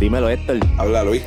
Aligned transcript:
Dímelo, 0.00 0.30
Héctor. 0.30 0.58
Habla 0.78 1.04
Luis. 1.04 1.22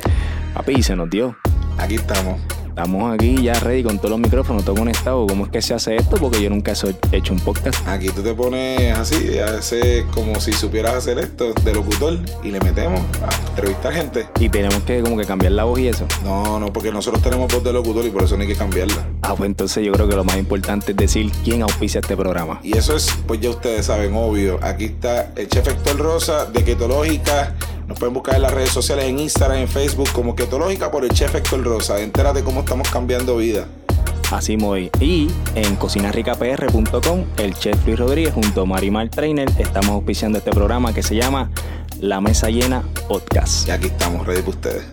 Papi, 0.52 0.82
se 0.82 0.96
nos 0.96 1.08
dio. 1.08 1.36
Aquí 1.78 1.94
estamos. 1.94 2.40
Estamos 2.66 3.14
aquí 3.14 3.40
ya 3.40 3.54
ready 3.60 3.84
con 3.84 3.98
todos 3.98 4.10
los 4.10 4.18
micrófonos, 4.18 4.64
todo 4.64 4.74
conectado. 4.74 5.28
¿Cómo 5.28 5.44
es 5.44 5.52
que 5.52 5.62
se 5.62 5.74
hace 5.74 5.94
esto? 5.94 6.16
Porque 6.16 6.42
yo 6.42 6.50
nunca 6.50 6.72
he 6.72 7.16
hecho 7.16 7.32
un 7.32 7.38
podcast. 7.38 7.86
Aquí 7.86 8.08
tú 8.08 8.20
te 8.20 8.34
pones 8.34 8.92
así, 8.98 9.38
hace 9.38 10.04
como 10.12 10.40
si 10.40 10.52
supieras 10.52 10.94
hacer 10.94 11.20
esto 11.20 11.54
de 11.54 11.72
locutor 11.72 12.18
y 12.42 12.50
le 12.50 12.58
metemos 12.58 13.00
a 13.22 13.48
entrevistar 13.50 13.92
gente. 13.92 14.26
Y 14.40 14.48
tenemos 14.48 14.82
que 14.82 15.00
como 15.02 15.16
que 15.16 15.24
cambiar 15.24 15.52
la 15.52 15.62
voz 15.62 15.78
y 15.78 15.86
eso. 15.86 16.04
No, 16.24 16.58
no, 16.58 16.72
porque 16.72 16.90
nosotros 16.90 17.22
tenemos 17.22 17.52
voz 17.52 17.62
de 17.62 17.72
locutor 17.72 18.04
y 18.06 18.10
por 18.10 18.24
eso 18.24 18.34
no 18.34 18.42
hay 18.42 18.48
que 18.48 18.56
cambiarla. 18.56 19.06
Ah, 19.22 19.36
pues 19.36 19.46
entonces 19.46 19.86
yo 19.86 19.92
creo 19.92 20.08
que 20.08 20.16
lo 20.16 20.24
más 20.24 20.36
importante 20.36 20.90
es 20.90 20.96
decir 20.96 21.30
quién 21.44 21.62
auspicia 21.62 22.00
este 22.00 22.16
programa. 22.16 22.58
Y 22.64 22.76
eso 22.76 22.96
es, 22.96 23.08
pues 23.28 23.38
ya 23.38 23.50
ustedes 23.50 23.86
saben, 23.86 24.16
obvio. 24.16 24.58
Aquí 24.62 24.86
está 24.86 25.30
el 25.36 25.46
chef 25.46 25.68
Héctor 25.68 25.96
Rosa 25.98 26.46
de 26.46 26.64
Ketológica 26.64 27.54
nos 27.94 28.00
pueden 28.00 28.14
buscar 28.14 28.34
en 28.34 28.42
las 28.42 28.52
redes 28.52 28.70
sociales, 28.70 29.04
en 29.04 29.20
Instagram, 29.20 29.58
en 29.58 29.68
Facebook, 29.68 30.10
como 30.12 30.34
Ketológica 30.34 30.90
por 30.90 31.04
el 31.04 31.12
chef 31.12 31.32
Héctor 31.32 31.62
Rosa. 31.62 32.00
Entérate 32.00 32.42
cómo 32.42 32.60
estamos 32.60 32.90
cambiando 32.90 33.36
vida. 33.36 33.68
Así 34.32 34.56
muy. 34.56 34.90
Y 34.98 35.30
en 35.54 35.76
cocinarricapr.com, 35.76 37.24
el 37.36 37.54
chef 37.54 37.86
Luis 37.86 37.96
Rodríguez 37.96 38.34
junto 38.34 38.62
a 38.62 38.64
Marimar 38.64 39.10
Trainer 39.10 39.48
estamos 39.60 39.90
auspiciando 39.90 40.38
este 40.38 40.50
programa 40.50 40.92
que 40.92 41.04
se 41.04 41.14
llama 41.14 41.52
La 42.00 42.20
Mesa 42.20 42.50
Llena 42.50 42.82
Podcast. 43.06 43.68
Y 43.68 43.70
aquí 43.70 43.86
estamos, 43.86 44.26
ready 44.26 44.40
para 44.40 44.50
ustedes. 44.50 44.84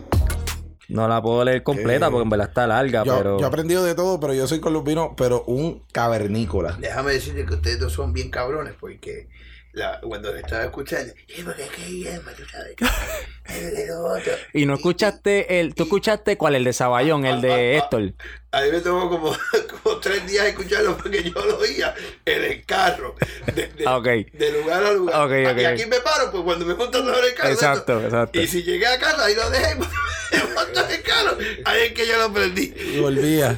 No 0.88 1.08
la 1.08 1.24
puedo 1.24 1.44
leer 1.44 1.64
completa 1.64 2.12
porque 2.12 2.24
en 2.24 2.30
verdad 2.30 2.50
está 2.50 2.68
larga, 2.68 3.04
pero... 3.04 3.40
Yo 3.40 3.46
he 3.46 3.48
aprendido 3.48 3.84
de 3.84 3.96
todo, 3.96 4.20
pero 4.20 4.36
yo 4.36 4.46
soy 4.46 4.60
columbino, 4.60 5.16
pero 5.18 5.44
un 5.48 5.82
cavernícola. 5.92 6.78
Déjame 6.80 7.14
decirte 7.14 7.48
que 7.48 7.56
ustedes 7.56 7.80
dos 7.80 7.94
son 7.94 8.14
bien 8.14 8.30
cabrones 8.30 8.76
porque 8.80 9.28
la, 9.74 10.00
cuando 10.02 10.36
estaba 10.36 10.64
escuchando, 10.66 11.14
y 11.28 11.42
porque 11.44 11.64
es 11.64 11.70
que 11.70 11.86
Guillermo, 11.86 12.32
tú 12.36 12.44
sabes 12.46 12.76
Y 14.54 14.66
no 14.66 14.76
escuchaste 14.76 15.60
el, 15.60 15.76
tú 15.76 15.84
escuchaste 15.84 16.38
cuál, 16.38 16.56
el 16.56 16.64
de 16.64 16.74
Saballón, 16.74 17.26
el 17.26 17.42
de 17.42 17.78
Héctor. 17.78 18.14
A 18.54 18.62
mí 18.64 18.72
me 18.72 18.82
tomó 18.82 19.10
como, 19.10 19.34
como 19.84 19.98
tres 20.00 20.28
días 20.28 20.46
escucharlo 20.48 20.98
porque 20.98 21.24
yo 21.24 21.46
lo 21.46 21.58
oía 21.60 21.96
en 22.26 22.44
el 22.44 22.66
carro. 22.66 23.16
De, 23.56 23.68
de, 23.68 23.86
ah, 23.86 24.02
de 24.02 24.52
lugar 24.52 24.84
a 24.84 24.92
lugar. 24.92 25.26
Okay, 25.26 25.46
okay. 25.46 25.64
Y 25.64 25.66
aquí 25.66 25.86
me 25.86 26.02
paro, 26.02 26.32
pues 26.32 26.44
cuando 26.44 26.66
me 26.66 26.76
monto 26.76 27.00
en 27.00 27.08
el 27.08 27.34
carro. 27.34 27.50
Exacto, 27.50 28.04
exacto. 28.04 28.42
Y 28.42 28.48
si 28.48 28.64
llegué 28.64 28.88
a 28.88 29.00
casa, 29.00 29.24
ahí 29.24 29.36
lo 29.36 29.50
dejé, 29.50 29.76
me 29.76 30.54
monto 30.54 30.86
en 30.86 30.92
el 30.92 31.02
carro. 31.02 31.38
Ahí 31.64 31.82
es 31.84 31.94
que 31.94 32.06
yo 32.06 32.18
lo 32.18 32.34
prendí. 32.34 32.74
Y 32.76 33.00
volvía. 33.00 33.58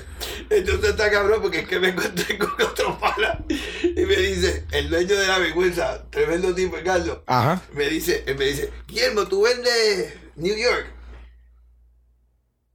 Entonces 0.50 0.92
está 0.92 1.10
cabrón 1.10 1.42
porque 1.42 1.62
es 1.62 1.68
que 1.68 1.80
me 1.80 1.90
encontré 1.90 2.38
con 2.38 2.52
otro 2.62 3.00
pana 3.00 3.44
y 3.50 4.06
me 4.06 4.16
dice, 4.16 4.66
el 4.72 4.90
dueño 4.90 5.18
de 5.18 5.28
la 5.28 5.40
vergüenza, 5.40 6.04
tremendo 6.12 6.54
tipo, 6.54 6.78
Carlos, 6.84 7.20
Ajá. 7.26 7.62
me 7.74 7.90
dice, 7.90 8.24
me 8.38 8.46
dice, 8.46 8.72
Guillermo, 8.88 9.28
tú 9.28 9.42
vendes 9.42 10.14
New 10.36 10.56
York. 10.56 10.88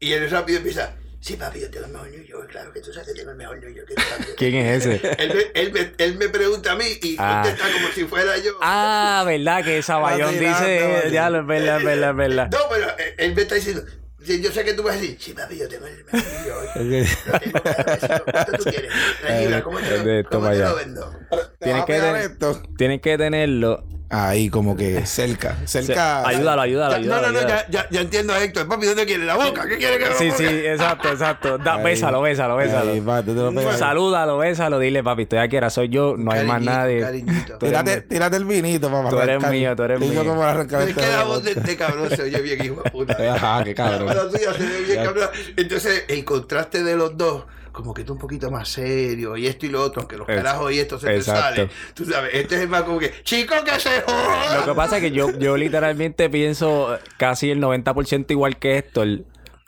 Y 0.00 0.12
él 0.12 0.28
rápido 0.30 0.58
empieza, 0.58 0.96
Sí, 1.20 1.36
papi, 1.36 1.60
yo 1.60 1.70
tengo 1.70 1.86
el 1.86 1.92
mejor 1.92 2.10
New 2.10 2.24
York, 2.24 2.48
claro 2.50 2.72
que 2.72 2.80
tú 2.80 2.92
sabes 2.92 3.08
que 3.08 3.14
tengo 3.14 3.32
el 3.32 3.36
mejor 3.36 3.58
New 3.58 3.74
York. 3.74 3.88
¿Quién 4.36 4.54
es 4.54 4.86
ese? 4.86 5.00
él, 5.18 5.34
me, 5.34 5.60
él, 5.60 5.72
me, 5.72 5.92
él, 5.98 6.16
me, 6.16 6.28
pregunta 6.28 6.72
a 6.72 6.76
mí 6.76 6.84
y 7.02 7.16
ah. 7.18 7.42
contesta 7.42 7.72
como 7.72 7.88
si 7.88 8.04
fuera 8.04 8.38
yo. 8.38 8.52
Ah, 8.62 9.24
¿verdad? 9.26 9.64
Que 9.64 9.82
Saballón 9.82 10.38
dice, 10.38 11.08
ya, 11.10 11.28
es 11.28 11.46
verdad, 11.46 11.78
es 11.78 11.84
verdad, 11.84 12.10
es 12.10 12.16
verdad. 12.16 12.50
No, 12.52 12.58
pero 12.70 12.86
él 13.18 13.34
me 13.34 13.42
está 13.42 13.56
diciendo, 13.56 13.82
yo 14.20 14.52
sé 14.52 14.64
que 14.64 14.74
tú 14.74 14.84
vas 14.84 14.96
a 14.96 15.00
decir, 15.00 15.16
sí, 15.20 15.32
papi, 15.32 15.58
yo 15.58 15.68
tengo 15.68 15.86
el 15.86 16.04
mejor 16.04 16.22
New 16.32 16.46
York. 16.46 18.24
¿Cuánto 18.32 18.52
tú 18.52 18.64
quieres? 18.64 18.92
Tranquila, 19.20 19.62
¿cómo 19.62 19.78
te, 19.80 20.22
lo, 20.22 20.28
¿cómo 20.28 20.50
te 20.50 20.58
lo 20.58 20.76
vendo? 20.76 21.18
Tienes 21.58 21.84
que, 21.84 22.30
tienes 22.76 23.00
que 23.00 23.18
tenerlo 23.18 23.97
Ahí 24.10 24.48
como 24.48 24.74
que 24.74 25.04
cerca, 25.06 25.56
cerca. 25.66 26.26
ayúdalo, 26.26 26.62
ayúdalo, 26.62 26.94
ayúdalo. 26.94 27.26
No, 27.26 27.32
no, 27.32 27.42
no, 27.42 27.48
ya, 27.48 27.66
ya, 27.68 27.86
ya, 27.90 28.00
entiendo 28.00 28.32
a 28.32 28.42
Héctor. 28.42 28.66
Papi, 28.66 28.86
¿dónde 28.86 29.04
quiere? 29.04 29.26
¿La 29.26 29.36
boca? 29.36 29.68
¿Qué 29.68 29.76
quiere 29.76 29.98
que 29.98 30.06
lo 30.06 30.14
Sí, 30.14 30.30
sí, 30.30 30.44
exacto, 30.44 31.08
exacto. 31.08 31.58
Da, 31.58 31.76
bésalo, 31.76 32.22
bésalo, 32.22 32.56
bésalo. 32.56 32.92
Ahí, 32.92 33.02
te 33.22 33.34
lo 33.34 33.72
Salúdalo, 33.72 34.38
bésalo, 34.38 34.78
dile, 34.78 35.02
papi, 35.02 35.22
estoy 35.22 35.40
aquí, 35.40 35.56
ahora 35.56 35.68
soy 35.68 35.90
yo, 35.90 36.16
no 36.16 36.30
hay 36.30 36.46
más 36.46 36.62
nadie. 36.62 37.24
Tírate, 37.60 38.02
tírate 38.02 38.36
el 38.36 38.46
vinito, 38.46 38.90
papá. 38.90 39.10
Tú 39.10 39.18
eres 39.20 39.46
mío, 39.46 39.76
tú 39.76 39.82
eres 39.82 40.00
mío. 40.00 40.24
Como 40.24 40.42
arrancar 40.42 40.88
es 40.88 40.94
que 40.94 41.06
la 41.06 41.24
voz 41.24 41.44
de 41.44 41.52
este 41.52 41.76
cabrón 41.76 42.08
se 42.08 42.22
oye 42.22 42.40
bien, 42.40 42.64
hijo 42.64 42.82
de 42.82 42.90
puta. 42.90 43.34
Ajá, 43.34 43.62
qué 43.64 43.74
cabrón. 43.74 44.06
La 44.06 44.28
tuya 44.28 44.54
se 44.54 44.66
ve 44.66 44.80
bien, 44.86 45.04
cabrón. 45.04 45.28
Entonces, 45.56 46.04
el 46.08 46.24
contraste 46.24 46.82
de 46.82 46.96
los 46.96 47.16
dos 47.16 47.44
como 47.78 47.94
que 47.94 48.02
tú 48.02 48.14
un 48.14 48.18
poquito 48.18 48.50
más 48.50 48.68
serio 48.68 49.36
y 49.36 49.46
esto 49.46 49.64
y 49.64 49.68
lo 49.68 49.80
otro, 49.80 50.00
aunque 50.00 50.16
los 50.16 50.26
carajos 50.26 50.72
y 50.72 50.80
esto 50.80 50.98
se 50.98 51.06
te 51.06 51.22
sale. 51.22 51.70
Tú 51.94 52.04
sabes, 52.04 52.34
este 52.34 52.60
es 52.60 52.68
más 52.68 52.82
como 52.82 52.98
que, 52.98 53.22
chico, 53.22 53.54
que 53.64 53.78
se 53.78 54.00
joda. 54.00 54.56
Lo 54.58 54.64
que 54.64 54.74
pasa 54.74 54.96
es 54.96 55.02
que 55.04 55.12
yo, 55.12 55.30
yo 55.38 55.56
literalmente 55.56 56.28
pienso 56.28 56.98
casi 57.18 57.52
el 57.52 57.62
90% 57.62 58.32
igual 58.32 58.58
que 58.58 58.78
esto 58.78 59.04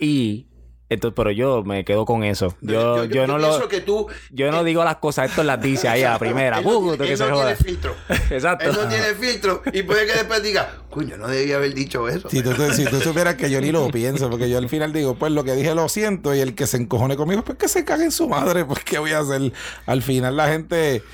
y 0.01 0.47
entonces, 0.91 1.15
pero 1.15 1.31
yo 1.31 1.63
me 1.63 1.85
quedo 1.85 2.05
con 2.05 2.25
eso. 2.25 2.57
Yo, 2.61 3.05
yo, 3.05 3.29
no 3.29 3.39
lo. 3.39 3.69
Que 3.69 3.81
tú, 3.81 4.09
yo 4.33 4.51
no 4.51 4.65
digo 4.65 4.83
las 4.83 4.97
cosas, 4.97 5.31
esto 5.31 5.45
las 5.45 5.63
dice 5.63 5.89
ahí 5.89 6.03
a 6.03 6.11
la 6.11 6.19
primera. 6.19 6.59
Él, 6.59 6.65
no, 6.65 6.93
él 6.93 6.99
no 7.17 7.37
tiene 7.37 7.55
filtro. 7.55 7.95
Exacto. 8.31 8.69
Él 8.69 8.75
no 8.75 8.89
tiene 8.89 9.15
filtro. 9.15 9.63
Y 9.73 9.85
puede 9.85 10.05
que 10.05 10.15
después 10.15 10.43
diga, 10.43 10.79
coño, 10.91 11.17
no 11.17 11.29
debía 11.29 11.57
haber 11.57 11.75
dicho 11.75 12.09
eso. 12.09 12.29
Si 12.29 12.43
tú, 12.43 12.51
si 12.73 12.87
tú 12.87 13.01
supieras 13.01 13.37
que 13.37 13.49
yo 13.49 13.61
ni 13.61 13.71
lo 13.71 13.89
pienso, 13.93 14.29
porque 14.29 14.51
yo 14.51 14.59
al 14.59 14.69
final 14.69 14.93
digo, 14.93 15.15
pues 15.15 15.31
lo 15.31 15.45
que 15.45 15.55
dije 15.55 15.77
lo 15.77 15.89
siento, 15.89 16.35
y 16.35 16.41
el 16.41 16.57
que 16.57 16.67
se 16.67 16.79
encojone 16.79 17.17
conmigo, 17.17 17.43
pues 17.45 17.57
que 17.57 17.69
se 17.69 17.85
cague 17.85 18.03
en 18.03 18.13
su 18.13 18.29
madre, 18.29 18.65
pues 18.65 18.83
qué 18.83 18.99
voy 18.99 19.13
a 19.13 19.21
hacer. 19.21 19.53
Al 19.87 20.03
final 20.03 20.37
la 20.37 20.49
gente. 20.49 21.05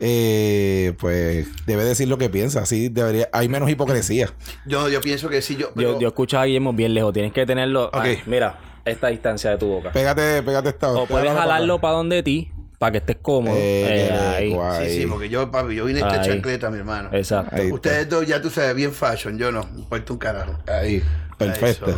Eh, 0.00 0.92
pues 0.98 1.46
debe 1.66 1.82
decir 1.82 2.06
lo 2.06 2.18
que 2.18 2.28
piensa. 2.28 2.60
Así 2.60 2.88
debería, 2.88 3.28
hay 3.32 3.48
menos 3.48 3.68
hipocresía. 3.68 4.32
Yo, 4.64 4.88
yo 4.88 5.00
pienso 5.00 5.28
que 5.28 5.42
sí. 5.42 5.56
Yo, 5.56 5.72
yo, 5.74 5.98
yo 5.98 6.06
escucho 6.06 6.38
a 6.38 6.44
Guillermo 6.44 6.72
bien 6.72 6.94
lejos. 6.94 7.12
Tienes 7.12 7.32
que 7.32 7.44
tenerlo. 7.46 7.86
Ok. 7.92 8.26
mira 8.26 8.73
esta 8.84 9.08
distancia 9.08 9.50
de 9.50 9.58
tu 9.58 9.66
boca. 9.68 9.92
Pégate, 9.92 10.42
pégate 10.42 10.70
esta 10.70 10.90
O 10.92 11.06
puedes 11.06 11.32
jalarlo 11.32 11.80
para 11.80 11.94
donde 11.94 12.22
ti, 12.22 12.50
para 12.78 12.92
que 12.92 12.98
estés 12.98 13.16
cómodo. 13.22 13.56
Eh, 13.56 14.08
eh, 14.08 14.12
ahí. 14.12 14.86
Sí, 14.86 15.00
sí, 15.00 15.06
porque 15.06 15.28
yo, 15.28 15.50
papi, 15.50 15.74
yo 15.74 15.84
vine 15.84 16.00
esta 16.00 16.20
chancleta, 16.20 16.70
mi 16.70 16.78
hermano. 16.78 17.10
Exacto. 17.12 17.56
Ustedes 17.72 18.08
dos 18.08 18.26
ya 18.26 18.40
tú 18.40 18.50
sabes, 18.50 18.74
bien 18.74 18.92
fashion, 18.92 19.38
yo 19.38 19.50
no, 19.50 19.66
importa 19.76 20.12
un 20.12 20.18
carajo. 20.18 20.58
Ahí, 20.66 21.02
perfecto. 21.38 21.94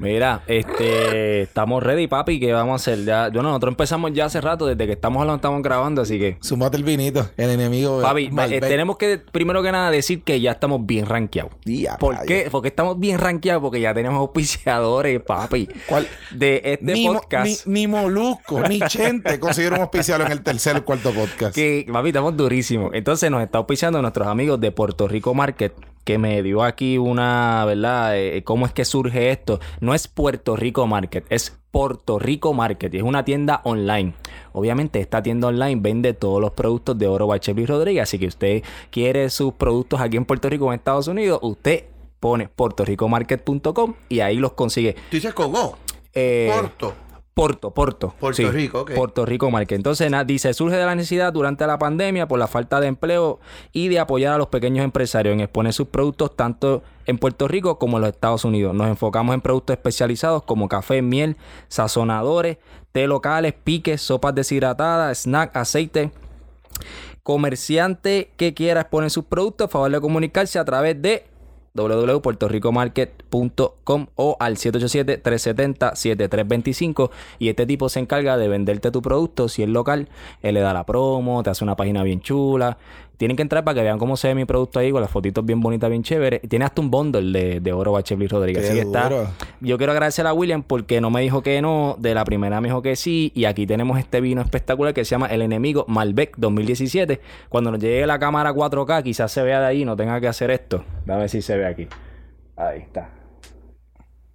Mira, 0.00 0.42
este, 0.46 1.42
estamos 1.42 1.82
ready, 1.82 2.06
papi, 2.06 2.40
¿qué 2.40 2.54
vamos 2.54 2.72
a 2.72 2.76
hacer? 2.76 3.04
Ya, 3.04 3.28
yo 3.28 3.42
nosotros 3.42 3.72
empezamos 3.72 4.14
ya 4.14 4.24
hace 4.24 4.40
rato, 4.40 4.64
desde 4.64 4.86
que 4.86 4.92
estamos 4.94 5.20
hablando, 5.20 5.36
estamos 5.36 5.62
grabando, 5.62 6.00
así 6.00 6.18
que. 6.18 6.38
Sumate 6.40 6.78
el 6.78 6.84
vinito, 6.84 7.28
el 7.36 7.50
enemigo. 7.50 8.00
Papi, 8.00 8.30
eh, 8.50 8.60
tenemos 8.60 8.96
que, 8.96 9.18
primero 9.18 9.62
que 9.62 9.70
nada, 9.70 9.90
decir 9.90 10.22
que 10.22 10.40
ya 10.40 10.52
estamos 10.52 10.86
bien 10.86 11.04
rankeados. 11.04 11.52
¿Por 11.98 12.18
qué? 12.24 12.48
Porque 12.50 12.68
estamos 12.68 12.98
bien 12.98 13.18
rankeados, 13.18 13.60
porque 13.60 13.82
ya 13.82 13.92
tenemos 13.92 14.18
auspiciadores, 14.20 15.20
papi. 15.20 15.68
¿Cuál? 15.86 16.08
De 16.30 16.62
este 16.64 16.94
podcast. 17.06 17.66
ni, 17.66 17.86
Molusco, 17.86 18.66
ni 18.66 18.80
Chente 18.80 19.38
consiguieron 19.38 19.80
un 19.80 19.82
auspiciador 19.82 20.24
en 20.24 20.32
el 20.32 20.40
tercer 20.42 20.78
o 20.78 20.84
cuarto 20.86 21.12
podcast. 21.12 21.54
Que, 21.54 21.86
papi, 21.92 22.08
estamos 22.08 22.34
durísimos. 22.38 22.92
Entonces 22.94 23.30
nos 23.30 23.42
está 23.42 23.58
auspiciando 23.58 24.00
nuestros 24.00 24.26
amigos 24.26 24.58
de 24.60 24.72
Puerto 24.72 25.06
Rico 25.08 25.34
Market 25.34 25.74
que 26.04 26.18
me 26.18 26.42
dio 26.42 26.62
aquí 26.62 26.98
una, 26.98 27.64
¿verdad? 27.64 28.18
Eh, 28.18 28.42
¿Cómo 28.44 28.66
es 28.66 28.72
que 28.72 28.84
surge 28.84 29.30
esto? 29.30 29.60
No 29.80 29.94
es 29.94 30.08
Puerto 30.08 30.56
Rico 30.56 30.86
Market, 30.86 31.24
es 31.30 31.56
Puerto 31.70 32.18
Rico 32.18 32.52
Market 32.52 32.92
y 32.94 32.98
es 32.98 33.02
una 33.02 33.24
tienda 33.24 33.60
online. 33.64 34.14
Obviamente 34.52 35.00
esta 35.00 35.22
tienda 35.22 35.48
online 35.48 35.80
vende 35.80 36.14
todos 36.14 36.40
los 36.40 36.52
productos 36.52 36.98
de 36.98 37.06
Oro 37.06 37.28
Luis 37.28 37.68
Rodríguez, 37.68 38.02
así 38.02 38.18
que 38.18 38.26
usted 38.26 38.62
quiere 38.90 39.30
sus 39.30 39.54
productos 39.54 40.00
aquí 40.00 40.16
en 40.16 40.24
Puerto 40.24 40.48
Rico 40.48 40.66
o 40.66 40.72
en 40.72 40.78
Estados 40.78 41.06
Unidos, 41.08 41.38
usted 41.42 41.84
pone 42.18 42.48
puertoricomarket.com 42.48 43.94
y 44.08 44.20
ahí 44.20 44.36
los 44.36 44.52
consigue. 44.52 44.94
¿Tú 44.94 45.16
dices 45.16 45.32
con 45.32 45.54
O? 45.54 45.78
Eh, 46.12 46.50
Porto. 46.52 46.94
Porto, 47.34 47.72
Porto. 47.72 48.12
Puerto 48.18 48.50
Rico, 48.50 48.80
ok. 48.80 48.92
Puerto 48.94 49.24
Rico 49.24 49.50
Market. 49.50 49.76
Entonces, 49.76 50.10
dice, 50.26 50.52
surge 50.52 50.76
de 50.76 50.84
la 50.84 50.94
necesidad 50.94 51.32
durante 51.32 51.66
la 51.66 51.78
pandemia 51.78 52.26
por 52.26 52.38
la 52.38 52.48
falta 52.48 52.80
de 52.80 52.88
empleo 52.88 53.38
y 53.72 53.88
de 53.88 54.00
apoyar 54.00 54.34
a 54.34 54.38
los 54.38 54.48
pequeños 54.48 54.84
empresarios 54.84 55.32
en 55.32 55.40
exponer 55.40 55.72
sus 55.72 55.88
productos 55.88 56.36
tanto 56.36 56.82
en 57.06 57.18
Puerto 57.18 57.48
Rico 57.48 57.78
como 57.78 57.96
en 57.96 58.02
los 58.02 58.10
Estados 58.12 58.44
Unidos. 58.44 58.74
Nos 58.74 58.88
enfocamos 58.88 59.34
en 59.34 59.40
productos 59.40 59.74
especializados 59.74 60.42
como 60.42 60.68
café, 60.68 61.02
miel, 61.02 61.36
sazonadores, 61.68 62.58
té 62.92 63.06
locales, 63.06 63.54
piques, 63.54 64.02
sopas 64.02 64.34
deshidratadas, 64.34 65.20
snack, 65.20 65.56
aceite. 65.56 66.10
Comerciante 67.22 68.32
que 68.36 68.54
quiera 68.54 68.80
exponer 68.80 69.10
sus 69.10 69.24
productos, 69.24 69.70
favor 69.70 69.90
de 69.90 70.00
comunicarse 70.00 70.58
a 70.58 70.64
través 70.64 71.00
de 71.00 71.29
www.puertoricomarket.com 71.74 74.06
o 74.16 74.36
al 74.40 74.56
787-370-7325 74.56 77.10
y 77.38 77.48
este 77.48 77.66
tipo 77.66 77.88
se 77.88 78.00
encarga 78.00 78.36
de 78.36 78.48
venderte 78.48 78.90
tu 78.90 79.00
producto 79.02 79.48
si 79.48 79.62
es 79.62 79.68
local, 79.68 80.08
él 80.42 80.54
le 80.54 80.60
da 80.60 80.74
la 80.74 80.84
promo, 80.84 81.42
te 81.42 81.50
hace 81.50 81.64
una 81.64 81.76
página 81.76 82.02
bien 82.02 82.20
chula 82.20 82.78
tienen 83.20 83.36
que 83.36 83.42
entrar 83.42 83.62
para 83.64 83.74
que 83.74 83.82
vean 83.82 83.98
cómo 83.98 84.16
se 84.16 84.28
ve 84.28 84.34
mi 84.34 84.46
producto 84.46 84.78
ahí 84.78 84.90
con 84.90 85.02
las 85.02 85.10
fotitos 85.10 85.44
bien 85.44 85.60
bonitas, 85.60 85.90
bien 85.90 86.02
chéveres. 86.02 86.40
Tiene 86.48 86.64
hasta 86.64 86.80
un 86.80 86.90
bundle 86.90 87.38
de, 87.38 87.60
de 87.60 87.72
oro 87.74 87.92
Bachevli 87.92 88.26
Rodríguez. 88.26 88.64
Así 88.64 88.72
que 88.72 88.80
está. 88.80 89.10
Yo 89.60 89.76
quiero 89.76 89.92
agradecer 89.92 90.26
a 90.26 90.32
William 90.32 90.62
porque 90.62 91.02
no 91.02 91.10
me 91.10 91.20
dijo 91.20 91.42
que 91.42 91.60
no. 91.60 91.96
De 91.98 92.14
la 92.14 92.24
primera 92.24 92.62
me 92.62 92.68
dijo 92.68 92.80
que 92.80 92.96
sí. 92.96 93.30
Y 93.34 93.44
aquí 93.44 93.66
tenemos 93.66 93.98
este 93.98 94.22
vino 94.22 94.40
espectacular 94.40 94.94
que 94.94 95.04
se 95.04 95.10
llama 95.10 95.26
El 95.26 95.42
Enemigo 95.42 95.84
Malbec 95.86 96.38
2017. 96.38 97.20
Cuando 97.50 97.70
nos 97.70 97.78
llegue 97.78 98.06
la 98.06 98.18
cámara 98.18 98.54
4K, 98.54 99.02
quizás 99.02 99.30
se 99.30 99.42
vea 99.42 99.60
de 99.60 99.66
ahí, 99.66 99.84
no 99.84 99.96
tenga 99.96 100.18
que 100.18 100.26
hacer 100.26 100.50
esto. 100.50 100.82
A 101.06 101.16
ver 101.16 101.28
si 101.28 101.42
se 101.42 101.58
ve 101.58 101.66
aquí. 101.66 101.88
Ahí 102.56 102.78
está. 102.78 103.19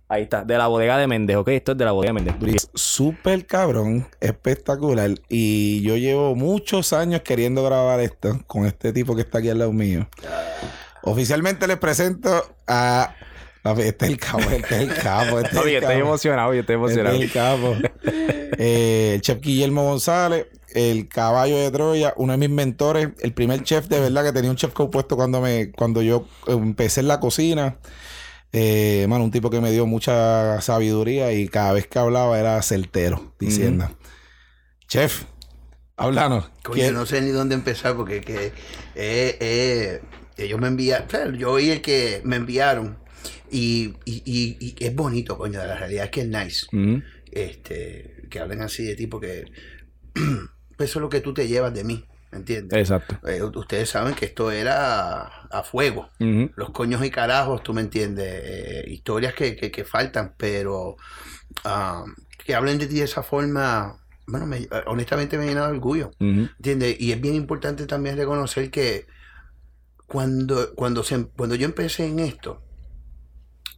Ahí 0.08 0.24
está, 0.24 0.44
de 0.44 0.56
la 0.56 0.68
bodega 0.68 0.98
de 1.00 1.08
Méndez, 1.08 1.36
¿ok? 1.36 1.48
Esto 1.50 1.72
es 1.72 1.78
de 1.80 1.86
la 1.86 1.92
bodega 1.92 2.14
de 2.14 2.22
Méndez. 2.22 2.70
Súper 2.76 3.48
cabrón, 3.48 4.08
espectacular. 4.22 5.10
Y 5.30 5.82
yo 5.82 5.98
llevo 5.98 6.36
muchos 6.36 6.94
años 6.94 7.22
queriendo 7.22 7.64
grabar 7.64 8.00
esto 8.00 8.40
con 8.46 8.66
este 8.68 8.94
tipo 8.94 9.16
que 9.16 9.22
está 9.22 9.40
aquí 9.40 9.50
al 9.50 9.60
lado 9.60 9.74
mío. 9.74 10.08
Oficialmente 11.02 11.68
les 11.68 11.78
presento 11.78 12.46
a. 12.68 13.16
Este 13.80 14.06
es 14.06 14.12
el 14.12 14.20
capo, 14.20 14.40
este 14.42 14.76
es 14.76 14.82
el 14.82 14.94
capo. 14.94 15.40
Este 15.40 15.58
Oye, 15.58 15.78
estoy 15.78 15.96
emocionado, 15.96 16.54
yo 16.54 16.60
estoy 16.60 16.76
emocionado. 16.76 17.16
Este 17.16 17.26
es 17.26 17.36
el 17.36 17.42
capo. 17.42 17.76
eh, 18.60 19.14
el 19.16 19.22
chef 19.22 19.42
Guillermo 19.42 19.86
González, 19.86 20.46
el 20.76 21.08
caballo 21.08 21.58
de 21.58 21.72
Troya, 21.72 22.14
uno 22.18 22.34
de 22.34 22.38
mis 22.38 22.52
mentores, 22.52 23.10
el 23.22 23.34
primer 23.34 23.64
chef 23.64 23.88
de 23.88 24.00
verdad 24.00 24.24
que 24.24 24.34
tenía 24.34 24.52
un 24.52 24.56
chef 24.56 24.72
compuesto 24.72 25.16
cuando 25.16 25.42
me, 25.42 25.72
cuando 25.72 26.04
yo 26.04 26.28
empecé 26.48 27.00
en 27.00 27.08
la 27.08 27.20
cocina. 27.20 27.78
Eh, 28.52 29.06
mano, 29.10 29.26
un 29.26 29.32
tipo 29.32 29.50
que 29.50 29.60
me 29.60 29.72
dio 29.72 29.86
mucha 29.86 30.62
sabiduría 30.62 31.34
y 31.34 31.48
cada 31.48 31.74
vez 31.74 31.88
que 31.88 32.00
hablaba 32.00 32.40
era 32.40 32.62
certero, 32.62 33.34
diciendo, 33.40 33.90
chef, 34.88 35.24
háblanos. 35.98 36.50
Coño, 36.64 36.92
no 36.92 37.06
sé 37.06 37.22
ni 37.22 37.32
dónde 37.32 37.56
empezar 37.56 37.96
porque 37.96 38.22
que, 38.22 38.54
eh, 38.96 39.38
eh, 39.40 40.02
ellos 40.38 40.60
me 40.60 40.68
enviaron, 40.68 41.36
yo 41.38 41.52
oí 41.52 41.70
el 41.70 41.82
que 41.82 42.22
me 42.24 42.38
enviaron 42.38 42.98
y, 43.52 43.94
y, 44.06 44.24
y, 44.26 44.58
y, 44.60 44.76
es 44.86 44.96
bonito, 44.96 45.38
coño, 45.38 45.60
la 45.60 45.76
realidad 45.76 46.06
es 46.06 46.12
que 46.12 46.22
es 46.22 46.28
nice. 46.28 46.68
este, 47.32 48.28
que 48.30 48.40
hablen 48.40 48.62
así 48.62 48.86
de 48.86 48.96
tipo 48.96 49.20
que 49.20 49.46
pues 50.78 50.90
eso 50.90 51.00
es 51.00 51.02
lo 51.02 51.10
que 51.10 51.22
tú 51.22 51.34
te 51.34 51.48
llevas 51.48 51.74
de 51.74 51.84
mí. 51.84 52.06
¿Entiendes? 52.36 52.78
Exacto. 52.78 53.18
Eh, 53.28 53.42
ustedes 53.44 53.90
saben 53.90 54.14
que 54.14 54.26
esto 54.26 54.52
era 54.52 55.24
a 55.50 55.64
fuego. 55.64 56.10
Uh 56.20 56.26
-huh. 56.26 56.52
Los 56.56 56.72
coños 56.72 57.04
y 57.06 57.10
carajos, 57.10 57.64
tú 57.64 57.74
me 57.74 57.82
entiendes. 57.82 58.42
Eh, 58.44 58.86
historias 58.88 59.34
que, 59.34 59.56
que, 59.56 59.72
que, 59.72 59.86
faltan, 59.86 60.34
pero 60.38 60.98
uh, 61.66 62.06
que 62.44 62.56
hablen 62.56 62.78
de 62.78 62.88
ti 62.88 62.96
de 62.96 63.06
esa 63.06 63.24
forma, 63.24 63.98
bueno, 64.28 64.46
me, 64.46 64.68
honestamente 64.88 65.38
me 65.38 65.46
llena 65.46 65.68
de 65.68 65.74
orgullo. 65.74 66.12
Uh 66.20 66.26
-huh. 66.26 66.56
¿Entiendes? 66.58 66.98
Y 67.00 67.12
es 67.12 67.22
bien 67.22 67.36
importante 67.36 67.86
también 67.86 68.18
reconocer 68.18 68.70
que 68.70 69.06
cuando, 70.08 70.74
cuando, 70.76 71.04
se, 71.04 71.26
cuando 71.28 71.56
yo 71.56 71.66
empecé 71.66 72.06
en 72.06 72.20
esto, 72.20 72.62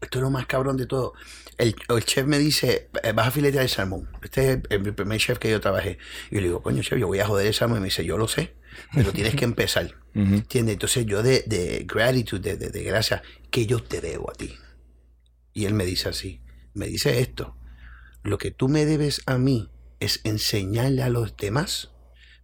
esto 0.02 0.20
es 0.20 0.22
lo 0.22 0.30
más 0.30 0.46
cabrón 0.46 0.78
de 0.78 0.86
todo. 0.86 1.14
El, 1.58 1.76
el, 1.90 2.06
chef 2.06 2.28
me 2.28 2.38
dice, 2.38 2.90
vas 3.16 3.28
a 3.28 3.32
filetear 3.32 3.64
el 3.64 3.70
salmón. 3.70 4.10
Este 4.22 4.42
es 4.42 4.60
el, 4.70 4.88
el, 4.88 4.94
primer 4.94 5.20
chef 5.20 5.40
que 5.40 5.50
yo 5.50 5.60
trabajé. 5.60 5.98
Y 6.30 6.36
yo 6.36 6.42
le 6.42 6.48
digo, 6.48 6.62
coño, 6.62 6.84
chef, 6.84 7.00
yo 7.00 7.08
voy 7.08 7.20
a 7.20 7.26
joder 7.26 7.48
el 7.48 7.54
salmón. 7.54 7.80
Y 7.80 7.82
me 7.82 7.86
dice, 7.86 8.06
yo 8.06 8.18
lo 8.18 8.28
sé, 8.28 8.56
pero 8.94 9.12
tienes 9.12 9.36
que 9.36 9.46
empezar. 9.46 9.96
Uh 10.18 10.22
-huh. 10.22 10.34
¿Entiendes? 10.34 10.74
Entonces 10.74 11.06
yo 11.06 11.22
de, 11.22 11.44
de 11.46 11.86
gratitud, 11.86 12.42
de, 12.42 12.58
de, 12.58 12.72
de 12.72 12.82
gracia, 12.82 13.22
que 13.52 13.68
yo 13.68 13.84
te 13.84 14.02
debo 14.02 14.32
a 14.32 14.34
ti. 14.34 14.56
Y 15.54 15.66
él 15.66 15.76
me 15.76 15.86
dice 15.86 16.10
así, 16.10 16.42
me 16.74 16.88
dice 16.88 17.20
esto, 17.20 17.56
lo 18.24 18.40
que 18.40 18.50
tú 18.50 18.68
me 18.68 18.86
debes 18.86 19.22
a 19.28 19.38
mí 19.38 19.70
es 20.00 20.22
enseñarle 20.24 21.04
a 21.04 21.10
los 21.10 21.38
demás 21.38 21.92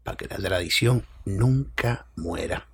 para 0.03 0.17
que 0.17 0.27
la 0.27 0.37
tradición 0.37 1.05
nunca 1.25 2.07
muera. 2.15 2.69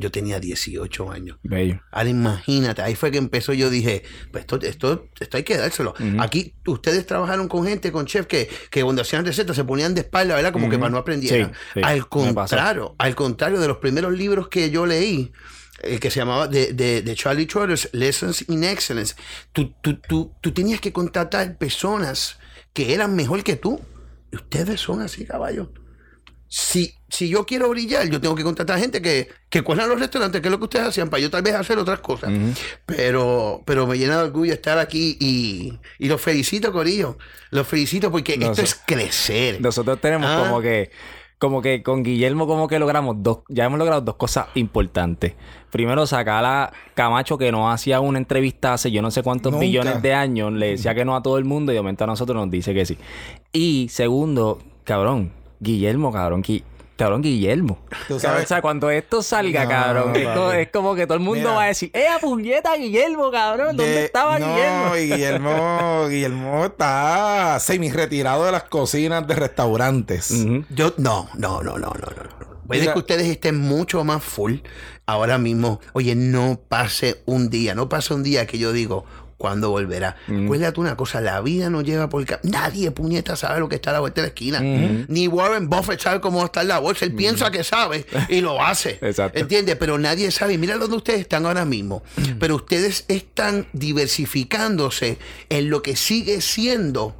Yo 0.00 0.12
tenía 0.12 0.38
18 0.38 1.10
años. 1.10 1.38
Bello. 1.42 1.80
Ahora 1.90 2.08
imagínate, 2.08 2.82
ahí 2.82 2.94
fue 2.94 3.10
que 3.10 3.18
empezó, 3.18 3.52
yo 3.52 3.68
dije, 3.68 4.04
pues 4.30 4.42
esto, 4.42 4.56
esto, 4.62 5.08
esto 5.18 5.36
hay 5.36 5.42
que 5.42 5.56
dárselo. 5.56 5.92
Uh 5.98 6.02
-huh. 6.02 6.22
Aquí 6.22 6.54
ustedes 6.66 7.04
trabajaron 7.04 7.48
con 7.48 7.66
gente, 7.66 7.90
con 7.90 8.06
chefs 8.06 8.28
que, 8.28 8.48
que 8.70 8.84
cuando 8.84 9.02
hacían 9.02 9.26
recetas 9.26 9.56
se 9.56 9.64
ponían 9.64 9.96
de 9.96 10.02
espalda, 10.02 10.36
¿verdad? 10.36 10.52
Como 10.52 10.66
uh 10.66 10.68
-huh. 10.68 10.72
que 10.72 10.78
para 10.78 10.90
no 10.90 10.98
aprendieran. 10.98 11.52
Sí, 11.52 11.58
sí, 11.74 11.80
al 11.82 12.08
contrario, 12.08 12.94
al 12.96 13.16
contrario 13.16 13.58
de 13.58 13.66
los 13.66 13.78
primeros 13.78 14.12
libros 14.12 14.46
que 14.48 14.70
yo 14.70 14.86
leí, 14.86 15.32
el 15.82 15.98
que 15.98 16.12
se 16.12 16.20
llamaba 16.20 16.46
de, 16.46 16.72
de, 16.72 17.02
de 17.02 17.14
Charlie 17.16 17.46
Trotters, 17.46 17.88
Lessons 17.92 18.44
in 18.48 18.62
Excellence, 18.62 19.16
tú, 19.52 19.74
tú, 19.82 19.98
tú, 19.98 20.32
tú 20.40 20.52
tenías 20.52 20.80
que 20.80 20.92
contratar 20.92 21.58
personas 21.58 22.38
que 22.72 22.94
eran 22.94 23.16
mejor 23.16 23.42
que 23.42 23.56
tú. 23.56 23.80
Y 24.30 24.36
ustedes 24.36 24.80
son 24.80 25.00
así, 25.00 25.24
caballo 25.24 25.72
si, 26.48 26.94
si 27.08 27.28
yo 27.28 27.44
quiero 27.44 27.68
brillar, 27.68 28.08
yo 28.08 28.20
tengo 28.20 28.34
que 28.34 28.42
contratar 28.42 28.78
gente 28.78 29.02
que, 29.02 29.28
que 29.50 29.62
cuelan 29.62 29.88
los 29.88 30.00
restaurantes, 30.00 30.40
que 30.40 30.48
es 30.48 30.52
lo 30.52 30.58
que 30.58 30.64
ustedes 30.64 30.86
hacían, 30.86 31.10
para 31.10 31.20
yo 31.20 31.30
tal 31.30 31.42
vez 31.42 31.54
hacer 31.54 31.78
otras 31.78 32.00
cosas. 32.00 32.30
Uh 32.30 32.32
-huh. 32.32 32.56
pero, 32.86 33.62
pero 33.66 33.86
me 33.86 33.98
llena 33.98 34.16
de 34.18 34.24
orgullo 34.24 34.52
estar 34.52 34.78
aquí 34.78 35.16
y, 35.20 35.74
y 35.98 36.08
los 36.08 36.20
felicito, 36.20 36.72
Corillo. 36.72 37.18
Los 37.50 37.66
felicito 37.66 38.10
porque 38.10 38.36
Nos, 38.36 38.50
esto 38.50 38.62
es 38.62 38.74
crecer. 38.86 39.60
Nosotros 39.60 40.00
tenemos 40.00 40.28
ah. 40.30 40.44
como 40.46 40.60
que 40.60 40.90
como 41.38 41.62
que 41.62 41.84
con 41.84 42.02
Guillermo 42.02 42.48
como 42.48 42.66
que 42.66 42.80
logramos 42.80 43.16
dos, 43.20 43.40
ya 43.48 43.64
hemos 43.64 43.78
logrado 43.78 44.00
dos 44.00 44.16
cosas 44.16 44.48
importantes. 44.54 45.34
Primero, 45.70 46.04
sacar 46.04 46.44
a 46.44 46.72
Camacho 46.94 47.38
que 47.38 47.52
nos 47.52 47.72
hacía 47.72 48.00
una 48.00 48.18
entrevista 48.18 48.72
hace 48.72 48.90
yo 48.90 49.02
no 49.02 49.12
sé 49.12 49.22
cuántos 49.22 49.52
Nunca. 49.52 49.64
millones 49.64 50.02
de 50.02 50.14
años, 50.14 50.52
le 50.52 50.70
decía 50.70 50.96
que 50.96 51.04
no 51.04 51.14
a 51.14 51.22
todo 51.22 51.38
el 51.38 51.44
mundo 51.44 51.70
y 51.70 51.76
de 51.76 51.80
momento 51.80 52.04
a 52.04 52.06
nosotros 52.08 52.36
nos 52.36 52.50
dice 52.50 52.74
que 52.74 52.84
sí. 52.84 52.98
Y 53.52 53.86
segundo, 53.88 54.58
cabrón, 54.82 55.30
Guillermo, 55.60 56.12
cabrón, 56.12 56.42
Gui 56.42 56.64
cabrón 56.98 57.22
Guillermo. 57.22 57.78
¿Tú 58.08 58.18
sabes? 58.18 58.44
O 58.44 58.48
sea, 58.48 58.60
cuando 58.60 58.90
esto 58.90 59.22
salga, 59.22 59.64
no, 59.64 59.70
cabrón, 59.70 60.16
esto 60.16 60.52
es 60.52 60.68
como 60.70 60.96
que 60.96 61.06
todo 61.06 61.14
el 61.14 61.22
mundo 61.22 61.40
Mira, 61.40 61.52
va 61.52 61.62
a 61.62 61.66
decir, 61.68 61.90
¡eh, 61.94 62.08
puñeta, 62.20 62.74
Guillermo, 62.76 63.30
cabrón! 63.30 63.76
¿Dónde 63.76 63.92
de, 63.92 64.04
estaba 64.06 64.38
no, 64.38 64.52
Guillermo? 64.52 64.94
Guillermo, 64.94 66.06
Guillermo 66.08 66.64
está 66.64 67.58
semi 67.60 67.90
retirado 67.90 68.44
de 68.44 68.52
las 68.52 68.64
cocinas 68.64 69.26
de 69.28 69.34
restaurantes. 69.36 70.32
Uh 70.32 70.34
-huh. 70.34 70.66
Yo, 70.70 70.92
no, 70.98 71.28
no, 71.34 71.62
no, 71.62 71.78
no, 71.78 71.86
no, 71.86 71.94
no. 71.94 72.48
Puede 72.66 72.80
Mira, 72.80 72.92
que 72.92 72.98
ustedes 72.98 73.26
estén 73.28 73.58
mucho 73.58 74.04
más 74.04 74.22
full 74.22 74.56
ahora 75.06 75.38
mismo. 75.38 75.80
Oye, 75.94 76.14
no 76.14 76.60
pase 76.68 77.22
un 77.24 77.48
día, 77.48 77.74
no 77.74 77.88
pase 77.88 78.12
un 78.12 78.22
día 78.22 78.46
que 78.46 78.58
yo 78.58 78.72
digo, 78.72 79.06
cuándo 79.38 79.70
volverá. 79.70 80.16
Mm. 80.26 80.48
Cuéntate 80.48 80.80
una 80.80 80.96
cosa, 80.96 81.20
la 81.20 81.40
vida 81.40 81.70
no 81.70 81.80
lleva 81.80 82.08
por 82.08 82.22
el 82.22 82.28
Nadie, 82.42 82.90
puñeta, 82.90 83.36
sabe 83.36 83.60
lo 83.60 83.68
que 83.68 83.76
está 83.76 83.90
a 83.90 83.92
la 83.94 84.00
vuelta 84.00 84.20
de 84.20 84.26
la 84.26 84.28
esquina. 84.28 84.60
Mm. 84.60 85.06
Ni 85.08 85.28
Warren 85.28 85.70
Buffett 85.70 86.00
sabe 86.00 86.20
cómo 86.20 86.44
está 86.44 86.62
en 86.62 86.68
la 86.68 86.80
bolsa. 86.80 87.06
Él 87.06 87.14
mm. 87.14 87.16
piensa 87.16 87.50
que 87.50 87.64
sabe 87.64 88.04
y 88.28 88.40
lo 88.40 88.60
hace. 88.62 88.98
Exacto. 89.00 89.38
¿Entiendes? 89.38 89.76
Pero 89.76 89.96
nadie 89.96 90.30
sabe. 90.32 90.58
Mira 90.58 90.76
dónde 90.76 90.96
ustedes 90.96 91.20
están 91.20 91.46
ahora 91.46 91.64
mismo. 91.64 92.02
Pero 92.38 92.56
ustedes 92.56 93.04
están 93.08 93.66
diversificándose 93.72 95.18
en 95.48 95.70
lo 95.70 95.82
que 95.82 95.96
sigue 95.96 96.40
siendo 96.40 97.16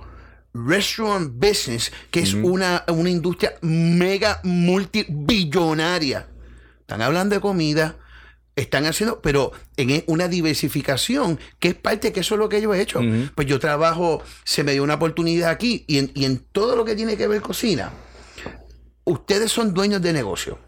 restaurant 0.53 1.32
business, 1.35 1.93
que 2.11 2.20
es 2.20 2.35
una, 2.35 2.85
una 2.88 3.11
industria 3.11 3.55
mega 3.62 4.41
multibillonaria. 4.43 6.26
Están 6.81 7.03
hablando 7.03 7.37
de 7.37 7.41
comida, 7.41 7.97
están 8.58 8.87
haciendo, 8.87 9.20
pero 9.20 9.52
en 9.76 10.05
una 10.06 10.28
diversificación, 10.28 11.38
que 11.58 11.69
es 11.69 11.75
parte, 11.75 12.12
que 12.12 12.20
eso 12.20 12.34
es 12.34 12.38
lo 12.38 12.49
que 12.49 12.60
yo 12.60 12.75
he 12.75 12.81
hecho. 12.81 13.00
Uh 13.00 13.02
-huh. 13.02 13.31
Pues 13.34 13.46
yo 13.46 13.58
trabajo, 13.58 14.22
se 14.44 14.65
me 14.65 14.72
dio 14.72 14.82
una 14.82 14.94
oportunidad 14.94 15.50
aquí 15.50 15.84
y 15.86 15.98
en, 15.98 16.10
y 16.15 16.24
en, 16.24 16.38
todo 16.53 16.77
lo 16.77 16.84
que 16.84 16.94
tiene 16.94 17.17
que 17.17 17.29
ver 17.29 17.41
cocina, 17.41 17.93
ustedes 19.05 19.53
son 19.53 19.74
dueños 19.74 20.03
de 20.03 20.12
negocio. 20.12 20.58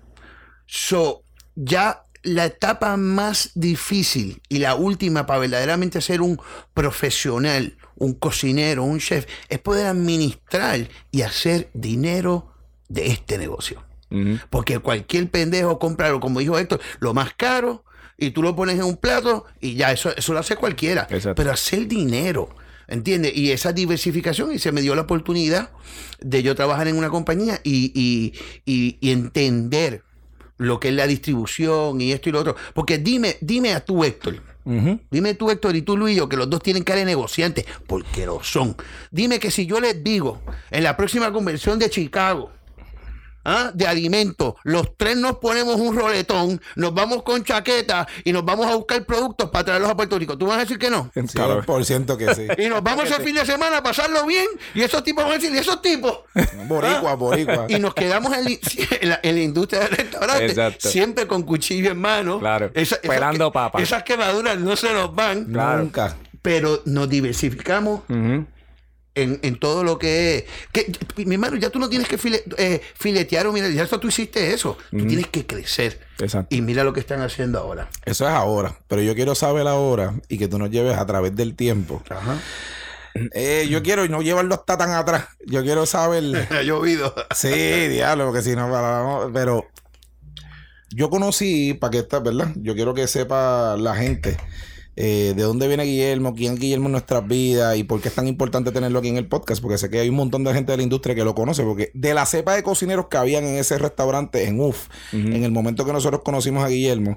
So, 0.66 1.22
ya 1.54 2.02
la 2.22 2.44
etapa 2.46 2.96
más 2.96 3.50
difícil 3.54 4.42
y 4.48 4.58
la 4.58 4.74
última 4.74 5.26
para 5.26 5.40
verdaderamente 5.40 6.00
ser 6.00 6.20
un 6.20 6.40
profesional, 6.74 7.76
un 7.96 8.14
cocinero, 8.14 8.84
un 8.84 9.00
chef, 9.00 9.26
es 9.48 9.58
poder 9.58 9.86
administrar 9.86 10.88
y 11.10 11.22
hacer 11.22 11.70
dinero 11.72 12.52
de 12.88 13.08
este 13.08 13.38
negocio. 13.38 13.82
Uh 14.10 14.16
-huh. 14.16 14.40
Porque 14.50 14.78
cualquier 14.80 15.30
pendejo 15.30 15.78
compra, 15.78 16.18
como 16.18 16.40
dijo 16.40 16.58
Héctor, 16.58 16.80
lo 16.98 17.14
más 17.14 17.32
caro 17.34 17.84
y 18.18 18.32
tú 18.32 18.42
lo 18.42 18.54
pones 18.54 18.76
en 18.76 18.84
un 18.84 18.96
plato 18.96 19.46
y 19.60 19.74
ya, 19.74 19.92
eso, 19.92 20.14
eso 20.16 20.32
lo 20.32 20.40
hace 20.40 20.56
cualquiera. 20.56 21.06
Exacto. 21.10 21.34
Pero 21.36 21.52
hacer 21.52 21.86
dinero, 21.86 22.48
¿entiendes? 22.88 23.36
Y 23.36 23.52
esa 23.52 23.72
diversificación, 23.72 24.52
y 24.52 24.58
se 24.58 24.72
me 24.72 24.82
dio 24.82 24.94
la 24.94 25.02
oportunidad 25.02 25.70
de 26.20 26.42
yo 26.42 26.54
trabajar 26.54 26.88
en 26.88 26.96
una 26.96 27.08
compañía 27.08 27.60
y, 27.64 27.92
y, 27.94 28.34
y, 28.66 28.98
y 29.00 29.10
entender 29.12 30.02
lo 30.58 30.78
que 30.78 30.88
es 30.88 30.94
la 30.94 31.06
distribución 31.06 32.00
y 32.00 32.12
esto 32.12 32.28
y 32.28 32.32
lo 32.32 32.40
otro. 32.40 32.56
Porque 32.74 32.98
dime, 32.98 33.36
dime 33.40 33.72
a 33.72 33.80
tú, 33.82 34.04
Héctor. 34.04 34.42
Uh 34.64 34.72
-huh. 34.72 35.00
Dime 35.10 35.32
tú, 35.34 35.50
Héctor, 35.50 35.74
y 35.74 35.82
tú, 35.82 35.96
Luis, 35.96 36.20
que 36.28 36.36
los 36.36 36.50
dos 36.50 36.62
tienen 36.62 36.82
cara 36.82 36.98
de 36.98 37.06
negociantes, 37.06 37.64
porque 37.86 38.26
lo 38.26 38.42
son. 38.42 38.76
Dime 39.10 39.38
que 39.38 39.50
si 39.50 39.64
yo 39.64 39.80
les 39.80 40.04
digo 40.04 40.42
en 40.70 40.82
la 40.84 40.98
próxima 40.98 41.32
convención 41.32 41.78
de 41.78 41.88
Chicago, 41.88 42.50
¿Ah? 43.44 43.70
de 43.74 43.86
alimentos. 43.86 44.54
Los 44.64 44.96
tres 44.96 45.16
nos 45.16 45.38
ponemos 45.38 45.76
un 45.76 45.96
roletón, 45.96 46.60
nos 46.76 46.94
vamos 46.94 47.22
con 47.22 47.42
chaqueta 47.42 48.06
y 48.24 48.32
nos 48.32 48.44
vamos 48.44 48.66
a 48.66 48.76
buscar 48.76 49.04
productos 49.04 49.50
para 49.50 49.64
traerlos 49.64 49.90
a 49.90 49.96
Puerto 49.96 50.18
Rico. 50.18 50.36
¿Tú 50.36 50.46
vas 50.46 50.58
a 50.58 50.60
decir 50.60 50.78
que 50.78 50.90
no? 50.90 51.10
100% 51.14 52.16
que 52.16 52.34
sí. 52.34 52.46
y 52.62 52.68
nos 52.68 52.82
vamos 52.82 53.10
el 53.10 53.22
fin 53.24 53.34
de 53.34 53.46
semana 53.46 53.78
a 53.78 53.82
pasarlo 53.82 54.26
bien 54.26 54.46
y 54.74 54.82
esos 54.82 55.02
tipos 55.02 55.24
van 55.24 55.32
a 55.32 55.38
decir, 55.38 55.54
¿y 55.54 55.58
esos 55.58 55.80
tipos? 55.80 56.20
Boricua, 56.66 57.12
¿Ah? 57.12 57.14
boricua. 57.14 57.66
Y 57.68 57.78
nos 57.78 57.94
quedamos 57.94 58.36
en, 58.36 58.46
en, 59.00 59.08
la, 59.08 59.20
en 59.22 59.34
la, 59.34 59.42
industria 59.42 59.80
del 59.80 59.90
restaurante, 59.90 60.46
Exacto. 60.46 60.88
siempre 60.88 61.26
con 61.26 61.42
cuchillo 61.42 61.90
en 61.92 62.00
mano. 62.00 62.38
Claro. 62.38 62.70
Esa, 62.74 63.00
Pelando 63.00 63.50
papas. 63.52 63.82
Esas 63.82 64.02
quemaduras 64.02 64.58
no 64.58 64.76
se 64.76 64.92
nos 64.92 65.14
van. 65.14 65.46
Claro. 65.46 65.82
Nunca. 65.82 66.16
Pero 66.42 66.82
nos 66.84 67.08
diversificamos. 67.08 68.02
Uh 68.08 68.14
-huh 68.14 68.46
en, 69.14 69.40
en 69.42 69.58
todo 69.58 69.84
lo 69.84 69.98
que 69.98 70.36
es. 70.36 70.44
Que, 70.72 70.92
mi 71.24 71.34
hermano, 71.34 71.56
ya 71.56 71.70
tú 71.70 71.78
no 71.78 71.88
tienes 71.88 72.08
que 72.08 72.18
file- 72.18 72.42
eh, 72.58 72.80
filetear 72.94 73.46
o 73.46 73.52
mira, 73.52 73.68
ya 73.68 73.86
tú 73.86 74.08
hiciste 74.08 74.52
eso. 74.52 74.76
Tú 74.90 75.06
tienes 75.06 75.26
que 75.28 75.46
crecer. 75.46 76.00
Exacto. 76.18 76.54
Y 76.54 76.60
mira 76.62 76.84
lo 76.84 76.92
que 76.92 77.00
están 77.00 77.20
haciendo 77.22 77.58
ahora. 77.58 77.88
Eso 78.04 78.26
es 78.26 78.32
ahora, 78.32 78.78
pero 78.88 79.02
yo 79.02 79.14
quiero 79.14 79.34
saber 79.34 79.66
ahora 79.66 80.14
y 80.28 80.38
que 80.38 80.48
tú 80.48 80.58
nos 80.58 80.70
lleves 80.70 80.96
a 80.96 81.06
través 81.06 81.34
del 81.34 81.54
tiempo. 81.56 82.02
Ajá. 82.10 82.38
Eh, 83.32 83.66
yo 83.68 83.82
quiero 83.82 84.06
no 84.06 84.22
llevarlo 84.22 84.54
hasta 84.54 84.78
tan 84.78 84.90
atrás. 84.92 85.26
Yo 85.46 85.62
quiero 85.62 85.84
saber. 85.86 86.22
Ha 86.50 86.62
llovido. 86.62 87.12
Sí, 87.34 87.48
diablo, 87.88 88.26
porque 88.26 88.42
si 88.42 88.54
no, 88.54 89.30
pero 89.34 89.66
yo 90.92 91.10
conocí, 91.10 91.74
para 91.74 91.90
que 91.92 91.98
está, 91.98 92.20
¿verdad? 92.20 92.52
Yo 92.56 92.74
quiero 92.74 92.94
que 92.94 93.06
sepa 93.06 93.76
la 93.76 93.94
gente 93.96 94.36
eh, 95.02 95.32
de 95.34 95.42
dónde 95.44 95.66
viene 95.66 95.84
Guillermo, 95.84 96.34
quién 96.34 96.52
es 96.52 96.60
Guillermo 96.60 96.86
en 96.86 96.92
nuestras 96.92 97.26
vidas 97.26 97.74
y 97.78 97.84
por 97.84 98.02
qué 98.02 98.08
es 98.08 98.14
tan 98.14 98.28
importante 98.28 98.70
tenerlo 98.70 98.98
aquí 98.98 99.08
en 99.08 99.16
el 99.16 99.26
podcast, 99.26 99.62
porque 99.62 99.78
sé 99.78 99.88
que 99.88 99.98
hay 99.98 100.10
un 100.10 100.16
montón 100.16 100.44
de 100.44 100.52
gente 100.52 100.72
de 100.72 100.76
la 100.76 100.82
industria 100.82 101.14
que 101.14 101.24
lo 101.24 101.34
conoce, 101.34 101.62
porque 101.62 101.90
de 101.94 102.12
la 102.12 102.26
cepa 102.26 102.54
de 102.54 102.62
cocineros 102.62 103.06
que 103.06 103.16
habían 103.16 103.44
en 103.44 103.54
ese 103.54 103.78
restaurante, 103.78 104.46
en 104.46 104.60
UF, 104.60 104.88
en 105.14 105.42
el 105.42 105.52
momento 105.52 105.86
que 105.86 105.94
nosotros 105.94 106.20
conocimos 106.22 106.62
a 106.62 106.68
Guillermo, 106.68 107.16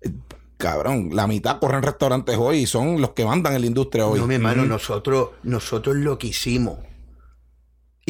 eh, 0.00 0.10
cabrón, 0.56 1.10
la 1.12 1.28
mitad 1.28 1.60
corren 1.60 1.82
restaurantes 1.82 2.36
hoy 2.36 2.58
y 2.58 2.66
son 2.66 3.00
los 3.00 3.10
que 3.10 3.24
mandan 3.24 3.54
en 3.54 3.60
la 3.60 3.66
industria 3.68 4.08
hoy. 4.08 4.18
No, 4.18 4.26
mi 4.26 4.34
hermano, 4.34 4.64
nosotros, 4.64 5.28
nosotros 5.44 5.94
lo 5.94 6.18
que 6.18 6.26
hicimos. 6.26 6.78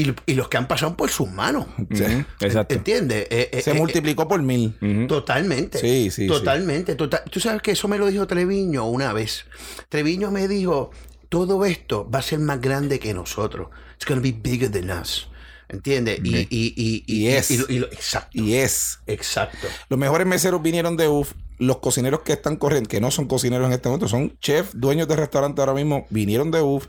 Y, 0.01 0.15
y 0.27 0.35
los 0.35 0.49
que 0.49 0.57
han 0.57 0.67
pasado 0.69 0.97
por 0.97 1.11
sus 1.11 1.31
manos. 1.31 1.67
Sí. 1.93 2.05
Exacto. 2.41 2.75
¿Entiendes? 2.75 3.27
Eh, 3.31 3.51
eh, 3.53 3.63
Se 3.63 3.73
eh, 3.73 3.75
multiplicó 3.75 4.27
por 4.29 4.43
mil. 4.43 4.75
Totalmente. 5.09 5.79
Sí, 5.79 6.11
sí, 6.11 6.27
Totalmente. 6.27 6.95
Total. 6.95 7.23
Tú 7.31 7.41
sabes 7.41 7.63
que 7.63 7.73
eso 7.73 7.89
me 7.89 7.99
lo 7.99 8.07
dijo 8.07 8.27
Treviño 8.27 8.87
una 8.87 9.13
vez. 9.13 9.45
Treviño 9.89 10.31
me 10.31 10.49
dijo, 10.49 10.91
todo 11.29 11.65
esto 11.65 12.09
va 12.11 12.21
a 12.21 12.23
ser 12.23 12.39
más 12.39 12.61
grande 12.61 12.99
que 12.99 13.13
nosotros. 13.15 13.69
It's 13.97 14.07
going 14.07 14.19
to 14.19 14.23
be 14.23 14.33
bigger 14.33 14.71
than 14.71 14.91
us. 14.91 15.29
¿Entiendes? 15.69 16.21
Y, 16.25 16.39
y, 16.51 16.75
y, 16.77 17.05
Y 17.07 17.29
es. 17.29 17.51
y 17.51 17.79
lo- 17.79 17.87
exacto. 17.87 18.31
Y 18.33 18.55
es 18.55 18.99
Exacto. 19.07 19.69
Los 19.89 19.99
mejores 19.99 20.27
meseros 20.27 20.61
vinieron 20.63 20.97
de 20.97 21.07
UF. 21.09 21.33
Los 21.61 21.79
cocineros 21.79 22.21
que 22.21 22.33
están 22.33 22.57
corriendo, 22.57 22.89
que 22.89 23.01
no 23.01 23.11
son 23.11 23.27
cocineros 23.27 23.67
en 23.67 23.73
este 23.73 23.89
momento, 23.89 24.09
son 24.09 24.37
chefs, 24.41 24.73
dueños 24.75 25.07
de 25.07 25.15
restaurante 25.15 25.61
ahora 25.61 25.75
mismo, 25.75 26.07
vinieron 26.11 26.51
de 26.51 26.63
UF. 26.63 26.87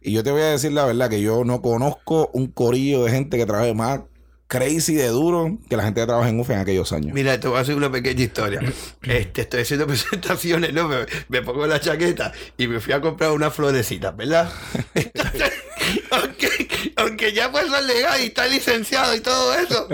Y 0.00 0.12
yo 0.12 0.24
te 0.24 0.32
voy 0.32 0.42
a 0.42 0.46
decir 0.46 0.72
la 0.72 0.86
verdad 0.86 1.08
que 1.08 1.20
yo 1.20 1.44
no 1.44 1.62
conozco 1.62 2.30
un 2.32 2.48
corillo 2.48 3.04
de 3.04 3.10
gente 3.12 3.36
que 3.36 3.46
trabaje 3.46 3.74
más 3.74 4.00
crazy 4.48 4.94
de 4.94 5.08
duro 5.08 5.58
que 5.68 5.76
la 5.76 5.84
gente 5.84 6.00
que 6.00 6.06
trabaja 6.06 6.28
en 6.28 6.40
UF 6.40 6.50
en 6.50 6.58
aquellos 6.58 6.92
años. 6.92 7.12
Mira, 7.12 7.38
te 7.38 7.48
voy 7.48 7.58
a 7.58 7.60
hacer 7.60 7.76
una 7.76 7.90
pequeña 7.90 8.22
historia. 8.22 8.60
Este, 9.02 9.42
estoy 9.42 9.60
haciendo 9.62 9.86
presentaciones, 9.88 10.72
¿no? 10.72 10.88
Me, 10.88 11.06
me 11.28 11.42
pongo 11.42 11.66
la 11.66 11.78
chaqueta 11.80 12.32
y 12.56 12.66
me 12.66 12.80
fui 12.80 12.92
a 12.92 13.00
comprar 13.00 13.32
unas 13.32 13.54
florecitas, 13.54 14.16
¿verdad? 14.16 14.50
Entonces, 14.94 15.52
aunque, 16.10 16.92
aunque 16.96 17.32
ya 17.32 17.50
pues 17.50 17.66
son 17.68 17.86
legal 17.86 18.20
y 18.20 18.26
está 18.26 18.46
licenciado 18.46 19.14
y 19.14 19.20
todo 19.20 19.54
eso, 19.54 19.88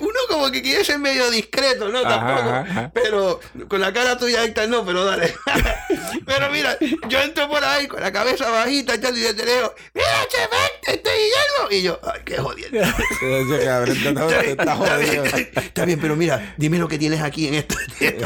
uno 0.00 0.18
como 0.28 0.50
que 0.50 0.62
quiere 0.62 0.84
ser 0.84 0.98
medio 0.98 1.30
discreto, 1.30 1.88
¿no? 1.88 2.00
Ajá, 2.00 2.08
Tampoco. 2.08 2.48
ajá, 2.50 2.60
ajá. 2.60 2.90
Pero 2.94 3.40
con 3.68 3.80
la 3.80 3.92
cara 3.92 4.18
tuya, 4.18 4.44
Héctor, 4.44 4.68
no, 4.68 4.84
pero 4.84 5.04
dale. 5.04 5.34
pero 6.26 6.50
mira, 6.50 6.76
yo 7.08 7.20
entro 7.20 7.48
por 7.48 7.64
ahí 7.64 7.86
con 7.86 8.00
la 8.00 8.12
cabeza 8.12 8.50
bajita 8.50 8.94
y 8.94 8.98
tal, 8.98 9.16
y 9.16 9.22
te 9.34 9.44
leo, 9.44 9.74
mira, 9.94 10.08
che, 10.28 10.38
vente, 10.38 10.94
estoy 10.98 11.12
Guillermo. 11.12 11.68
Y 11.70 11.82
yo, 11.82 12.00
ay, 12.02 12.20
qué 12.24 12.34
está 14.50 14.76
jodido. 14.76 15.24
Está 15.24 15.84
bien, 15.84 15.98
pero 16.00 16.16
mira, 16.16 16.54
dime 16.56 16.78
lo 16.78 16.88
que 16.88 16.98
tienes 16.98 17.20
aquí 17.20 17.48
en 17.48 17.54
esto. 17.54 17.76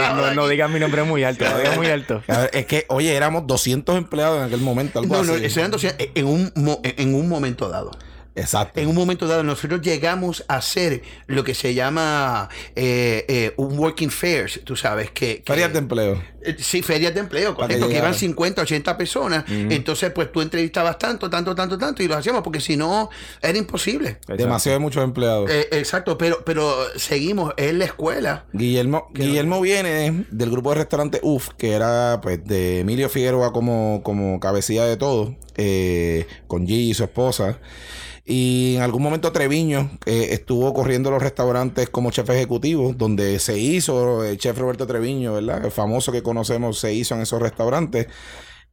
No, 0.00 0.34
no 0.34 0.48
digas 0.48 0.70
mi 0.70 0.80
nombre 0.80 1.02
muy 1.02 1.24
alto, 1.24 1.44
no 1.48 1.58
digas 1.58 1.76
muy 1.76 1.86
alto. 1.88 2.22
A 2.28 2.38
ver, 2.40 2.50
es 2.52 2.66
que, 2.66 2.84
oye, 2.88 3.14
éramos 3.14 3.46
200 3.46 3.96
empleados 3.96 4.38
en 4.38 4.44
aquel 4.46 4.60
momento, 4.60 4.98
algo 5.00 5.16
No, 5.16 5.24
no, 5.24 5.34
así. 5.34 5.44
eso 5.46 5.60
eran 5.60 5.70
200 5.70 6.08
en 6.14 6.26
un, 6.30 6.52
en 6.82 7.14
un 7.14 7.28
momento 7.28 7.68
dado. 7.68 7.90
Exacto. 8.34 8.80
En 8.80 8.88
un 8.88 8.94
momento 8.94 9.26
dado, 9.26 9.42
nosotros 9.42 9.80
llegamos 9.82 10.44
a 10.48 10.56
hacer 10.56 11.02
lo 11.26 11.42
que 11.44 11.54
se 11.54 11.74
llama 11.74 12.48
eh, 12.76 13.24
eh, 13.28 13.54
un 13.56 13.78
working 13.78 14.10
fairs, 14.10 14.60
tú 14.64 14.76
sabes, 14.76 15.10
que... 15.10 15.42
que- 15.42 15.52
Ferias 15.52 15.72
de 15.72 15.78
empleo. 15.80 16.22
Eh, 16.42 16.56
Sí, 16.58 16.80
ferias 16.80 17.12
de 17.12 17.20
empleo, 17.20 17.54
correcto, 17.54 17.74
que 17.74 17.78
iban 17.96 18.12
llegaran. 18.12 18.14
50, 18.14 18.62
80 18.62 18.96
personas. 18.96 19.44
Entonces, 19.48 20.10
pues 20.12 20.32
tú 20.32 20.40
entrevistabas 20.40 20.96
tanto, 20.98 21.28
tanto, 21.28 21.54
tanto, 21.54 21.76
tanto, 21.76 22.02
y 22.02 22.08
lo 22.08 22.16
hacíamos, 22.16 22.42
porque 22.42 22.60
si 22.60 22.76
no, 22.78 23.10
era 23.42 23.58
imposible. 23.58 24.10
Exacto. 24.10 24.36
Demasiado 24.36 24.78
de 24.78 24.80
muchos 24.80 25.04
empleados. 25.04 25.50
Eh, 25.50 25.68
exacto, 25.72 26.16
pero, 26.16 26.42
pero 26.44 26.74
seguimos 26.96 27.52
en 27.58 27.78
la 27.78 27.84
escuela. 27.84 28.46
Guillermo, 28.54 29.08
Guillermo 29.12 29.60
viene 29.60 30.24
del 30.30 30.50
grupo 30.50 30.70
de 30.70 30.76
restaurante 30.76 31.20
UF, 31.22 31.50
que 31.58 31.72
era 31.72 32.20
pues 32.22 32.42
de 32.44 32.80
Emilio 32.80 33.08
Figueroa 33.10 33.52
como, 33.52 34.00
como 34.02 34.40
cabecilla 34.40 34.86
de 34.86 34.96
todo, 34.96 35.36
eh, 35.56 36.26
con 36.46 36.66
G 36.66 36.70
y 36.70 36.94
su 36.94 37.04
esposa. 37.04 37.58
Y 38.32 38.76
en 38.76 38.82
algún 38.82 39.02
momento 39.02 39.32
Treviño 39.32 39.90
eh, 40.06 40.28
estuvo 40.30 40.72
corriendo 40.72 41.10
los 41.10 41.20
restaurantes 41.20 41.90
como 41.90 42.12
chef 42.12 42.30
ejecutivo, 42.30 42.94
donde 42.96 43.40
se 43.40 43.58
hizo 43.58 44.24
el 44.24 44.38
chef 44.38 44.56
Roberto 44.56 44.86
Treviño, 44.86 45.32
¿verdad? 45.34 45.64
El 45.64 45.72
famoso 45.72 46.12
que 46.12 46.22
conocemos 46.22 46.78
se 46.78 46.94
hizo 46.94 47.16
en 47.16 47.22
esos 47.22 47.42
restaurantes. 47.42 48.06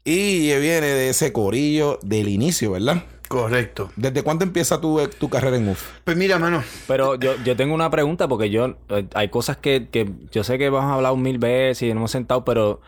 Y 0.04 0.50
viene 0.60 0.86
de 0.86 1.10
ese 1.10 1.34
corillo 1.34 1.98
del 2.04 2.28
inicio, 2.28 2.74
¿verdad? 2.74 3.04
Correcto. 3.28 3.90
¿Desde 3.96 4.22
cuándo 4.22 4.46
empieza 4.46 4.80
tu, 4.80 5.00
tu 5.18 5.28
carrera 5.28 5.58
en 5.58 5.70
UF? 5.70 5.90
Pues 6.04 6.16
mira, 6.16 6.38
mano, 6.38 6.64
Pero 6.88 7.16
yo, 7.16 7.34
yo 7.44 7.56
tengo 7.56 7.74
una 7.74 7.90
pregunta 7.90 8.28
porque 8.28 8.52
yo 8.52 8.78
eh, 8.90 9.08
hay 9.16 9.30
cosas 9.30 9.58
que, 9.58 9.90
que 9.90 10.08
yo 10.32 10.44
sé 10.44 10.60
que 10.60 10.66
hemos 10.66 10.84
hablado 10.84 11.18
mil 11.18 11.40
veces 11.40 11.82
y 11.82 11.88
nos 11.88 11.96
hemos 11.96 12.12
sentado, 12.12 12.46
pero 12.46 12.82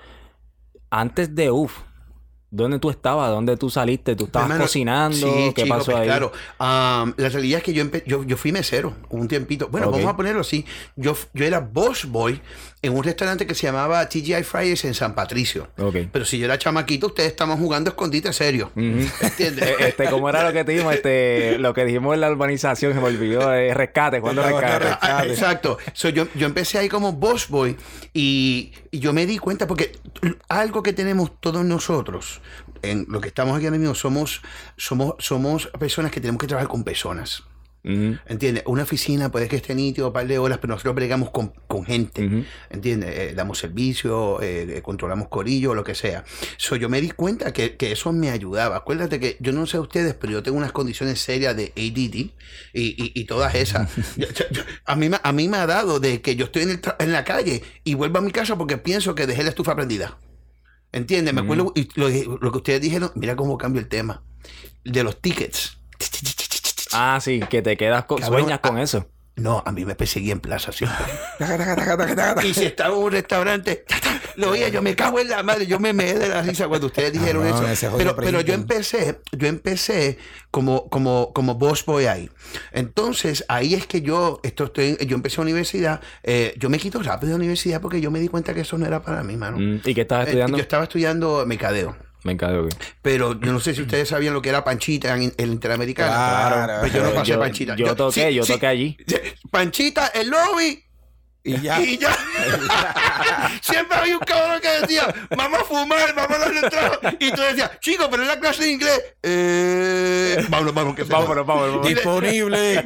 antes 0.92 1.34
de 1.34 1.50
UF, 1.50 1.82
¿dónde 2.52 2.80
tú 2.80 2.90
estabas? 2.90 3.30
¿Dónde 3.30 3.58
tú 3.58 3.70
saliste? 3.70 4.16
¿Tú 4.16 4.26
estabas 4.26 4.48
Hermano, 4.48 4.64
cocinando? 4.66 5.16
sí, 5.16 5.52
¿Qué 5.56 5.64
chico, 5.64 5.76
pasó 5.76 5.86
pues, 5.92 5.98
ahí? 5.98 6.08
Claro, 6.08 6.32
Am, 6.58 7.14
la 7.18 7.30
realidad 7.30 7.58
es 7.60 7.64
que 7.64 7.74
yo, 7.74 7.84
empe- 7.84 8.04
yo, 8.06 8.24
yo 8.24 8.38
fui 8.38 8.52
mesero 8.52 8.96
un 9.10 9.28
tiempito. 9.28 9.68
Bueno, 9.70 9.92
vamos 9.92 10.08
a 10.08 10.16
ponerlo 10.16 10.42
así. 10.42 10.66
Yo, 10.96 11.16
yo 11.34 11.46
era 11.46 11.60
boss 11.60 12.06
boy 12.06 12.42
en 12.82 12.96
un 12.96 13.04
restaurante 13.04 13.46
que 13.46 13.56
se 13.56 13.68
llamaba 13.68 14.08
TGI 14.08 14.44
Fridays 14.44 14.86
en 14.86 14.94
San 14.94 15.14
Patricio. 15.14 15.68
Pero 16.12 16.24
si 16.24 16.40
yo 16.40 16.46
era 16.46 16.58
chamaquito, 16.58 17.08
ustedes 17.08 17.30
estaban 17.32 17.58
jugando 17.58 17.90
escondite 17.90 18.32
serio. 18.32 18.72
¿Entiendes? 18.76 19.68
Eh, 19.68 19.76
Este, 19.80 20.06
¿cómo 20.10 20.30
era 20.30 20.44
lo 20.44 20.54
que 20.54 20.64
te 20.64 20.72
dijimos? 20.72 20.94
Este, 20.94 21.58
lo 21.58 21.74
que 21.74 21.84
dijimos 21.84 22.14
en 22.14 22.22
la 22.22 22.32
urbanización, 22.32 22.94
se 22.94 23.00
me 23.00 23.06
olvidó, 23.08 23.54
eh, 23.54 23.74
rescate, 23.74 24.22
¿cuándo 24.22 24.44
rescate? 24.44 24.88
Ah, 24.88 25.00
ah, 25.02 25.26
exacto. 25.26 25.78
So, 25.94 26.08
yo, 26.10 26.28
yo 26.36 26.46
empecé 26.46 26.78
ahí 26.78 26.88
como 26.88 27.12
boss 27.12 27.50
boy 27.50 27.76
y, 28.14 28.72
y 28.92 29.00
yo 29.00 29.12
me 29.12 29.26
di 29.26 29.38
cuenta 29.40 29.68
porque 29.68 29.92
algo 30.48 30.82
que 30.82 30.94
tenemos 30.94 31.32
todos 31.42 31.66
nosotros, 31.66 32.40
en 32.82 33.06
lo 33.10 33.20
que 33.20 33.28
estamos 33.28 33.58
aquí 33.58 33.66
ahora 33.66 33.78
mismo, 33.78 33.94
somos, 33.94 34.42
somos, 34.78 35.16
somos 35.20 35.68
personas 35.80 36.12
que 36.12 36.22
tenemos 36.22 36.40
que 36.40 36.48
trabajar 36.48 36.70
con 36.70 36.86
personas. 36.86 37.44
¿Entiendes? 38.28 38.64
Una 38.66 38.84
oficina 38.84 39.32
puede 39.32 39.48
que 39.48 39.56
esté 39.56 39.74
nítido 39.76 40.08
un 40.08 40.14
par 40.14 40.28
de 40.28 40.38
horas, 40.38 40.60
pero 40.60 40.74
nosotros 40.74 40.96
bregamos 40.96 41.30
con, 41.32 41.54
con 41.68 41.86
gente. 41.86 42.26
Ujú. 42.26 42.44
¿Entiendes? 42.70 43.10
Eh, 43.18 43.34
damos 43.36 43.58
servicio, 43.60 44.42
eh, 44.42 44.78
eh, 44.78 44.82
controlamos 44.82 45.28
corillo, 45.30 45.74
lo 45.74 45.84
que 45.84 45.96
sea. 45.96 46.24
So, 46.58 46.76
yo 46.76 46.90
me 46.90 47.02
di 47.02 47.12
cuenta 47.12 47.52
que, 47.54 47.76
que 47.78 47.92
eso 47.92 48.12
me 48.14 48.30
ayudaba. 48.30 48.76
Acuérdate 48.78 49.20
que 49.20 49.38
yo 49.40 49.52
no 49.52 49.66
sé 49.66 49.80
ustedes, 49.80 50.14
pero 50.14 50.34
yo 50.34 50.44
tengo 50.44 50.58
unas 50.58 50.72
condiciones 50.72 51.20
serias 51.20 51.56
de 51.56 51.74
ADD 51.76 52.16
y, 52.16 52.32
y, 52.74 53.12
y 53.16 53.24
todas 53.26 53.56
esas. 53.56 53.90
Yo- 54.18 54.28
yo- 54.28 54.46
yo- 54.52 54.64
a, 54.86 54.96
mí, 54.96 55.10
me- 55.10 55.20
a 55.24 55.32
mí 55.32 55.48
me 55.48 55.58
ha 55.58 55.66
dado 55.66 56.00
de 56.00 56.22
que 56.22 56.36
yo 56.36 56.46
estoy 56.46 56.64
en, 56.64 56.70
el 56.72 56.82
tra- 56.82 56.96
en 57.00 57.12
la 57.12 57.24
calle 57.24 57.64
y 57.84 57.94
vuelvo 57.96 58.18
a 58.20 58.22
mi 58.22 58.32
casa 58.32 58.58
porque 58.58 58.78
pienso 58.78 59.16
que 59.16 59.26
dejé 59.28 59.44
la 59.44 59.50
estufa 59.50 59.76
prendida. 59.76 60.18
¿Entiendes? 60.92 61.34
Me 61.34 61.42
acuerdo 61.42 61.72
y 61.76 61.88
lo, 62.00 62.10
lo 62.10 62.52
que 62.52 62.58
ustedes 62.58 62.82
dijeron, 62.82 63.12
mira 63.16 63.36
cómo 63.36 63.58
cambia 63.58 63.80
el 63.80 63.88
tema. 63.88 64.24
De 64.84 65.04
los 65.04 65.22
tickets. 65.22 65.79
Ah, 66.94 67.20
sí, 67.22 67.40
que 67.50 67.62
te 67.62 67.78
quedas 67.78 68.06
con, 68.06 68.20
Cabrón, 68.20 68.42
sueñas 68.42 68.60
con 68.60 68.78
eso. 68.78 69.08
No, 69.36 69.64
a 69.66 69.72
mí 69.72 69.86
me 69.86 69.96
perseguía 69.96 70.34
en 70.34 70.42
plaza 70.42 70.72
siempre. 70.74 71.06
Y 72.44 72.54
si 72.54 72.66
estaba 72.66 72.94
en 72.94 73.02
un 73.04 73.12
restaurante, 73.12 73.86
lo 74.36 74.52
oía, 74.52 74.68
yo 74.70 74.82
me 74.82 74.96
cago 74.96 75.20
en 75.20 75.30
la 75.30 75.44
madre, 75.44 75.66
yo 75.66 75.80
me 75.80 75.94
meé 75.94 76.18
de 76.20 76.28
la 76.28 76.42
risa 76.42 76.68
cuando 76.68 76.88
ustedes 76.88 77.14
dijeron 77.14 77.48
eso. 77.48 77.64
Pero, 77.98 78.16
pero 78.16 78.42
yo 78.42 78.54
empecé, 78.54 79.22
yo 79.32 79.48
empecé 79.48 80.18
como, 80.52 80.90
como, 80.90 81.32
como 81.34 81.56
boss 81.56 81.86
boy 81.86 82.06
ahí. 82.06 82.30
Entonces, 82.72 83.46
ahí 83.48 83.74
es 83.76 83.88
que 83.88 84.02
yo, 84.02 84.40
esto 84.44 84.66
estoy, 84.66 84.98
yo 85.08 85.16
empecé 85.16 85.40
a 85.40 85.44
universidad, 85.44 86.02
eh, 86.24 86.54
yo 86.58 86.70
me 86.70 86.78
quito 86.78 87.02
rápido 87.02 87.30
de 87.32 87.36
universidad 87.36 87.80
porque 87.82 88.02
yo 88.02 88.12
me 88.12 88.20
di 88.20 88.28
cuenta 88.28 88.54
que 88.54 88.62
eso 88.62 88.78
no 88.78 88.86
era 88.86 89.02
para 89.02 89.24
mí, 89.24 89.38
mano. 89.38 89.58
Mm, 89.58 89.82
¿Y 89.86 89.94
qué 89.94 90.02
estabas 90.02 90.26
Eh, 90.28 90.30
estudiando? 90.32 90.58
yo 90.58 90.62
estaba 90.62 90.84
estudiando 90.84 91.46
mercadeo. 91.46 91.96
Me 92.24 92.34
encargo. 92.34 92.68
Pero 93.02 93.40
yo 93.40 93.52
no 93.54 93.60
sé 93.60 93.74
si 93.74 93.82
ustedes 93.82 94.10
sabían 94.10 94.34
lo 94.34 94.42
que 94.42 94.50
era 94.50 94.64
Panchita 94.64 95.16
en 95.16 95.34
el 95.38 95.52
Interamericano. 95.52 96.12
Claro. 96.12 96.80
Pues 96.82 96.94
yo 96.94 97.04
no 97.04 97.12
pasé 97.14 97.32
Yo- 97.32 97.40
Panchita. 97.40 97.76
yo 97.76 97.96
toqué, 97.96 98.34
yo 98.34 98.46
toqué 98.46 98.68
allí. 98.68 98.98
Panchita, 99.52 100.08
el 100.08 100.30
lobby. 100.30 100.84
Y 101.42 101.62
ya. 101.62 101.82
Y 101.82 101.98
ya. 101.98 102.14
Siempre 103.62 103.98
había 103.98 104.18
un 104.18 104.24
cabrón 104.26 104.60
que 104.62 104.68
decía, 104.82 105.08
vamos 105.36 105.62
a 105.62 105.64
fumar, 105.64 106.14
vamos 106.14 106.36
a 106.38 106.40
darle 106.40 106.70
trago. 106.70 106.96
Y 107.20 107.32
tú 107.32 107.42
decías, 107.42 107.80
chico, 107.80 108.08
pero 108.12 108.24
es 108.24 108.28
la 108.30 108.40
clase 108.40 108.64
de 108.66 108.72
inglés. 108.72 109.02
Eh, 109.24 110.46
vámonos, 110.50 110.74
vámonos, 110.74 110.96
que. 110.98 111.04
Vámonos, 111.04 111.46
vámonos, 111.46 111.70
vámonos. 111.78 111.88
Disponible. 111.88 112.86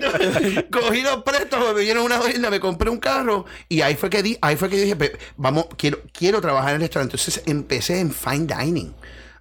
Cogí 0.71 1.01
los 1.01 1.23
préstamos, 1.23 1.73
me 1.73 1.81
dieron 1.81 2.03
una 2.03 2.17
jodida, 2.19 2.49
me 2.51 2.59
compré 2.59 2.89
un 2.91 2.99
carro 2.99 3.45
y 3.67 3.81
ahí 3.81 3.95
fue 3.95 4.09
que 4.11 4.21
di, 4.21 4.37
ahí 4.41 4.55
fue 4.55 4.69
que 4.69 4.77
dije, 4.77 4.95
"Pe- 4.95 5.17
vamos, 5.35 5.65
quiero, 5.75 5.99
quiero 6.13 6.39
trabajar 6.39 6.69
en 6.69 6.75
el 6.75 6.81
restaurante. 6.81 7.17
Entonces 7.17 7.41
empecé 7.47 7.99
en 7.99 8.11
fine 8.13 8.45
dining. 8.45 8.93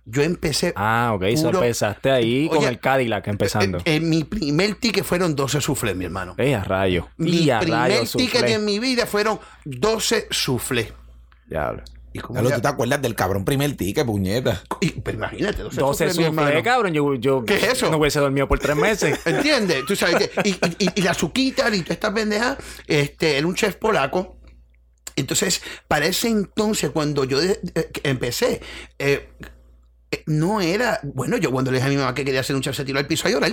Yo 0.04 0.22
empecé. 0.22 0.72
Ah, 0.76 1.12
ok. 1.14 1.24
Puro- 1.36 1.58
empezaste 1.62 2.10
ahí 2.10 2.48
con 2.48 2.58
Oye, 2.58 2.68
el 2.68 2.80
Cadillac 2.80 3.26
empezando. 3.28 3.78
Eh, 3.78 3.96
En 3.96 4.08
mi 4.10 4.24
primer 4.24 4.74
ticket 4.74 5.04
fueron 5.04 5.36
12 5.36 5.60
suflés, 5.60 5.94
mi 5.94 6.04
hermano. 6.06 6.34
Ey, 6.38 6.54
a 6.54 6.64
rayo. 6.64 7.08
Mi 7.16 7.30
Y 7.44 7.50
a 7.50 7.60
primer 7.60 7.78
rayo, 7.78 8.00
ticket 8.02 8.40
soufflé. 8.40 8.52
en 8.54 8.64
mi 8.64 8.78
vida 8.80 9.06
fueron 9.06 9.38
12 9.64 10.26
suflés. 10.30 10.92
Diablo. 11.46 11.82
Y 12.14 12.18
como 12.18 12.34
Claro, 12.34 12.48
ya- 12.50 12.56
tú 12.56 12.62
te 12.62 12.68
acuerdas 12.68 13.00
del 13.00 13.14
cabrón 13.14 13.44
primer 13.44 13.74
ticket, 13.76 14.04
puñeta. 14.04 14.62
y- 14.80 14.90
pero 14.90 15.16
imagínate, 15.18 15.62
12, 15.62 15.80
12 15.80 16.04
soufflés, 16.08 16.18
mi 16.18 16.24
soufflé, 16.24 16.42
hermano. 16.48 16.62
cabrón. 16.64 16.92
Yo, 16.94 17.14
yo 17.14 17.44
¿Qué 17.44 17.54
es 17.54 17.62
eso? 17.64 17.90
no 17.90 17.96
hubiese 17.98 18.18
dormido 18.18 18.48
por 18.48 18.58
tres 18.58 18.76
meses. 18.76 19.18
¿Entiendes? 19.24 19.84
Tú 19.86 19.94
sabes 19.96 20.28
que. 20.28 20.48
Y, 20.48 20.56
y, 20.84 20.88
y 20.96 21.02
la 21.02 21.14
suquita 21.14 21.74
y 21.74 21.80
toda 21.82 21.94
esta 21.94 22.12
pendeja, 22.12 22.58
este, 22.88 23.38
era 23.38 23.46
un 23.46 23.54
chef 23.54 23.76
polaco. 23.76 24.36
Entonces, 25.16 25.62
para 25.88 26.06
ese 26.06 26.28
entonces, 26.28 26.90
cuando 26.90 27.24
yo 27.24 27.40
de- 27.40 27.60
eh, 27.74 27.90
empecé, 28.02 28.60
eh, 28.98 29.28
eh, 29.40 29.46
no 30.26 30.60
era. 30.60 31.00
Bueno, 31.02 31.36
yo 31.36 31.50
cuando 31.50 31.70
le 31.70 31.78
dije 31.78 31.88
a 31.88 31.90
mi 31.90 31.96
mamá 31.96 32.14
que 32.14 32.24
quería 32.24 32.40
hacer 32.40 32.56
un 32.56 32.62
chef, 32.62 32.76
se 32.76 32.84
tiró 32.84 32.98
al 32.98 33.06
piso 33.06 33.28
a 33.28 33.30
llorar. 33.30 33.52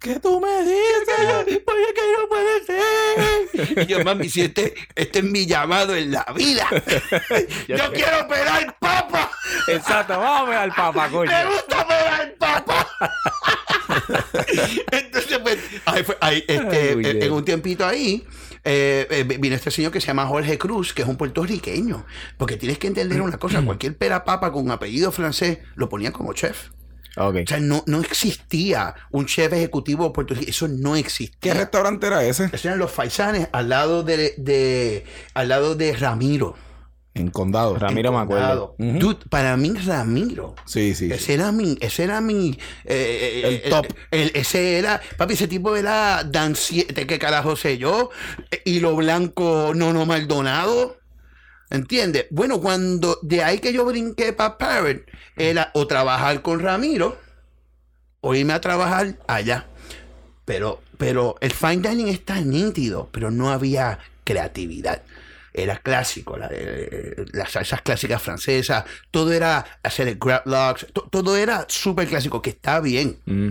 ¿Qué 0.00 0.20
tú 0.20 0.38
me 0.38 0.62
dices? 0.64 1.34
Oye, 1.46 1.62
que 1.94 2.02
no 2.18 2.28
puede 2.28 2.64
ser. 2.66 3.82
Y 3.82 3.86
yo, 3.86 4.04
mami, 4.04 4.28
si 4.28 4.42
este, 4.42 4.74
este 4.94 5.20
es 5.20 5.24
mi 5.24 5.46
llamado 5.46 5.96
en 5.96 6.10
la 6.12 6.26
vida. 6.36 6.68
yo 7.68 7.92
quiero 7.92 8.28
pelar 8.28 8.76
papa. 8.78 9.30
Exacto. 9.66 10.18
Vamos 10.18 10.48
a 10.48 10.50
ver 10.50 10.58
al 10.58 10.74
papá, 10.74 11.08
coño. 11.08 11.30
Me 11.30 11.46
gusta 11.46 11.86
pelar 11.86 12.34
papa. 12.38 12.86
Entonces, 14.90 15.38
pues, 15.38 15.58
ahí 15.86 16.04
fue- 16.04 16.18
ahí, 16.20 16.44
este, 16.46 16.90
Ay, 16.90 17.02
eh, 17.04 17.18
en 17.22 17.32
un 17.32 17.44
tiempito 17.44 17.86
ahí, 17.86 18.26
eh, 18.64 19.06
eh, 19.10 19.24
vino 19.38 19.54
este 19.54 19.70
señor 19.70 19.92
que 19.92 20.00
se 20.00 20.06
llama 20.08 20.26
Jorge 20.26 20.56
Cruz, 20.58 20.92
que 20.94 21.02
es 21.02 21.08
un 21.08 21.16
puertorriqueño. 21.16 22.04
Porque 22.38 22.56
tienes 22.56 22.78
que 22.78 22.86
entender 22.86 23.20
una 23.20 23.38
cosa: 23.38 23.62
cualquier 23.62 23.96
pera 23.96 24.24
papa 24.24 24.50
con 24.52 24.70
apellido 24.70 25.12
francés 25.12 25.58
lo 25.74 25.88
ponían 25.88 26.12
como 26.12 26.32
chef. 26.32 26.70
O 27.16 27.32
sea, 27.46 27.60
no, 27.60 27.84
no 27.86 28.00
existía 28.00 28.94
un 29.12 29.26
chef 29.26 29.52
ejecutivo 29.52 30.12
puertorriqueño. 30.12 30.50
Eso 30.50 30.66
no 30.66 30.94
¿Qué 30.94 30.98
existía. 31.00 31.54
restaurante 31.54 32.08
era 32.08 32.24
ese? 32.24 32.46
Esos 32.46 32.64
eran 32.64 32.78
los 32.78 32.90
faisanes 32.90 33.48
al 33.52 33.68
lado 33.68 34.02
de, 34.02 34.34
de- 34.36 35.04
al 35.34 35.48
lado 35.48 35.76
de 35.76 35.92
Ramiro. 35.94 36.56
En 37.14 37.30
Condado. 37.30 37.76
Ramiro 37.78 38.10
me 38.12 38.18
acuerdo. 38.18 38.74
Dude, 38.78 39.24
para 39.30 39.56
mí 39.56 39.72
Ramiro. 39.86 40.54
Sí, 40.66 40.94
sí. 40.96 41.06
sí. 41.08 41.14
Ese 41.14 41.34
era 41.34 41.52
mi, 41.52 41.78
ese 41.80 42.02
era 42.04 42.20
mi, 42.20 42.58
eh, 42.84 43.42
El 43.44 43.54
eh, 43.54 43.70
top. 43.70 43.86
el- 44.10 44.32
ese 44.34 44.78
era, 44.78 45.00
papi, 45.16 45.34
ese 45.34 45.46
tipo 45.46 45.76
era 45.76 46.24
Dan 46.24 46.56
Siete, 46.56 47.06
¿qué 47.06 47.18
carajo 47.20 47.54
sé 47.54 47.78
yo? 47.78 48.10
Eh, 48.50 48.62
Y 48.64 48.80
lo 48.80 48.96
blanco, 48.96 49.72
Nono 49.74 50.06
Maldonado. 50.06 50.96
¿Entiendes? 51.70 52.26
Bueno, 52.30 52.60
cuando 52.60 53.18
de 53.22 53.42
ahí 53.42 53.58
que 53.58 53.72
yo 53.72 53.84
brinqué 53.84 54.32
para 54.32 54.58
Parrot, 54.58 55.02
era 55.36 55.70
o 55.74 55.86
trabajar 55.86 56.42
con 56.42 56.60
Ramiro 56.60 57.16
o 58.20 58.34
irme 58.34 58.52
a 58.52 58.60
trabajar 58.60 59.16
allá. 59.26 59.66
Pero, 60.44 60.82
pero 60.98 61.36
el 61.40 61.52
fine 61.52 61.88
dining 61.88 62.08
está 62.08 62.40
nítido, 62.40 63.08
pero 63.12 63.30
no 63.30 63.50
había 63.50 63.98
creatividad. 64.24 65.02
Era 65.56 65.78
clásico, 65.78 66.36
la- 66.36 66.48
eh, 66.50 67.24
las 67.32 67.52
salsas 67.52 67.80
clásicas 67.82 68.20
francesas, 68.20 68.84
todo 69.12 69.32
era 69.32 69.64
hacer 69.84 70.08
el 70.08 70.16
grab 70.18 70.42
locks, 70.46 70.86
to- 70.92 71.08
todo 71.10 71.36
era 71.36 71.64
súper 71.68 72.08
clásico, 72.08 72.42
que 72.42 72.50
está 72.50 72.80
bien, 72.80 73.18
Mm. 73.24 73.50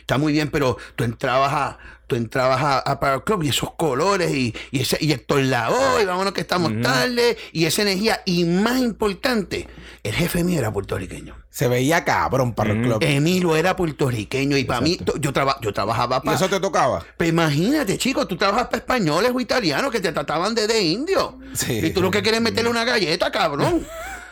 está 0.00 0.18
muy 0.18 0.34
bien, 0.34 0.50
pero 0.50 0.76
tú 0.96 1.04
entrabas 1.04 1.50
a, 1.54 1.78
tú 2.06 2.14
entrabas 2.16 2.60
a, 2.62 2.78
a 2.80 3.00
Power 3.00 3.22
Club 3.24 3.44
y 3.44 3.48
esos 3.48 3.72
colores 3.74 4.30
y, 4.34 4.54
y 4.70 4.80
ese 4.80 4.98
y 5.00 5.12
Héctor 5.12 5.40
Lavoe, 5.44 6.02
y 6.02 6.04
vámonos 6.04 6.34
que 6.34 6.42
estamos 6.42 6.72
tarde, 6.82 7.38
y 7.52 7.64
esa 7.64 7.82
energía, 7.82 8.20
y 8.26 8.44
más 8.44 8.78
importante, 8.78 9.66
el 10.02 10.12
jefe 10.14 10.44
mío 10.44 10.58
era 10.58 10.70
puertorriqueño. 10.70 11.36
Se 11.50 11.66
veía 11.66 12.04
cabrón 12.04 12.54
para 12.54 12.72
el 12.72 12.80
club. 12.82 12.98
Emilio 13.02 13.56
era 13.56 13.74
puertorriqueño 13.74 14.56
y 14.56 14.64
para 14.64 14.80
mí, 14.80 14.98
yo, 15.18 15.32
traba- 15.32 15.58
yo 15.60 15.72
trabajaba 15.72 16.18
¿Y 16.18 16.26
para... 16.26 16.36
eso 16.36 16.48
te 16.48 16.60
tocaba? 16.60 17.04
Pero 17.16 17.28
imagínate, 17.28 17.98
chicos, 17.98 18.28
tú 18.28 18.36
trabajas 18.36 18.66
para 18.68 18.78
españoles 18.78 19.32
o 19.34 19.40
italianos 19.40 19.90
que 19.90 20.00
te 20.00 20.12
trataban 20.12 20.54
de, 20.54 20.68
de 20.68 20.80
indio. 20.80 21.38
Sí. 21.54 21.80
Y 21.86 21.90
tú 21.90 22.02
lo 22.02 22.10
que 22.10 22.22
quieres 22.22 22.38
es 22.38 22.44
meterle 22.44 22.70
una 22.70 22.84
galleta, 22.84 23.32
cabrón. 23.32 23.84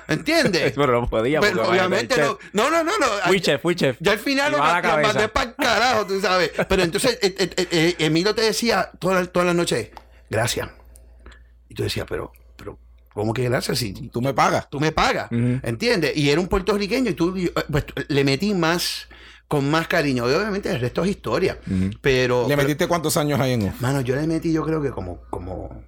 ¿Entiendes? 0.06 0.72
Pero 0.76 1.00
no 1.00 1.08
podía. 1.08 1.40
Pero 1.40 1.56
porque, 1.56 1.70
obviamente 1.70 2.16
no. 2.20 2.38
No, 2.52 2.70
no, 2.70 2.84
no, 2.84 2.92
no. 2.98 3.06
Fui 3.26 3.40
chef, 3.40 3.60
fui 3.60 3.74
chef. 3.74 3.96
Ya 4.00 4.12
al 4.12 4.18
final 4.18 4.52
lo, 4.52 4.58
la 4.58 4.80
mandé 5.02 5.28
para 5.28 5.50
el 5.50 5.54
carajo, 5.56 6.06
tú 6.06 6.20
sabes. 6.20 6.52
Pero 6.68 6.82
entonces 6.82 7.18
eh, 7.20 7.34
eh, 7.38 7.50
eh, 7.56 7.68
eh, 7.70 7.96
Emilio 7.98 8.34
te 8.34 8.42
decía 8.42 8.90
todas 8.98 9.18
las 9.18 9.32
toda 9.32 9.44
la 9.46 9.54
noches, 9.54 9.90
gracias. 10.30 10.68
Y 11.68 11.74
tú 11.74 11.82
decías, 11.82 12.06
pero, 12.08 12.32
pero, 12.56 12.78
¿cómo 13.18 13.34
que 13.34 13.44
gracias? 13.44 13.78
Si 13.78 13.92
Tú 13.92 14.22
me 14.22 14.32
pagas. 14.32 14.70
tú 14.70 14.78
me 14.80 14.92
pagas, 14.92 15.30
Ujú. 15.32 15.60
¿entiendes? 15.62 16.16
Y 16.16 16.30
era 16.30 16.40
un 16.40 16.46
puertorriqueño 16.48 17.10
y 17.10 17.14
tú 17.14 17.36
eh, 17.36 17.52
pues, 17.70 17.84
le 18.08 18.24
metí 18.24 18.54
más, 18.54 19.08
con 19.48 19.68
más 19.70 19.88
cariño. 19.88 20.30
Y 20.30 20.34
obviamente 20.34 20.70
el 20.70 20.80
resto 20.80 21.02
es 21.04 21.10
historia. 21.10 21.58
Pero, 22.00 22.42
¿Le 22.42 22.48
pero- 22.54 22.62
metiste 22.62 22.86
cuántos 22.86 23.16
años 23.16 23.40
ahí 23.40 23.52
en 23.52 23.62
un 23.64 23.72
mano, 23.80 24.00
yo 24.02 24.14
le 24.14 24.26
metí 24.26 24.52
yo 24.52 24.64
creo 24.64 24.80
que 24.80 24.90
como, 24.90 25.22
como, 25.30 25.82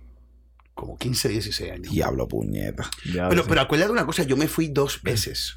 como 0.74 0.98
15, 0.98 1.28
16 1.28 1.70
años. 1.72 1.92
Diablo, 1.92 2.26
puñeta. 2.26 2.90
Ya, 3.14 3.28
Pero, 3.28 3.42
sí. 3.42 3.48
pero 3.48 3.60
acuérdate 3.60 3.92
una 3.92 4.06
cosa, 4.06 4.22
yo 4.24 4.36
me 4.36 4.48
fui 4.48 4.68
dos 4.68 5.02
veces. 5.02 5.56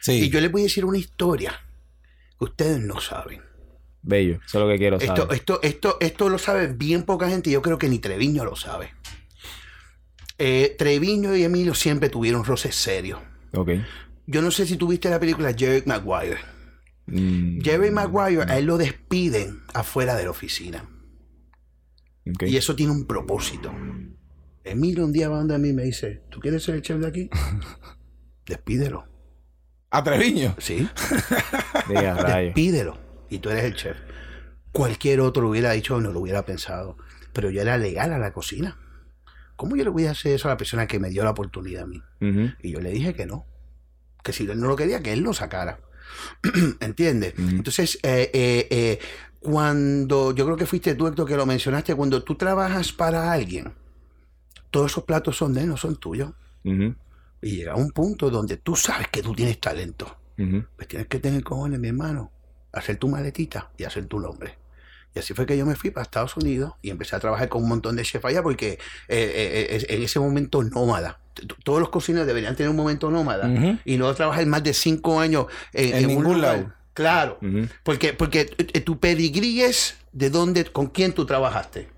Sí. 0.00 0.12
Y 0.24 0.30
yo 0.30 0.40
les 0.40 0.50
voy 0.52 0.62
a 0.62 0.64
decir 0.64 0.84
una 0.84 0.98
historia 0.98 1.52
que 2.38 2.44
ustedes 2.44 2.80
no 2.80 3.00
saben. 3.00 3.40
Bello. 4.04 4.40
Eso 4.44 4.58
es 4.58 4.64
lo 4.64 4.68
que 4.68 4.78
quiero 4.78 4.98
saber. 4.98 5.12
Esto, 5.16 5.32
esto, 5.32 5.60
esto, 5.62 5.96
esto 6.00 6.28
lo 6.28 6.36
sabe 6.38 6.66
bien 6.66 7.04
poca 7.04 7.28
gente 7.28 7.50
y 7.50 7.52
yo 7.52 7.62
creo 7.62 7.78
que 7.78 7.88
ni 7.88 8.00
Treviño 8.00 8.44
lo 8.44 8.56
sabe. 8.56 8.90
Eh, 10.44 10.74
Treviño 10.76 11.36
y 11.36 11.44
Emilio 11.44 11.72
siempre 11.72 12.08
tuvieron 12.08 12.44
roces 12.44 12.74
serios. 12.74 13.20
Ok. 13.52 13.70
Yo 14.26 14.42
no 14.42 14.50
sé 14.50 14.66
si 14.66 14.76
tuviste 14.76 15.08
la 15.08 15.20
película 15.20 15.54
Jerry 15.56 15.84
Maguire. 15.86 16.38
Mm, 17.06 17.60
Jerry 17.60 17.92
Maguire, 17.92 18.50
a 18.50 18.58
él 18.58 18.64
lo 18.64 18.76
despiden 18.76 19.62
afuera 19.72 20.16
de 20.16 20.24
la 20.24 20.30
oficina. 20.30 20.84
ok. 22.28 22.42
Y 22.48 22.56
eso 22.56 22.74
tiene 22.74 22.90
un 22.90 23.06
propósito. 23.06 23.72
Emilio 24.64 25.04
un 25.04 25.12
día 25.12 25.28
va 25.28 25.38
donde 25.38 25.54
a 25.54 25.58
mí 25.58 25.68
y 25.68 25.74
me 25.74 25.84
dice, 25.84 26.24
¿tú 26.28 26.40
quieres 26.40 26.64
ser 26.64 26.74
el 26.74 26.82
chef 26.82 26.98
de 26.98 27.06
aquí? 27.06 27.30
Despídelo. 28.44 29.04
¿A 29.90 30.02
Treviño? 30.02 30.56
¿Sí? 30.58 30.88
Despídelo. 31.88 32.98
Y 33.30 33.38
tú 33.38 33.48
eres 33.50 33.62
el 33.62 33.76
chef. 33.76 33.96
Cualquier 34.72 35.20
otro 35.20 35.44
lo 35.44 35.50
hubiera 35.50 35.70
dicho 35.70 35.94
o 35.94 36.00
no 36.00 36.10
lo 36.10 36.18
hubiera 36.18 36.44
pensado. 36.44 36.96
Pero 37.32 37.48
yo 37.50 37.62
era 37.62 37.78
legal 37.78 38.12
a 38.12 38.18
la 38.18 38.32
cocina. 38.32 38.76
¿Cómo 39.56 39.76
yo 39.76 39.84
le 39.84 39.90
voy 39.90 40.06
a 40.06 40.12
hacer 40.12 40.32
eso 40.32 40.48
a 40.48 40.52
la 40.52 40.56
persona 40.56 40.86
que 40.86 40.98
me 40.98 41.10
dio 41.10 41.24
la 41.24 41.30
oportunidad 41.30 41.84
a 41.84 41.86
mí? 41.86 42.02
Y 42.62 42.70
yo 42.70 42.80
le 42.80 42.90
dije 42.90 43.14
que 43.14 43.26
no. 43.26 43.46
Que 44.22 44.32
si 44.32 44.48
él 44.48 44.60
no 44.60 44.68
lo 44.68 44.76
quería, 44.76 45.02
que 45.02 45.12
él 45.12 45.20
lo 45.20 45.32
sacara. 45.32 45.80
¿Entiendes? 46.80 47.34
Entonces, 47.36 47.98
eh, 48.02 48.30
eh, 48.32 48.68
eh, 48.70 48.98
cuando 49.40 50.34
yo 50.34 50.44
creo 50.44 50.56
que 50.56 50.66
fuiste 50.66 50.94
tú, 50.94 51.06
Héctor, 51.06 51.26
que 51.26 51.36
lo 51.36 51.46
mencionaste, 51.46 51.94
cuando 51.94 52.22
tú 52.22 52.36
trabajas 52.36 52.92
para 52.92 53.32
alguien, 53.32 53.72
todos 54.70 54.92
esos 54.92 55.04
platos 55.04 55.36
son 55.36 55.54
de 55.54 55.62
él, 55.62 55.68
no 55.68 55.76
son 55.76 55.96
tuyos. 55.96 56.32
Ujú. 56.64 56.94
Y 57.42 57.56
llega 57.56 57.74
un 57.74 57.90
punto 57.90 58.30
donde 58.30 58.56
tú 58.56 58.76
sabes 58.76 59.08
que 59.08 59.22
tú 59.22 59.34
tienes 59.34 59.60
talento. 59.60 60.18
Pues 60.36 60.88
tienes 60.88 61.06
que 61.06 61.20
tener 61.20 61.44
cojones, 61.44 61.78
mi 61.78 61.88
hermano, 61.88 62.32
hacer 62.72 62.96
tu 62.96 63.08
maletita 63.08 63.70
y 63.76 63.84
hacer 63.84 64.06
tu 64.06 64.18
nombre. 64.18 64.58
Y 65.14 65.18
así 65.18 65.34
fue 65.34 65.44
que 65.46 65.56
yo 65.58 65.66
me 65.66 65.74
fui 65.76 65.90
para 65.90 66.02
Estados 66.04 66.36
Unidos 66.36 66.72
y 66.82 66.90
empecé 66.90 67.16
a 67.16 67.20
trabajar 67.20 67.48
con 67.48 67.62
un 67.62 67.68
montón 67.68 67.96
de 67.96 68.02
chefs 68.02 68.24
allá 68.24 68.42
porque 68.42 68.72
eh, 68.72 68.78
eh, 69.08 69.66
eh, 69.70 69.86
en 69.88 70.02
ese 70.02 70.18
momento 70.20 70.62
nómada. 70.62 71.18
Todos 71.64 71.80
los 71.80 71.88
cocineros 71.90 72.26
deberían 72.26 72.56
tener 72.56 72.70
un 72.70 72.76
momento 72.76 73.10
nómada 73.10 73.48
Ujú. 73.48 73.78
y 73.84 73.96
no 73.96 74.12
trabajar 74.14 74.44
más 74.46 74.62
de 74.62 74.74
cinco 74.74 75.18
años 75.20 75.46
en, 75.72 75.94
En 75.96 76.02
un 76.04 76.08
ningún 76.08 76.24
lugar. 76.36 76.40
lado. 76.58 76.72
Claro, 76.94 77.38
porque, 77.84 78.12
porque 78.12 78.44
tu 78.84 78.98
pedigrí 78.98 79.62
es 79.62 79.96
de 80.12 80.28
dónde, 80.28 80.64
con 80.66 80.88
quién 80.88 81.12
tú 81.12 81.24
trabajaste. 81.24 81.88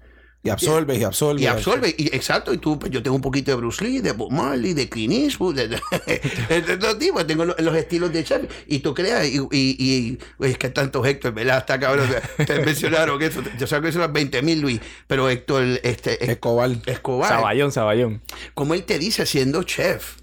Y 0.45 0.51
absorbes 0.51 0.99
y 0.99 1.05
absorbes. 1.05 1.43
Y 1.43 1.47
absorbe, 1.47 1.95
y, 1.97 2.15
exacto, 2.15 2.53
y 2.53 2.59
tú, 2.59 2.79
pues 2.79 2.93
yo 2.93 3.03
tengo 3.03 3.17
un 3.17 3.23
poquito 3.23 3.51
de 3.51 3.57
Bruce 3.57 3.83
Lee, 3.83 4.01
de 4.01 4.13
Bob 4.13 4.31
Marley, 4.31 4.75
de 4.75 4.89
Clint 4.91 5.15
Eastwood, 5.15 5.55
de, 5.57 5.69
de, 5.69 5.81
de 6.61 6.77
todo 6.77 6.99
tipo, 6.99 7.25
tengo 7.25 7.47
lo- 7.47 7.57
los, 7.59 7.75
estilos 7.75 8.13
de 8.13 8.23
chef, 8.25 8.43
y 8.67 8.81
tú 8.81 8.93
creas, 8.93 9.27
y, 9.27 9.39
y, 9.51 9.77
y- 9.79 10.19
oye, 10.39 10.53
es 10.53 10.59
que 10.59 10.69
tantos 10.69 11.07
Héctor, 11.07 11.33
¿verdad? 11.33 11.57
Hasta 11.57 11.81
cabrón, 11.81 12.09
te, 12.37 12.45
te 12.45 12.61
mencionaron 12.65 13.23
eso, 13.23 13.43
yo 13.59 13.67
sé 13.67 13.81
que 13.81 13.91
son 13.91 14.03
las 14.03 14.13
20 14.13 14.43
mil, 14.43 14.61
Luis, 14.61 14.81
pero 15.07 15.31
Héctor 15.31 15.65
este, 15.83 16.31
Escobar. 16.31 16.71
Escobar, 16.85 17.31
Saballón, 17.31 17.73
saballón. 17.73 18.21
como 18.53 18.75
él 18.75 18.85
te 18.85 18.99
dice, 18.99 19.25
siendo 19.25 19.63
chef, 19.63 20.17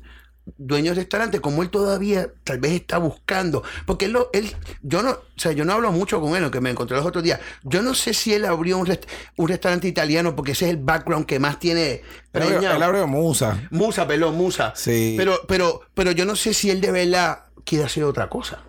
dueño 0.58 0.92
de 0.92 0.96
restaurante, 1.02 1.40
como 1.40 1.62
él 1.64 1.70
todavía 1.70 2.30
tal 2.44 2.60
vez 2.60 2.74
está 2.74 2.98
buscando, 2.98 3.64
porque 3.86 4.06
él, 4.06 4.18
él 4.34 4.56
yo 4.82 5.02
no, 5.02 5.12
o 5.12 5.20
sea, 5.38 5.52
yo 5.52 5.66
no 5.66 5.74
hablo 5.74 5.92
mucho 5.92 6.20
con 6.22 6.36
él, 6.36 6.42
lo 6.44 6.52
que 6.52 6.62
me 6.62 6.70
encontré 6.70 6.98
los 6.98 7.06
otros 7.06 7.24
días, 7.24 7.40
yo 7.64 7.82
no 7.82 7.94
sé 7.94 8.14
si 8.14 8.34
él 8.34 8.46
abrió 8.46 8.78
un, 8.78 8.88
rest- 8.88 9.08
un 9.38 9.48
restaurante 9.48 9.88
italiano, 9.88 10.36
porque 10.36 10.52
ese 10.54 10.66
es 10.66 10.72
el 10.72 10.78
background 10.78 11.26
que 11.26 11.40
más 11.40 11.60
tiene 11.60 12.02
Él 12.34 12.42
abrió, 12.44 12.72
él 12.72 12.84
abrió 12.84 13.08
Musa. 13.08 13.62
Musa, 13.72 14.08
perdón, 14.08 14.36
Musa. 14.36 14.74
Sí. 14.76 15.16
Pero, 15.18 15.40
pero, 15.48 15.82
pero 15.94 16.12
yo 16.12 16.26
no 16.26 16.36
sé 16.36 16.54
si 16.54 16.70
él 16.70 16.82
de 16.82 16.92
verdad 16.92 17.46
quiere 17.66 17.86
hacer 17.86 18.04
otra 18.04 18.30
cosa. 18.30 18.64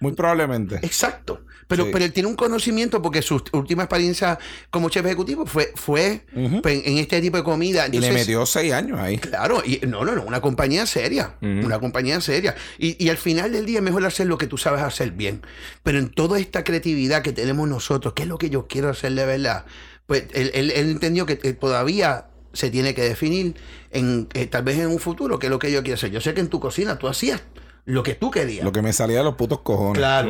Muy 0.00 0.12
probablemente. 0.12 0.76
Exacto. 0.82 1.40
Pero, 1.68 1.84
Sí. 1.84 1.90
pero 1.92 2.04
él 2.04 2.12
tiene 2.12 2.28
un 2.28 2.36
conocimiento 2.36 3.00
porque 3.02 3.22
su 3.22 3.42
última 3.52 3.84
experiencia 3.84 4.38
como 4.70 4.90
chef 4.90 5.04
ejecutivo 5.06 5.46
fue, 5.46 5.72
fue 5.74 6.24
pues, 6.62 6.82
en 6.84 6.98
este 6.98 7.20
tipo 7.20 7.36
de 7.36 7.42
comida. 7.44 7.86
Y 7.90 7.98
le 7.98 8.12
metió 8.12 8.44
seis 8.46 8.72
años 8.72 8.98
ahí. 8.98 9.18
Claro, 9.18 9.62
y 9.64 9.80
no, 9.86 10.04
no, 10.04 10.14
no, 10.14 10.22
una 10.24 10.40
compañía 10.40 10.86
seria, 10.86 11.36
una 11.40 11.78
compañía 11.78 12.20
seria. 12.20 12.54
Y, 12.78 13.02
y 13.04 13.08
al 13.08 13.16
final 13.16 13.52
del 13.52 13.66
día 13.66 13.78
es 13.78 13.84
mejor 13.84 14.04
hacer 14.04 14.26
lo 14.26 14.38
que 14.38 14.46
tú 14.46 14.58
sabes 14.58 14.82
hacer 14.82 15.12
bien. 15.12 15.42
Pero 15.82 15.98
en 15.98 16.10
toda 16.10 16.38
esta 16.38 16.64
creatividad 16.64 17.22
que 17.22 17.32
tenemos 17.32 17.68
nosotros, 17.68 18.14
¿qué 18.14 18.22
es 18.22 18.28
lo 18.28 18.38
que 18.38 18.50
yo 18.50 18.66
quiero 18.66 18.90
hacer 18.90 19.12
de 19.14 19.24
verdad? 19.26 19.64
Pues 20.06 20.24
él, 20.34 20.50
él- 20.54 20.70
él 20.70 20.90
entendió 20.90 21.24
que, 21.26 21.38
que 21.38 21.52
todavía 21.54 22.26
se 22.52 22.70
tiene 22.70 22.94
que 22.94 23.02
definir 23.02 23.54
en 23.90 24.28
eh, 24.34 24.46
tal 24.46 24.62
vez 24.62 24.78
en 24.78 24.86
un 24.88 24.98
futuro 24.98 25.38
qué 25.38 25.46
es 25.46 25.50
lo 25.50 25.58
que 25.58 25.72
yo 25.72 25.82
quiero 25.82 25.94
hacer. 25.96 26.10
Yo 26.10 26.20
sé 26.20 26.34
que 26.34 26.40
en 26.40 26.48
tu 26.48 26.60
cocina 26.60 26.98
tú 26.98 27.08
hacías 27.08 27.42
lo 27.86 28.02
que 28.02 28.14
tú 28.14 28.30
querías. 28.30 28.64
Lo 28.64 28.72
que 28.72 28.82
me 28.82 28.92
salía 28.92 29.18
de 29.18 29.24
los 29.24 29.34
putos 29.34 29.60
cojones. 29.60 29.98
Claro. 29.98 30.28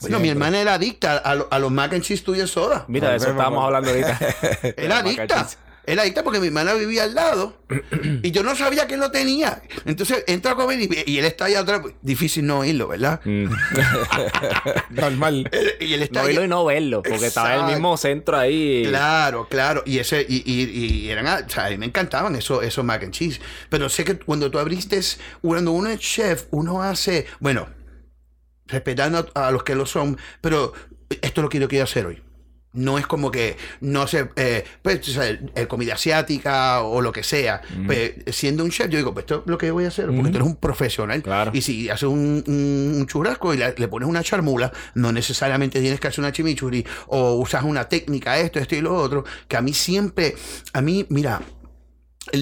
Bueno, 0.00 0.18
mi 0.20 0.28
hermana 0.28 0.60
era 0.60 0.74
adicta 0.74 1.16
a, 1.18 1.34
lo- 1.34 1.48
a 1.50 1.58
los 1.58 1.70
mac 1.70 1.92
and 1.94 2.02
cheese 2.02 2.22
tuyos 2.24 2.50
soda. 2.50 2.84
Mira, 2.88 3.10
de 3.10 3.16
eso 3.16 3.30
estábamos 3.30 3.64
hablando 3.64 3.90
ahorita. 3.90 4.18
Era 4.76 4.98
adicta. 4.98 5.48
Era 5.86 6.02
adicta 6.02 6.22
porque 6.24 6.40
mi 6.40 6.46
hermana 6.46 6.72
vivía 6.74 7.02
al 7.04 7.14
lado 7.14 7.58
y 8.22 8.30
yo 8.30 8.42
no 8.42 8.56
sabía 8.56 8.86
que 8.86 8.94
él 8.94 9.00
lo 9.00 9.10
tenía. 9.10 9.62
Entonces 9.84 10.24
entra 10.26 10.52
a 10.52 10.54
comer 10.54 10.80
y, 10.80 11.02
y 11.06 11.18
él 11.18 11.24
está 11.26 11.44
allá 11.44 11.60
atrás. 11.60 11.82
Difícil 12.00 12.46
no 12.46 12.60
oírlo, 12.60 12.88
¿verdad? 12.88 13.20
Mm. 13.24 13.46
Normal. 14.90 15.50
Y 15.80 15.92
él 15.94 16.02
está 16.02 16.20
No 16.20 16.26
verlo 16.26 16.44
y 16.44 16.48
no 16.48 16.64
verlo, 16.64 17.02
porque 17.02 17.26
estaba 17.26 17.54
en 17.54 17.60
el 17.66 17.66
mismo 17.72 17.96
centro 17.96 18.36
ahí. 18.38 18.84
Claro, 18.88 19.46
claro. 19.48 19.82
Y 19.86 19.98
ese, 19.98 20.24
y, 20.28 20.42
y- 20.50 20.70
y 21.04 21.10
eran, 21.10 21.26
a- 21.26 21.44
o 21.46 21.48
sea, 21.50 21.66
a 21.66 21.70
mí 21.70 21.78
me 21.78 21.86
encantaban 21.86 22.34
esos, 22.36 22.64
esos 22.64 22.84
mac 22.84 23.02
and 23.02 23.12
cheese. 23.12 23.40
Pero 23.68 23.88
sé 23.88 24.04
que 24.04 24.18
cuando 24.18 24.50
tú 24.50 24.58
abriste, 24.58 25.00
cuando 25.42 25.72
uno 25.72 25.90
es 25.90 26.00
chef, 26.00 26.44
uno 26.50 26.82
hace, 26.82 27.26
bueno, 27.40 27.68
respetando 28.66 29.30
a, 29.34 29.48
a 29.48 29.50
los 29.50 29.62
que 29.64 29.74
lo 29.74 29.86
son, 29.86 30.16
pero 30.40 30.72
esto 31.10 31.40
es 31.40 31.42
lo 31.42 31.48
que 31.48 31.60
yo 31.60 31.68
quiero 31.68 31.84
hacer 31.84 32.06
hoy. 32.06 32.22
No 32.74 32.98
es 32.98 33.06
como 33.06 33.30
que, 33.30 33.56
no 33.80 34.06
sé, 34.06 34.28
eh, 34.36 34.64
pues, 34.82 35.08
o 35.08 35.12
sea, 35.12 35.28
eh, 35.28 35.66
comida 35.68 35.94
asiática 35.94 36.82
o 36.82 37.00
lo 37.00 37.12
que 37.12 37.22
sea. 37.22 37.62
Pues, 37.86 38.12
siendo 38.32 38.64
un 38.64 38.70
chef, 38.70 38.88
yo 38.90 38.98
digo, 38.98 39.14
pues 39.14 39.22
esto 39.24 39.42
es 39.44 39.50
lo 39.50 39.56
que 39.56 39.70
voy 39.70 39.84
a 39.84 39.88
hacer, 39.88 40.06
porque 40.06 40.30
tú 40.30 40.36
eres 40.38 40.48
un 40.48 40.56
profesional. 40.56 41.22
Claro. 41.22 41.52
Y 41.54 41.62
si 41.62 41.88
haces 41.88 42.08
un, 42.08 42.42
un- 42.46 42.94
un 42.98 43.06
churrasco 43.06 43.54
y 43.54 43.58
le, 43.58 43.74
le 43.78 43.88
pones 43.88 44.08
una 44.08 44.22
charmula, 44.22 44.72
no 44.94 45.12
necesariamente 45.12 45.80
tienes 45.80 46.00
que 46.00 46.08
hacer 46.08 46.20
una 46.20 46.32
chimichurri 46.32 46.84
o 47.06 47.34
usas 47.34 47.62
una 47.62 47.88
técnica, 47.88 48.38
esto, 48.40 48.58
esto 48.58 48.74
y 48.74 48.80
lo 48.80 48.94
otro, 48.96 49.24
que 49.48 49.56
a 49.56 49.60
mí 49.62 49.72
siempre, 49.72 50.34
a 50.72 50.80
mí, 50.80 51.06
mira, 51.10 51.40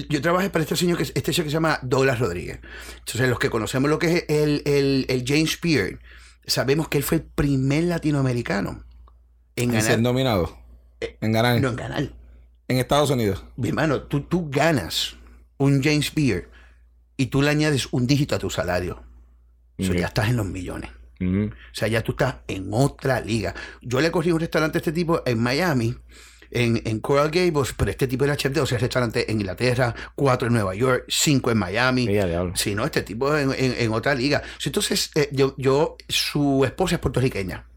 yo 0.09 0.21
trabajé 0.21 0.49
para 0.49 0.63
este 0.63 0.75
señor 0.75 0.97
que 0.97 1.03
este 1.03 1.21
chef 1.31 1.43
que 1.43 1.49
se 1.49 1.53
llama 1.53 1.77
Douglas 1.83 2.17
Rodríguez. 2.19 2.59
Entonces, 2.99 3.29
los 3.29 3.37
que 3.37 3.49
conocemos 3.49 3.89
lo 3.89 3.99
que 3.99 4.13
es 4.17 4.25
el, 4.29 4.61
el, 4.65 5.05
el 5.09 5.23
James 5.27 5.59
Beard, 5.61 5.99
sabemos 6.47 6.87
que 6.87 6.97
él 6.97 7.03
fue 7.03 7.17
el 7.17 7.23
primer 7.23 7.83
latinoamericano 7.83 8.83
en 9.55 9.73
En 9.73 9.81
ser 9.81 9.91
ganar. 9.97 10.01
nominado. 10.01 10.57
En 11.21 11.31
ganar. 11.31 11.59
No, 11.61 11.69
en 11.69 11.75
ganar. 11.75 12.09
En 12.67 12.77
Estados 12.77 13.09
Unidos. 13.09 13.43
Mi 13.57 13.69
hermano, 13.69 14.03
tú, 14.03 14.21
tú 14.21 14.49
ganas 14.49 15.15
un 15.57 15.83
James 15.83 16.13
Beard 16.15 16.49
y 17.17 17.27
tú 17.27 17.41
le 17.41 17.49
añades 17.49 17.87
un 17.91 18.07
dígito 18.07 18.35
a 18.35 18.39
tu 18.39 18.49
salario. 18.49 19.03
O 19.79 19.83
sea, 19.83 19.95
ya 19.95 20.07
estás 20.07 20.29
en 20.29 20.37
los 20.37 20.45
millones. 20.45 20.89
O 21.19 21.49
sea, 21.73 21.87
ya 21.87 22.01
tú 22.01 22.11
estás 22.13 22.35
en 22.47 22.67
otra 22.71 23.21
liga. 23.21 23.53
Yo 23.81 24.01
le 24.01 24.11
cogí 24.11 24.31
un 24.31 24.39
restaurante 24.39 24.77
a 24.77 24.79
este 24.79 24.91
tipo 24.91 25.21
en 25.25 25.39
Miami, 25.39 25.95
en, 26.51 26.81
en 26.85 26.99
Coral 26.99 27.31
Gables, 27.31 27.73
pero 27.77 27.91
este 27.91 28.07
tipo 28.07 28.25
era 28.25 28.35
chef 28.35 28.51
de 28.53 28.59
12 28.59 28.77
restaurantes 28.77 29.25
en 29.29 29.39
Inglaterra, 29.39 29.95
cuatro 30.15 30.47
en 30.47 30.53
Nueva 30.53 30.75
York, 30.75 31.05
cinco 31.07 31.49
en 31.49 31.57
Miami. 31.59 32.07
Diablo. 32.07 32.51
Sí, 32.55 32.75
no, 32.75 32.83
este 32.85 33.03
tipo 33.03 33.35
en, 33.37 33.51
en- 33.53 33.75
en 33.77 33.91
otra 33.93 34.13
liga. 34.15 34.41
Entonces, 34.65 35.11
eh, 35.15 35.29
yo, 35.31 35.55
yo, 35.57 35.95
su 36.09 36.63
esposa 36.65 36.95
es 36.95 37.01
puertorriqueña. 37.01 37.67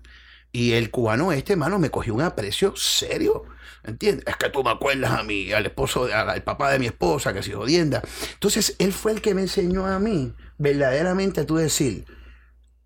Y 0.56 0.72
el 0.72 0.90
cubano 0.90 1.32
este, 1.32 1.52
hermano, 1.52 1.78
me 1.78 1.90
cogió 1.90 2.14
un 2.14 2.22
aprecio 2.22 2.74
serio. 2.76 3.44
¿Entiendes? 3.84 4.24
Es 4.26 4.36
que 4.36 4.48
tú 4.48 4.64
me 4.64 4.70
acuerdas 4.70 5.10
a 5.10 5.22
mí, 5.22 5.52
al 5.52 5.66
esposo, 5.66 6.08
al, 6.10 6.42
papá 6.44 6.72
de 6.72 6.78
mi 6.78 6.86
esposa, 6.86 7.34
que 7.34 7.42
se 7.42 7.52
jodienda. 7.52 8.00
Entonces, 8.32 8.74
él 8.78 8.94
fue 8.94 9.12
el 9.12 9.20
que 9.20 9.34
me 9.34 9.42
enseñó 9.42 9.84
a 9.84 9.98
mí, 9.98 10.32
verdaderamente, 10.56 11.42
a 11.42 11.46
tú 11.46 11.56
decir, 11.56 12.06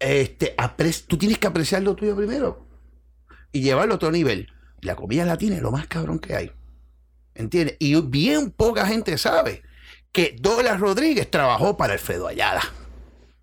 este, 0.00 0.56
tú 1.06 1.16
tienes 1.16 1.38
que 1.38 1.46
apreciar 1.46 1.84
lo 1.84 1.94
tuyo 1.94 2.16
primero 2.16 2.66
y 3.52 3.60
llevarlo 3.60 3.92
a 3.92 3.96
otro 3.96 4.10
nivel. 4.10 4.48
La 4.80 4.96
comida 4.96 5.24
latina 5.24 5.54
es 5.54 5.62
lo 5.62 5.70
más 5.70 5.86
cabrón 5.86 6.18
que 6.18 6.34
hay. 6.34 6.50
¿Entiendes? 7.36 7.76
Y 7.78 7.94
bien 8.00 8.50
poca 8.50 8.84
gente 8.84 9.16
sabe 9.16 9.62
que 10.10 10.34
Douglas 10.40 10.80
Rodríguez 10.80 11.30
trabajó 11.30 11.76
para 11.76 11.92
Alfredo 11.92 12.26
Ayala. 12.26 12.62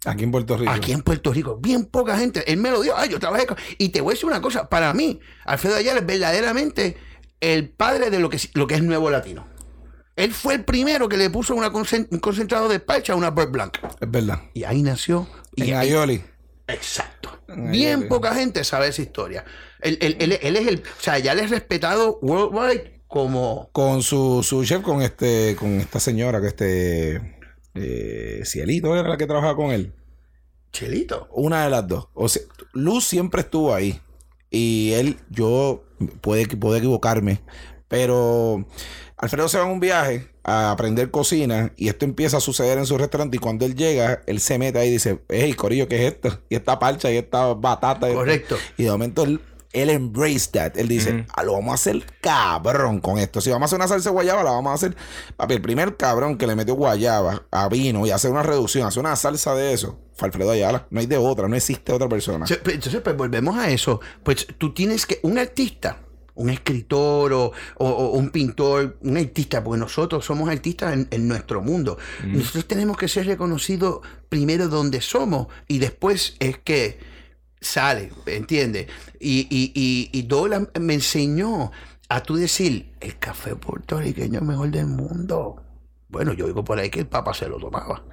Aquí 0.05 0.23
en 0.23 0.31
Puerto 0.31 0.55
Rico. 0.57 0.71
Aquí 0.71 0.91
en 0.91 1.01
Puerto 1.01 1.33
Rico, 1.33 1.57
bien 1.57 1.85
poca 1.85 2.17
gente. 2.17 2.49
Él 2.51 2.57
me 2.57 2.69
lo 2.71 2.81
dio. 2.81 2.95
Ay, 2.97 3.09
yo 3.09 3.19
trabajé 3.19 3.45
con... 3.47 3.57
Y 3.77 3.89
te 3.89 3.99
voy 4.01 4.11
a 4.11 4.13
decir 4.13 4.27
una 4.27 4.41
cosa. 4.41 4.69
Para 4.69 4.93
mí, 4.93 5.19
Alfredo 5.45 5.75
Ayala 5.75 5.99
es 5.99 6.05
verdaderamente 6.05 6.97
el 7.41 7.69
padre 7.69 8.09
de 8.09 8.19
lo 8.19 8.29
que, 8.29 8.39
lo 8.53 8.67
que 8.67 8.75
es 8.75 8.83
nuevo 8.83 9.09
latino. 9.09 9.47
Él 10.15 10.31
fue 10.33 10.55
el 10.55 10.63
primero 10.63 11.09
que 11.09 11.17
le 11.17 11.29
puso 11.29 11.53
una 11.55 11.67
un 11.69 12.19
concentrado 12.19 12.69
de 12.69 12.79
parcha 12.79 13.13
a 13.13 13.15
una 13.15 13.31
Bird 13.31 13.51
Blanc. 13.51 13.77
Es 13.99 14.09
verdad. 14.09 14.41
Y 14.53 14.63
ahí 14.63 14.81
nació. 14.81 15.27
Y 15.55 15.69
En 15.71 15.77
Ayoli. 15.77 16.23
Exacto. 16.67 17.39
Bien 17.55 18.07
poca 18.07 18.33
gente 18.33 18.63
sabe 18.63 18.87
esa 18.89 19.01
historia. 19.01 19.45
Él, 19.81 19.97
él- 20.01 20.17
él- 20.19 20.39
él 20.41 20.55
es 20.55 20.67
el. 20.67 20.79
O 20.79 21.01
sea, 21.01 21.17
ya 21.19 21.33
le 21.35 21.43
es 21.43 21.49
respetado 21.49 22.19
worldwide 22.21 23.01
como. 23.07 23.69
Con 23.71 24.01
su, 24.03 24.41
su 24.43 24.65
chef, 24.65 24.81
con 24.81 25.01
este, 25.01 25.55
con 25.57 25.79
esta 25.79 25.99
señora 25.99 26.41
que 26.41 26.47
este 26.47 27.36
eh, 27.79 28.41
Cielito 28.45 28.95
era 28.95 29.09
la 29.09 29.17
que 29.17 29.27
trabajaba 29.27 29.55
con 29.55 29.71
él. 29.71 29.93
Chelito. 30.71 31.27
Una 31.31 31.63
de 31.63 31.69
las 31.69 31.87
dos. 31.87 32.07
O 32.13 32.27
sea, 32.27 32.41
Luz 32.73 33.05
siempre 33.05 33.41
estuvo 33.41 33.73
ahí. 33.73 33.99
Y 34.49 34.91
él, 34.93 35.17
yo, 35.29 35.83
puede, 36.21 36.47
puede 36.47 36.79
equivocarme, 36.79 37.41
pero 37.87 38.65
Alfredo 39.17 39.49
se 39.49 39.57
va 39.57 39.65
en 39.65 39.71
un 39.71 39.79
viaje 39.79 40.29
a 40.43 40.71
aprender 40.71 41.11
cocina 41.11 41.73
y 41.75 41.89
esto 41.89 42.05
empieza 42.05 42.37
a 42.37 42.39
suceder 42.39 42.77
en 42.77 42.85
su 42.85 42.97
restaurante 42.97 43.35
y 43.35 43.39
cuando 43.39 43.65
él 43.65 43.75
llega, 43.75 44.21
él 44.25 44.39
se 44.39 44.57
mete 44.57 44.79
ahí 44.79 44.87
y 44.87 44.93
dice, 44.93 45.19
hey, 45.27 45.53
Corillo, 45.53 45.89
¿qué 45.89 46.07
es 46.07 46.13
esto? 46.13 46.39
Y 46.49 46.55
esta 46.55 46.79
parcha 46.79 47.11
y 47.11 47.17
esta 47.17 47.53
batata. 47.53 48.13
Correcto. 48.13 48.55
Y 48.77 48.83
de 48.83 48.91
momento 48.91 49.23
él, 49.23 49.41
él 49.73 49.89
embrace 49.89 50.49
that. 50.51 50.77
Él 50.77 50.87
dice, 50.87 51.25
"Ah, 51.35 51.43
lo 51.43 51.53
vamos 51.53 51.71
a 51.71 51.75
hacer 51.75 52.05
cabrón 52.21 52.99
con 52.99 53.17
esto. 53.17 53.41
Si 53.41 53.49
vamos 53.49 53.63
a 53.63 53.65
hacer 53.67 53.77
una 53.79 53.87
salsa 53.87 54.09
de 54.09 54.13
guayaba, 54.13 54.43
la 54.43 54.51
vamos 54.51 54.71
a 54.71 54.73
hacer. 54.75 54.95
Papi, 55.35 55.55
el 55.55 55.61
primer 55.61 55.97
cabrón 55.97 56.37
que 56.37 56.47
le 56.47 56.55
metió 56.55 56.73
guayaba 56.75 57.43
a 57.51 57.67
vino 57.69 58.05
y 58.05 58.11
hace 58.11 58.29
una 58.29 58.43
reducción, 58.43 58.87
hace 58.87 58.99
una 58.99 59.15
salsa 59.15 59.55
de 59.55 59.73
eso, 59.73 59.99
fue 60.15 60.27
Alfredo 60.27 60.51
Ayala. 60.51 60.87
No 60.89 60.99
hay 60.99 61.05
de 61.05 61.17
otra, 61.17 61.47
no 61.47 61.55
existe 61.55 61.91
otra 61.93 62.07
persona. 62.09 62.45
Entonces, 62.65 63.01
pues 63.01 63.15
volvemos 63.17 63.57
a 63.57 63.69
eso. 63.69 63.99
Pues 64.23 64.47
tú 64.57 64.73
tienes 64.73 65.05
que. 65.05 65.19
Un 65.23 65.37
artista, 65.37 65.99
un 66.35 66.49
escritor 66.49 67.33
o, 67.33 67.51
o- 67.77 67.87
o 67.87 68.09
un 68.11 68.29
pintor, 68.29 68.97
un 69.01 69.17
artista, 69.17 69.63
porque 69.63 69.79
nosotros 69.79 70.23
somos 70.25 70.49
artistas 70.49 70.93
en, 70.93 71.07
en 71.11 71.27
nuestro 71.27 71.61
mundo. 71.61 71.97
Nosotros 72.25 72.65
tenemos 72.67 72.95
que 72.97 73.07
ser 73.07 73.25
reconocidos 73.25 74.01
primero 74.29 74.67
donde 74.67 75.01
somos 75.01 75.47
y 75.67 75.79
después 75.79 76.35
es 76.39 76.57
que 76.59 76.99
sale, 77.59 78.11
¿entiendes? 78.25 78.87
Y, 79.19 79.47
y, 79.49 79.71
y, 79.73 80.09
y 80.11 80.21
Dolan 80.23 80.69
me 80.79 80.93
enseñó 80.93 81.71
a 82.09 82.21
tú 82.21 82.35
decir, 82.35 82.93
el 82.99 83.17
café 83.17 83.55
puertorriqueño 83.55 84.39
es 84.39 84.45
mejor 84.45 84.69
del 84.69 84.87
mundo. 84.87 85.63
Bueno, 86.09 86.33
yo 86.33 86.47
digo 86.47 86.63
por 86.63 86.79
ahí 86.79 86.89
que 86.89 86.99
el 86.99 87.07
Papa 87.07 87.33
se 87.33 87.49
lo 87.49 87.57
tomaba. 87.57 88.03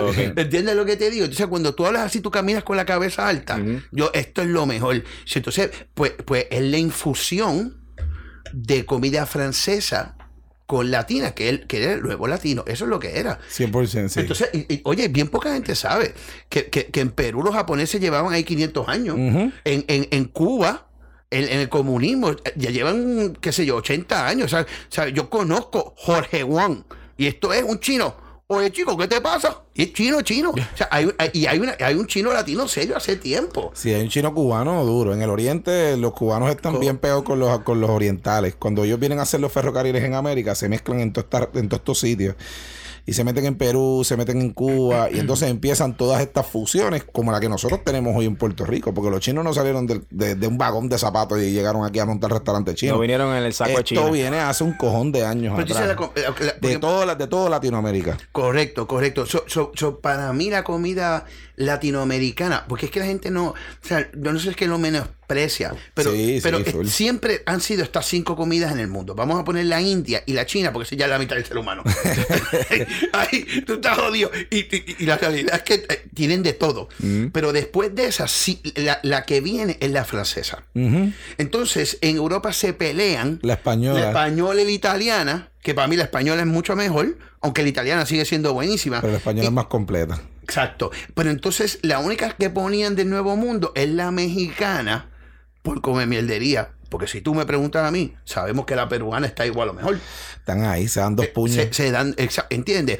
Ok. 0.00 0.18
¿Entiendes 0.36 0.74
lo 0.74 0.84
que 0.84 0.96
te 0.96 1.10
digo? 1.10 1.24
Entonces, 1.24 1.46
cuando 1.46 1.74
tú 1.74 1.84
hablas 1.86 2.04
así, 2.04 2.20
tú 2.20 2.30
caminas 2.30 2.64
con 2.64 2.76
la 2.76 2.86
cabeza 2.86 3.28
alta. 3.28 3.58
Yo, 3.92 4.10
esto 4.14 4.42
es 4.42 4.48
lo 4.48 4.64
mejor. 4.66 5.04
Entonces, 5.34 5.70
pues, 5.92 6.12
pues 6.24 6.46
es 6.50 6.62
la 6.62 6.78
infusión 6.78 7.76
de 8.52 8.86
comida 8.86 9.26
francesa 9.26 10.16
con 10.66 10.90
latina, 10.90 11.32
que, 11.32 11.48
él, 11.50 11.66
que 11.66 11.82
era 11.82 11.92
el 11.92 12.02
nuevo 12.02 12.26
latino. 12.26 12.64
Eso 12.66 12.84
es 12.84 12.90
lo 12.90 12.98
que 12.98 13.18
era. 13.18 13.38
100%, 13.50 14.08
sí. 14.08 14.20
Entonces, 14.20 14.48
y- 14.54 14.72
y, 14.74 14.80
oye, 14.84 15.08
bien 15.08 15.28
poca 15.28 15.52
gente 15.52 15.74
sabe 15.74 16.14
que, 16.48 16.66
que- 16.70 16.86
que 16.86 17.00
en 17.00 17.10
Perú 17.10 17.42
los 17.42 17.54
japoneses 17.54 18.00
llevaban 18.00 18.32
ahí 18.32 18.44
500 18.44 18.88
años. 18.88 19.16
En, 19.16 19.52
en, 19.88 20.08
en 20.10 20.24
Cuba, 20.26 20.86
en, 21.30 21.44
en 21.48 21.58
el 21.60 21.68
comunismo, 21.68 22.34
ya 22.56 22.70
llevan, 22.70 23.36
qué 23.40 23.52
sé 23.52 23.66
yo, 23.66 23.76
80 23.76 24.26
años. 24.26 24.52
O 24.54 24.64
sea, 24.88 25.08
yo 25.08 25.28
conozco 25.28 25.94
Jorge 25.98 26.42
Juan 26.44 26.84
y 27.16 27.26
esto 27.26 27.52
es 27.52 27.62
un 27.62 27.78
chino. 27.80 28.16
Oye, 28.46 28.70
chico, 28.70 28.94
¿qué 28.98 29.08
te 29.08 29.22
pasa? 29.22 29.62
Y 29.72 29.84
es 29.84 29.92
chino, 29.94 30.20
chino. 30.20 30.50
O 30.50 30.76
sea, 30.76 30.86
hay, 30.90 31.08
hay- 31.16 31.30
y 31.32 31.46
hay, 31.46 31.58
una- 31.58 31.76
hay 31.80 31.94
un 31.94 32.06
chino 32.06 32.30
latino 32.30 32.68
serio 32.68 32.94
hace 32.94 33.16
tiempo. 33.16 33.70
Sí, 33.74 33.92
hay 33.92 34.02
un 34.02 34.10
chino 34.10 34.34
cubano 34.34 34.84
duro. 34.84 35.14
En 35.14 35.22
el 35.22 35.30
oriente, 35.30 35.96
los 35.96 36.12
cubanos 36.12 36.50
están 36.50 36.74
Co- 36.74 36.78
bien 36.78 36.98
pegados 36.98 37.24
con 37.24 37.38
los, 37.40 37.60
con 37.60 37.80
los 37.80 37.88
orientales. 37.88 38.54
Cuando 38.54 38.84
ellos 38.84 39.00
vienen 39.00 39.18
a 39.18 39.22
hacer 39.22 39.40
los 39.40 39.50
ferrocarriles 39.50 40.04
en 40.04 40.12
América, 40.14 40.54
se 40.54 40.68
mezclan 40.68 41.00
en, 41.00 41.06
en 41.06 41.12
todos 41.68 41.80
estos 41.80 41.98
sitios. 42.00 42.34
Y 43.06 43.12
se 43.12 43.22
meten 43.22 43.44
en 43.44 43.56
Perú, 43.56 44.02
se 44.04 44.16
meten 44.16 44.40
en 44.40 44.50
Cuba. 44.52 45.10
y 45.10 45.18
entonces 45.20 45.50
empiezan 45.50 45.96
todas 45.96 46.22
estas 46.22 46.46
fusiones, 46.46 47.04
como 47.04 47.32
la 47.32 47.40
que 47.40 47.48
nosotros 47.48 47.80
tenemos 47.84 48.16
hoy 48.16 48.24
en 48.26 48.36
Puerto 48.36 48.64
Rico. 48.64 48.94
Porque 48.94 49.10
los 49.10 49.20
chinos 49.20 49.44
no 49.44 49.52
salieron 49.52 49.86
del- 49.86 50.04
de, 50.10 50.34
de 50.34 50.46
un 50.46 50.56
vagón 50.56 50.88
de 50.88 50.96
zapatos 50.98 51.38
y 51.42 51.52
llegaron 51.52 51.84
aquí 51.84 51.98
a 51.98 52.06
montar 52.06 52.30
restaurante 52.32 52.74
chino. 52.74 52.94
No 52.94 53.00
vinieron 53.00 53.34
en 53.36 53.42
el 53.44 53.52
saco 53.52 53.72
de 53.72 53.76
Esto 53.80 54.10
viene 54.10 54.38
hace 54.38 54.64
un 54.64 54.72
cojón 54.72 55.12
de 55.12 55.24
años 55.26 55.52
Pero 55.56 55.66
dice 55.66 55.78
atrás. 55.80 55.88
la 55.90 55.96
co- 55.96 56.12
eh, 56.16 56.22
la- 56.22 56.52
de, 56.68 57.06
la- 57.06 57.14
de 57.14 57.26
todo 57.26 57.48
Latinoamérica. 57.50 58.16
Correcto, 58.32 58.86
correcto. 58.86 59.26
So- 59.26 59.44
so- 59.46 59.72
so, 59.74 60.00
para 60.00 60.32
mí 60.32 60.48
la 60.50 60.64
comida 60.64 61.26
latinoamericana, 61.56 62.64
porque 62.68 62.86
es 62.86 62.92
que 62.92 63.00
la 63.00 63.06
gente 63.06 63.30
no, 63.30 63.48
o 63.48 63.54
sea, 63.80 64.08
yo 64.12 64.32
no 64.32 64.38
sé 64.38 64.44
si 64.44 64.50
es 64.50 64.56
que 64.56 64.66
lo 64.66 64.78
menosprecia, 64.78 65.74
pero, 65.94 66.12
Sí, 66.12 66.34
sí, 66.36 66.40
pero 66.42 66.58
es- 66.58 66.90
siempre 66.92 67.42
han 67.46 67.60
sido 67.60 67.82
estas 67.82 68.06
cinco 68.06 68.36
comidas 68.36 68.72
en 68.72 68.78
el 68.80 68.88
mundo. 68.88 69.14
Vamos 69.14 69.40
a 69.40 69.44
poner 69.44 69.66
la 69.66 69.80
India 69.80 70.22
y 70.26 70.32
la 70.34 70.46
China, 70.46 70.72
porque 70.72 70.86
esa 70.86 70.96
ya 70.96 71.04
es 71.06 71.10
la 71.10 71.18
mitad 71.18 71.36
del 71.36 71.44
ser 71.44 71.56
humano. 71.58 71.82
Ay, 73.12 73.44
tú 73.66 73.74
estás 73.74 73.98
jodido. 73.98 74.30
Y, 74.50 74.58
y- 74.58 74.96
y 74.98 75.06
la 75.06 75.16
realidad 75.16 75.54
es 75.56 75.62
que 75.62 75.74
eh, 75.74 76.04
tienen 76.14 76.42
de 76.42 76.52
todo. 76.52 76.88
Mm. 76.98 77.26
Pero 77.28 77.52
después 77.52 77.94
de 77.94 78.06
esa, 78.06 78.28
sí, 78.28 78.60
la, 78.76 79.00
la 79.02 79.24
que 79.24 79.40
viene 79.40 79.76
es 79.80 79.90
la 79.90 80.04
francesa. 80.04 80.64
Entonces, 81.38 81.98
en 82.00 82.16
Europa 82.16 82.52
se 82.52 82.72
pelean 82.72 83.38
La 83.42 83.54
española. 83.54 84.00
la 84.00 84.06
española 84.08 84.60
y 84.62 84.64
la 84.64 84.70
italiana, 84.70 85.50
que 85.62 85.74
para 85.74 85.88
mí 85.88 85.96
la 85.96 86.04
española 86.04 86.42
es 86.42 86.46
mucho 86.48 86.76
mejor, 86.76 87.16
aunque 87.40 87.62
la 87.62 87.68
italiana 87.68 88.06
sigue 88.06 88.24
siendo 88.24 88.52
buenísima. 88.52 89.00
Pero 89.00 89.12
la 89.12 89.18
española 89.18 89.44
Y- 89.44 89.46
es 89.46 89.52
más 89.52 89.66
completa. 89.66 90.20
Exacto. 90.44 90.90
Pero 91.14 91.30
entonces 91.30 91.78
la 91.82 91.98
única 91.98 92.30
que 92.36 92.50
ponían 92.50 92.94
del 92.96 93.10
Nuevo 93.10 93.36
Mundo 93.36 93.72
es 93.74 93.88
la 93.88 94.10
mexicana 94.10 95.10
por 95.62 95.80
comer 95.80 96.06
mieldería. 96.06 96.70
Porque 96.90 97.08
si 97.08 97.22
tú 97.22 97.34
me 97.34 97.44
preguntas 97.44 97.84
a 97.84 97.90
mí, 97.90 98.14
sabemos 98.24 98.66
que 98.66 98.76
la 98.76 98.88
peruana 98.88 99.26
está 99.26 99.44
igual 99.44 99.70
o 99.70 99.72
mejor. 99.72 99.98
Están 100.36 100.62
ahí, 100.62 100.86
se 100.86 101.00
dan 101.00 101.16
dos 101.16 101.26
puños. 101.28 101.56
Se, 101.56 101.72
se 101.72 101.90
dan, 101.90 102.14
¿entiendes? 102.50 102.98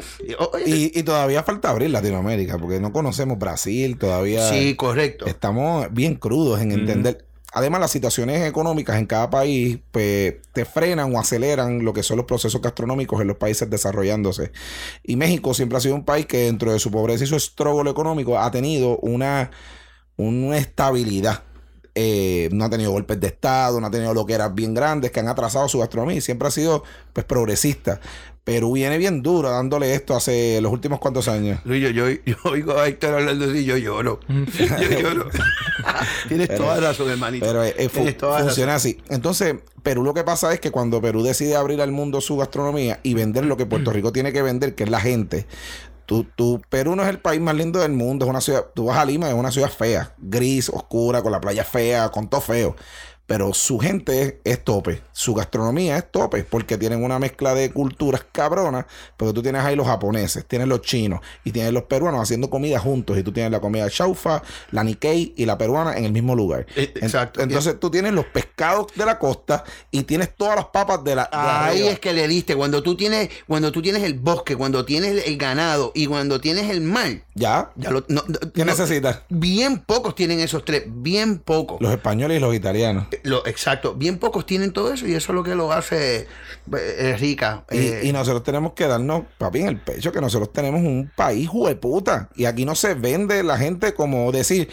Y, 0.66 0.98
y 0.98 1.02
todavía 1.04 1.44
falta 1.44 1.70
abrir 1.70 1.90
Latinoamérica, 1.90 2.59
porque 2.59 2.80
no 2.80 2.92
conocemos 2.92 3.38
Brasil, 3.38 3.96
todavía 3.98 4.48
sí, 4.48 4.74
correcto. 4.74 5.26
estamos 5.26 5.87
bien 5.92 6.16
crudos 6.16 6.61
en 6.61 6.72
entender. 6.72 7.24
Además, 7.57 7.81
las 7.81 7.93
situaciones 7.93 8.45
económicas 8.45 8.99
en 8.99 9.07
cada 9.07 9.31
país 9.31 9.79
pues, 9.93 10.35
te 10.53 10.64
frenan 10.64 11.14
o 11.14 11.21
aceleran 11.21 11.85
lo 11.85 11.93
que 11.93 12.03
son 12.03 12.17
los 12.17 12.27
procesos 12.27 12.61
gastronómicos 12.61 13.21
en 13.21 13.29
los 13.29 13.37
países 13.37 13.71
desarrollándose. 13.71 14.51
Y 15.05 15.14
México 15.14 15.55
siempre 15.55 15.79
ha 15.79 15.81
sido 15.81 15.95
un 15.95 16.05
país 16.05 16.27
que 16.27 16.38
dentro 16.38 16.73
de 16.73 16.81
su 16.81 16.90
pobreza 16.90 17.23
y 17.23 17.29
su 17.29 17.37
estrógolo 17.37 17.93
económico 17.93 18.40
ha 18.40 18.51
tenido 18.51 18.99
una, 18.99 19.53
una 20.17 20.59
estabilidad. 20.59 21.45
Eh, 21.96 22.48
no 22.52 22.64
ha 22.64 22.70
tenido 22.70 22.90
golpes 22.90 23.20
de 23.20 23.28
Estado, 23.28 23.80
no 23.80 23.87
ha 23.87 23.90
tenido 23.90 24.12
lo 24.14 24.26
que 24.26 24.33
eran 24.35 24.54
bien 24.54 24.74
grandes 24.74 25.12
que 25.12 25.20
han 25.20 25.28
atrasado 25.28 25.68
su 25.68 25.78
gastronomía 25.78 26.16
y 26.16 26.20
siempre 26.20 26.48
ha 26.48 26.50
sido 26.50 26.83
pues 27.12 27.24
progresista. 27.24 28.00
Perú 28.42 28.72
viene 28.72 28.98
bien 28.98 29.22
duro 29.22 29.48
dándole 29.50 29.94
esto 29.94 30.14
hace 30.14 30.61
los 30.61 30.70
últimos 30.72 30.98
cuantos 30.98 31.28
años. 31.28 31.61
Luis, 31.64 31.83
yo, 31.83 31.88
yo, 31.90 32.11
yo 32.26 32.37
oigo 32.44 32.76
a 32.78 32.88
Héctor 32.88 33.14
hablando 33.14 33.46
así, 33.46 33.64
yo 33.64 33.76
lloro. 33.78 34.20
yo 34.28 34.98
lloro. 35.00 35.30
Tienes 36.28 36.54
toda 36.54 36.76
la 36.80 36.88
razón, 36.88 37.11
hermanito. 37.11 37.46
Pero 37.46 37.64
eh, 37.64 37.74
eh, 37.78 37.88
fu- 37.88 38.11
toda 38.12 38.40
funciona 38.40 38.74
así. 38.74 38.98
Entonces, 39.09 39.54
Perú 39.83 40.02
lo 40.04 40.12
que 40.14 40.24
pasa 40.24 40.52
es 40.52 40.61
que 40.61 40.70
cuando 40.70 41.00
Perú 41.00 41.22
decide 41.22 41.57
abrir 41.57 41.80
al 41.80 41.92
mundo 41.92 42.20
su 42.20 42.37
gastronomía 42.37 43.00
y 43.02 43.14
vender 43.14 43.46
lo 43.46 43.57
que 43.57 43.66
Puerto 43.66 43.92
Rico 43.92 44.12
tiene 44.12 44.33
que 44.33 44.42
vender, 44.42 44.74
que 44.74 44.85
es 44.85 44.90
la 44.90 45.00
gente, 45.00 45.46
tú, 46.07 46.25
tú- 46.37 46.61
Perú 46.69 46.97
no 46.97 47.03
es 47.03 47.09
el 47.09 47.21
país 47.21 47.40
más 47.40 47.55
lindo 47.55 47.81
del 47.81 47.93
mundo, 47.93 48.25
es 48.27 48.31
una 48.31 48.40
ciudad, 48.40 48.67
tú 48.75 48.87
vas 48.87 48.99
a 48.99 49.05
Lima, 49.05 49.29
es 49.29 49.35
una 49.35 49.51
ciudad 49.51 49.71
fea, 49.71 50.14
gris, 50.19 50.69
oscura, 50.69 51.23
con 51.23 51.33
la 51.33 51.40
playa 51.40 51.64
fea, 51.64 52.11
con 52.11 52.29
todo 52.29 52.40
feo. 52.40 52.77
Pero 53.26 53.54
su 53.54 53.78
gente 53.78 54.40
es, 54.44 54.62
tope, 54.64 55.00
su 55.12 55.32
gastronomía 55.34 55.96
es 55.96 56.10
tope, 56.12 56.44
porque 56.44 56.76
tienen 56.76 57.02
una 57.02 57.18
mezcla 57.18 57.54
de 57.54 57.70
culturas 57.72 58.22
cabronas, 58.30 58.84
porque 59.16 59.32
tú 59.32 59.42
tienes 59.42 59.64
ahí 59.64 59.74
los 59.76 59.87
japoneses, 59.87 60.44
tienes 60.46 60.68
los 60.68 60.82
chinos 60.82 61.20
y 61.42 61.50
tienes 61.50 61.72
los 61.72 61.84
peruanos 61.84 62.20
haciendo 62.20 62.50
comida 62.50 62.78
juntos, 62.78 63.16
y 63.16 63.22
tú 63.22 63.32
tienes 63.32 63.50
la 63.50 63.60
comida 63.60 63.88
chaufa, 63.88 64.42
la 64.72 64.84
Nikkei 64.84 65.32
y 65.38 65.46
la 65.46 65.56
peruana 65.56 65.96
en 65.96 66.04
el 66.04 66.12
mismo 66.12 66.34
lugar. 66.37 66.66
Eh, 66.76 66.92
exacto. 66.96 67.40
Entonces 67.40 67.80
tú 67.80 67.90
tienes 67.90 68.12
los 68.12 68.26
pescados 68.26 68.88
de 68.94 69.06
la 69.06 69.18
costa 69.18 69.64
y 69.90 70.02
tienes 70.02 70.34
todas 70.37 70.56
las 70.56 70.66
papas 70.66 71.02
de 71.02 71.14
la. 71.16 71.22
de 71.22 71.28
Ahí 71.32 71.76
arriba. 71.78 71.90
es 71.92 72.00
que 72.00 72.12
le 72.12 72.28
diste, 72.28 72.54
cuando 72.54 72.82
tú 72.82 72.94
tienes, 72.94 73.30
cuando 73.46 73.72
tú 73.72 73.80
tienes 73.80 74.02
el 74.02 74.18
bosque, 74.18 74.54
cuando 74.54 74.84
tienes 74.84 75.26
el 75.26 75.38
ganado 75.38 75.92
y 75.94 76.04
cuando 76.06 76.42
tienes 76.42 76.68
el 76.68 76.82
mar, 76.82 77.22
Ya. 77.34 77.70
ya 77.76 77.90
lo, 77.90 78.04
no- 78.08 78.22
¿Qué 78.52 78.64
no- 78.66 78.72
necesitas? 78.72 79.22
bien 79.30 79.78
pocos 79.78 80.14
tienen 80.14 80.40
esos 80.40 80.62
tres, 80.64 80.82
bien 80.87 81.38
pocos. 81.38 81.80
Los 81.80 81.90
españoles 81.92 82.37
y 82.37 82.40
los 82.40 82.54
italianos. 82.54 83.06
Lo, 83.22 83.46
exacto, 83.46 83.94
bien 83.94 84.18
pocos 84.18 84.46
tienen 84.46 84.72
todo 84.72 84.92
eso 84.92 85.07
y 85.07 85.14
eso 85.14 85.33
es 85.33 85.37
lo 85.37 85.44
que 85.44 85.55
lo 85.55 85.72
hace 85.72 86.27
eh, 86.77 87.16
rica. 87.18 87.64
Y, 87.70 87.79
eh, 87.79 88.00
y 88.05 88.12
nosotros 88.12 88.42
tenemos 88.42 88.72
que 88.72 88.87
darnos, 88.87 89.24
papi, 89.38 89.61
en 89.61 89.68
el 89.68 89.81
pecho 89.81 90.12
que 90.12 90.20
nosotros 90.20 90.53
tenemos 90.53 90.81
un 90.81 91.11
país 91.14 91.48
hueputa. 91.53 92.29
Y 92.35 92.44
aquí 92.44 92.64
no 92.64 92.74
se 92.74 92.94
vende 92.94 93.42
la 93.42 93.59
gente 93.59 93.94
como 93.94 94.31
decir, 94.33 94.68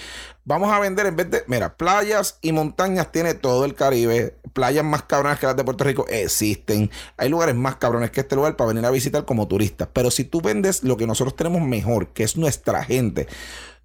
vamos 0.45 0.71
a 0.71 0.79
vender 0.79 1.05
en 1.05 1.15
vez 1.15 1.29
de, 1.29 1.43
mira, 1.47 1.75
playas 1.75 2.37
y 2.41 2.51
montañas 2.51 3.11
tiene 3.11 3.33
todo 3.33 3.65
el 3.65 3.73
Caribe. 3.73 4.35
Playas 4.53 4.83
más 4.83 5.03
cabronas 5.03 5.39
que 5.39 5.45
las 5.45 5.55
de 5.55 5.63
Puerto 5.63 5.83
Rico 5.83 6.05
existen. 6.09 6.91
Hay 7.17 7.29
lugares 7.29 7.55
más 7.55 7.75
cabrones 7.75 8.11
que 8.11 8.21
este 8.21 8.35
lugar 8.35 8.55
para 8.55 8.69
venir 8.69 8.85
a 8.85 8.91
visitar 8.91 9.25
como 9.25 9.47
turistas. 9.47 9.87
Pero 9.93 10.11
si 10.11 10.25
tú 10.25 10.41
vendes 10.41 10.83
lo 10.83 10.97
que 10.97 11.07
nosotros 11.07 11.35
tenemos 11.35 11.61
mejor, 11.61 12.07
que 12.07 12.23
es 12.23 12.35
nuestra 12.37 12.83
gente, 12.83 13.27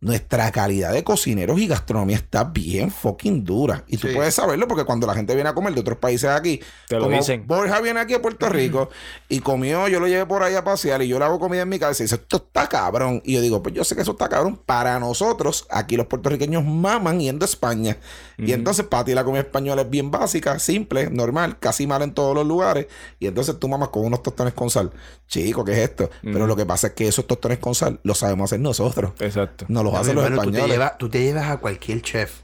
nuestra 0.01 0.53
calidad 0.53 0.93
de 0.93 1.03
cocineros 1.03 1.59
y 1.59 1.67
gastronomía 1.67 2.17
está 2.17 2.45
bien 2.45 2.91
fucking 2.91 3.45
dura. 3.45 3.83
Y 3.89 3.97
tú 3.97 4.09
Sí. 4.09 4.15
puedes 4.15 4.35
saberlo 4.35 4.69
porque 4.69 4.85
cuando 4.85 5.07
la 5.07 5.15
gente 5.15 5.35
viene 5.35 5.49
a 5.49 5.55
comer 5.55 5.73
de 5.75 5.81
otros 5.81 5.99
países 5.99 6.29
aquí, 6.31 6.61
Te 6.89 7.01
lo 7.01 7.09
dicen. 7.09 7.47
Borja 7.47 7.81
viene 7.81 7.99
aquí 8.01 8.13
a 8.15 8.21
Puerto 8.23 8.49
Rico 8.49 8.91
y 9.29 9.41
comió, 9.41 9.89
yo 9.89 9.99
lo 9.99 10.07
llevé 10.07 10.27
por 10.27 10.43
ahí 10.43 10.55
a 10.55 10.63
pasear 10.63 11.03
y 11.03 11.09
yo 11.09 11.19
le 11.19 11.25
hago 11.25 11.39
comida 11.41 11.63
en 11.63 11.69
mi 11.69 11.79
cabeza 11.79 12.03
y 12.03 12.05
dice, 12.05 12.17
esto 12.17 12.37
está 12.37 12.69
cabrón. 12.69 13.23
Y 13.25 13.33
yo 13.35 13.41
digo, 13.41 13.63
pues 13.63 13.75
yo 13.75 13.85
sé 13.85 13.97
que 13.97 14.03
eso 14.03 14.13
está 14.13 14.29
cabrón. 14.29 14.61
Para 14.65 14.99
nosotros, 15.01 15.67
aquí 15.71 15.97
los 15.97 16.07
puertorriqueños 16.07 16.63
maman 16.65 17.19
yendo 17.19 17.45
a 17.45 17.49
España. 17.49 17.97
Y 18.39 18.53
entonces 18.53 18.85
para 18.87 19.05
ti 19.05 19.15
la 19.15 19.25
comida 19.25 19.41
española 19.41 19.83
es 19.83 19.91
bien 19.91 20.11
básica, 20.11 20.59
simple, 20.59 21.09
normal, 21.11 21.59
casi 21.59 21.87
mal 21.87 22.03
en 22.03 22.13
todos 22.13 22.35
los 22.35 22.47
lugares. 22.47 22.87
Y 23.19 23.27
entonces 23.27 23.59
tú 23.59 23.67
mamas 23.67 23.89
con 23.89 24.05
unos 24.05 24.23
tostones 24.23 24.53
con 24.53 24.69
sal. 24.69 24.93
Chico, 25.27 25.65
¿qué 25.65 25.73
es 25.73 25.79
esto? 25.79 26.11
Pero 26.23 26.47
lo 26.47 26.55
que 26.55 26.67
pasa 26.67 26.89
es 26.89 26.93
que 26.93 27.09
esos 27.09 27.27
tostones 27.27 27.59
con 27.59 27.75
sal 27.75 27.99
los 28.03 28.19
sabemos 28.19 28.45
hacer 28.51 28.61
nosotros. 28.61 29.13
Exacto. 29.21 29.65
No 29.69 29.83
los 29.93 30.01
hacen 30.01 30.17
los 30.17 30.43
tú, 30.43 30.53
te 30.53 30.67
llevas, 30.67 30.99
tú 30.99 31.09
te 31.09 31.23
llevas 31.23 31.51
a 31.51 31.59
cualquier 31.59 32.03
chef, 32.03 32.41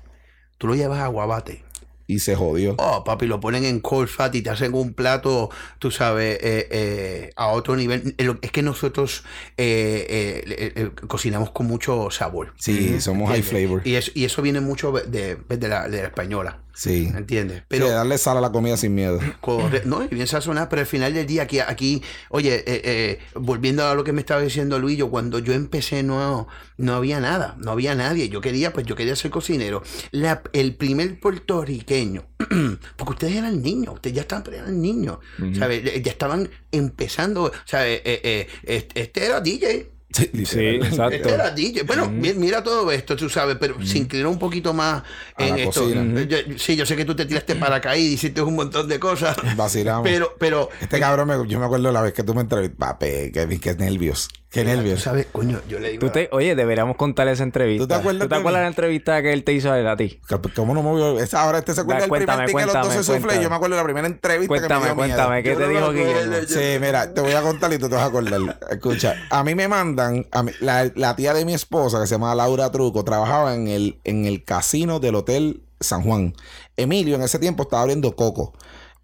tú 0.58 0.66
lo 0.66 0.74
llevas 0.74 1.00
a 1.00 1.08
Guabate. 1.08 1.64
Y 2.08 2.18
se 2.18 2.34
jodió. 2.34 2.74
Oh, 2.78 3.04
papi, 3.04 3.26
lo 3.26 3.40
ponen 3.40 3.64
en 3.64 3.80
cold 3.80 4.08
fat 4.08 4.34
y 4.34 4.42
te 4.42 4.50
hacen 4.50 4.74
un 4.74 4.92
plato, 4.92 5.50
tú 5.78 5.90
sabes, 5.90 6.38
eh, 6.42 6.68
eh, 6.70 7.30
a 7.36 7.48
otro 7.48 7.76
nivel. 7.76 8.14
Eh, 8.18 8.34
Es 8.42 8.50
que 8.50 8.62
nosotros 8.62 9.24
eh, 9.56 10.90
cocinamos 11.08 11.52
con 11.52 11.66
mucho 11.66 12.10
sabor. 12.10 12.52
Sí, 12.58 13.00
somos 13.00 13.30
high 13.30 13.42
flavor. 13.42 13.82
Y 13.84 13.94
eso, 13.94 14.10
y 14.14 14.24
eso 14.24 14.42
viene 14.42 14.60
mucho 14.60 14.92
de, 14.92 15.36
de 15.36 15.68
la, 15.68 15.88
de 15.88 16.02
la 16.02 16.08
española. 16.08 16.58
Sí. 16.74 17.10
¿Entiendes? 17.14 17.62
Pero 17.68 17.88
darle 17.88 18.18
sal 18.18 18.36
a 18.38 18.40
la 18.40 18.50
comida 18.52 18.76
sin 18.76 18.94
miedo. 18.94 19.20
Corre- 19.40 19.82
no, 19.84 20.02
y 20.04 20.08
bien 20.08 20.26
sazonada, 20.26 20.68
pero 20.68 20.80
al 20.80 20.86
final 20.86 21.12
del 21.14 21.26
día, 21.26 21.42
aquí, 21.42 21.58
aquí 21.60 22.02
oye, 22.30 22.56
eh, 22.66 22.80
eh, 22.84 23.18
volviendo 23.34 23.84
a 23.86 23.94
lo 23.94 24.04
que 24.04 24.12
me 24.12 24.20
estaba 24.20 24.40
diciendo 24.40 24.78
Luis, 24.78 24.96
yo 24.98 25.10
cuando 25.10 25.38
yo 25.38 25.52
empecé 25.52 26.02
no, 26.02 26.48
no 26.78 26.94
había 26.94 27.20
nada, 27.20 27.56
no 27.58 27.70
había 27.72 27.94
nadie. 27.94 28.28
Yo 28.28 28.40
quería, 28.40 28.72
pues 28.72 28.86
yo 28.86 28.96
quería 28.96 29.16
ser 29.16 29.30
cocinero. 29.30 29.82
La- 30.10 30.42
el 30.52 30.74
primer 30.76 31.20
puertorriqueño, 31.20 32.24
porque 32.96 33.12
ustedes 33.12 33.36
eran 33.36 33.62
niños, 33.62 33.94
ustedes 33.94 34.16
ya 34.16 34.22
estaban, 34.22 34.44
eran 34.52 34.80
niños, 34.80 35.18
¿sabes? 35.58 35.82
Ya 36.02 36.10
estaban 36.10 36.48
empezando, 36.70 37.52
¿sabes? 37.64 38.00
Eh, 38.04 38.20
eh, 38.24 38.46
este, 38.64 39.02
este 39.02 39.26
era 39.26 39.40
DJ. 39.40 39.90
Sí, 40.12 40.30
Sí, 40.44 40.58
exacto. 40.60 41.14
Este 41.16 41.30
era 41.32 41.50
DJ. 41.50 41.82
Bueno, 41.84 42.10
mi- 42.10 42.34
mira 42.34 42.62
todo 42.62 42.90
esto, 42.92 43.16
tú 43.16 43.28
sabes, 43.30 43.56
pero 43.58 43.76
se 43.84 43.98
inclinó 43.98 44.30
un 44.30 44.38
poquito 44.38 44.72
más 44.74 45.02
A 45.36 45.46
en 45.46 45.58
esto. 45.58 45.82
cocina. 45.84 46.26
Sí, 46.58 46.76
yo 46.76 46.84
sé 46.86 46.96
que 46.96 47.04
tú 47.04 47.14
te 47.16 47.24
tiraste 47.26 47.54
para 47.56 47.76
acá 47.76 47.96
y 47.96 48.02
hiciste 48.14 48.42
un 48.42 48.54
montón 48.54 48.88
de 48.88 48.98
cosas. 49.00 49.36
Vacilamos. 49.56 50.02
Pero, 50.04 50.34
pero, 50.38 50.68
Este 50.80 51.00
cabrón, 51.00 51.28
me- 51.28 51.48
yo 51.48 51.58
me 51.58 51.64
acuerdo 51.64 51.90
la 51.92 52.02
vez 52.02 52.12
que 52.12 52.22
tú 52.22 52.34
me 52.34 52.42
entrevistaste. 52.42 52.78
Papi, 52.78 53.32
qué, 53.32 53.60
qué 53.60 53.74
nervios. 53.74 54.28
Qué 54.52 54.62
tú 54.64 54.68
nervios. 54.68 55.00
sabes, 55.00 55.26
coño, 55.32 55.60
yo 55.66 55.78
le 55.80 55.92
digo. 55.92 56.00
Tú 56.06 56.12
te, 56.12 56.28
oye, 56.30 56.54
deberíamos 56.54 56.96
contar 56.96 57.26
esa 57.28 57.42
entrevista. 57.42 57.84
¿Tú 57.84 57.88
te 57.88 57.94
acuerdas 57.94 58.28
de 58.28 58.60
la 58.60 58.66
entrevista 58.66 59.22
que 59.22 59.32
él 59.32 59.44
te 59.44 59.54
hizo 59.54 59.72
a 59.72 59.78
él 59.80 59.86
a 59.88 59.96
ti? 59.96 60.20
¿Cómo 60.54 60.74
no 60.74 60.82
me 60.82 60.90
voy 60.90 61.18
a... 61.20 61.24
esa- 61.24 61.42
Ahora 61.42 61.58
este 61.58 61.72
se 61.74 61.80
acuerda 61.80 62.00
Da, 62.00 62.02
del 62.02 62.08
cuéntame, 62.10 62.44
primer 62.44 62.46
ticket 62.48 62.66
los 62.66 62.72
cuéntame, 62.74 62.94
12 62.96 63.04
suflés. 63.06 63.20
cuéntame. 63.22 63.42
Yo 63.44 63.48
me 63.50 63.56
acuerdo 63.56 63.76
de 63.76 63.80
la 63.80 63.84
primera 63.84 64.06
entrevista 64.06 64.48
Cuéntame, 64.48 64.68
que 64.68 64.94
me 64.94 65.06
dio 65.06 65.16
cuéntame. 65.16 65.42
¿qué 65.42 65.48
Yo 65.52 65.56
te 65.56 65.68
dijo 65.68 65.92
Guillermo? 65.92 66.36
Sí, 66.46 66.78
mira, 66.80 67.14
te 67.14 67.20
voy 67.22 67.32
a 67.32 67.40
contar 67.40 67.72
y 67.72 67.78
tú 67.78 67.88
te 67.88 67.94
vas 67.94 68.04
a 68.04 68.08
acordar. 68.08 68.58
Escucha, 68.70 69.16
a 69.30 69.42
mí 69.42 69.54
me 69.54 69.68
mandan, 69.68 70.26
a 70.30 70.42
mí- 70.42 70.52
la, 70.60 70.90
la 70.96 71.16
tía 71.16 71.32
de 71.32 71.46
mi 71.46 71.54
esposa, 71.54 71.98
que 71.98 72.06
se 72.06 72.14
llama 72.16 72.34
Laura 72.34 72.70
Truco, 72.70 73.04
trabajaba 73.04 73.54
en 73.54 73.68
el, 73.68 74.00
en 74.04 74.26
el 74.26 74.44
casino 74.44 75.00
del 75.00 75.14
Hotel 75.14 75.62
San 75.80 76.02
Juan. 76.02 76.34
Emilio 76.76 77.14
en 77.16 77.22
ese 77.22 77.38
tiempo 77.38 77.62
estaba 77.62 77.80
abriendo 77.82 78.14
Coco. 78.16 78.52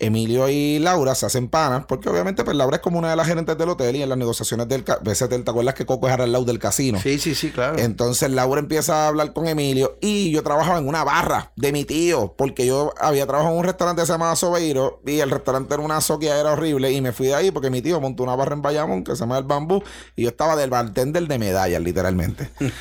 Emilio 0.00 0.48
y 0.48 0.78
Laura 0.78 1.14
se 1.14 1.26
hacen 1.26 1.48
panas, 1.48 1.84
porque 1.86 2.08
obviamente 2.08 2.44
pues 2.44 2.56
Laura 2.56 2.76
es 2.76 2.82
como 2.82 2.98
una 2.98 3.10
de 3.10 3.16
las 3.16 3.26
gerentes 3.26 3.58
del 3.58 3.68
hotel 3.68 3.96
y 3.96 4.02
en 4.02 4.08
las 4.08 4.16
negociaciones 4.18 4.68
del... 4.68 4.84
veces 5.02 5.28
¿Te 5.28 5.50
acuerdas 5.50 5.74
que 5.74 5.84
Coco 5.86 6.08
es 6.08 6.14
al 6.14 6.30
lado 6.30 6.44
del 6.44 6.58
casino? 6.58 7.00
Sí, 7.02 7.18
sí, 7.18 7.34
sí, 7.34 7.50
claro. 7.50 7.78
Entonces 7.78 8.30
Laura 8.30 8.60
empieza 8.60 9.04
a 9.04 9.08
hablar 9.08 9.32
con 9.32 9.48
Emilio 9.48 9.98
y 10.00 10.30
yo 10.30 10.42
trabajaba 10.42 10.78
en 10.78 10.86
una 10.88 11.02
barra 11.04 11.50
de 11.56 11.72
mi 11.72 11.84
tío, 11.84 12.34
porque 12.38 12.64
yo 12.66 12.92
había 13.00 13.26
trabajado 13.26 13.52
en 13.54 13.58
un 13.60 13.64
restaurante 13.64 14.02
que 14.02 14.06
se 14.06 14.12
llamaba 14.12 14.36
Sobeiro 14.36 15.00
y 15.04 15.18
el 15.20 15.30
restaurante 15.30 15.74
era 15.74 15.82
una 15.82 16.00
soquia, 16.00 16.38
era 16.38 16.52
horrible 16.52 16.92
y 16.92 17.00
me 17.00 17.12
fui 17.12 17.26
de 17.28 17.34
ahí 17.34 17.50
porque 17.50 17.70
mi 17.70 17.82
tío 17.82 18.00
montó 18.00 18.22
una 18.22 18.36
barra 18.36 18.54
en 18.54 18.62
Bayamón 18.62 19.02
que 19.04 19.12
se 19.16 19.20
llama 19.20 19.38
El 19.38 19.44
Bambú 19.44 19.82
y 20.14 20.22
yo 20.22 20.28
estaba 20.28 20.54
del 20.54 20.70
bartender 20.70 21.26
de 21.26 21.38
medallas, 21.38 21.82
literalmente. 21.82 22.50
Eso 22.60 22.72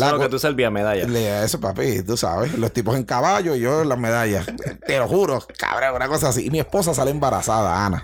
La 0.00 0.06
es 0.08 0.12
lo 0.12 0.18
que 0.20 0.28
tú 0.28 0.38
servías 0.38 0.70
medalla. 0.70 1.06
Le- 1.06 1.44
Eso, 1.44 1.60
papi, 1.60 2.02
tú 2.02 2.16
sabes, 2.16 2.58
los 2.58 2.72
tipos 2.72 2.94
en 2.96 3.04
caballo 3.04 3.54
y 3.56 3.60
yo 3.60 3.82
en 3.82 3.88
las 3.88 3.98
medallas. 3.98 4.46
Te 4.86 4.98
lo 4.98 5.08
juro, 5.08 5.42
cabrón, 5.56 5.94
una 5.96 6.08
cosa 6.08 6.28
así. 6.28 6.46
Y 6.52 6.57
mi 6.58 6.62
esposa 6.62 6.92
sale 6.92 7.12
embarazada, 7.12 7.86
Ana. 7.86 8.02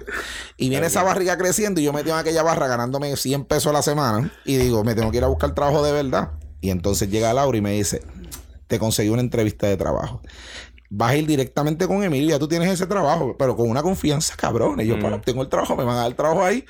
Y 0.57 0.69
viene 0.69 0.87
esa 0.87 1.03
barriga 1.03 1.37
creciendo 1.37 1.81
y 1.81 1.85
yo 1.85 1.93
metí 1.93 2.11
en 2.11 2.17
aquella 2.17 2.45
barra 2.45 2.69
ganándome 2.69 3.17
100 3.17 3.47
pesos 3.47 3.67
a 3.67 3.73
la 3.73 3.83
semana. 3.83 4.33
Y 4.45 4.57
digo, 4.57 4.85
me 4.85 4.95
tengo 4.95 5.11
que 5.11 5.17
ir 5.17 5.25
a 5.25 5.27
buscar 5.27 5.55
trabajo 5.55 5.83
de 5.85 5.91
verdad. 5.91 6.31
Y 6.61 6.71
entonces 6.71 7.11
llega 7.11 7.35
Laura 7.35 7.59
y 7.59 7.61
me 7.61 7.73
dice, 7.73 8.03
te 8.69 8.79
conseguí 8.79 9.09
una 9.09 9.23
entrevista 9.23 9.67
de 9.67 9.77
trabajo. 9.77 10.23
Vas 10.89 11.11
a 11.11 11.17
ir 11.17 11.27
directamente 11.27 11.89
con 11.89 12.05
Emilio, 12.05 12.31
ya 12.31 12.39
tú 12.39 12.47
tienes 12.47 12.71
ese 12.71 12.87
trabajo, 12.87 13.35
pero 13.37 13.57
con 13.57 13.69
una 13.69 13.83
confianza 13.83 14.37
cabrón. 14.37 14.81
Y 14.81 14.87
yo, 14.87 14.99
bueno, 14.99 15.21
tengo 15.21 15.43
el 15.43 15.49
trabajo, 15.49 15.75
me 15.75 15.83
van 15.83 15.97
a 15.97 15.99
dar 16.03 16.07
el 16.07 16.15
trabajo 16.15 16.45
ahí. 16.45 16.65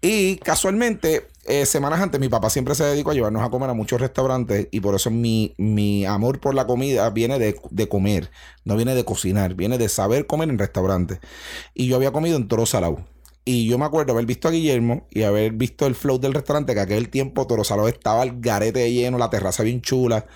Y 0.00 0.36
casualmente, 0.36 1.26
eh, 1.48 1.66
semanas 1.66 2.00
antes, 2.00 2.20
mi 2.20 2.28
papá 2.28 2.50
siempre 2.50 2.74
se 2.74 2.84
dedicó 2.84 3.10
a 3.10 3.14
llevarnos 3.14 3.42
a 3.42 3.50
comer 3.50 3.70
a 3.70 3.74
muchos 3.74 4.00
restaurantes 4.00 4.68
y 4.70 4.80
por 4.80 4.94
eso 4.94 5.10
mi, 5.10 5.54
mi 5.58 6.04
amor 6.04 6.40
por 6.40 6.54
la 6.54 6.66
comida 6.66 7.08
viene 7.10 7.38
de, 7.38 7.60
de 7.70 7.88
comer, 7.88 8.30
no 8.64 8.76
viene 8.76 8.94
de 8.94 9.04
cocinar, 9.04 9.54
viene 9.54 9.78
de 9.78 9.88
saber 9.88 10.26
comer 10.26 10.48
en 10.50 10.58
restaurantes. 10.58 11.18
Y 11.74 11.86
yo 11.86 11.96
había 11.96 12.12
comido 12.12 12.36
en 12.36 12.48
Toro 12.48 12.66
Salao. 12.66 13.04
Y 13.48 13.68
yo 13.68 13.78
me 13.78 13.84
acuerdo 13.84 14.12
haber 14.12 14.26
visto 14.26 14.48
a 14.48 14.50
Guillermo 14.50 15.06
y 15.08 15.22
haber 15.22 15.52
visto 15.52 15.86
el 15.86 15.94
flow 15.94 16.18
del 16.18 16.34
restaurante, 16.34 16.74
que 16.74 16.80
aquel 16.80 17.08
tiempo 17.10 17.46
Toro 17.46 17.62
Salao 17.62 17.86
estaba 17.86 18.24
el 18.24 18.40
garete 18.40 18.90
lleno, 18.92 19.18
la 19.18 19.30
terraza 19.30 19.62
bien 19.62 19.80
chula. 19.82 20.26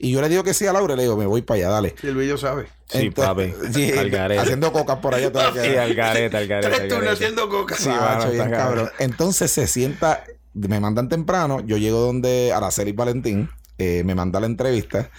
Y 0.00 0.10
yo 0.10 0.20
le 0.20 0.28
digo 0.28 0.42
que 0.42 0.52
sí 0.52 0.66
a 0.66 0.72
Laura, 0.72 0.96
le 0.96 1.02
digo, 1.02 1.16
me 1.16 1.26
voy 1.26 1.42
para 1.42 1.58
allá, 1.58 1.68
dale. 1.68 1.94
Y 2.02 2.08
el 2.08 2.16
bello 2.16 2.36
sabe. 2.36 2.66
Sí, 2.88 2.98
Entonces, 3.06 3.54
papi. 3.54 3.72
sí, 3.72 3.92
Al 3.96 4.10
garete. 4.10 4.40
haciendo 4.40 4.72
cocas 4.72 4.96
por 4.98 5.14
allá 5.14 5.30
todavía. 5.30 5.62
Sí, 5.70 5.76
al 5.76 5.94
garete, 5.94 6.36
al 6.36 6.48
garete. 6.48 6.88
Tres 6.88 6.92
al 6.92 7.08
haciendo 7.08 7.48
coca. 7.48 7.76
Sí, 7.76 7.88
macho, 7.88 8.32
bien 8.32 8.50
cabrón. 8.50 8.90
Entonces 8.98 9.52
se 9.52 9.68
sienta, 9.68 10.24
me 10.54 10.80
mandan 10.80 11.08
temprano, 11.08 11.60
yo 11.60 11.76
llego 11.76 12.00
donde 12.00 12.52
Araceli 12.52 12.92
Valentín, 12.92 13.50
eh, 13.78 14.02
me 14.04 14.14
manda 14.14 14.40
la 14.40 14.46
entrevista 14.46 15.10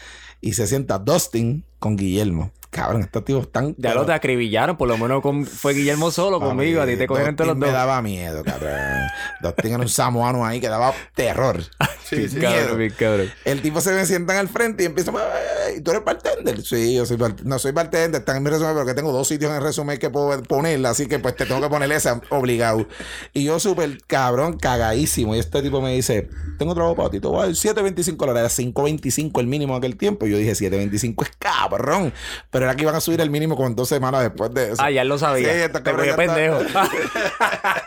y 0.42 0.54
se 0.54 0.68
sienta 0.68 1.00
Dustin 1.00 1.66
con 1.80 1.96
Guillermo. 1.96 2.52
Cabrón, 2.72 3.02
estos 3.02 3.26
tipos 3.26 3.44
están... 3.48 3.76
Ya 3.78 3.94
lo 3.94 4.06
te 4.06 4.14
acribillaron, 4.14 4.78
por 4.78 4.88
lo 4.88 4.98
menos 4.98 5.22
con- 5.22 5.46
fue 5.46 5.74
Guillermo 5.74 6.10
solo 6.10 6.40
conmigo, 6.40 6.82
a 6.82 6.86
ti 6.86 6.96
te 6.96 7.06
cogieron 7.06 7.32
entre 7.32 7.46
los 7.46 7.60
dos. 7.60 7.68
me 7.68 7.72
daba 7.74 8.02
miedo, 8.02 8.44
cabrón. 8.44 8.72
Dustin 9.42 9.74
era 9.74 9.82
un 9.84 9.90
samoano 9.90 10.46
ahí 10.46 10.60
que 10.62 10.70
daba 10.70 10.94
terror. 11.14 11.62
Sí, 12.12 12.28
sí. 12.28 12.40
Miedo. 12.40 12.52
Cabrón, 12.52 12.78
bien 12.78 12.94
cabrón. 13.00 13.32
El 13.46 13.62
tipo 13.62 13.80
se 13.80 13.94
me 13.94 14.06
sientan 14.06 14.36
al 14.36 14.50
frente 14.50 14.84
y 14.84 14.86
empieza 14.88 15.14
"Ay, 15.14 15.78
¿y 15.78 15.82
tú 15.82 15.92
eres 15.92 16.04
bartender? 16.04 16.62
Sí, 16.62 16.94
yo 16.96 17.06
soy 17.06 17.16
bartender. 17.16 17.46
No 17.46 17.58
soy 17.58 17.72
bartender, 17.72 18.20
está 18.20 18.36
en 18.36 18.44
mi 18.44 18.50
resumen, 18.50 18.74
pero 18.74 18.86
que 18.86 18.94
tengo 18.94 19.14
dos 19.14 19.30
sitios 19.30 19.50
en 19.50 19.56
el 19.56 19.64
resumen 19.64 19.98
que 19.98 20.10
puedo 20.10 20.44
poner, 20.44 20.86
así 20.88 21.06
que 21.08 21.20
pues 21.20 21.38
te 21.38 21.46
tengo 21.46 21.62
que 21.62 21.70
poner 21.70 21.90
esa 21.94 22.20
obligado. 22.28 22.86
Y 23.32 23.46
yo 23.46 23.62
súper 23.62 23.98
cabrón, 24.08 24.58
cagadísimo. 24.58 25.38
Y 25.38 25.40
este 25.40 25.62
tipo 25.62 25.80
me 25.82 25.94
dice, 25.94 26.28
tengo 26.60 26.74
trabajo 26.74 26.98
para 26.98 27.12
ti, 27.12 27.22
te 27.22 27.28
voy 27.30 27.40
a 27.40 27.46
dar 27.46 27.52
7.25 27.52 28.18
dólares, 28.18 28.60
era 28.60 28.70
5.25 28.74 29.40
el 29.40 29.48
mínimo 29.48 29.72
en 29.76 29.78
aquel 29.78 29.96
tiempo. 29.96 30.28
Y 30.28 30.32
yo 30.32 30.38
dije, 30.38 30.52
7.25 30.52 31.24
es 31.24 31.32
cabrón. 31.40 32.12
Pero 32.50 32.61
era 32.66 32.76
que 32.76 32.84
iban 32.84 32.96
a 32.96 33.02
subir 33.02 33.22
el 33.22 33.30
mínimo 33.30 33.56
con 33.56 33.76
dos 33.76 33.88
semanas 33.90 34.22
después 34.24 34.54
de 34.54 34.72
eso. 34.74 34.82
Ah, 34.82 34.92
ya 34.92 35.04
lo 35.04 35.18
sabía. 35.18 35.54
Sí, 35.54 35.60
esta 35.62 35.80
Te 35.84 35.92
cabrón 35.92 36.10
cogió 36.10 36.12
ya 36.12 36.34
pendejo. 36.34 36.60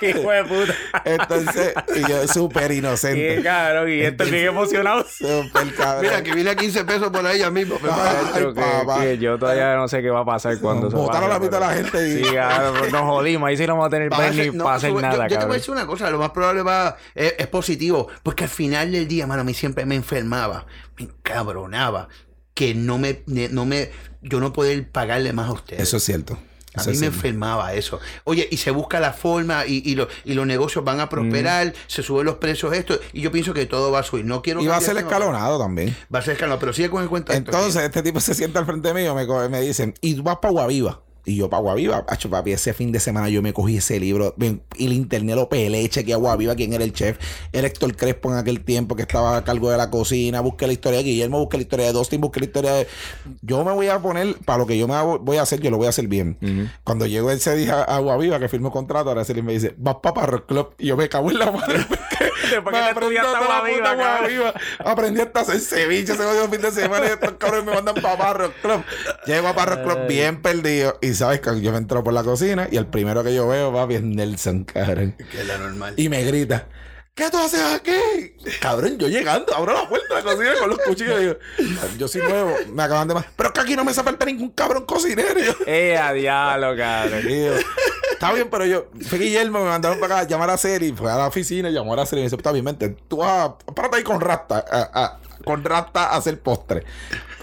Qué 0.00 0.10
hijo 0.18 0.30
de 0.30 0.44
puta. 0.44 0.74
Entonces, 1.04 1.74
y 1.96 2.08
yo 2.08 2.28
súper 2.28 2.68
Qué 2.68 2.74
inocente. 2.76 3.42
cabrón. 3.42 3.90
Y 3.90 4.00
estoy 4.00 4.30
bien 4.30 4.46
emocionado. 4.46 5.04
Súper 5.08 5.74
cabrón. 5.74 6.02
Mira, 6.02 6.22
que 6.22 6.32
vine 6.34 6.50
a 6.50 6.56
15 6.56 6.84
pesos 6.84 7.10
por 7.10 7.24
ya 7.36 7.50
mismo. 7.50 7.76
Ay, 7.82 8.44
que, 8.54 9.00
que 9.00 9.18
yo 9.18 9.38
todavía 9.38 9.74
no 9.76 9.88
sé 9.88 10.02
qué 10.02 10.10
va 10.10 10.20
a 10.20 10.24
pasar 10.24 10.58
cuando 10.58 10.90
se 10.90 10.96
Botaron 10.96 11.28
la 11.30 11.38
mitad 11.38 11.60
de 11.60 11.60
la 11.60 11.72
pero- 11.72 11.84
gente 11.90 12.08
y- 12.20 12.24
Sí, 12.24 12.30
cabrón, 12.34 12.74
pues 12.78 12.92
nos 12.92 13.02
jodimos. 13.02 13.48
Ahí 13.48 13.56
sí 13.56 13.66
no 13.66 13.74
vamos 13.74 13.86
a 13.86 13.90
tener 13.90 14.10
ni 14.10 14.50
no, 14.56 14.64
para 14.64 14.76
hacer 14.76 14.92
yo- 14.92 15.00
nada, 15.00 15.28
yo, 15.28 15.38
te 15.38 15.44
voy 15.46 15.54
a 15.54 15.58
decir 15.58 15.70
una 15.72 15.86
cosa, 15.86 16.10
lo 16.10 16.18
más 16.18 16.30
probable 16.30 16.62
va, 16.62 16.96
es, 17.14 17.34
es 17.38 17.46
positivo, 17.46 18.08
porque 18.22 18.44
al 18.44 18.50
final 18.50 18.92
del 18.92 19.08
día, 19.08 19.26
mano, 19.26 19.42
a 19.42 19.44
mí 19.44 19.54
siempre 19.54 19.84
me 19.86 19.94
enfermaba, 19.94 20.66
me 20.98 21.04
encabronaba, 21.04 22.08
que 22.54 22.74
no 22.74 22.98
me, 22.98 23.22
no 23.26 23.66
me, 23.66 23.90
yo 24.24 24.40
no 24.40 24.52
poder 24.52 24.88
pagarle 24.90 25.32
más 25.32 25.48
a 25.48 25.52
ustedes. 25.52 25.82
Eso 25.82 25.98
es 25.98 26.02
cierto. 26.02 26.36
A 26.76 26.82
mí 26.90 26.98
me 26.98 27.06
enfermaba 27.06 27.72
eso. 27.74 28.00
Oye, 28.24 28.48
y 28.50 28.56
se 28.56 28.72
busca 28.72 28.98
la 28.98 29.12
forma 29.12 29.64
y, 29.64 29.80
y, 29.88 29.94
lo- 29.94 30.08
y 30.24 30.34
los 30.34 30.44
negocios 30.44 30.84
van 30.84 30.98
a 30.98 31.08
prosperar, 31.08 31.72
se 31.86 32.02
suben 32.02 32.26
los 32.26 32.38
precios, 32.38 32.74
esto, 32.74 32.98
y 33.12 33.20
yo 33.20 33.30
pienso 33.30 33.54
que 33.54 33.64
todo 33.66 33.92
va 33.92 34.00
a 34.00 34.02
subir. 34.02 34.24
No 34.24 34.42
quiero 34.42 34.60
Y 34.60 34.66
va 34.66 34.78
a 34.78 34.80
ser 34.80 34.96
escalonado 34.96 35.56
también. 35.56 35.96
Va 36.12 36.18
a 36.18 36.22
ser 36.22 36.32
escalonado, 36.32 36.58
pero 36.58 36.72
sigue 36.72 36.90
con 36.90 37.04
el 37.04 37.08
cuento. 37.08 37.32
Entonces, 37.32 37.80
este 37.84 38.02
tipo 38.02 38.18
se 38.18 38.34
sienta 38.34 38.58
al 38.58 38.66
frente 38.66 38.92
mío, 38.92 39.14
me, 39.14 39.24
me 39.48 39.60
dicen, 39.60 39.94
y 40.00 40.14
tú 40.16 40.24
vas 40.24 40.38
para 40.38 40.50
Guaviva. 40.50 41.00
Y 41.24 41.36
yo 41.36 41.48
para 41.48 41.62
Guaviva, 41.62 42.04
Hacho, 42.08 42.28
papi, 42.28 42.52
ese 42.52 42.74
fin 42.74 42.92
de 42.92 43.00
semana 43.00 43.28
yo 43.28 43.40
me 43.40 43.52
cogí 43.52 43.78
ese 43.78 43.98
libro 43.98 44.34
y 44.38 44.86
el 44.86 44.92
internet 44.92 45.36
lo 45.36 45.48
pelé, 45.48 45.88
chequeé 45.88 46.14
a 46.14 46.18
Guaviva, 46.18 46.54
quién 46.54 46.72
era 46.72 46.84
el 46.84 46.92
chef. 46.92 47.18
Era 47.52 47.66
Héctor 47.66 47.96
Crespo 47.96 48.30
en 48.30 48.38
aquel 48.38 48.62
tiempo 48.62 48.94
que 48.96 49.02
estaba 49.02 49.36
a 49.36 49.44
cargo 49.44 49.70
de 49.70 49.76
la 49.76 49.90
cocina. 49.90 50.40
Busqué 50.40 50.66
la 50.66 50.74
historia 50.74 50.98
de 50.98 51.04
Guillermo, 51.04 51.38
busqué 51.38 51.56
la 51.56 51.62
historia 51.62 51.86
de 51.86 51.92
Dustin, 51.92 52.20
busqué 52.20 52.40
la 52.40 52.46
historia 52.46 52.72
de. 52.74 52.86
Yo 53.42 53.64
me 53.64 53.72
voy 53.72 53.88
a 53.88 53.98
poner, 53.98 54.36
para 54.44 54.58
lo 54.58 54.66
que 54.66 54.76
yo 54.76 54.86
me 54.86 55.00
voy 55.18 55.36
a 55.38 55.42
hacer, 55.42 55.60
yo 55.60 55.70
lo 55.70 55.78
voy 55.78 55.86
a 55.86 55.90
hacer 55.90 56.08
bien. 56.08 56.36
Cuando 56.84 57.06
llego 57.06 57.30
ese 57.30 57.56
día 57.56 57.82
a 57.82 57.98
Guaviva, 57.98 58.38
que 58.38 58.48
firmo 58.48 58.70
contrato, 58.70 59.08
ahora 59.08 59.24
se 59.24 59.34
me 59.42 59.52
dice, 59.52 59.74
vas 59.78 59.96
para 60.02 60.14
Parro 60.14 60.46
Club. 60.46 60.74
Y 60.78 60.88
yo 60.88 60.96
me 60.96 61.08
cago 61.08 61.30
en 61.30 61.38
la 61.38 61.50
madre. 61.50 61.86
Que 62.44 62.60
Me 62.60 62.72
te 62.72 62.78
aprendí 62.78 63.16
hasta. 63.16 63.38
Aprendí 64.78 65.20
hasta 65.20 65.40
hacer 65.40 65.60
ceviche 65.60 66.12
ese 66.12 66.22
jodido 66.22 66.48
fin 66.48 66.60
de 66.60 66.70
semana 66.70 67.06
y 67.06 67.08
estos 67.10 67.32
cabrones 67.32 67.64
me 67.64 67.72
mandan 67.72 67.94
para 67.94 68.16
Barro 68.16 68.52
Club. 68.60 68.84
Llego 69.26 69.48
a 69.48 69.52
Barro 69.52 69.82
Club 69.82 70.06
bien 70.06 70.42
perdido 70.42 70.98
y 71.00 71.13
sabes 71.14 71.40
que 71.40 71.60
yo 71.60 71.72
me 71.72 71.78
entro 71.78 72.02
por 72.04 72.12
la 72.12 72.22
cocina 72.22 72.68
y 72.70 72.76
el 72.76 72.86
primero 72.86 73.22
que 73.24 73.34
yo 73.34 73.46
veo, 73.48 73.72
papi, 73.72 73.94
es 73.96 74.02
Nelson, 74.02 74.64
cabrón. 74.64 75.14
Que 75.30 75.40
es 75.40 75.46
la 75.46 75.58
normal. 75.58 75.94
Y 75.96 76.08
me 76.08 76.22
grita. 76.24 76.66
¿Qué 77.14 77.30
tú 77.30 77.38
haces 77.38 77.60
aquí? 77.62 77.92
Cabrón, 78.60 78.98
yo 78.98 79.06
llegando, 79.06 79.54
abro 79.54 79.72
la 79.72 79.88
puerta 79.88 80.16
de 80.16 80.22
la 80.22 80.32
cocina 80.32 80.50
con 80.58 80.68
los 80.70 80.78
cuchillos 80.80 81.20
digo, 81.20 81.36
yo 81.96 82.08
soy 82.08 82.22
nuevo, 82.22 82.56
me 82.72 82.82
acaban 82.82 83.06
de 83.06 83.14
más. 83.14 83.26
Pero 83.36 83.50
es 83.50 83.52
que 83.52 83.60
aquí 83.60 83.76
no 83.76 83.84
me 83.84 83.92
hace 83.92 84.02
falta 84.02 84.26
ningún 84.26 84.50
cabrón 84.50 84.84
cocinero. 84.84 85.28
Eh, 85.64 85.96
a 85.96 86.12
diablo, 86.12 86.76
cabrón. 86.76 87.22
está 88.10 88.32
bien, 88.32 88.48
pero 88.50 88.66
yo, 88.66 88.88
fue 89.08 89.20
Guillermo, 89.20 89.60
me 89.60 89.66
mandaron 89.70 90.00
para 90.00 90.14
acá 90.16 90.24
a 90.24 90.28
llamar 90.28 90.50
a 90.50 90.56
Seri, 90.56 90.90
fue 90.90 91.08
a 91.08 91.14
la 91.16 91.28
oficina, 91.28 91.70
llamó 91.70 91.92
a 91.92 91.96
la 91.98 92.06
Seri 92.06 92.20
y 92.20 92.22
me 92.22 92.26
dice, 92.26 92.34
está 92.36 92.50
bien, 92.50 92.64
vente, 92.64 92.88
tú 93.06 93.18
vas 93.18 93.50
párate 93.76 93.98
ahí 93.98 94.02
con 94.02 94.20
Rasta, 94.20 94.64
a- 94.68 94.90
a- 95.04 95.18
con 95.44 95.62
Rasta 95.62 96.06
a 96.06 96.16
hacer 96.16 96.40
postre. 96.40 96.82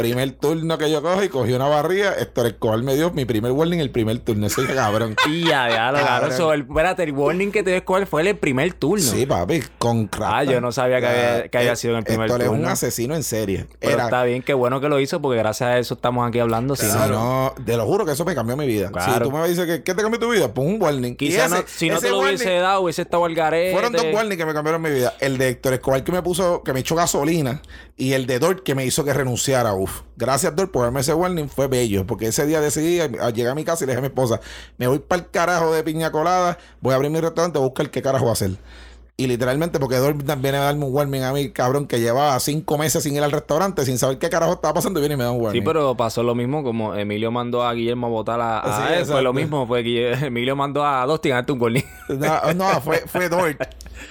Primer 0.02 0.32
turno 0.32 0.78
que 0.78 0.92
yo 0.92 1.02
cojo 1.02 1.24
y 1.24 1.30
cogí 1.30 1.54
una 1.54 1.68
barriga, 1.68 2.14
Héctor 2.20 2.48
Escobar 2.48 2.82
me 2.84 2.96
dio 2.96 3.12
mi 3.12 3.26
primer 3.26 3.52
warning 3.52 3.80
el 3.80 3.92
primer 3.92 4.20
turno, 4.20 4.50
soy 4.50 4.66
cabrón. 4.68 5.16
Y 5.30 5.52
a 5.52 5.68
diablo, 5.68 6.00
cabrón. 6.00 6.06
Cabrón. 6.30 6.38
So, 6.38 6.54
el, 6.54 6.62
espérate, 6.62 7.04
el 7.04 7.12
warning 7.14 7.52
que 7.52 7.64
te 7.64 7.72
dio 7.72 7.86
cuál 7.86 8.08
fue 8.08 8.28
el 8.28 8.36
primer 8.38 8.74
turno. 8.74 9.04
Sí, 9.04 9.26
papi, 9.26 9.62
con 9.78 10.10
Rasta. 10.12 10.38
Ah, 10.40 10.44
yo 10.44 10.62
no 10.62 10.72
sabía 10.72 11.00
que 11.00 11.08
había- 11.08 11.48
que 11.48 11.58
había 11.58 11.76
sido 11.76 11.94
en 11.94 12.00
el 12.00 12.04
primer 12.04 12.26
Héctor 12.28 12.42
es 12.42 12.48
un 12.50 12.56
turno. 12.58 12.70
asesino 12.70 13.16
en 13.16 13.24
serie. 13.24 13.68
Pero 13.80 13.94
Era, 13.94 14.04
está 14.06 14.24
bien, 14.24 14.42
qué 14.42 14.54
bueno 14.54 14.80
que 14.82 14.90
lo 14.90 15.00
hizo, 15.00 15.22
porque 15.22 15.38
gracias 15.40 15.70
a 15.70 15.78
eso 15.78 15.94
estamos 15.94 16.28
aquí 16.28 16.40
hablando. 16.40 16.76
Si 16.76 16.86
no, 16.88 17.08
no, 17.08 17.54
te 17.66 17.78
lo 17.78 17.86
juro 17.86 18.06
que 18.06 18.12
eso 18.14 18.26
me 18.26 18.36
cambió 18.36 18.56
mi 18.58 18.68
vida. 18.68 18.92
Claro. 18.92 19.14
Si 19.14 19.20
tú 19.22 19.32
me 19.38 19.48
dices 19.48 19.66
que 19.66 19.84
¿qué 19.84 19.94
te 19.94 20.02
cambió 20.02 20.20
tu 20.20 20.30
vida, 20.32 20.54
pon 20.54 20.68
un 20.68 20.82
warning. 20.82 21.16
Quizás 21.16 21.52
ese- 21.52 21.62
no, 21.62 21.68
si 21.68 21.90
no 21.90 21.96
ese 21.98 22.06
te 22.06 22.12
lo 22.12 22.18
warning- 22.20 22.28
hubiese 22.36 22.54
dado, 22.56 22.82
hubiese 22.82 23.02
estado 23.04 23.26
al 23.26 23.36
garete. 23.36 23.72
Fueron 23.74 23.92
dos 23.94 24.06
warnings 24.14 24.38
que 24.38 24.46
me 24.46 24.54
cambiaron 24.54 24.82
mi 24.82 24.90
vida. 24.90 25.14
El 25.20 25.38
de 25.38 25.50
Héctor 25.50 25.74
Escobar 25.74 26.04
que 26.04 26.12
me 26.12 26.22
puso, 26.22 26.64
que 26.64 26.74
me 26.74 26.80
echó 26.82 26.96
gasolina. 26.96 27.62
Y 28.02 28.14
el 28.14 28.26
de 28.26 28.40
Dort 28.40 28.64
que 28.64 28.74
me 28.74 28.84
hizo 28.84 29.04
que 29.06 29.14
renunciara. 29.14 29.76
Uf. 29.76 30.02
Gracias, 30.18 30.56
Dort, 30.56 30.72
por 30.72 30.82
darme 30.82 31.02
ese 31.02 31.14
warning. 31.14 31.48
Fue 31.50 31.68
bello. 31.68 32.08
Porque 32.08 32.26
ese 32.26 32.48
día 32.48 32.60
decidí, 32.60 33.00
a- 33.00 33.30
llegué 33.30 33.48
a 33.48 33.54
mi 33.54 33.64
casa 33.64 33.84
y 33.84 33.88
le 33.88 33.92
dije 33.94 34.00
a 34.00 34.02
mi 34.02 34.08
esposa, 34.08 34.40
me 34.80 34.88
voy 34.88 34.98
para 34.98 35.22
el 35.22 35.30
carajo 35.30 35.72
de 35.72 35.84
piña 35.84 36.12
colada, 36.12 36.58
voy 36.80 36.94
a 36.94 36.96
abrir 36.96 37.12
mi 37.12 37.20
restaurante, 37.22 37.60
voy 37.60 37.68
a 37.68 37.70
buscar 37.70 37.92
qué 37.92 38.02
carajo 38.02 38.32
hacer. 38.32 38.58
Y 39.22 39.28
literalmente, 39.28 39.80
porque 39.80 39.98
Dort 39.98 40.18
viene 40.42 40.58
a 40.58 40.62
darme 40.62 40.84
un 40.86 40.94
warning 40.96 41.22
a 41.22 41.32
mí, 41.32 41.50
cabrón, 41.52 41.86
que 41.86 42.00
llevaba 42.00 42.40
cinco 42.40 42.80
meses 42.80 43.04
sin 43.04 43.16
ir 43.16 43.22
al 43.22 43.32
restaurante, 43.32 43.86
sin 43.86 44.00
saber 44.00 44.18
qué 44.18 44.30
carajo 44.32 44.54
estaba 44.54 44.74
pasando, 44.74 45.00
y 45.00 45.02
viene 45.02 45.14
y 45.14 45.18
me 45.18 45.24
da 45.26 45.30
un 45.32 45.40
warning. 45.42 45.62
Sí, 45.62 45.66
pero 45.66 45.96
pasó 45.96 46.24
lo 46.24 46.34
mismo 46.34 46.64
como 46.64 46.96
Emilio 46.96 47.30
mandó 47.30 47.62
a 47.64 47.72
Guillermo 47.74 48.08
a 48.08 48.10
votar 48.10 48.42
a, 48.42 48.60
a 48.62 48.88
Sí, 48.88 48.94
él. 49.00 49.06
Fue 49.06 49.22
lo 49.22 49.32
mismo, 49.32 49.68
fue 49.68 49.84
que 49.84 50.14
Emilio 50.26 50.56
mandó 50.56 50.84
a 50.84 51.06
Dustin 51.06 51.34
a 51.34 51.36
darte 51.36 51.52
un 51.52 51.62
warning. 51.62 51.84
No, 52.10 52.54
no, 52.56 52.82
fue, 52.82 52.98
fue 53.06 53.30
Dort. 53.30 53.62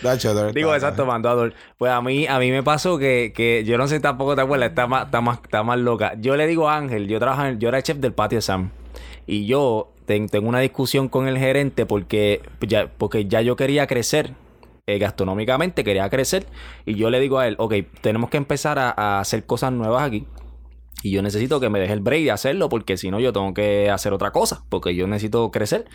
Dacho, 0.01 0.33
Dort 0.33 0.55
Digo, 0.55 0.73
exacto, 0.75 1.05
mandó 1.07 1.29
a 1.29 1.35
Dor. 1.35 1.55
Pues 1.77 1.90
a 1.90 2.01
mí, 2.01 2.29
a 2.29 2.38
mí 2.38 2.53
me 2.53 2.62
pasó 2.62 2.96
que, 2.96 3.33
que 3.35 3.64
yo 3.64 3.77
no 3.79 3.88
sé 3.88 3.99
tampoco 3.99 4.37
te 4.37 4.42
acuerdas, 4.42 4.68
está 4.68 4.87
más, 4.87 5.07
está 5.07 5.20
más, 5.20 5.38
está 5.42 5.64
más 5.64 5.79
loca. 5.81 6.14
Yo 6.20 6.37
le 6.37 6.46
digo 6.46 6.68
a 6.68 6.77
Ángel, 6.77 7.09
yo 7.09 7.18
trabajaba, 7.18 7.49
en- 7.49 7.59
yo 7.59 7.68
era 7.68 7.83
chef 7.83 7.96
del 7.99 8.12
patio 8.12 8.40
Sam. 8.40 8.70
Y 9.27 9.46
yo 9.46 9.90
ten- 10.07 10.29
tengo 10.29 10.49
una 10.49 10.61
discusión 10.61 11.09
con 11.09 11.27
el 11.27 11.37
gerente 11.37 11.85
porque 11.85 12.42
ya, 12.61 12.88
porque 12.96 13.27
ya 13.27 13.40
yo 13.40 13.57
quería 13.57 13.88
crecer. 13.88 14.35
Eh, 14.94 14.98
gastronómicamente 14.98 15.85
quería 15.85 16.09
crecer. 16.11 16.46
Y 16.87 16.94
yo 16.94 17.11
le 17.11 17.20
digo 17.20 17.38
a 17.38 17.48
él, 17.48 17.57
ok, 17.59 17.74
tenemos 18.00 18.31
que 18.31 18.37
empezar 18.37 18.79
a, 18.79 18.90
a 18.90 19.20
hacer 19.20 19.44
cosas 19.44 19.72
nuevas 19.72 20.03
aquí. 20.03 20.26
Y 21.03 21.11
yo 21.12 21.22
necesito 21.22 21.61
que 21.61 21.70
me 21.70 21.81
deje 21.81 21.92
el 21.92 22.00
break 22.00 22.24
de 22.24 22.31
hacerlo 22.31 22.68
porque 22.68 22.96
si 22.96 23.11
no 23.11 23.20
yo 23.20 23.33
tengo 23.33 23.55
que 23.55 23.90
hacer 23.90 24.12
otra 24.12 24.33
cosa 24.33 24.64
porque 24.68 24.94
yo 24.94 25.07
necesito 25.07 25.50
crecer. 25.50 25.87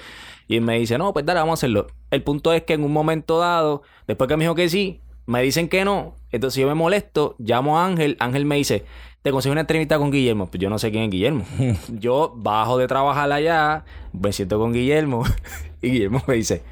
Y 0.47 0.57
él 0.57 0.61
me 0.61 0.79
dice, 0.79 0.97
no, 0.97 1.13
pues 1.13 1.25
dale, 1.25 1.39
vamos 1.39 1.59
a 1.59 1.59
hacerlo. 1.59 1.87
El 2.11 2.23
punto 2.23 2.53
es 2.53 2.63
que 2.63 2.73
en 2.73 2.83
un 2.83 2.93
momento 2.93 3.39
dado, 3.39 3.83
después 4.07 4.27
que 4.27 4.37
me 4.37 4.43
dijo 4.43 4.55
que 4.55 4.69
sí, 4.69 5.01
me 5.25 5.41
dicen 5.41 5.69
que 5.69 5.85
no. 5.85 6.15
Entonces 6.31 6.61
yo 6.61 6.67
me 6.67 6.75
molesto, 6.75 7.35
llamo 7.39 7.79
a 7.79 7.85
Ángel. 7.85 8.17
Ángel 8.19 8.45
me 8.45 8.55
dice, 8.55 8.85
te 9.21 9.31
consigo 9.31 9.53
una 9.53 9.61
entrevista 9.61 9.97
con 9.97 10.11
Guillermo. 10.11 10.47
Pues 10.47 10.61
yo 10.61 10.69
no 10.69 10.79
sé 10.79 10.91
quién 10.91 11.03
es 11.03 11.09
Guillermo. 11.09 11.45
yo 11.89 12.33
bajo 12.35 12.77
de 12.77 12.87
trabajar 12.87 13.31
allá, 13.31 13.85
me 14.13 14.31
siento 14.31 14.59
con 14.59 14.73
Guillermo. 14.73 15.23
y 15.81 15.91
Guillermo 15.91 16.21
me 16.27 16.35
dice, 16.35 16.63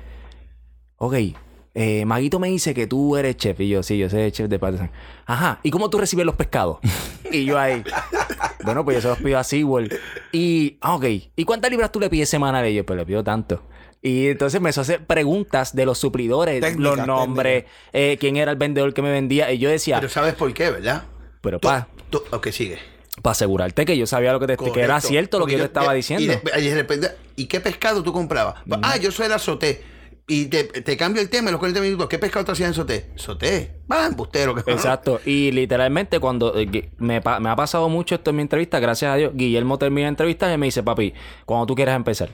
ok, 0.97 1.15
eh, 1.76 2.05
Maguito 2.05 2.39
me 2.39 2.49
dice 2.49 2.74
que 2.74 2.88
tú 2.88 3.15
eres 3.17 3.36
chef. 3.38 3.59
Y 3.59 3.69
yo, 3.69 3.82
sí, 3.84 3.97
yo 3.97 4.09
soy 4.09 4.32
chef 4.32 4.47
de 4.49 4.59
Patterson. 4.59 4.91
Ajá, 5.26 5.59
¿y 5.63 5.71
cómo 5.71 5.89
tú 5.89 5.97
recibes 5.97 6.26
los 6.26 6.36
pescados? 6.36 6.78
y 7.32 7.45
yo 7.45 7.57
ahí, 7.57 7.84
bueno, 8.63 8.84
pues 8.86 8.97
yo 8.97 9.01
se 9.01 9.07
los 9.09 9.17
pido 9.19 9.39
a 9.39 9.43
SeaWorld. 9.43 9.93
Y, 10.32 10.78
ah, 10.82 10.95
ok, 10.95 11.05
¿y 11.36 11.45
cuántas 11.45 11.71
libras 11.71 11.91
tú 11.91 11.99
le 11.99 12.09
pides 12.09 12.30
semanal? 12.30 12.67
Y 12.67 12.76
yo, 12.76 12.86
pues 12.86 12.97
le 12.97 13.05
pido 13.05 13.24
tanto. 13.24 13.63
Y 14.01 14.28
entonces 14.28 14.59
me 14.59 14.69
hizo 14.69 14.82
hacer 14.82 15.05
preguntas 15.05 15.74
de 15.76 15.86
los 15.86 15.97
suplidores, 15.97 16.61
los 16.78 16.97
nombres, 17.07 17.63
eh, 17.93 18.17
quién 18.19 18.36
era 18.36 18.51
el 18.51 18.57
vendedor 18.57 18.93
que 18.93 19.01
me 19.01 19.09
vendía. 19.11 19.51
Y 19.53 19.59
yo 19.59 19.69
decía, 19.69 19.95
Pero 20.01 20.09
sabes 20.09 20.34
por 20.36 20.53
qué, 20.53 20.69
¿verdad? 20.71 21.03
pero 21.41 21.59
pa, 21.59 21.88
tú- 22.09 22.21
ok, 22.32 22.47
sigue. 22.49 22.78
para 23.21 23.32
asegurarte 23.32 23.86
que 23.86 23.97
yo 23.97 24.05
sabía 24.05 24.32
lo 24.34 24.39
que, 24.41 24.47
te, 24.47 24.57
que 24.57 24.80
era 24.82 24.99
cierto 25.01 25.38
lo 25.39 25.43
Porque 25.43 25.55
que 25.55 25.59
yo 25.59 25.63
te 25.63 25.67
estaba 25.67 25.93
diciendo. 25.93 26.34
de- 26.34 26.61
Y, 26.61 26.67
de 26.67 26.76
repente, 26.76 27.11
¿y 27.38 27.45
qué 27.45 27.61
pescado 27.61 28.03
tú 28.03 28.11
comprabas? 28.11 28.55
Ah, 28.82 28.97
yo 28.97 29.09
soy 29.11 29.26
el 29.28 29.32
azoté. 29.34 29.92
Y 30.26 30.45
te, 30.45 30.97
cambio 30.97 31.21
el 31.21 31.30
tema 31.30 31.49
en 31.49 31.53
los 31.53 31.59
40 31.59 31.82
minutos. 31.82 32.07
¿Qué 32.07 32.17
pescado 32.17 32.45
te 32.45 32.53
hacías 32.53 32.69
en 32.69 32.74
soté? 32.74 33.11
Soté. 33.15 33.82
Va, 33.91 34.05
embustero. 34.05 34.57
Exacto. 34.67 35.19
Y 35.26 35.51
literalmente 35.51 36.19
cuando 36.19 36.57
eh, 36.57 36.91
me, 36.97 37.17
ha 37.17 37.55
pasado 37.55 37.89
mucho 37.89 38.15
esto 38.15 38.30
en 38.30 38.38
mi 38.38 38.41
entrevista, 38.41 38.80
gracias 38.80 39.11
a 39.11 39.15
Dios, 39.15 39.32
Guillermo 39.36 39.78
termina 39.78 40.05
la 40.05 40.09
entrevista 40.09 40.51
y 40.53 40.57
me 40.57 40.67
dice, 40.67 40.82
papi, 40.82 41.13
cuando 41.45 41.65
tú 41.65 41.76
quieras 41.76 41.97
empezar. 41.97 42.30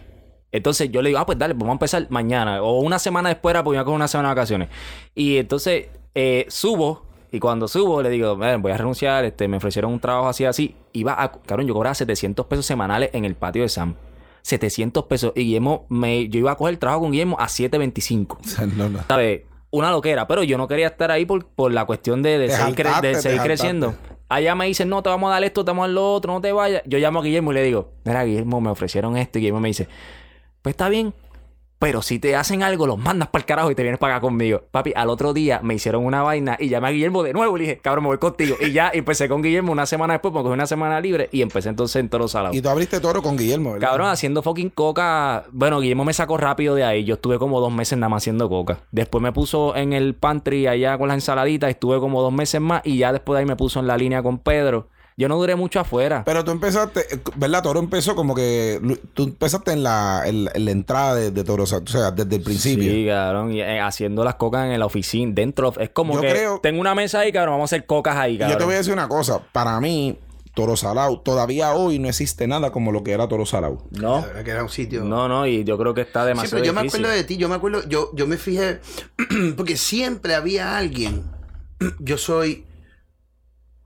Entonces 0.51 0.91
yo 0.91 1.01
le 1.01 1.09
digo, 1.09 1.19
ah, 1.19 1.25
pues 1.25 1.37
dale, 1.37 1.53
pues 1.55 1.61
vamos 1.61 1.73
a 1.73 1.75
empezar 1.75 2.07
mañana. 2.09 2.61
O 2.61 2.79
una 2.79 2.99
semana 2.99 3.29
después, 3.29 3.53
era, 3.53 3.63
pues 3.63 3.77
yo 3.77 3.85
con 3.85 3.95
una 3.95 4.07
semana 4.07 4.29
de 4.29 4.35
vacaciones. 4.35 4.69
Y 5.15 5.37
entonces 5.37 5.87
eh, 6.13 6.45
subo, 6.47 7.05
y 7.31 7.39
cuando 7.39 7.67
subo 7.67 8.01
le 8.01 8.09
digo, 8.09 8.35
"Miren, 8.35 8.61
voy 8.61 8.71
a 8.71 8.77
renunciar, 8.77 9.25
este, 9.25 9.47
me 9.47 9.57
ofrecieron 9.57 9.91
un 9.91 9.99
trabajo 9.99 10.27
así, 10.27 10.45
así. 10.45 10.75
Iba 10.93 11.21
a, 11.21 11.31
cabrón, 11.31 11.67
yo 11.67 11.73
cobraba 11.73 11.95
700 11.95 12.45
pesos 12.45 12.65
semanales 12.65 13.09
en 13.13 13.25
el 13.25 13.35
patio 13.35 13.63
de 13.63 13.69
Sam. 13.69 13.95
700 14.41 15.05
pesos. 15.05 15.31
Y 15.35 15.43
Guillermo, 15.45 15.85
me, 15.89 16.27
yo 16.29 16.39
iba 16.39 16.51
a 16.51 16.55
coger 16.55 16.73
el 16.73 16.79
trabajo 16.79 17.01
con 17.01 17.11
Guillermo 17.11 17.37
a 17.39 17.47
7.25. 17.47 18.37
O 18.39 18.43
sea, 18.47 18.65
no, 18.65 18.89
no. 18.89 18.99
¿sabes? 19.07 19.41
Una 19.71 19.91
loquera, 19.91 20.27
pero 20.27 20.41
yo 20.43 20.57
no 20.57 20.67
quería 20.67 20.87
estar 20.87 21.11
ahí 21.11 21.25
por, 21.25 21.45
por 21.45 21.71
la 21.71 21.85
cuestión 21.85 22.23
de, 22.23 22.39
de 22.39 22.49
seguir, 22.49 22.75
cre- 22.75 23.01
de 23.01 23.15
seguir 23.21 23.41
creciendo. 23.41 23.93
Allá 24.27 24.55
me 24.55 24.65
dicen, 24.65 24.89
no, 24.89 25.03
te 25.03 25.09
vamos 25.09 25.29
a 25.29 25.33
dar 25.33 25.43
esto, 25.43 25.63
te 25.63 25.69
vamos 25.71 25.83
a 25.83 25.87
dar 25.87 25.93
lo 25.95 26.13
otro, 26.13 26.33
no 26.33 26.41
te 26.41 26.51
vayas. 26.51 26.81
Yo 26.85 26.97
llamo 26.97 27.19
a 27.19 27.23
Guillermo 27.23 27.51
y 27.51 27.55
le 27.55 27.63
digo, 27.63 27.91
mira, 28.03 28.23
Guillermo, 28.23 28.61
me 28.61 28.69
ofrecieron 28.71 29.15
esto. 29.17 29.37
Y 29.37 29.41
Guillermo 29.41 29.59
me 29.59 29.67
dice, 29.69 29.87
pues 30.61 30.73
está 30.73 30.89
bien, 30.89 31.13
pero 31.79 32.01
si 32.01 32.19
te 32.19 32.35
hacen 32.35 32.61
algo, 32.61 32.85
los 32.85 32.97
mandas 32.97 33.29
para 33.29 33.41
el 33.41 33.45
carajo 33.45 33.71
y 33.71 33.75
te 33.75 33.83
vienes 33.83 33.99
para 33.99 34.15
acá 34.15 34.21
conmigo. 34.21 34.63
Papi, 34.69 34.91
al 34.95 35.09
otro 35.09 35.33
día 35.33 35.61
me 35.63 35.75
hicieron 35.75 36.05
una 36.05 36.21
vaina 36.21 36.57
y 36.59 36.67
llamé 36.67 36.89
a 36.89 36.91
Guillermo 36.91 37.23
de 37.23 37.31
nuevo 37.31 37.55
y 37.55 37.59
le 37.61 37.65
dije, 37.65 37.79
cabrón, 37.79 38.03
me 38.03 38.09
voy 38.09 38.17
contigo. 38.17 38.57
Y 38.59 38.73
ya 38.73 38.91
empecé 38.93 39.29
con 39.29 39.41
Guillermo 39.41 39.71
una 39.71 39.85
semana 39.85 40.13
después, 40.13 40.33
porque 40.33 40.43
cogí 40.43 40.53
una 40.53 40.67
semana 40.67 40.99
libre 40.99 41.29
y 41.31 41.41
empecé 41.41 41.69
entonces 41.69 41.95
en 41.95 42.09
Toro 42.09 42.27
Salado. 42.27 42.53
Y 42.53 42.61
tú 42.61 42.67
abriste 42.67 42.99
toro 42.99 43.21
con 43.21 43.37
Guillermo, 43.37 43.73
¿verdad? 43.73 43.87
Cabrón, 43.87 44.09
haciendo 44.09 44.43
fucking 44.43 44.71
coca. 44.71 45.45
Bueno, 45.51 45.79
Guillermo 45.79 46.03
me 46.03 46.13
sacó 46.13 46.35
rápido 46.35 46.75
de 46.75 46.83
ahí. 46.83 47.05
Yo 47.05 47.15
estuve 47.15 47.39
como 47.39 47.61
dos 47.61 47.71
meses 47.71 47.97
nada 47.97 48.09
más 48.09 48.23
haciendo 48.23 48.49
coca. 48.49 48.79
Después 48.91 49.21
me 49.21 49.31
puso 49.31 49.73
en 49.77 49.93
el 49.93 50.15
pantry 50.15 50.67
allá 50.67 50.97
con 50.97 51.07
las 51.07 51.15
ensaladitas. 51.15 51.69
Estuve 51.69 51.99
como 51.99 52.21
dos 52.21 52.33
meses 52.33 52.59
más. 52.59 52.81
Y 52.83 52.97
ya 52.97 53.13
después 53.13 53.37
de 53.37 53.39
ahí 53.41 53.45
me 53.45 53.55
puso 53.55 53.79
en 53.79 53.87
la 53.87 53.95
línea 53.95 54.21
con 54.21 54.39
Pedro. 54.39 54.89
Yo 55.19 55.27
no 55.27 55.35
duré 55.35 55.55
mucho 55.57 55.81
afuera. 55.81 56.23
Pero 56.25 56.45
tú 56.45 56.51
empezaste, 56.51 57.05
¿verdad? 57.35 57.61
Toro 57.61 57.79
empezó 57.81 58.15
como 58.15 58.33
que. 58.33 58.79
Tú 59.13 59.23
empezaste 59.23 59.73
en 59.73 59.83
la, 59.83 60.23
en, 60.25 60.47
en 60.53 60.63
la 60.65 60.71
entrada 60.71 61.13
de, 61.15 61.31
de 61.31 61.43
Toro, 61.43 61.63
o 61.63 61.67
sea, 61.67 61.79
o 61.79 61.87
sea, 61.87 62.11
desde 62.11 62.37
el 62.37 62.41
principio. 62.41 62.89
Sí, 62.89 63.05
cabrón. 63.05 63.51
y, 63.51 63.59
eh, 63.59 63.81
haciendo 63.81 64.23
las 64.23 64.35
cocas 64.35 64.65
en 64.71 64.79
la 64.79 64.85
oficina, 64.85 65.33
dentro. 65.35 65.73
Es 65.77 65.89
como 65.89 66.13
Yo 66.15 66.21
que 66.21 66.29
creo- 66.29 66.59
tengo 66.63 66.79
una 66.79 66.95
mesa 66.95 67.19
ahí, 67.19 67.33
cabrón. 67.33 67.55
Vamos 67.55 67.71
a 67.71 67.75
hacer 67.75 67.85
cocas 67.85 68.15
ahí, 68.15 68.37
cabrón. 68.37 68.53
yo 68.53 68.57
te 68.59 68.63
voy 68.63 68.75
a 68.75 68.77
decir 68.77 68.93
una 68.93 69.09
cosa. 69.09 69.41
Para 69.51 69.77
mí, 69.81 70.17
Toro 70.53 70.77
Salao, 70.77 71.19
todavía 71.19 71.73
hoy 71.73 71.99
no 71.99 72.07
existe 72.07 72.47
nada 72.47 72.71
como 72.71 72.93
lo 72.93 73.03
que 73.03 73.11
era 73.11 73.27
Toro 73.27 73.45
Salao. 73.45 73.83
No. 73.91 74.21
La 74.21 74.27
verdad 74.27 74.43
que 74.45 74.51
era 74.51 74.63
un 74.63 74.69
sitio. 74.69 75.03
No, 75.03 75.27
no. 75.27 75.45
Y 75.45 75.65
yo 75.65 75.77
creo 75.77 75.93
que 75.93 75.99
está 76.01 76.21
Sí, 76.21 76.27
demasiado 76.29 76.63
pero 76.63 76.65
yo 76.65 76.73
me 76.81 76.87
acuerdo 76.87 77.09
de 77.09 77.23
ti, 77.25 77.35
yo 77.35 77.49
me 77.49 77.55
acuerdo, 77.55 77.87
yo, 77.89 78.09
yo 78.15 78.25
me 78.25 78.37
fijé, 78.37 78.79
porque 79.57 79.75
siempre 79.75 80.33
había 80.33 80.77
alguien. 80.77 81.23
Yo 81.99 82.17
soy. 82.17 82.65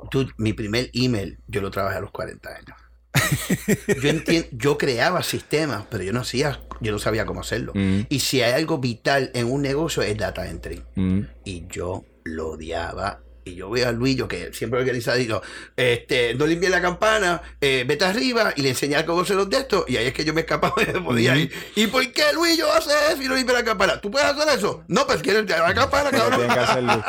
Tú, 0.10 0.28
mi 0.38 0.54
primer 0.54 0.90
email, 0.94 1.40
yo 1.48 1.62
lo 1.62 1.72
trabajé 1.72 1.98
a 1.98 2.02
los 2.02 2.12
40 2.12 2.50
años. 2.50 2.78
Yo 4.02 4.10
entiendo, 4.10 4.48
yo 4.52 4.78
creaba 4.78 5.22
sistemas, 5.22 5.86
pero 5.90 6.04
yo 6.04 6.12
no 6.12 6.22
hacía, 6.22 6.60
yo 6.82 6.92
no 6.92 6.98
sabía 6.98 7.28
cómo 7.28 7.42
hacerlo. 7.42 7.72
Mm. 7.76 8.02
Y 8.10 8.20
si 8.20 8.42
hay 8.42 8.54
algo 8.54 8.80
vital 8.80 9.30
en 9.36 9.52
un 9.52 9.62
negocio 9.62 10.02
es 10.02 10.18
data 10.18 10.50
entry. 10.50 10.82
Mm. 10.96 11.22
Y 11.46 11.68
yo 11.68 12.04
lo 12.24 12.52
odiaba. 12.52 13.22
Y 13.46 13.56
yo 13.56 13.70
veo 13.70 13.90
a 13.90 13.92
Luillo, 13.92 14.28
que 14.28 14.54
siempre 14.54 14.80
organiza, 14.80 15.16
digo, 15.16 15.42
este, 15.76 16.36
no 16.36 16.46
limpie 16.46 16.70
la 16.70 16.82
campana, 16.82 17.42
eh, 17.62 17.84
vete 17.88 18.06
arriba 18.06 18.54
y 18.56 18.62
le 18.62 18.70
enseñaba 18.70 19.06
cómo 19.06 19.22
hacer 19.22 19.36
los 19.36 19.50
de 19.50 19.58
estos. 19.58 19.86
Y 19.88 19.98
ahí 19.98 20.08
es 20.08 20.14
que 20.14 20.26
yo 20.26 20.34
me 20.34 20.42
escapaba 20.42 20.76
y 20.82 20.92
me 20.92 21.02
podía 21.02 21.36
ir. 21.36 21.52
¿Y 21.76 21.88
por 21.88 22.10
qué 22.12 22.34
Luillo 22.34 22.72
hace 22.72 22.92
eso 23.12 23.22
y 23.22 23.28
no 23.28 23.36
limpia 23.36 23.56
la 23.56 23.64
campana? 23.64 24.00
¿Tú 24.00 24.12
puedes 24.12 24.28
hacer 24.28 24.58
eso? 24.58 24.84
No, 24.88 25.06
pues 25.06 25.22
quieres 25.22 25.50
la 25.50 25.74
campana, 25.74 26.12
cabrón. 26.12 26.48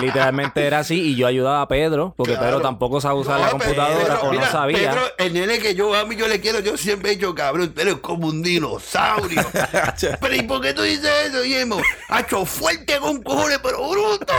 Literalmente 0.00 0.66
era 0.66 0.80
así 0.80 1.00
y 1.00 1.16
yo 1.16 1.26
ayudaba 1.26 1.62
a 1.62 1.68
Pedro 1.68 2.14
porque 2.16 2.32
Claro. 2.32 2.46
Pedro 2.46 2.60
tampoco 2.62 3.00
sabe 3.00 3.20
usar 3.20 3.40
la 3.40 3.50
computadora 3.50 4.04
Pedro, 4.04 4.20
o 4.22 4.30
mira, 4.30 4.44
no 4.44 4.50
sabía. 4.52 4.90
Pedro, 4.90 5.02
el 5.18 5.32
nene 5.32 5.58
que 5.58 5.74
yo 5.74 5.94
amo 5.94 6.12
y 6.12 6.16
yo 6.16 6.28
le 6.28 6.40
quiero, 6.40 6.60
yo 6.60 6.76
siempre 6.76 7.12
he 7.12 7.16
dicho, 7.16 7.34
cabrón, 7.34 7.72
pero 7.74 7.92
es 7.92 7.96
como 7.98 8.28
un 8.28 8.42
dinosaurio. 8.42 9.44
pero 10.20 10.34
¿y 10.34 10.42
por 10.42 10.60
qué 10.60 10.74
tú 10.74 10.82
dices 10.82 11.10
eso, 11.28 11.42
Guillermo? 11.42 11.80
Hacho 12.08 12.44
fuerte 12.44 12.98
con 12.98 13.22
cojones, 13.22 13.58
pero 13.62 13.88
bruto. 13.88 14.32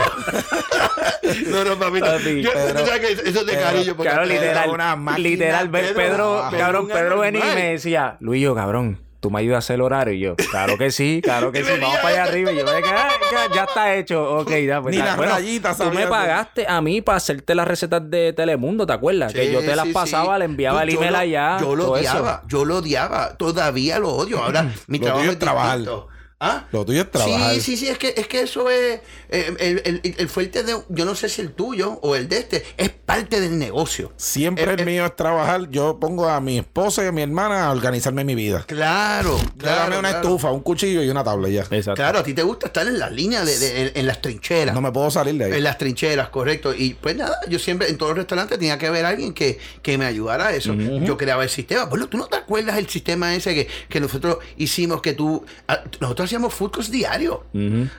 no, 1.46 1.64
no, 1.64 1.78
papito. 1.78 2.06
Papi, 2.06 2.42
yo, 2.42 2.52
Pedro, 2.52 2.80
tú 2.80 2.86
sabes 2.86 3.00
que 3.00 3.12
eso 3.12 3.22
es 3.40 3.46
de 3.46 3.52
Pedro, 3.52 3.62
cariño. 3.62 3.96
porque 3.96 4.10
Pedro- 4.10 4.24
literal, 4.26 4.70
una 4.70 4.96
máquina, 4.96 5.28
literal, 5.28 5.70
Pedro, 5.70 5.94
Pedro, 5.94 6.48
cabrón, 6.58 6.88
Pedro 6.88 7.18
venía 7.20 7.52
y 7.52 7.54
me 7.54 7.70
decía, 7.72 8.16
Luis, 8.20 8.46
cabrón, 8.54 9.00
tú 9.20 9.30
me 9.32 9.40
ayudas 9.40 9.56
a 9.56 9.58
hacer 9.58 9.74
el 9.74 9.80
horario. 9.82 10.14
Y 10.14 10.20
yo, 10.20 10.36
claro 10.36 10.78
que 10.78 10.90
sí, 10.92 11.20
claro 11.22 11.50
que 11.50 11.64
sí, 11.64 11.70
vamos 11.80 11.96
para 11.98 12.08
allá 12.08 12.24
"Este 12.24 12.32
arriba. 12.34 12.52
Y 12.52 12.56
yo, 12.58 12.64
"Venga, 12.66 13.08
ya 13.54 13.64
está 13.64 13.94
hecho. 13.96 14.38
Ok, 14.38 14.50
ya, 14.66 14.80
pues 14.80 14.92
Ni 14.92 14.98
ya". 14.98 15.06
las 15.06 15.16
Bueno, 15.16 15.32
rayitas 15.34 15.76
Tú 15.76 15.90
me 15.92 16.06
pagaste 16.06 16.66
a 16.68 16.80
mí 16.80 17.00
para 17.02 17.16
hacerte 17.16 17.54
las 17.54 17.66
recetas 17.66 18.08
de 18.08 18.32
Telemundo, 18.32 18.86
¿te 18.86 18.92
acuerdas? 18.92 19.32
que 19.32 19.50
yo 19.52 19.60
te 19.60 19.74
las 19.74 19.86
sí, 19.86 19.92
pasaba, 19.92 20.34
sí. 20.34 20.38
le 20.40 20.44
enviaba 20.44 20.82
el 20.84 20.90
email 20.90 21.14
allá. 21.16 21.56
Yo 21.60 21.74
lo 21.74 21.96
eso. 21.96 22.12
odiaba, 22.12 22.42
yo 22.46 22.64
lo 22.64 22.76
odiaba. 22.78 23.36
Todavía 23.36 23.98
lo 23.98 24.10
odio. 24.10 24.38
Ahora 24.42 24.72
mi 24.86 24.98
Lo 24.98 25.04
trabajo 25.06 25.30
es 25.30 25.38
trabajar. 25.38 25.78
distinto. 25.78 26.08
¿Ah? 26.40 26.68
Lo 26.70 26.84
tuyo 26.84 27.02
es 27.02 27.10
trabajar. 27.10 27.54
Sí, 27.54 27.60
sí, 27.60 27.76
sí, 27.76 27.88
es 27.88 27.98
que, 27.98 28.14
es 28.16 28.28
que 28.28 28.42
eso 28.42 28.70
es 28.70 29.00
eh, 29.28 29.54
el, 29.58 29.82
el- 29.84 30.14
el 30.18 30.28
fuerte 30.28 30.62
de, 30.62 30.76
yo 30.88 31.04
no 31.04 31.16
sé 31.16 31.28
si 31.28 31.40
el 31.42 31.50
tuyo 31.52 31.98
o 32.02 32.14
el 32.14 32.28
de 32.28 32.38
este, 32.38 32.64
es 32.76 32.90
parte 32.90 33.40
del 33.40 33.58
negocio. 33.58 34.12
Siempre 34.16 34.62
Eh, 34.64 34.74
el 34.74 34.80
eh, 34.80 34.84
mío 34.84 35.04
es 35.06 35.16
trabajar. 35.16 35.68
Yo 35.68 35.98
pongo 35.98 36.28
a 36.28 36.40
mi 36.40 36.58
esposa 36.58 37.02
y 37.02 37.06
a 37.08 37.12
mi 37.12 37.22
hermana 37.22 37.66
a 37.66 37.72
organizarme 37.72 38.22
mi 38.22 38.36
vida. 38.36 38.62
Claro, 38.68 39.36
claro. 39.56 39.80
Dame 39.80 39.98
una 39.98 40.10
claro. 40.10 40.24
estufa, 40.28 40.52
un 40.52 40.60
cuchillo 40.60 41.02
y 41.02 41.08
una 41.10 41.24
tabla 41.24 41.48
ya. 41.48 41.62
Exacto. 41.62 41.94
Claro, 41.94 42.20
a 42.20 42.22
ti 42.22 42.34
te 42.34 42.44
gusta 42.44 42.68
estar 42.68 42.86
en 42.86 43.00
la 43.00 43.10
línea, 43.10 43.44
de, 43.44 43.58
de- 43.58 43.80
en, 43.88 43.92
en 43.96 44.06
las 44.06 44.20
trincheras. 44.22 44.74
No 44.76 44.80
me 44.80 44.92
puedo 44.92 45.10
salir 45.10 45.34
de 45.34 45.46
ahí. 45.46 45.52
En 45.54 45.64
las 45.64 45.76
trincheras, 45.76 46.28
correcto. 46.28 46.72
Y 46.72 46.94
pues 46.94 47.16
nada, 47.16 47.36
yo 47.48 47.58
siempre 47.58 47.88
en 47.88 47.98
todos 47.98 48.10
los 48.10 48.18
restaurantes 48.18 48.56
tenía 48.60 48.78
que 48.78 48.86
haber 48.86 49.04
alguien 49.06 49.34
que, 49.34 49.58
que 49.82 49.98
me 49.98 50.06
ayudara 50.06 50.46
a 50.48 50.52
eso. 50.54 50.72
Yo 50.74 51.16
creaba 51.16 51.42
el 51.42 51.50
sistema. 51.50 51.86
Bueno, 51.86 52.08
¿tú 52.08 52.16
no 52.16 52.26
te 52.26 52.36
acuerdas 52.36 52.78
el 52.78 52.88
sistema 52.88 53.34
ese 53.34 53.56
que, 53.56 53.66
que 53.88 53.98
nosotros 53.98 54.38
hicimos 54.56 55.02
que 55.02 55.14
tú... 55.14 55.44
ah, 55.66 55.82
Nosotros 55.98 56.27
hacíamos 56.28 56.54
food 56.54 56.70
courts 56.70 56.90
diario. 56.90 57.44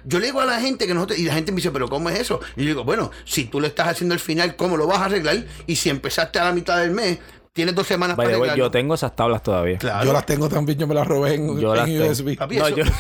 Yo 0.06 0.20
le 0.20 0.28
digo 0.28 0.40
a 0.42 0.46
la 0.46 0.60
gente 0.62 0.88
que 0.88 0.94
nosotros... 0.94 1.20
Y 1.20 1.26
la 1.26 1.34
gente 1.34 1.52
me 1.52 1.58
dice, 1.58 1.72
¿pero 1.72 1.88
cómo 1.90 2.10
es 2.10 2.20
eso? 2.20 2.40
Y 2.56 2.62
yo 2.62 2.68
digo, 2.68 2.84
bueno, 2.84 3.12
si 3.26 3.46
tú 3.46 3.60
lo 3.60 3.68
estás 3.68 3.88
haciendo 3.90 4.14
al 4.14 4.20
final, 4.20 4.56
¿cómo 4.56 4.78
lo 4.78 4.88
vas 4.88 5.00
a 5.00 5.06
arreglar? 5.06 5.46
Y 5.68 5.76
si 5.76 5.90
empezaste 5.90 6.40
a 6.40 6.46
la 6.46 6.54
mitad 6.54 6.78
del 6.80 6.92
mes, 6.92 7.20
tienes 7.54 7.76
dos 7.76 7.86
semanas 7.88 8.16
By 8.16 8.40
para 8.40 8.56
yo 8.56 8.72
tengo 8.72 8.94
esas 8.96 9.16
tablas 9.16 9.44
todavía. 9.44 9.78
Claro. 9.80 10.06
Yo 10.06 10.14
las 10.14 10.26
tengo 10.26 10.48
también, 10.48 10.78
yo 10.80 10.88
me 10.88 10.96
las 10.96 11.08
robé 11.08 11.34
en, 11.36 11.60
Yo 11.60 11.76
en 11.76 12.00
las. 12.00 12.20
USB. 12.20 12.38
Papi, 12.38 12.58
No, 12.58 12.68
eso- 12.68 12.76
yo... 12.78 12.84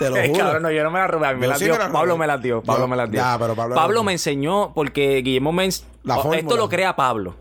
Te 0.00 0.08
lo 0.08 0.16
juro. 0.26 0.38
cabrón, 0.38 0.62
no, 0.62 0.70
yo 0.70 0.82
no 0.82 0.90
me 0.90 0.98
la 0.98 1.06
robé. 1.06 1.26
A 1.26 1.32
mí 1.34 1.40
me 1.40 1.46
Yo 1.46 1.52
la 1.52 1.58
sí 1.58 1.64
dio. 1.66 1.74
me. 1.76 1.88
Pablo 1.90 2.16
me 2.16 2.26
las 2.26 2.40
dio. 2.42 2.62
Pablo 2.62 2.84
Yo- 2.84 2.88
me 2.88 2.96
las 2.96 3.10
dio. 3.10 3.22
Pero 3.38 3.54
Pablo- 3.54 4.02
me 4.02 4.12
enseñó 4.12 4.72
porque 4.74 5.20
Guillermo 5.22 5.52
me... 5.52 5.68
La 6.04 6.16
Oh. 6.18 6.32
Esto 6.32 6.56
lo 6.56 6.68
crea 6.70 6.96
Pablo. 6.96 7.36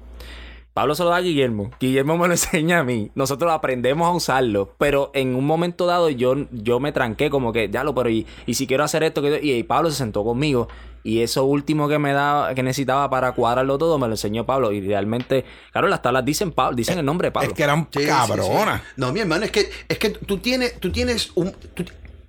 Pablo 0.73 0.95
se 0.95 1.03
lo 1.03 1.09
da 1.09 1.17
a 1.17 1.21
Guillermo. 1.21 1.71
Guillermo 1.79 2.17
me 2.17 2.27
lo 2.27 2.33
enseña 2.35 2.79
a 2.79 2.83
mí. 2.83 3.11
Nosotros 3.15 3.51
aprendemos 3.51 4.07
a 4.07 4.11
usarlo. 4.11 4.73
Pero 4.77 5.11
en 5.13 5.35
un 5.35 5.45
momento 5.45 5.85
dado 5.85 6.09
yo, 6.09 6.35
yo 6.51 6.79
me 6.79 6.91
tranqué 6.91 7.29
como 7.29 7.51
que, 7.51 7.69
ya 7.69 7.83
lo, 7.83 7.93
pero 7.95 8.09
y, 8.09 8.25
y 8.45 8.53
si 8.53 8.67
quiero 8.67 8.83
hacer 8.83 9.03
esto, 9.03 9.21
que- 9.21 9.39
y, 9.43 9.53
y 9.53 9.63
Pablo 9.63 9.89
se 9.91 9.97
sentó 9.97 10.23
conmigo. 10.23 10.67
Y 11.01 11.21
eso 11.21 11.45
último 11.45 11.87
que 11.87 11.97
me 11.97 12.11
daba, 12.11 12.53
que 12.53 12.61
necesitaba 12.61 13.09
para 13.09 13.31
cuadrarlo 13.31 13.77
todo, 13.77 13.97
me 13.97 14.07
lo 14.07 14.13
enseñó 14.13 14.45
Pablo. 14.45 14.71
Y 14.73 14.81
realmente, 14.81 15.45
claro, 15.71 15.87
las 15.87 16.01
tablas 16.01 16.25
dicen 16.25 16.51
Pablo, 16.51 16.75
dicen 16.75 16.99
el 16.99 17.05
nombre 17.05 17.27
de 17.27 17.31
Pablo. 17.31 17.47
Es 17.49 17.55
que 17.55 17.63
eran 17.63 17.87
Sí, 17.91 18.01
sí, 18.01 18.05
cabronas. 18.07 18.81
sí. 18.81 18.87
No, 18.97 19.11
mi 19.13 19.21
hermano, 19.21 19.45
es 19.45 19.51
que, 19.51 19.69
es 19.87 19.97
que 19.97 20.09
tú 20.09 20.37
tienes, 20.39 20.77
tú 20.79 20.91
tienes 20.91 21.31
un. 21.35 21.51
tú 21.73 21.85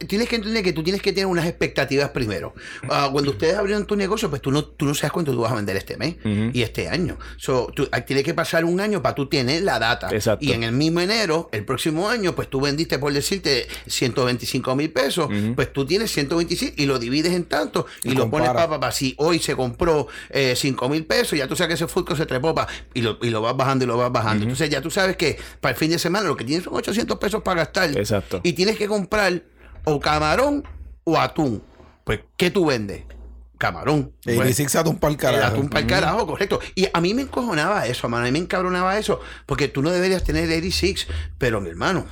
tienes 0.06 0.28
que 0.28 0.36
entender 0.36 0.62
que 0.62 0.72
tú 0.72 0.82
tienes 0.82 1.02
que 1.02 1.12
tener 1.12 1.26
unas 1.26 1.46
expectativas 1.46 2.10
primero. 2.10 2.54
Ah, 2.88 3.08
cuando 3.12 3.30
ustedes 3.32 3.56
abrieron 3.56 3.86
tu 3.86 3.96
negocio, 3.96 4.30
pues 4.30 4.40
tú 4.40 4.50
no, 4.50 4.64
tú 4.64 4.86
no 4.86 4.94
sabes 4.94 5.12
cuánto 5.12 5.32
tú 5.32 5.40
vas 5.40 5.52
a 5.52 5.56
vender 5.56 5.76
este 5.76 5.96
mes 5.96 6.16
y 6.24 6.62
este 6.62 6.88
año. 6.88 7.18
So, 7.36 7.70
tú, 7.74 7.88
ah, 7.92 8.00
tiene 8.02 8.22
que 8.22 8.34
pasar 8.34 8.64
un 8.64 8.80
año 8.80 9.02
para 9.02 9.14
tú 9.14 9.26
tener 9.26 9.62
la 9.62 9.78
data. 9.78 10.08
Exacto. 10.10 10.44
Y 10.44 10.52
en 10.52 10.62
el 10.62 10.72
mismo 10.72 11.00
enero, 11.00 11.48
el 11.52 11.64
próximo 11.64 12.08
año, 12.08 12.34
pues 12.34 12.48
tú 12.48 12.60
vendiste, 12.60 12.98
por 12.98 13.12
decirte, 13.12 13.66
125 13.86 14.74
mil 14.76 14.90
pesos. 14.90 15.28
Pues 15.54 15.72
tú 15.72 15.84
tienes 15.84 16.10
125 16.12 16.74
y 16.76 16.86
lo 16.86 16.98
divides 16.98 17.32
en 17.32 17.44
tanto 17.44 17.86
y, 18.02 18.12
Y 18.12 18.14
lo 18.14 18.30
pones 18.30 18.48
para, 18.50 18.68
para, 18.80 18.92
si 18.92 19.14
hoy 19.18 19.38
se 19.38 19.54
compró 19.54 20.08
eh, 20.30 20.54
5 20.56 20.88
mil 20.88 21.04
pesos, 21.04 21.38
ya 21.38 21.46
tú 21.46 21.56
sabes 21.56 21.68
que 21.68 21.74
ese 21.74 21.86
fútbol 21.86 22.16
se 22.16 22.26
trepó 22.26 22.54
pa, 22.54 22.66
y, 22.94 23.02
lo, 23.02 23.18
y 23.22 23.30
lo 23.30 23.42
vas 23.42 23.56
bajando 23.56 23.84
y 23.84 23.88
lo 23.88 23.96
vas 23.96 24.10
bajando. 24.10 24.44
Entonces 24.44 24.70
ya 24.70 24.80
tú 24.80 24.90
sabes 24.90 25.16
que 25.16 25.38
para 25.60 25.72
el 25.72 25.78
fin 25.78 25.90
de 25.90 25.98
semana 25.98 26.26
lo 26.26 26.36
que 26.36 26.44
tienes 26.44 26.64
son 26.64 26.74
800 26.74 27.18
pesos 27.18 27.42
para 27.42 27.62
gastar. 27.62 27.96
Exacto. 27.96 28.40
Y 28.42 28.52
tienes 28.54 28.76
que 28.76 28.88
comprar 28.88 29.42
o 29.84 30.00
camarón 30.00 30.64
o 31.04 31.18
atún. 31.18 31.62
Pues, 32.04 32.20
¿qué 32.36 32.50
tú 32.50 32.66
vendes? 32.66 33.04
Camarón. 33.58 34.12
Y 34.24 34.34
Pues, 34.36 34.58
ni 34.58 34.68
se 34.68 34.78
atún 34.78 34.98
para 34.98 35.10
el 35.10 35.14
el 35.16 35.20
carajo. 35.20 35.54
atún 35.54 35.68
para 35.68 35.80
el 35.80 35.86
carajo, 35.86 36.26
correcto. 36.26 36.60
Y 36.74 36.88
a 36.92 37.00
mí 37.00 37.12
me 37.12 37.22
encojonaba 37.22 37.86
eso, 37.86 38.06
hermano. 38.06 38.24
A 38.24 38.26
mí 38.26 38.32
me 38.32 38.38
encabronaba 38.38 38.98
eso. 38.98 39.20
Porque 39.46 39.68
tú 39.68 39.82
no 39.82 39.90
deberías 39.90 40.24
tener 40.24 40.44
86. 40.44 41.06
Pero, 41.38 41.60
mi 41.60 41.68
hermano, 41.68 42.06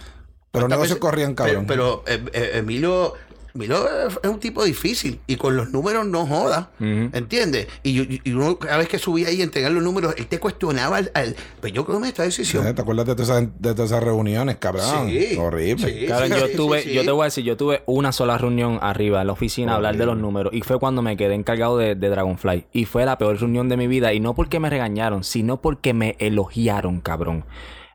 Pero 0.50 0.66
los 0.66 0.68
¿Cuántas 0.68 0.68
negocios 0.70 0.94
veces- 0.96 1.00
corrían 1.00 1.34
cabrón. 1.34 1.66
Pero, 1.66 2.02
pero, 2.06 2.16
eh, 2.24 2.30
eh, 2.32 2.50
Emilio, 2.58 3.14
Emilio 3.54 3.86
es 4.22 4.28
un 4.28 4.38
tipo 4.40 4.62
difícil 4.64 5.20
y 5.26 5.36
con 5.36 5.56
los 5.56 5.70
números 5.70 6.06
no 6.06 6.26
joda. 6.26 6.70
Ujú. 6.78 7.10
¿Entiendes? 7.12 7.66
Y, 7.82 7.92
yo- 7.94 8.04
y 8.04 8.32
uno, 8.32 8.58
cada 8.58 8.78
vez 8.78 8.88
que 8.88 8.98
subía 8.98 9.28
ahí 9.28 9.40
a 9.40 9.44
entregar 9.44 9.72
los 9.72 9.82
números, 9.82 10.14
él 10.18 10.26
te 10.26 10.38
cuestionaba 10.38 10.98
al. 10.98 11.10
al- 11.14 11.34
pues 11.60 11.72
yo 11.72 11.84
creo 11.84 12.00
que 12.00 12.08
esta 12.08 12.22
decisión. 12.22 12.66
Eh, 12.66 12.74
¿Te 12.74 12.82
acuerdas 12.82 13.06
de 13.06 13.14
todas 13.14 13.28
esas, 13.30 13.48
de 13.58 13.74
todas 13.74 13.90
esas 13.90 14.02
reuniones, 14.02 14.56
cabrón? 14.56 15.08
Sí. 15.08 15.36
Horrible. 15.36 16.00
Sí. 16.00 16.06
Cabrón, 16.06 16.30
yo 16.38 16.46
sí, 16.46 16.52
tuve, 16.56 16.82
sí, 16.82 16.88
sí. 16.90 16.94
yo 16.94 17.04
te 17.04 17.10
voy 17.10 17.22
a 17.22 17.24
decir, 17.24 17.44
yo 17.44 17.56
tuve 17.56 17.82
una 17.86 18.12
sola 18.12 18.38
reunión 18.38 18.78
arriba 18.82 19.20
en 19.20 19.26
la 19.26 19.32
oficina 19.32 19.72
a 19.72 19.76
hablar 19.76 19.96
de 19.96 20.06
los 20.06 20.16
números 20.16 20.52
y 20.54 20.62
fue 20.62 20.78
cuando 20.78 21.02
me 21.02 21.16
quedé 21.16 21.34
encargado 21.34 21.76
de, 21.78 21.94
de 21.94 22.08
Dragonfly 22.08 22.66
y 22.72 22.84
fue 22.84 23.04
la 23.04 23.18
peor 23.18 23.38
reunión 23.40 23.68
de 23.68 23.76
mi 23.76 23.86
vida 23.86 24.12
y 24.12 24.20
no 24.20 24.34
porque 24.34 24.60
me 24.60 24.70
regañaron, 24.70 25.24
sino 25.24 25.60
porque 25.60 25.94
me 25.94 26.16
elogiaron, 26.18 27.00
cabrón. 27.00 27.44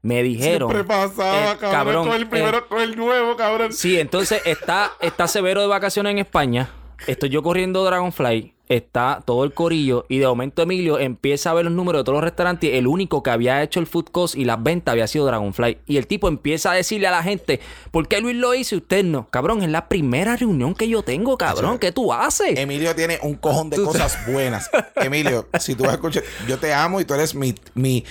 Me 0.03 0.21
dijeron, 0.21 0.69
Siempre 0.69 0.83
pasaba, 0.83 1.53
eh, 1.53 1.57
cabrón, 1.57 1.71
cabrón, 1.71 2.07
con 2.07 2.15
el 2.17 2.27
primero, 2.27 2.57
eh, 2.57 2.63
con 2.67 2.81
el 2.81 2.95
nuevo, 2.95 3.37
cabrón. 3.37 3.71
Sí, 3.71 3.97
entonces 3.97 4.41
está, 4.45 4.91
está 4.99 5.27
severo 5.29 5.61
de 5.61 5.67
vacaciones 5.67 6.11
en 6.11 6.19
España. 6.19 6.69
Estoy 7.07 7.29
yo 7.29 7.41
corriendo 7.43 7.83
Dragonfly. 7.83 8.53
Está 8.69 9.21
todo 9.25 9.43
el 9.43 9.53
corillo. 9.53 10.05
Y 10.07 10.19
de 10.19 10.25
momento 10.25 10.61
Emilio 10.61 10.97
empieza 10.97 11.51
a 11.51 11.53
ver 11.53 11.65
los 11.65 11.73
números 11.73 11.99
de 11.99 12.03
todos 12.05 12.15
los 12.17 12.23
restaurantes. 12.23 12.73
El 12.73 12.87
único 12.87 13.21
que 13.21 13.29
había 13.29 13.61
hecho 13.61 13.81
el 13.81 13.87
food 13.87 14.05
cost 14.05 14.35
y 14.35 14.45
las 14.45 14.61
ventas 14.63 14.93
había 14.93 15.05
sido 15.07 15.25
Dragonfly. 15.25 15.79
Y 15.85 15.97
el 15.97 16.07
tipo 16.07 16.29
empieza 16.29 16.71
a 16.71 16.75
decirle 16.75 17.07
a 17.07 17.11
la 17.11 17.21
gente: 17.21 17.59
¿Por 17.91 18.07
qué 18.07 18.21
Luis 18.21 18.37
lo 18.37 18.53
hizo 18.55 18.75
y 18.75 18.77
usted 18.79 19.03
no? 19.03 19.29
Cabrón, 19.29 19.63
es 19.63 19.69
la 19.69 19.89
primera 19.89 20.37
reunión 20.37 20.75
que 20.75 20.87
yo 20.87 21.03
tengo, 21.03 21.37
cabrón. 21.37 21.77
¿Qué 21.77 21.91
tú 21.91 22.13
haces? 22.13 22.57
Emilio 22.57 22.95
tiene 22.95 23.19
un 23.21 23.35
cojón 23.35 23.69
de 23.69 23.83
cosas 23.83 24.17
buenas. 24.31 24.69
Emilio, 24.95 25.47
si 25.59 25.75
tú 25.75 25.83
vas 25.83 25.93
a 25.93 25.95
escuchar, 25.95 26.23
yo 26.47 26.57
te 26.57 26.73
amo 26.73 27.01
y 27.01 27.05
tú 27.05 27.13
eres 27.13 27.35
mi, 27.35 27.53
mi, 27.73 28.05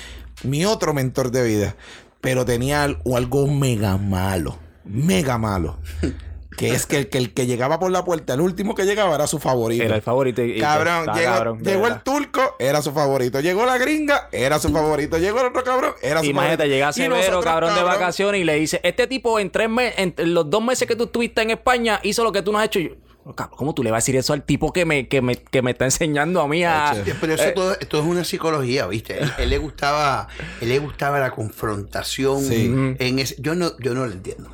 mi 0.44 0.64
otro 0.64 0.94
mentor 0.94 1.30
de 1.30 1.42
vida. 1.44 1.76
Pero 2.20 2.44
tenía 2.44 2.84
al- 2.84 2.98
algo 3.14 3.46
mega 3.48 3.96
malo. 3.96 4.58
Mega 4.84 5.38
malo. 5.38 5.78
Que 6.54 6.74
es 6.74 6.84
que 6.84 6.98
el, 6.98 7.08
que 7.08 7.16
el 7.16 7.32
que 7.32 7.46
llegaba 7.46 7.80
por 7.80 7.90
la 7.90 8.04
puerta, 8.04 8.34
el 8.34 8.42
último 8.42 8.74
que 8.74 8.84
llegaba 8.84 9.14
era 9.14 9.26
su 9.26 9.38
favorito. 9.38 9.82
Era 9.84 9.96
el 9.96 10.02
favorito. 10.02 10.44
y- 10.44 10.60
Cabrón, 10.60 11.06
llegó, 11.14 11.32
cabrón, 11.32 11.60
llegó 11.64 11.86
el 11.88 12.02
turco, 12.02 12.56
era 12.58 12.82
su 12.82 12.92
favorito. 12.92 13.40
Llegó 13.40 13.64
la 13.64 13.78
gringa, 13.78 14.28
era 14.32 14.58
su 14.58 14.68
favorito. 14.68 15.16
Llegó 15.16 15.40
el 15.40 15.46
otro 15.46 15.64
cabrón, 15.64 15.94
era 16.02 16.20
su 16.20 16.26
Imagínate, 16.26 16.56
favorito. 16.58 16.74
llega 16.74 16.90
Y 16.90 16.92
Severo, 16.92 17.16
nosotros, 17.16 17.44
cabrón, 17.46 17.74
de 17.74 17.82
vacaciones 17.82 18.42
y 18.42 18.44
le 18.44 18.56
dice, 18.56 18.80
este 18.84 19.06
tipo 19.06 19.38
en 19.40 19.50
tres 19.50 19.70
meses, 19.70 19.94
en 19.98 20.34
los 20.34 20.50
dos 20.50 20.62
meses 20.62 20.86
que 20.86 20.94
tú 20.94 21.04
estuviste 21.04 21.40
en 21.40 21.52
España, 21.52 22.00
hizo 22.02 22.22
lo 22.22 22.30
que 22.32 22.42
tú 22.42 22.52
no 22.52 22.58
has 22.58 22.66
hecho. 22.66 22.80
Y 22.80 22.84
yo, 22.90 22.90
"Oh, 22.92 22.96
cabrón, 22.96 23.11
¿cómo 23.56 23.74
tú 23.74 23.82
le 23.82 23.90
vas 23.90 23.98
a 23.98 24.02
decir 24.02 24.16
eso 24.16 24.32
al 24.32 24.42
tipo 24.42 24.72
que 24.72 24.84
me, 24.84 25.08
que 25.08 25.22
me, 25.22 25.36
que 25.36 25.62
me 25.62 25.70
está 25.72 25.84
enseñando 25.84 26.40
a 26.40 26.48
mí 26.48 26.64
a... 26.64 26.92
Pero 27.20 27.34
eso 27.34 27.44
Eh, 27.44 27.52
todo, 27.52 27.72
es 27.78 28.06
una 28.06 28.24
psicología, 28.24 28.86
¿viste? 28.86 29.18
Él, 29.22 29.32
él 29.38 29.50
le 29.50 29.58
gustaba, 29.58 30.28
él 30.60 30.68
le 30.68 30.78
gustaba 30.78 31.18
la 31.20 31.30
confrontación 31.30 32.42
Sí. 32.42 32.66
en 32.98 33.18
ese, 33.18 33.36
yo 33.38 33.54
no, 33.54 33.78
yo 33.78 33.94
no 33.94 34.06
lo 34.06 34.12
entiendo. 34.12 34.50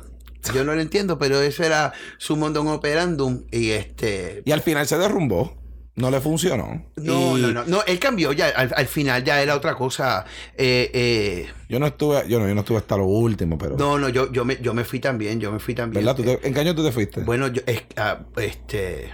Yo 0.53 0.63
no 0.63 0.73
lo 0.73 0.81
entiendo, 0.81 1.19
pero 1.19 1.41
eso 1.41 1.63
era 1.63 1.91
su 2.17 2.37
mondón 2.37 2.67
operandum 2.69 3.43
y 3.51 3.71
este 3.71 4.41
Y 4.45 4.51
al 4.51 4.61
final 4.61 4.87
se 4.87 4.97
derrumbó. 4.97 5.58
No 5.99 6.09
le 6.09 6.19
funcionó. 6.21 6.85
no, 6.95 7.37
Y 7.37 7.41
no, 7.41 7.51
no, 7.51 7.65
no, 7.65 7.83
él 7.85 7.99
cambió 7.99 8.31
ya, 8.31 8.47
al, 8.49 8.71
al 8.75 8.87
final 8.87 9.23
ya 9.23 9.41
era 9.41 9.55
otra 9.55 9.75
cosa. 9.75 10.25
Eh, 10.57 10.89
eh, 10.93 11.47
Yo 11.67 11.79
no 11.79 11.87
estuve, 11.87 12.27
yo 12.27 12.39
no, 12.39 12.47
yo 12.47 12.55
no 12.55 12.61
estuve 12.61 12.77
hasta 12.77 12.95
lo 12.97 13.05
último, 13.05 13.57
pero. 13.57 13.75
no, 13.77 13.97
no, 13.99 14.09
yo, 14.09 14.31
yo 14.31 14.45
me, 14.45 14.57
yo 14.61 14.73
me 14.73 14.83
fui 14.85 14.99
también, 14.99 15.39
yo 15.39 15.51
me 15.51 15.59
fui 15.59 15.75
también. 15.75 16.03
¿Verdad? 16.05 16.15
¿Tú 16.15 16.23
te- 16.23 16.47
¿En 16.47 16.53
qué 16.53 16.59
año 16.61 16.73
tú 16.73 16.83
te 16.83 16.91
fuiste? 16.91 17.21
Bueno, 17.23 17.47
yo, 17.49 17.61
es- 17.65 17.83
ah, 17.97 18.19
este, 18.37 19.09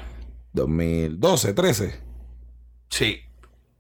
2012, 0.54 1.54
13. 1.54 2.00
sí, 2.90 3.20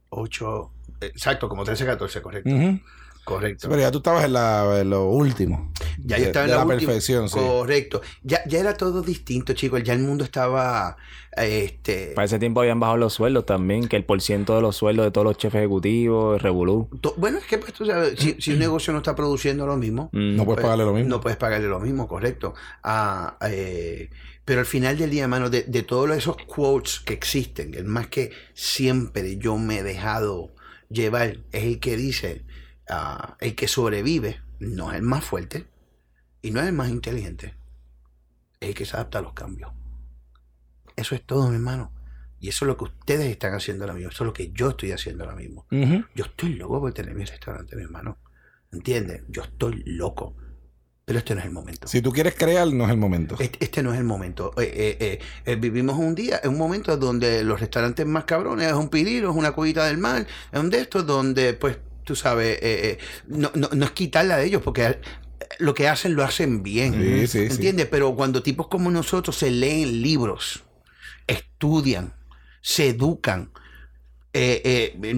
8, 0.10 0.72
exacto, 1.02 1.48
como 1.50 1.64
13, 1.64 1.86
14, 1.86 2.22
correcto, 2.22 2.50
Ujú. 2.50 2.80
Correcto. 3.26 3.62
Sí, 3.64 3.68
pero 3.70 3.82
ya 3.82 3.92
tú 3.92 3.98
estabas 3.98 4.24
en, 4.24 4.34
la, 4.34 4.80
en 4.80 4.90
lo 4.90 5.10
último. 5.10 5.74
Ya 6.04 6.16
de, 6.16 6.22
yo 6.22 6.28
estaba 6.28 6.46
en 6.46 6.52
la, 6.52 6.58
la 6.58 6.64
última- 6.66 6.78
perfección, 6.92 7.28
sí. 7.28 7.38
Correcto. 7.38 8.02
Ya, 8.24 8.42
ya 8.48 8.60
era 8.60 8.76
todo 8.78 9.02
distinto, 9.02 9.54
chicos. 9.54 9.84
Ya 9.84 9.94
el 9.94 10.00
mundo 10.00 10.24
estaba. 10.24 10.96
Este. 11.36 12.14
Para 12.16 12.26
ese 12.26 12.40
tiempo 12.40 12.62
habían 12.62 12.80
bajado 12.80 12.98
los 12.98 13.14
sueldos 13.14 13.46
también, 13.46 13.90
que 13.90 13.98
el 13.98 14.06
porciento 14.06 14.56
de 14.56 14.62
los 14.62 14.78
sueldos 14.78 15.06
de 15.06 15.12
todos 15.12 15.26
los 15.26 15.38
chefes 15.38 15.60
ejecutivos, 15.60 16.42
Revolú. 16.42 16.88
Bueno, 17.18 17.40
es 17.40 17.44
que 17.46 17.58
pues, 17.58 17.74
tú 17.74 17.86
sabes, 17.86 18.18
si, 18.18 18.38
si 18.40 18.54
un 18.54 18.60
negocio 18.60 18.94
no 18.94 19.00
está 19.00 19.16
produciendo 19.16 19.66
lo 19.68 19.76
mismo, 19.76 20.10
Mm. 20.14 20.36
No 20.38 20.46
puedes 20.46 20.56
pues, 20.58 20.64
pagarle 20.64 20.86
lo 20.86 20.94
mismo. 20.94 21.10
No 21.10 21.20
puedes 21.22 21.38
pagarle 21.38 21.68
lo 21.68 21.80
mismo, 21.82 22.08
correcto. 22.08 22.54
Ah, 22.84 23.38
eh, 23.50 24.10
pero 24.46 24.62
al 24.62 24.66
final 24.66 24.98
del 24.98 25.10
día, 25.10 25.28
mano, 25.28 25.50
de, 25.50 25.64
de 25.64 25.84
todos 25.84 26.10
esos 26.16 26.38
quotes 26.46 27.00
que 27.02 27.14
existen, 27.14 27.74
el 27.74 27.84
más 27.86 28.08
que 28.08 28.32
siempre 28.54 29.38
yo 29.38 29.58
me 29.58 29.80
he 29.80 29.84
dejado 29.84 30.54
llevar 30.90 31.40
es 31.52 31.64
el 31.64 31.80
que 31.80 31.98
dice: 31.98 32.44
ah, 32.90 33.38
el 33.40 33.56
que 33.56 33.68
sobrevive 33.68 34.42
no 34.60 34.92
es 34.92 34.98
el 34.98 35.04
más 35.04 35.24
fuerte 35.24 35.68
y 36.42 36.52
no 36.52 36.62
es 36.62 36.68
el 36.68 36.74
más 36.74 36.90
inteligente, 36.90 37.56
es 38.60 38.70
el 38.70 38.76
que 38.76 38.86
se 38.86 38.96
adapta 38.96 39.20
a 39.20 39.22
los 39.22 39.34
cambios. 39.34 39.72
Eso 40.96 41.16
es 41.16 41.24
todo, 41.24 41.50
mi 41.50 41.56
hermano. 41.56 41.92
Y 42.40 42.50
eso 42.50 42.66
es 42.66 42.68
lo 42.68 42.78
que 42.78 42.86
ustedes 42.86 43.32
están 43.32 43.54
haciendo 43.54 43.84
ahora 43.86 43.96
mismo. 43.96 44.10
Eso 44.12 44.24
es 44.24 44.28
lo 44.28 44.34
que 44.34 44.52
yo 44.52 44.70
estoy 44.70 44.92
haciendo 44.92 45.24
ahora 45.24 45.36
mismo. 45.36 45.66
Yo 45.72 46.26
estoy 46.26 46.54
loco 46.54 46.80
por 46.80 46.94
tener 46.94 47.16
mi 47.16 47.26
restaurante, 47.26 47.76
mi 47.76 47.84
hermano. 47.84 48.18
¿Entiendes? 48.72 49.24
Yo 49.30 49.44
estoy 49.44 49.82
loco. 49.86 50.36
Pero 51.06 51.20
este 51.20 51.36
no 51.36 51.40
es 51.40 51.46
el 51.46 51.52
momento. 51.52 51.88
Si 51.88 52.02
tú 52.02 52.12
quieres 52.12 52.36
crear, 52.36 52.68
no 52.72 52.86
es 52.86 52.92
el 52.92 52.98
momento. 52.98 53.36
Este, 53.40 53.64
este 53.64 53.84
no 53.84 53.94
es 53.94 54.00
el 54.00 54.06
momento. 54.06 54.52
Eh, 54.58 54.98
eh, 55.00 55.20
eh, 55.46 55.56
vivimos 55.56 55.98
un 55.98 56.16
día, 56.16 56.42
un 56.46 56.58
momento 56.58 56.98
donde 56.98 57.44
los 57.44 57.60
restaurantes 57.60 58.06
más 58.08 58.26
cabrones 58.26 58.68
es 58.68 58.74
un 58.74 58.90
piliro, 58.90 59.30
es 59.30 59.36
una 59.36 59.52
cubita 59.52 59.86
del 59.86 60.00
mar, 60.00 60.26
es 60.52 60.60
un 60.60 60.72
de 60.72 60.80
estos 60.80 61.06
donde, 61.06 61.54
pues, 61.54 61.78
tú 62.06 62.16
sabes, 62.16 62.58
eh, 62.58 62.60
eh, 62.62 62.98
no, 63.28 63.52
no, 63.56 63.70
no 63.74 63.86
es 63.86 63.92
quitarla 63.92 64.38
de 64.38 64.46
ellos, 64.46 64.62
porque 64.64 65.00
lo 65.60 65.74
que 65.74 65.88
hacen 65.88 66.16
lo 66.16 66.24
hacen 66.24 66.64
bien. 66.64 66.94
Sí, 66.94 67.28
sí, 67.28 67.48
sí. 67.48 67.54
¿Entiendes? 67.54 67.88
Pero 67.88 68.16
cuando 68.16 68.42
tipos 68.42 68.68
como 68.68 68.90
nosotros 68.92 69.36
se 69.36 69.52
leen 69.52 70.02
libros, 70.02 70.64
estudian, 71.28 72.14
se 72.62 72.90
educan, 72.90 73.52
eh, 74.38 74.94
eh, 75.02 75.16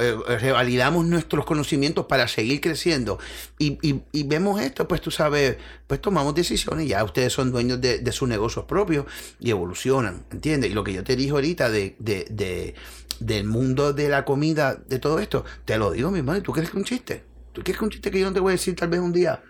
eh, 0.00 0.38
revalidamos 0.38 1.04
nuestros 1.04 1.44
conocimientos 1.44 2.06
para 2.06 2.26
seguir 2.26 2.62
creciendo 2.62 3.18
y, 3.58 3.78
vemos 4.24 4.62
esto, 4.62 4.88
pues 4.88 5.02
tú 5.02 5.10
sabes, 5.10 5.58
pues 5.86 6.00
tomamos 6.00 6.34
decisiones, 6.34 6.88
ya 6.88 7.04
ustedes 7.04 7.34
son 7.34 7.52
dueños 7.52 7.82
de, 7.82 8.10
sus 8.12 8.26
negocios 8.26 8.64
propios 8.64 9.04
y 9.38 9.50
evolucionan, 9.50 10.24
¿entiendes? 10.30 10.70
Y 10.70 10.74
lo 10.74 10.84
que 10.84 10.94
yo 10.94 11.04
te 11.04 11.16
dije 11.16 11.32
ahorita 11.32 11.68
de, 11.68 11.96
de- 11.98 12.26
de- 12.30 12.74
del 13.20 13.44
mundo 13.44 13.92
de 13.92 14.08
la 14.08 14.24
comida, 14.24 14.74
de 14.88 14.98
todo 14.98 15.18
esto, 15.18 15.44
te 15.66 15.76
lo 15.76 15.90
digo, 15.90 16.10
mi 16.10 16.20
hermano, 16.20 16.38
¿y 16.38 16.42
¿tú 16.42 16.52
crees 16.52 16.70
que 16.70 16.76
es 16.76 16.80
un 16.80 16.84
chiste? 16.84 17.24
¿Tú 17.52 17.62
crees 17.62 17.76
que 17.76 17.84
es 17.84 17.86
un 17.86 17.90
chiste 17.90 18.10
que 18.10 18.20
yo 18.20 18.26
no 18.26 18.32
te 18.32 18.40
voy 18.40 18.52
a 18.52 18.52
decir 18.52 18.74
tal 18.74 18.88
vez 18.88 19.00
un 19.00 19.12
día? 19.12 19.42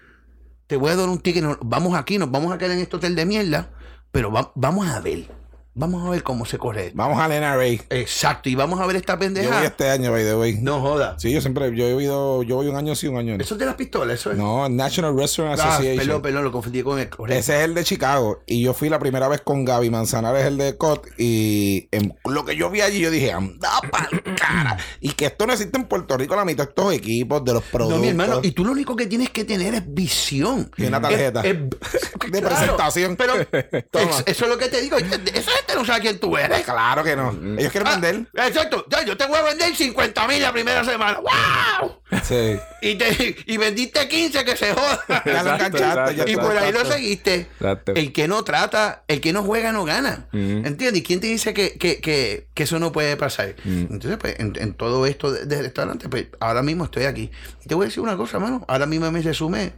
Te 0.67 0.75
voy 0.77 0.91
a 0.91 0.97
dar 0.97 1.09
un 1.09 1.21
ticket, 1.21 1.45
vamos 1.61 1.95
aquí, 1.97 2.19
nos 2.19 2.31
vamos 2.33 2.53
a 2.53 2.59
quedar 2.59 2.73
en 2.73 2.81
este 2.81 2.97
hotel 2.97 3.15
de 3.15 3.25
mierda, 3.25 3.71
pero 4.11 4.33
va- 4.33 4.51
vamos 4.57 4.89
a 4.89 4.99
ver, 5.01 5.29
vamos 5.77 6.05
a 6.07 6.11
ver 6.11 6.23
cómo 6.23 6.45
se 6.47 6.59
corre. 6.59 6.91
Vamos 6.95 7.19
al 7.21 7.31
NRA. 7.31 7.67
Exacto, 7.91 8.49
y 8.49 8.55
vamos 8.55 8.81
a 8.81 8.87
ver 8.87 8.97
esta 8.97 9.13
Yo 9.13 9.19
voy 9.19 9.27
pendeja. 9.27 9.65
este 9.65 9.89
año, 9.91 10.11
by 10.11 10.25
the 10.25 10.35
way. 10.35 10.59
No 10.61 10.81
joda. 10.81 11.17
Sí, 11.19 11.31
yo 11.31 11.41
siempre, 11.41 11.75
yo 11.77 11.87
he 11.87 12.03
ido, 12.03 12.43
yo 12.43 12.57
voy 12.57 12.67
un 12.69 12.77
año 12.77 12.95
sí, 12.97 13.07
un 13.07 13.19
año 13.19 13.37
no. 13.37 13.43
Eso 13.45 13.55
es 13.55 13.61
de 13.61 13.67
las 13.67 13.75
pistolas, 13.77 14.19
eso 14.19 14.33
es. 14.33 14.39
No, 14.39 14.69
National 14.69 15.17
Restaurant 15.17 15.61
Ah, 15.61 15.75
Association. 15.75 15.99
perdón, 16.05 16.23
perdón, 16.23 16.45
lo 16.45 16.53
confundí 16.53 16.83
con 16.83 16.99
el 16.99 17.09
correcto. 17.11 17.39
Ese 17.39 17.59
es 17.59 17.65
el 17.65 17.75
de 17.75 17.85
Chicago. 17.85 18.43
Y 18.47 18.63
yo 18.63 18.73
fui 18.75 18.89
la 18.89 18.99
primera 18.99 19.29
vez 19.29 19.43
con 19.43 19.65
Gaby 19.65 19.91
Manzanares, 19.91 20.45
el 20.47 20.57
de 20.57 20.77
COT. 20.77 21.07
Y 21.19 21.89
en 21.93 22.15
lo 22.25 22.45
que 22.45 22.57
yo 22.57 22.71
vi 22.71 22.81
allí, 22.81 22.99
yo 23.01 23.11
dije, 23.11 23.33
anda 23.33 23.71
pa'l 23.91 24.23
cara. 24.35 24.79
Y 25.01 25.11
que 25.11 25.27
esto 25.27 25.47
no 25.47 25.53
existe 25.53 25.77
en 25.79 25.85
Puerto 25.85 26.17
Rico, 26.17 26.35
la 26.35 26.45
mitad 26.45 26.65
de 26.65 26.71
estos 26.71 26.93
equipos, 26.95 27.45
de 27.45 27.53
los 27.53 27.63
productos. 27.65 27.99
No, 27.99 28.03
mi 28.03 28.09
hermano, 28.09 28.41
y 28.43 28.53
tú 28.53 28.65
lo 28.65 28.73
único 28.73 28.97
que 28.97 29.07
tienes 29.07 29.31
que 29.31 29.45
tener 29.45 29.75
es 29.75 29.83
visión. 29.87 30.71
Y 30.77 30.87
una 30.87 31.01
tarjeta. 31.01 31.43
Es- 31.43 31.57
es- 31.93 32.31
De 32.33 32.41
presentación. 32.43 33.17
Pero 33.17 33.35
Toma. 33.91 34.11
es- 34.19 34.25
eso 34.27 34.45
es 34.45 34.51
lo 34.51 34.59
que 34.59 34.69
te 34.69 34.81
digo. 34.81 34.97
Esa 34.97 35.51
gente 35.67 35.75
no 35.75 35.85
sabe 35.85 36.01
quién 36.01 36.19
tú 36.19 36.37
eres. 36.37 36.63
Claro 36.65 37.03
que 37.05 37.17
no. 37.17 37.31
Ellos 37.59 37.73
quieren 37.73 37.87
Ah, 37.89 37.99
vender. 37.99 38.27
Exacto. 38.35 38.85
Ya, 38.89 39.05
yo 39.05 39.17
te 39.17 39.27
voy 39.27 39.39
a 39.39 39.43
vender 39.43 39.75
50 39.75 40.29
mil 40.29 40.41
la 40.43 40.53
primera 40.53 40.85
semana. 40.85 41.19
¡Wow! 41.21 41.97
Sí. 42.23 42.57
Y, 42.83 42.95
te, 42.97 43.37
y 43.47 43.57
vendiste 43.57 44.07
15 44.09 44.45
que 44.45 44.57
se 44.57 44.73
joda. 44.73 45.05
Ya 45.25 45.43
lo 45.43 45.55
enganchaste. 45.55 46.31
Y 46.31 46.37
por 46.37 46.57
ahí 46.57 46.73
lo 46.73 46.79
exacto. 46.81 46.93
seguiste. 46.93 47.35
Exacto. 47.59 47.93
El 47.95 48.13
que 48.13 48.29
no 48.29 48.45
trata, 48.45 49.05
el 49.09 49.21
que 49.21 49.33
no 49.33 49.43
juega, 49.43 49.73
no 49.73 49.85
gana. 49.85 50.29
Ujú. 50.33 50.39
¿Entiendes? 50.65 50.97
¿Y 50.99 51.03
quién 51.03 51.21
te 51.21 51.27
dice 51.27 51.53
que, 51.53 51.73
que, 51.79 52.01
que, 52.01 52.49
que 52.55 52.63
eso 52.63 52.79
no 52.79 52.93
puede 52.93 53.17
pasar? 53.17 53.55
Entonces, 53.65 54.17
pues, 54.19 54.39
en, 54.39 54.53
en 54.59 54.75
todo 54.75 55.05
esto 55.07 55.33
de, 55.33 55.47
de 55.47 55.63
restaurante, 55.63 56.09
pues, 56.09 56.27
ahora 56.41 56.63
mismo 56.63 56.85
estoy 56.85 57.05
aquí. 57.05 57.31
Y 57.65 57.69
te 57.69 57.75
voy 57.75 57.85
a 57.85 57.89
decir 57.89 58.03
una 58.03 58.17
cosa, 58.17 58.39
mano. 58.39 58.65
Ahora 58.69 58.87
mismo 58.87 59.11
me 59.11 59.21
resume. 59.23 59.73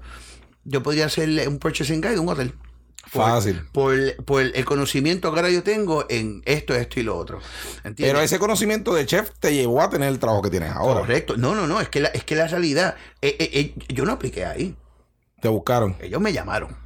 Yo 0.65 0.83
podría 0.83 1.07
hacerle 1.07 1.49
un 1.49 1.59
purchasing 1.59 2.03
guide 2.03 2.13
de 2.15 2.19
un 2.21 2.29
hotel. 2.29 2.53
Por- 3.13 3.25
Fácil. 3.25 3.63
Por, 3.73 4.17
por 4.25 4.43
el 4.43 4.65
conocimiento 4.65 5.33
que 5.33 5.39
ahora 5.41 5.51
yo 5.51 5.63
tengo 5.63 6.05
en 6.09 6.43
esto, 6.45 6.75
esto 6.75 7.01
y 7.01 7.03
lo 7.03 7.17
otro. 7.17 7.39
¿Entiendes? 7.85 8.07
Pero 8.13 8.21
ese 8.21 8.39
conocimiento 8.39 8.95
de 8.95 9.07
chef 9.07 9.31
te 9.41 9.55
llevó 9.55 9.81
a 9.83 9.89
tener 9.91 10.09
el 10.09 10.19
trabajo 10.19 10.43
que 10.43 10.51
tienes 10.51 10.71
ahora. 10.73 11.01
Correcto. 11.01 11.37
No, 11.37 11.55
no, 11.55 11.67
no. 11.67 11.81
Es 11.81 11.89
que 11.89 12.01
la, 12.01 12.09
es 12.09 12.25
que 12.25 12.35
la 12.37 12.47
realidad. 12.49 12.95
eh, 13.23 13.37
eh, 13.39 13.51
eh, 13.53 13.75
yo 13.95 14.05
no 14.05 14.13
apliqué 14.13 14.45
ahí. 14.45 14.77
Te 15.41 15.49
buscaron. 15.49 15.97
Ellos 16.01 16.21
me 16.21 16.33
llamaron. 16.33 16.77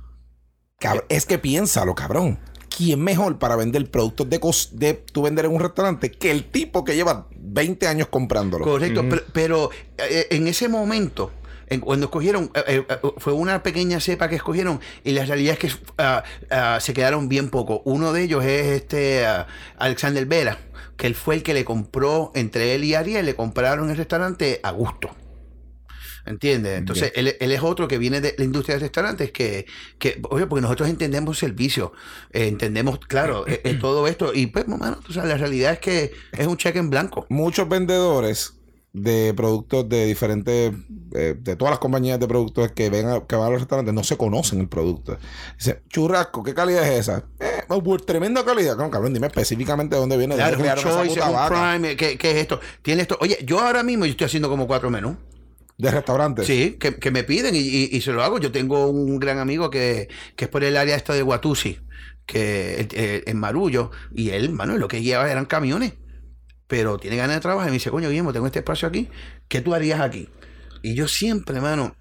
Cab- 0.80 1.04
es 1.08 1.26
que 1.26 1.38
piénsalo, 1.38 1.94
cabrón. 1.94 2.38
¿Quién 2.74 3.02
mejor 3.02 3.38
para 3.38 3.54
vender 3.54 3.90
productos 3.90 4.28
de, 4.30 4.40
de 4.72 4.94
tú 4.94 5.22
vender 5.22 5.44
en 5.44 5.52
un 5.52 5.60
restaurante 5.60 6.10
que 6.10 6.30
el 6.30 6.50
tipo 6.50 6.84
que 6.84 6.94
lleva 6.96 7.28
20 7.36 7.86
años 7.86 8.08
comprándolo? 8.08 8.64
Correcto, 8.64 9.04
pero, 9.10 9.22
pero, 9.32 9.70
eh, 9.98 10.26
en 10.30 10.46
ese 10.48 10.68
momento, 10.68 11.30
en- 11.32 11.41
cuando 11.80 12.06
escogieron, 12.06 12.50
eh, 12.54 12.62
eh, 12.66 12.86
eh, 12.88 12.98
fue 13.16 13.32
una 13.32 13.62
pequeña 13.62 14.00
cepa 14.00 14.28
que 14.28 14.36
escogieron 14.36 14.80
y 15.04 15.12
la 15.12 15.24
realidad 15.24 15.58
es 15.58 15.58
que 15.58 15.78
ah, 15.98 16.78
se 16.80 16.94
quedaron 16.94 17.28
bien 17.28 17.50
poco. 17.50 17.82
Uno 17.84 18.12
de 18.12 18.22
ellos 18.22 18.44
es 18.44 18.66
este 18.82 19.26
ah, 19.26 19.46
Alexander 19.78 20.26
Vera, 20.26 20.58
que 20.96 21.06
él 21.06 21.14
fue 21.14 21.36
el 21.36 21.42
que 21.42 21.54
le 21.54 21.64
compró, 21.64 22.32
entre 22.34 22.74
él 22.74 22.84
y 22.84 22.94
Ariel, 22.94 23.26
le 23.26 23.34
compraron 23.34 23.90
el 23.90 23.96
restaurante 23.96 24.60
a 24.62 24.70
gusto. 24.70 25.10
¿Entiendes? 26.24 26.78
Entonces, 26.78 27.12
él, 27.16 27.36
él 27.40 27.52
es 27.52 27.62
otro 27.62 27.88
que 27.88 27.98
viene 27.98 28.20
de 28.20 28.34
la 28.38 28.44
industria 28.44 28.76
de 28.76 28.82
restaurantes 28.82 29.32
que, 29.32 29.66
que 29.98 30.20
oye, 30.30 30.46
porque 30.46 30.62
nosotros 30.62 30.88
entendemos 30.88 31.36
servicio, 31.38 31.92
eh, 32.30 32.46
entendemos, 32.46 33.00
claro, 33.00 33.44
eh, 33.48 33.60
eh, 33.64 33.74
todo 33.74 34.06
esto. 34.06 34.32
Y 34.32 34.46
pues, 34.46 34.68
mano, 34.68 35.00
tú 35.04 35.12
sabes, 35.12 35.30
la 35.30 35.36
realidad 35.36 35.72
es 35.72 35.78
que 35.80 36.12
es 36.32 36.46
un 36.46 36.56
cheque 36.56 36.78
en 36.78 36.90
blanco. 36.90 37.26
Muchos 37.28 37.68
vendedores 37.68 38.54
de 38.94 39.32
productos 39.34 39.88
de 39.88 40.04
diferentes, 40.04 40.72
eh, 41.14 41.34
de 41.38 41.56
todas 41.56 41.72
las 41.72 41.78
compañías 41.78 42.20
de 42.20 42.28
productos 42.28 42.72
que, 42.72 42.90
ven 42.90 43.06
a- 43.08 43.26
que 43.26 43.36
van 43.36 43.46
a 43.46 43.50
los 43.50 43.60
restaurantes, 43.60 43.94
no 43.94 44.04
se 44.04 44.18
conocen 44.18 44.60
el 44.60 44.68
producto. 44.68 45.16
Dice, 45.56 45.80
churrasco, 45.88 46.42
¿qué 46.42 46.52
calidad 46.52 46.86
es 46.86 47.00
esa? 47.00 47.24
Eh, 47.40 47.62
pues, 47.82 48.04
tremenda 48.04 48.44
calidad. 48.44 48.76
No, 48.76 48.90
cabrón, 48.90 49.14
dime 49.14 49.28
específicamente 49.28 49.94
de 49.96 50.00
dónde 50.00 50.18
viene. 50.18 50.34
Claro, 50.34 50.58
dónde 50.58 50.72
un 50.72 50.78
esa 50.78 50.88
choice, 50.90 51.14
puta 51.14 51.26
un 51.28 51.34
vaca. 51.34 51.70
prime, 51.72 51.96
¿qué, 51.96 52.18
qué 52.18 52.30
es 52.32 52.36
esto? 52.36 52.60
Tiene 52.82 53.02
esto. 53.02 53.16
Oye, 53.20 53.38
yo 53.46 53.60
ahora 53.60 53.82
mismo 53.82 54.04
yo 54.04 54.10
estoy 54.10 54.26
haciendo 54.26 54.50
como 54.50 54.66
cuatro 54.66 54.90
menús. 54.90 55.16
De 55.78 55.90
restaurantes. 55.90 56.46
Sí, 56.46 56.76
que, 56.78 56.96
que 56.96 57.10
me 57.10 57.24
piden 57.24 57.56
y, 57.56 57.60
y- 57.60 57.88
y 57.92 58.00
se 58.02 58.12
lo 58.12 58.22
hago. 58.22 58.38
Yo 58.38 58.52
tengo 58.52 58.88
un 58.88 59.18
gran 59.18 59.38
amigo 59.38 59.70
que, 59.70 60.08
que 60.36 60.44
es 60.44 60.50
por 60.50 60.62
el 60.64 60.76
área 60.76 60.94
esta 60.96 61.14
de 61.14 61.22
Guatusi, 61.22 61.78
que 62.26 62.88
eh, 62.92 63.24
en 63.26 63.38
Marullo, 63.38 63.90
y 64.14 64.30
él, 64.30 64.50
mano, 64.52 64.76
lo 64.76 64.86
que 64.86 65.00
lleva 65.02 65.30
eran 65.30 65.46
camiones. 65.46 65.94
Pero 66.66 66.98
tiene 66.98 67.16
ganas 67.16 67.36
de 67.36 67.40
trabajar 67.40 67.68
y 67.68 67.72
me 67.72 67.74
dice, 67.76 67.90
coño, 67.90 68.08
Guillermo, 68.08 68.32
tengo 68.32 68.46
este 68.46 68.60
espacio 68.60 68.88
aquí, 68.88 69.08
¿qué 69.48 69.60
tú 69.60 69.74
harías 69.74 70.00
aquí? 70.00 70.28
Y 70.82 70.94
yo 70.94 71.06
siempre, 71.08 71.60
mano, 71.60 71.94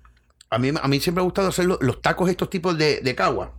a 0.49 0.57
mí, 0.57 0.71
a 0.81 0.87
mí 0.87 0.99
siempre 0.99 1.21
me 1.21 1.23
ha 1.23 1.25
gustado 1.25 1.49
hacer 1.49 1.65
los, 1.65 1.77
los 1.81 2.01
tacos 2.01 2.29
estos 2.29 2.49
tipos 2.49 2.77
de, 2.77 3.01
de 3.01 3.15
cagua. 3.15 3.53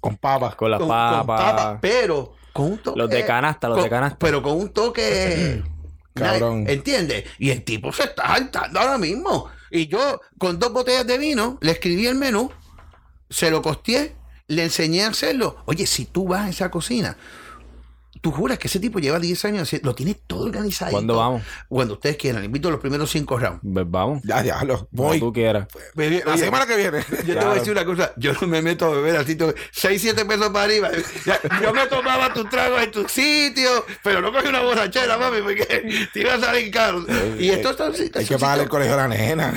Con 0.00 0.16
papas. 0.16 0.54
Con 0.54 0.70
las 0.70 0.78
Con- 0.78 0.88
con 0.88 0.96
papas. 0.96 1.40
papas, 1.52 1.78
pero 1.82 2.34
con 2.52 2.72
un 2.72 2.78
toque. 2.78 2.98
Los 2.98 3.10
de 3.10 3.24
canasta, 3.26 3.68
los 3.68 3.76
con- 3.78 3.84
de 3.84 3.90
canasta. 3.90 4.18
Pero 4.18 4.42
con 4.42 4.52
un 4.56 4.68
toque. 4.72 5.62
Cabrón. 6.14 6.64
¿Entiendes? 6.68 7.24
Y 7.38 7.50
el 7.50 7.62
tipo 7.64 7.92
se 7.92 8.04
está 8.04 8.28
saltando 8.28 8.80
ahora 8.80 8.96
mismo. 8.98 9.48
Y 9.70 9.88
yo, 9.88 10.20
con 10.38 10.58
dos 10.58 10.72
botellas 10.72 11.06
de 11.06 11.18
vino, 11.18 11.58
le 11.60 11.72
escribí 11.72 12.06
el 12.06 12.14
menú, 12.14 12.50
se 13.28 13.50
lo 13.50 13.60
costeé, 13.60 14.14
le 14.46 14.62
enseñé 14.64 15.02
a 15.04 15.08
hacerlo. 15.08 15.56
Oye, 15.66 15.86
si 15.86 16.06
tú 16.06 16.28
vas 16.28 16.46
a 16.46 16.48
esa 16.48 16.70
cocina, 16.70 17.16
tú 18.26 18.32
juras 18.32 18.58
que 18.58 18.66
ese 18.66 18.80
tipo 18.80 18.98
lleva 18.98 19.20
10 19.20 19.44
años, 19.44 19.62
así- 19.62 19.80
lo 19.84 19.94
tiene 19.94 20.14
todo 20.26 20.46
organizado. 20.46 20.90
¿Cuándo 20.90 21.14
vamos? 21.14 21.42
Cuando 21.68 21.94
ustedes 21.94 22.16
quieran, 22.16 22.40
le 22.42 22.46
invito 22.46 22.66
a 22.66 22.72
los 22.72 22.80
primeros 22.80 23.08
cinco 23.08 23.38
rounds. 23.38 23.60
Pues 23.62 23.86
vamos. 23.88 24.20
Ya, 24.24 24.42
ya, 24.42 24.64
lo 24.64 24.88
voy. 24.90 25.20
tú 25.20 25.32
quieras. 25.32 25.68
La 25.94 26.36
semana 26.36 26.66
que 26.66 26.76
viene. 26.76 27.04
yo 27.24 27.34
te 27.38 27.44
voy 27.44 27.52
a 27.52 27.54
decir 27.54 27.70
una 27.70 27.84
cosa, 27.84 28.12
yo 28.16 28.32
no 28.32 28.48
me 28.48 28.62
meto 28.62 28.86
a 28.86 28.90
beber 28.90 29.16
así, 29.18 29.38
6, 29.70 30.02
7 30.02 30.24
pesos 30.24 30.48
para 30.48 30.64
arriba. 30.64 30.90
Yo 31.62 31.72
me 31.72 31.86
tomaba 31.86 32.34
tus 32.34 32.50
tragos 32.50 32.82
en 32.82 32.90
tu 32.90 33.08
sitio, 33.08 33.86
pero 34.02 34.20
no 34.20 34.32
cogí 34.32 34.48
una 34.48 34.60
borrachera, 34.62 35.16
mami, 35.18 35.42
porque 35.42 36.08
te 36.12 36.20
iba 36.20 36.34
a 36.34 36.40
salir 36.40 36.68
caro. 36.72 37.06
Y 37.38 37.50
esto 37.50 37.70
está. 37.70 37.92
Hay 38.18 38.24
que 38.26 38.38
pagarle 38.38 38.64
el 38.64 38.68
colegio 38.68 38.94
a 38.94 38.96
la 38.96 39.08
nena. 39.08 39.54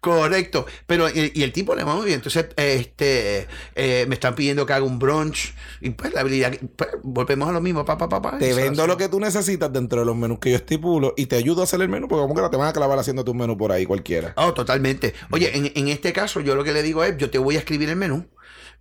Correcto. 0.00 0.66
Pero, 0.86 1.08
y, 1.08 1.30
y 1.34 1.42
el 1.42 1.52
tipo 1.52 1.76
le 1.76 1.84
va 1.84 1.94
muy 1.94 2.06
bien. 2.06 2.16
Entonces, 2.16 2.46
este, 2.56 3.46
eh, 3.76 4.04
me 4.08 4.14
están 4.14 4.34
pidiendo 4.34 4.66
que 4.66 4.72
haga 4.72 4.84
un 4.84 4.98
brunch. 4.98 5.54
Y 5.80 5.90
pues, 5.90 6.12
la 6.12 6.20
habilidad, 6.22 6.52
pues, 6.76 6.90
volvemos 7.36 7.48
a 7.48 7.52
lo 7.52 7.60
mismo, 7.60 7.84
papá, 7.84 8.08
papá. 8.08 8.38
Te 8.38 8.54
vendo 8.54 8.86
lo 8.86 8.96
que 8.96 9.08
tú 9.08 9.20
necesitas 9.20 9.72
dentro 9.72 10.00
de 10.00 10.06
los 10.06 10.16
menús 10.16 10.38
que 10.38 10.50
yo 10.50 10.56
estipulo 10.56 11.14
y 11.16 11.26
te 11.26 11.36
ayudo 11.36 11.60
a 11.60 11.64
hacer 11.64 11.80
el 11.80 11.88
menú 11.88 12.08
porque 12.08 12.22
como 12.22 12.34
que 12.34 12.40
no 12.40 12.50
te 12.50 12.56
van 12.56 12.68
a 12.68 12.72
clavar 12.72 12.98
haciendo 12.98 13.24
tu 13.24 13.34
menú 13.34 13.56
por 13.56 13.72
ahí 13.72 13.84
cualquiera. 13.84 14.32
Oh, 14.36 14.54
totalmente. 14.54 15.14
Oye, 15.30 15.56
en, 15.56 15.70
en 15.74 15.88
este 15.88 16.12
caso, 16.12 16.40
yo 16.40 16.54
lo 16.54 16.64
que 16.64 16.72
le 16.72 16.82
digo 16.82 17.04
es, 17.04 17.16
yo 17.18 17.30
te 17.30 17.38
voy 17.38 17.56
a 17.56 17.58
escribir 17.58 17.88
el 17.90 17.96
menú. 17.96 18.26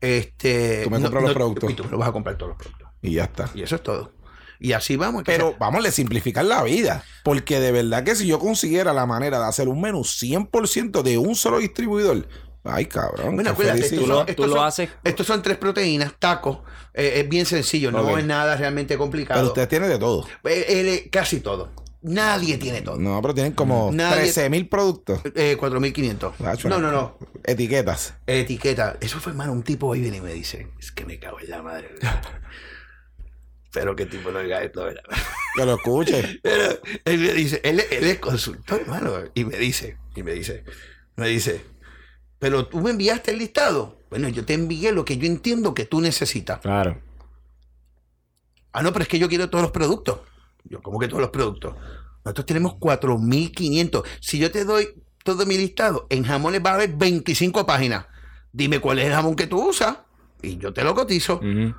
Este, 0.02 0.82
Tú 0.84 0.90
me 0.90 1.02
compras 1.02 1.24
los 1.24 1.34
productos. 1.34 1.72
Y 1.72 1.74
tú 1.74 1.84
me 1.84 1.92
lo 1.92 1.98
vas 1.98 2.10
a 2.10 2.12
comprar 2.12 2.38
todos 2.38 2.50
los 2.50 2.58
productos. 2.58 2.88
Y 3.02 3.14
ya 3.14 3.26
está. 3.26 3.50
Y 3.54 3.64
eso 3.64 3.76
es 3.76 3.84
todo. 3.84 4.12
Y 4.60 4.72
así 4.72 4.96
vamos. 4.96 5.24
Pero 5.26 5.56
vamos 5.60 5.86
a 5.86 5.92
simplificar 5.92 6.46
la 6.46 6.64
vida. 6.64 7.04
Porque 7.24 7.60
de 7.60 7.72
verdad 7.72 8.04
que 8.04 8.16
si 8.16 8.26
yo 8.26 8.40
consiguiera 8.40 8.94
la 8.94 9.06
manera 9.06 9.40
de 9.40 9.46
hacer 9.46 9.68
un 9.68 9.82
menú 9.82 10.00
100% 10.00 11.02
de 11.02 11.18
un 11.18 11.36
solo 11.36 11.60
distribuidor, 11.60 12.28
ay 12.66 12.86
cabrón. 12.88 13.36
Bueno, 13.36 13.50
acuérdate, 13.52 13.90
Tú 13.90 14.08
lo- 14.08 14.16
son, 14.18 14.30
estos 14.30 14.36
tú 14.46 14.48
lo 14.50 14.56
son- 14.58 14.66
haces- 14.68 14.90
estos 15.04 15.28
son 15.28 15.42
tres 15.42 15.58
proteínas, 15.58 16.14
tacos. 16.20 16.60
eh, 16.94 17.14
es 17.22 17.30
bien 17.30 17.46
sencillo, 17.46 17.92
no 17.92 18.18
es 18.18 18.26
nada 18.26 18.56
realmente 18.58 18.98
complicado. 18.98 19.40
Pero 19.40 19.48
ustedes 19.50 19.68
tienen 19.70 19.90
de 19.90 20.00
todo. 20.00 20.26
Eh, 20.46 20.66
eh, 20.68 21.10
casi 21.12 21.40
todo. 21.42 21.72
Nadie 22.02 22.60
tiene 22.60 22.82
todo. 22.84 22.98
No, 23.00 23.20
pero 23.22 23.34
tienen 23.34 23.54
como 23.54 23.92
Nadie- 23.92 24.18
13 24.32 24.50
mil 24.52 24.70
productos. 24.70 25.22
Eh, 25.34 25.58
4.500. 25.60 26.40
Nacho, 26.40 26.70
No, 26.70 26.78
no, 26.80 26.92
no. 26.92 27.18
Etiquetas. 27.44 28.14
Etiqueta. 28.28 28.98
Eso 29.02 29.20
fue, 29.20 29.32
hermano, 29.32 29.52
un 29.54 29.64
tipo 29.64 29.88
hoy 29.88 30.02
viene 30.02 30.18
y 30.18 30.22
me 30.22 30.32
dice, 30.32 30.68
es 30.80 30.92
que 30.92 31.04
me 31.04 31.18
cago 31.20 31.40
en 31.40 31.50
la 31.50 31.64
madre. 31.64 31.90
Pero 33.74 33.96
qué 33.96 34.06
tipo 34.06 34.32
no 34.32 34.40
diga 34.40 34.62
esto, 34.64 34.86
¿verdad? 34.86 35.04
Que 35.56 35.66
lo 35.66 35.76
escuche. 35.76 36.40
Pero 36.44 36.80
él 37.06 37.18
me 37.20 37.34
dice, 37.34 37.60
él, 37.64 37.84
él 37.92 38.04
es 38.06 38.20
consultor, 38.20 38.82
hermano, 38.82 39.12
y 39.34 39.44
me 39.44 39.58
dice, 39.58 39.98
y 40.16 40.24
me 40.24 40.32
dice, 40.34 40.64
me 41.18 41.28
dice, 41.28 41.62
pero 42.40 42.68
tú 42.68 42.82
me 42.82 42.92
enviaste 42.92 43.32
el 43.32 43.40
listado. 43.40 44.00
Bueno, 44.10 44.30
yo 44.30 44.46
te 44.46 44.54
envié 44.54 44.92
lo 44.92 45.06
que 45.06 45.18
yo 45.18 45.26
entiendo 45.26 45.74
que 45.74 45.86
tú 45.86 46.02
necesitas. 46.02 46.60
Claro. 46.60 47.02
Ah, 48.72 48.82
no, 48.82 48.92
pero 48.92 49.04
es 49.04 49.10
que 49.10 49.20
yo 49.20 49.30
quiero 49.30 49.50
todos 49.50 49.64
los 49.64 49.72
productos. 49.72 50.20
Yo, 50.66 50.82
¿cómo 50.82 51.00
que 51.00 51.08
todos 51.08 51.22
los 51.22 51.30
productos? 51.30 51.76
Nosotros 52.24 52.46
tenemos 52.46 52.74
4.500. 52.74 54.04
Si 54.20 54.40
yo 54.40 54.52
te 54.52 54.66
doy 54.66 54.90
todo 55.24 55.46
mi 55.46 55.58
listado, 55.58 56.08
en 56.10 56.24
jamones 56.24 56.62
va 56.66 56.72
a 56.72 56.74
haber 56.76 56.94
25 56.96 57.66
páginas. 57.66 58.06
Dime 58.52 58.80
cuál 58.80 59.00
es 59.00 59.06
el 59.06 59.14
jamón 59.14 59.36
que 59.36 59.48
tú 59.48 59.70
usas 59.70 59.98
y 60.42 60.58
yo 60.58 60.74
te 60.74 60.84
lo 60.84 60.96
cotizo. 60.96 61.36
Ujú. 61.38 61.74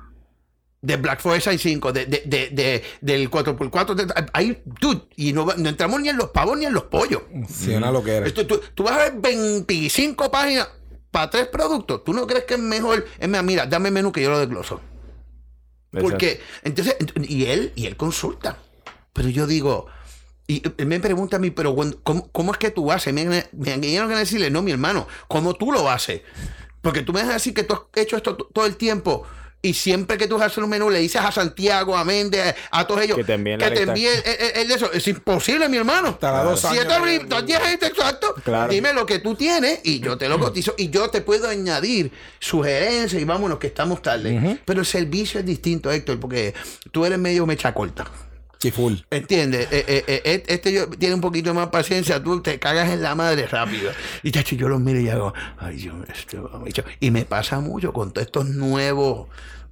De 0.87 0.95
Black 0.95 1.19
Forest 1.19 1.47
hay 1.47 1.57
5, 1.57 1.91
de, 1.91 2.05
de, 2.05 2.23
de, 2.25 2.49
de- 2.51 2.83
del 3.01 3.29
4x4, 3.29 3.93
de- 3.93 4.25
hay, 4.31 4.61
dude, 4.79 5.01
y 5.17 5.33
no, 5.33 5.51
entramos 5.51 5.99
ni 5.99 6.07
en 6.07 6.15
los 6.15 6.29
pavos 6.29 6.57
ni 6.57 6.65
en 6.65 6.71
los 6.73 6.83
pollos. 6.83 7.23
Si 7.49 7.73
una 7.73 7.91
lo 7.91 8.01
que 8.01 8.15
era. 8.15 8.25
Esto, 8.25 8.47
tú, 8.47 8.61
tú 8.73 8.83
vas 8.83 8.93
a 8.93 8.97
ver 9.09 9.13
25 9.17 10.31
páginas 10.31 10.69
para 11.11 11.29
tres 11.29 11.47
productos. 11.47 12.03
¿Tú 12.05 12.13
no 12.13 12.25
crees 12.25 12.45
que 12.45 12.53
es 12.53 12.59
mejor? 12.61 13.05
Es 13.19 13.27
más, 13.27 13.43
mira, 13.43 13.65
dame 13.65 13.89
el 13.89 13.93
menú 13.95 14.13
que 14.13 14.21
yo 14.21 14.29
lo 14.29 14.39
desgloso. 14.39 14.79
Porque, 15.91 16.39
entonces, 16.63 16.97
ent- 16.99 17.29
y 17.29 17.45
él, 17.47 17.73
y 17.75 17.85
él 17.87 17.97
consulta. 17.97 18.57
Pero 19.11 19.27
yo 19.27 19.45
digo, 19.45 19.87
y 20.47 20.61
él 20.77 20.85
me 20.85 21.01
pregunta 21.01 21.35
a 21.35 21.39
mí, 21.39 21.51
pero 21.51 21.75
cuando- 21.75 21.99
¿cómo, 22.03 22.31
cómo 22.31 22.53
es 22.53 22.57
que 22.57 22.71
tú 22.71 22.91
haces? 22.93 23.13
Me, 23.13 23.25
me 23.25 23.45
me 23.51 23.79
que 23.81 24.15
decirle, 24.15 24.49
no, 24.51 24.61
mi 24.61 24.71
hermano, 24.71 25.05
¿cómo 25.27 25.53
tú 25.53 25.71
lo 25.73 25.89
haces? 25.89 26.21
Porque 26.81 27.01
tú 27.01 27.11
me 27.11 27.21
vas 27.21 27.29
a 27.31 27.33
decir 27.33 27.53
que 27.53 27.63
tú 27.63 27.73
has 27.73 27.81
hecho 27.95 28.15
esto 28.15 28.37
todo 28.37 28.65
el 28.65 28.77
tiempo. 28.77 29.25
Y 29.67 29.73
siempre 29.73 30.17
que 30.17 30.27
tú 30.27 30.41
haces 30.41 30.57
un 30.59 30.69
menú, 30.69 30.89
le 30.89 30.99
dices 30.99 31.21
a 31.21 31.31
Santiago, 31.31 31.97
a 31.97 32.03
Méndez, 32.05 32.55
a 32.71 32.87
todos 32.87 33.01
ellos, 33.01 33.17
Que 33.17 33.23
te 33.23 33.33
envíen 33.33 33.59
la 33.59 33.69
que 33.69 33.75
te 33.75 33.81
envíen 33.83 34.13
el, 34.25 34.31
el- 34.45 34.61
el 34.61 34.67
de 34.69 34.73
eso. 34.75 34.91
Es 34.93 35.07
imposible, 35.07 35.67
mi 35.67 35.77
hermano. 35.77 36.09
Estará 36.09 36.43
dos 36.43 36.61
Si 36.61 36.67
años 36.67 36.85
este 37.73 37.85
exacto, 37.87 38.33
Claro. 38.43 38.71
dime 38.71 38.93
lo 38.93 39.05
que 39.05 39.19
tú 39.19 39.35
tienes 39.35 39.79
y 39.83 39.99
yo 39.99 40.17
te 40.17 40.29
lo 40.29 40.39
cotizo 40.39 40.73
y 40.77 40.89
yo 40.89 41.09
te 41.09 41.21
puedo 41.21 41.49
añadir 41.49 42.11
sugerencias 42.39 43.21
y 43.21 43.25
vámonos 43.25 43.59
que 43.59 43.67
estamos 43.67 44.01
tarde. 44.01 44.59
Pero 44.65 44.79
el 44.79 44.85
servicio 44.85 45.39
es 45.39 45.45
distinto, 45.45 45.91
Héctor, 45.91 46.19
porque 46.19 46.53
tú 46.91 47.05
eres 47.05 47.19
medio 47.19 47.45
mecha 47.45 47.73
corta. 47.73 48.05
Chiful. 48.59 49.05
¿Entiendes? 49.11 49.67
Eh, 49.71 49.85
eh, 49.87 50.03
eh, 50.07 50.21
et- 50.23 50.49
este 50.49 50.71
yo, 50.71 50.89
tiene 50.89 51.13
un 51.13 51.21
poquito 51.21 51.53
más 51.53 51.67
paciencia, 51.67 52.21
tú 52.23 52.41
te 52.41 52.57
cagas 52.57 52.89
en 52.89 53.03
la 53.03 53.13
madre 53.13 53.45
rápido. 53.45 53.91
Y 54.23 54.31
tacho, 54.31 54.55
yo 54.55 54.67
los 54.67 54.79
miro 54.81 54.99
y 54.99 55.09
hago, 55.09 55.31
ay 55.59 55.75
Dios, 55.75 55.95
este 56.11 56.39
bicho". 56.65 56.83
Y 56.99 57.11
me 57.11 57.23
pasa 57.25 57.59
mucho 57.59 57.93
con 57.93 58.11
todos 58.11 58.25
estos 58.25 58.45
nuevos, 58.47 59.27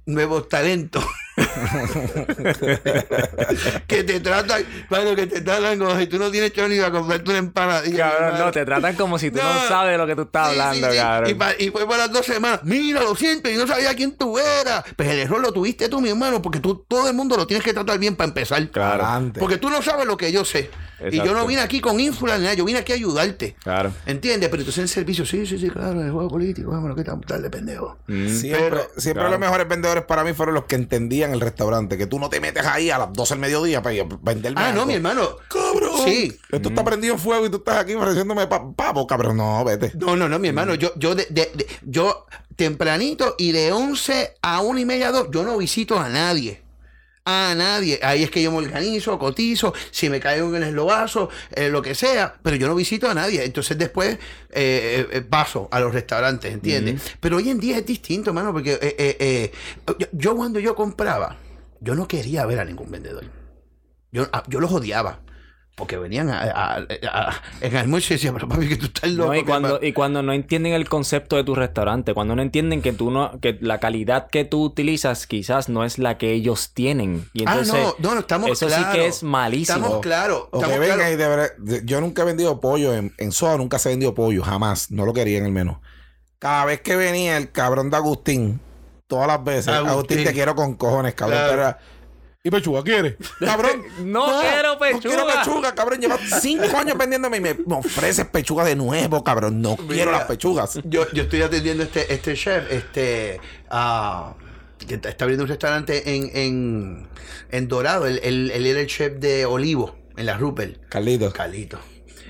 nuevos 0.06 0.48
talentos. 0.48 1.04
que 3.86 4.04
te 4.04 4.20
tratan, 4.20 4.62
bueno, 4.88 5.14
que 5.14 5.26
te 5.26 5.40
tratan 5.42 5.78
como 5.78 5.98
si 5.98 6.06
tú 6.06 6.18
no 6.18 6.30
tienes 6.30 6.52
chavo 6.52 6.68
ni 6.68 6.78
a 6.78 6.90
comprarte 6.90 7.28
una 7.30 7.38
empanadilla. 7.38 8.10
Cabrón, 8.10 8.38
no, 8.38 8.50
te 8.52 8.64
tratan 8.64 8.94
como 8.96 9.18
si 9.18 9.30
tú 9.30 9.38
no, 9.38 9.54
No. 9.54 9.68
sabes 9.68 9.92
de 9.92 9.98
lo 9.98 10.06
que 10.06 10.16
tú 10.16 10.22
estás 10.22 10.52
Sí, 10.52 10.58
hablando, 10.58 10.90
sí. 10.90 10.96
cabrón. 10.96 11.30
Y, 11.30 11.34
pa- 11.34 11.54
y 11.58 11.68
fue 11.70 11.86
para 11.86 11.98
las 12.06 12.12
dos 12.12 12.26
semanas. 12.26 12.60
Mira, 12.64 13.02
lo 13.02 13.14
siento, 13.16 13.50
y 13.50 13.56
no 13.56 13.66
sabía 13.66 13.94
quién 13.94 14.16
tú 14.16 14.38
eras. 14.38 14.84
Pues 14.96 15.08
el 15.08 15.18
error 15.18 15.40
lo 15.40 15.52
tuviste 15.52 15.88
tú, 15.88 16.00
mi 16.00 16.10
hermano, 16.10 16.40
porque 16.42 16.60
tú 16.60 16.84
todo 16.88 17.08
el 17.08 17.14
mundo 17.14 17.36
lo 17.36 17.46
tienes 17.46 17.64
que 17.64 17.72
tratar 17.72 17.98
bien 17.98 18.16
para 18.16 18.28
empezar. 18.28 18.68
Claro. 18.70 19.04
Adelante. 19.04 19.40
Porque 19.40 19.56
tú 19.58 19.70
no 19.70 19.82
sabes 19.82 20.06
lo 20.06 20.16
que 20.16 20.32
yo 20.32 20.44
sé. 20.44 20.70
Y 21.10 21.18
yo 21.18 21.34
no 21.34 21.46
vine 21.46 21.60
aquí 21.60 21.80
con 21.82 22.00
ínfula 22.00 22.38
ni 22.38 22.44
nada, 22.44 22.54
yo 22.54 22.64
vine 22.64 22.78
aquí 22.78 22.92
a 22.92 22.94
ayudarte. 22.94 23.54
Claro. 23.62 23.92
¿Entiendes? 24.06 24.48
Pero 24.48 24.62
entonces 24.62 24.80
en 24.80 24.88
servicio, 24.88 25.26
sí, 25.26 25.44
sí, 25.46 25.58
sí, 25.58 25.68
claro, 25.68 26.00
en 26.00 26.06
el 26.06 26.12
juego 26.12 26.30
político, 26.30 26.70
vámonos, 26.70 26.96
que 26.96 27.04
tan 27.04 27.20
tarde, 27.20 27.50
pendejo. 27.50 27.98
Mm. 28.06 28.28
Siempre, 28.28 28.68
Pero- 28.70 28.86
siempre 28.96 29.20
claro. 29.20 29.30
los 29.32 29.40
mejores 29.40 29.68
vendedores 29.68 30.04
para 30.04 30.24
mí 30.24 30.32
fueron 30.32 30.54
los 30.54 30.64
que 30.64 30.76
entendían 30.76 31.25
el 31.32 31.40
restaurante. 31.40 31.96
Que 31.98 32.06
tú 32.06 32.18
no 32.18 32.28
te 32.28 32.40
metes 32.40 32.64
ahí 32.66 32.90
a 32.90 32.98
las 32.98 33.12
12 33.12 33.34
del 33.34 33.40
mediodía 33.40 33.82
para 33.82 33.96
venderme. 34.22 34.60
Ah, 34.60 34.72
no, 34.72 34.86
mi 34.86 34.94
hermano. 34.94 35.36
Cabrón. 35.48 36.00
Sí. 36.04 36.36
Esto 36.50 36.68
está 36.68 36.84
prendido 36.84 37.14
en 37.14 37.20
fuego 37.20 37.46
y 37.46 37.50
tú 37.50 37.56
estás 37.58 37.78
aquí 37.78 37.94
ofreciéndome 37.94 38.46
pa- 38.46 38.72
pavo, 38.74 39.06
cabrón. 39.06 39.36
No, 39.36 39.64
vete. 39.64 39.92
No, 39.96 40.16
no, 40.16 40.28
no, 40.28 40.38
mi 40.38 40.48
hermano, 40.48 40.74
yo, 40.74 40.92
yo, 40.96 41.14
de, 41.14 41.26
de- 41.30 41.50
de- 41.54 41.66
yo 41.82 42.26
tempranito 42.56 43.34
y 43.38 43.52
de 43.52 43.72
11 43.72 44.34
a 44.42 44.60
1 44.60 44.78
y 44.80 44.84
media, 44.84 45.12
2, 45.12 45.28
yo 45.30 45.42
no 45.44 45.56
visito 45.58 45.98
a 45.98 46.08
nadie. 46.08 46.62
A 47.26 47.54
nadie. 47.56 47.98
Ahí 48.02 48.22
es 48.22 48.30
que 48.30 48.40
yo 48.40 48.50
me 48.52 48.58
organizo, 48.58 49.18
cotizo, 49.18 49.74
si 49.90 50.08
me 50.08 50.20
caigo 50.20 50.48
en 50.48 50.62
el 50.62 50.68
eslobazo, 50.70 51.28
eh, 51.54 51.68
lo 51.68 51.82
que 51.82 51.94
sea, 51.94 52.36
pero 52.42 52.56
yo 52.56 52.68
no 52.68 52.74
visito 52.74 53.10
a 53.10 53.14
nadie. 53.14 53.44
Entonces 53.44 53.76
después 53.76 54.14
eh, 54.50 55.06
eh, 55.12 55.20
paso 55.22 55.68
a 55.72 55.80
los 55.80 55.92
restaurantes, 55.92 56.52
¿entiendes? 56.52 57.02
Pero 57.20 57.36
hoy 57.38 57.50
en 57.50 57.58
día 57.60 57.76
es 57.78 57.84
distinto, 57.84 58.32
mano, 58.32 58.52
porque 58.52 58.74
eh, 58.74 58.96
eh, 58.98 59.16
eh, 59.18 59.52
yo, 60.12 60.36
cuando 60.36 60.60
yo 60.60 60.74
compraba, 60.74 61.36
yo 61.80 61.94
no 61.94 62.06
quería 62.08 62.46
ver 62.46 62.60
a 62.60 62.64
ningún 62.64 62.90
vendedor. 62.90 63.24
Yo, 64.12 64.28
a- 64.32 64.44
yo 64.48 64.60
los 64.60 64.70
odiaba. 64.72 65.20
Porque 65.76 65.98
venían 65.98 66.30
a, 66.30 66.40
a- 66.40 66.76
a- 66.78 67.42
en 67.60 67.76
almuerzo 67.76 68.14
y 68.14 68.16
decían, 68.16 68.32
pero 68.32 68.48
papi, 68.48 68.66
que 68.66 68.76
tú 68.76 68.86
estás 68.86 69.10
loco. 69.10 69.28
No, 69.34 69.38
y 69.38 69.44
cuando, 69.44 69.78
pa-". 69.78 69.86
y 69.86 69.92
cuando 69.92 70.22
no 70.22 70.32
entienden 70.32 70.72
el 70.72 70.88
concepto 70.88 71.36
de 71.36 71.44
tu 71.44 71.54
restaurante, 71.54 72.14
cuando 72.14 72.34
no 72.34 72.40
entienden 72.40 72.80
que 72.80 72.94
tú 72.94 73.10
no, 73.10 73.38
que 73.42 73.58
la 73.60 73.78
calidad 73.78 74.28
que 74.30 74.46
tú 74.46 74.62
utilizas 74.64 75.26
quizás 75.26 75.68
no 75.68 75.84
es 75.84 75.98
la 75.98 76.16
que 76.16 76.32
ellos 76.32 76.70
tienen. 76.72 77.28
Y 77.34 77.42
ah, 77.46 77.52
entonces, 77.52 77.74
no, 77.74 77.94
no, 77.98 78.14
no, 78.14 78.20
estamos 78.20 78.50
eso 78.50 78.70
sí 78.70 78.82
que 78.92 79.06
es 79.06 79.22
malísimo. 79.22 79.76
Estamos 79.76 80.00
claros. 80.00 80.44
O 80.50 80.58
que 80.60 80.64
estamos 80.64 80.78
venga 80.80 80.94
claros. 80.94 81.12
y 81.12 81.16
de 81.16 81.28
verdad- 81.28 81.82
yo 81.84 82.00
nunca 82.00 82.22
he 82.22 82.24
vendido 82.24 82.58
pollo 82.58 82.94
en, 82.94 83.12
en 83.18 83.30
Soda, 83.32 83.58
nunca 83.58 83.78
se 83.78 83.90
ha 83.90 83.92
vendido 83.92 84.14
pollo, 84.14 84.42
jamás. 84.42 84.90
No 84.90 85.04
lo 85.04 85.12
quería 85.12 85.36
en 85.36 85.44
el 85.44 85.52
menú. 85.52 85.78
Cada 86.38 86.64
vez 86.64 86.80
que 86.80 86.96
venía 86.96 87.36
el 87.36 87.50
cabrón 87.52 87.90
de 87.90 87.98
Agustín, 87.98 88.60
todas 89.08 89.26
las 89.26 89.44
veces, 89.44 89.68
Agustín. 89.68 89.90
Agustín, 89.90 90.24
te 90.24 90.32
quiero 90.32 90.54
con 90.54 90.74
cojones, 90.76 91.12
cabrón. 91.14 91.38
Claro. 91.38 91.52
pero 91.54 91.95
¿Y 92.46 92.50
pechuga 92.50 92.84
quieres? 92.84 93.16
Cabrón. 93.40 93.82
No 94.04 94.24
quiero 94.40 94.74
No 94.74 94.78
quiero 94.78 94.78
pechuga. 94.78 95.42
pechuga, 95.42 95.74
cabrón. 95.74 96.00
Llevas 96.00 96.20
cinco 96.40 96.76
años 96.76 96.96
vendiéndome 96.96 97.38
y 97.38 97.40
me, 97.40 97.54
me 97.54 97.74
ofreces 97.74 98.24
pechuga 98.26 98.64
de 98.64 98.76
nuevo, 98.76 99.24
cabrón. 99.24 99.60
No 99.60 99.76
quiero 99.76 100.12
las 100.12 100.26
pechugas. 100.26 100.78
Yo, 100.84 101.10
yo 101.12 101.24
estoy 101.24 101.42
atendiendo 101.42 101.82
este, 101.82 102.14
este 102.14 102.34
chef, 102.34 102.70
este, 102.70 103.40
ah, 103.68 104.36
que 104.86 104.94
está 104.94 105.24
abriendo 105.24 105.42
un 105.42 105.48
restaurante 105.48 106.14
en, 106.14 106.30
en, 106.34 107.08
en 107.50 107.66
Dorado. 107.66 108.06
Él, 108.06 108.20
él- 108.22 108.52
él 108.54 108.64
era 108.64 108.78
el 108.80 108.86
chef 108.86 109.14
de 109.14 109.44
Olivo, 109.44 109.96
en 110.16 110.26
la 110.26 110.38
Rupert. 110.38 110.86
Carlitos. 110.88 111.32
Calito. 111.34 111.80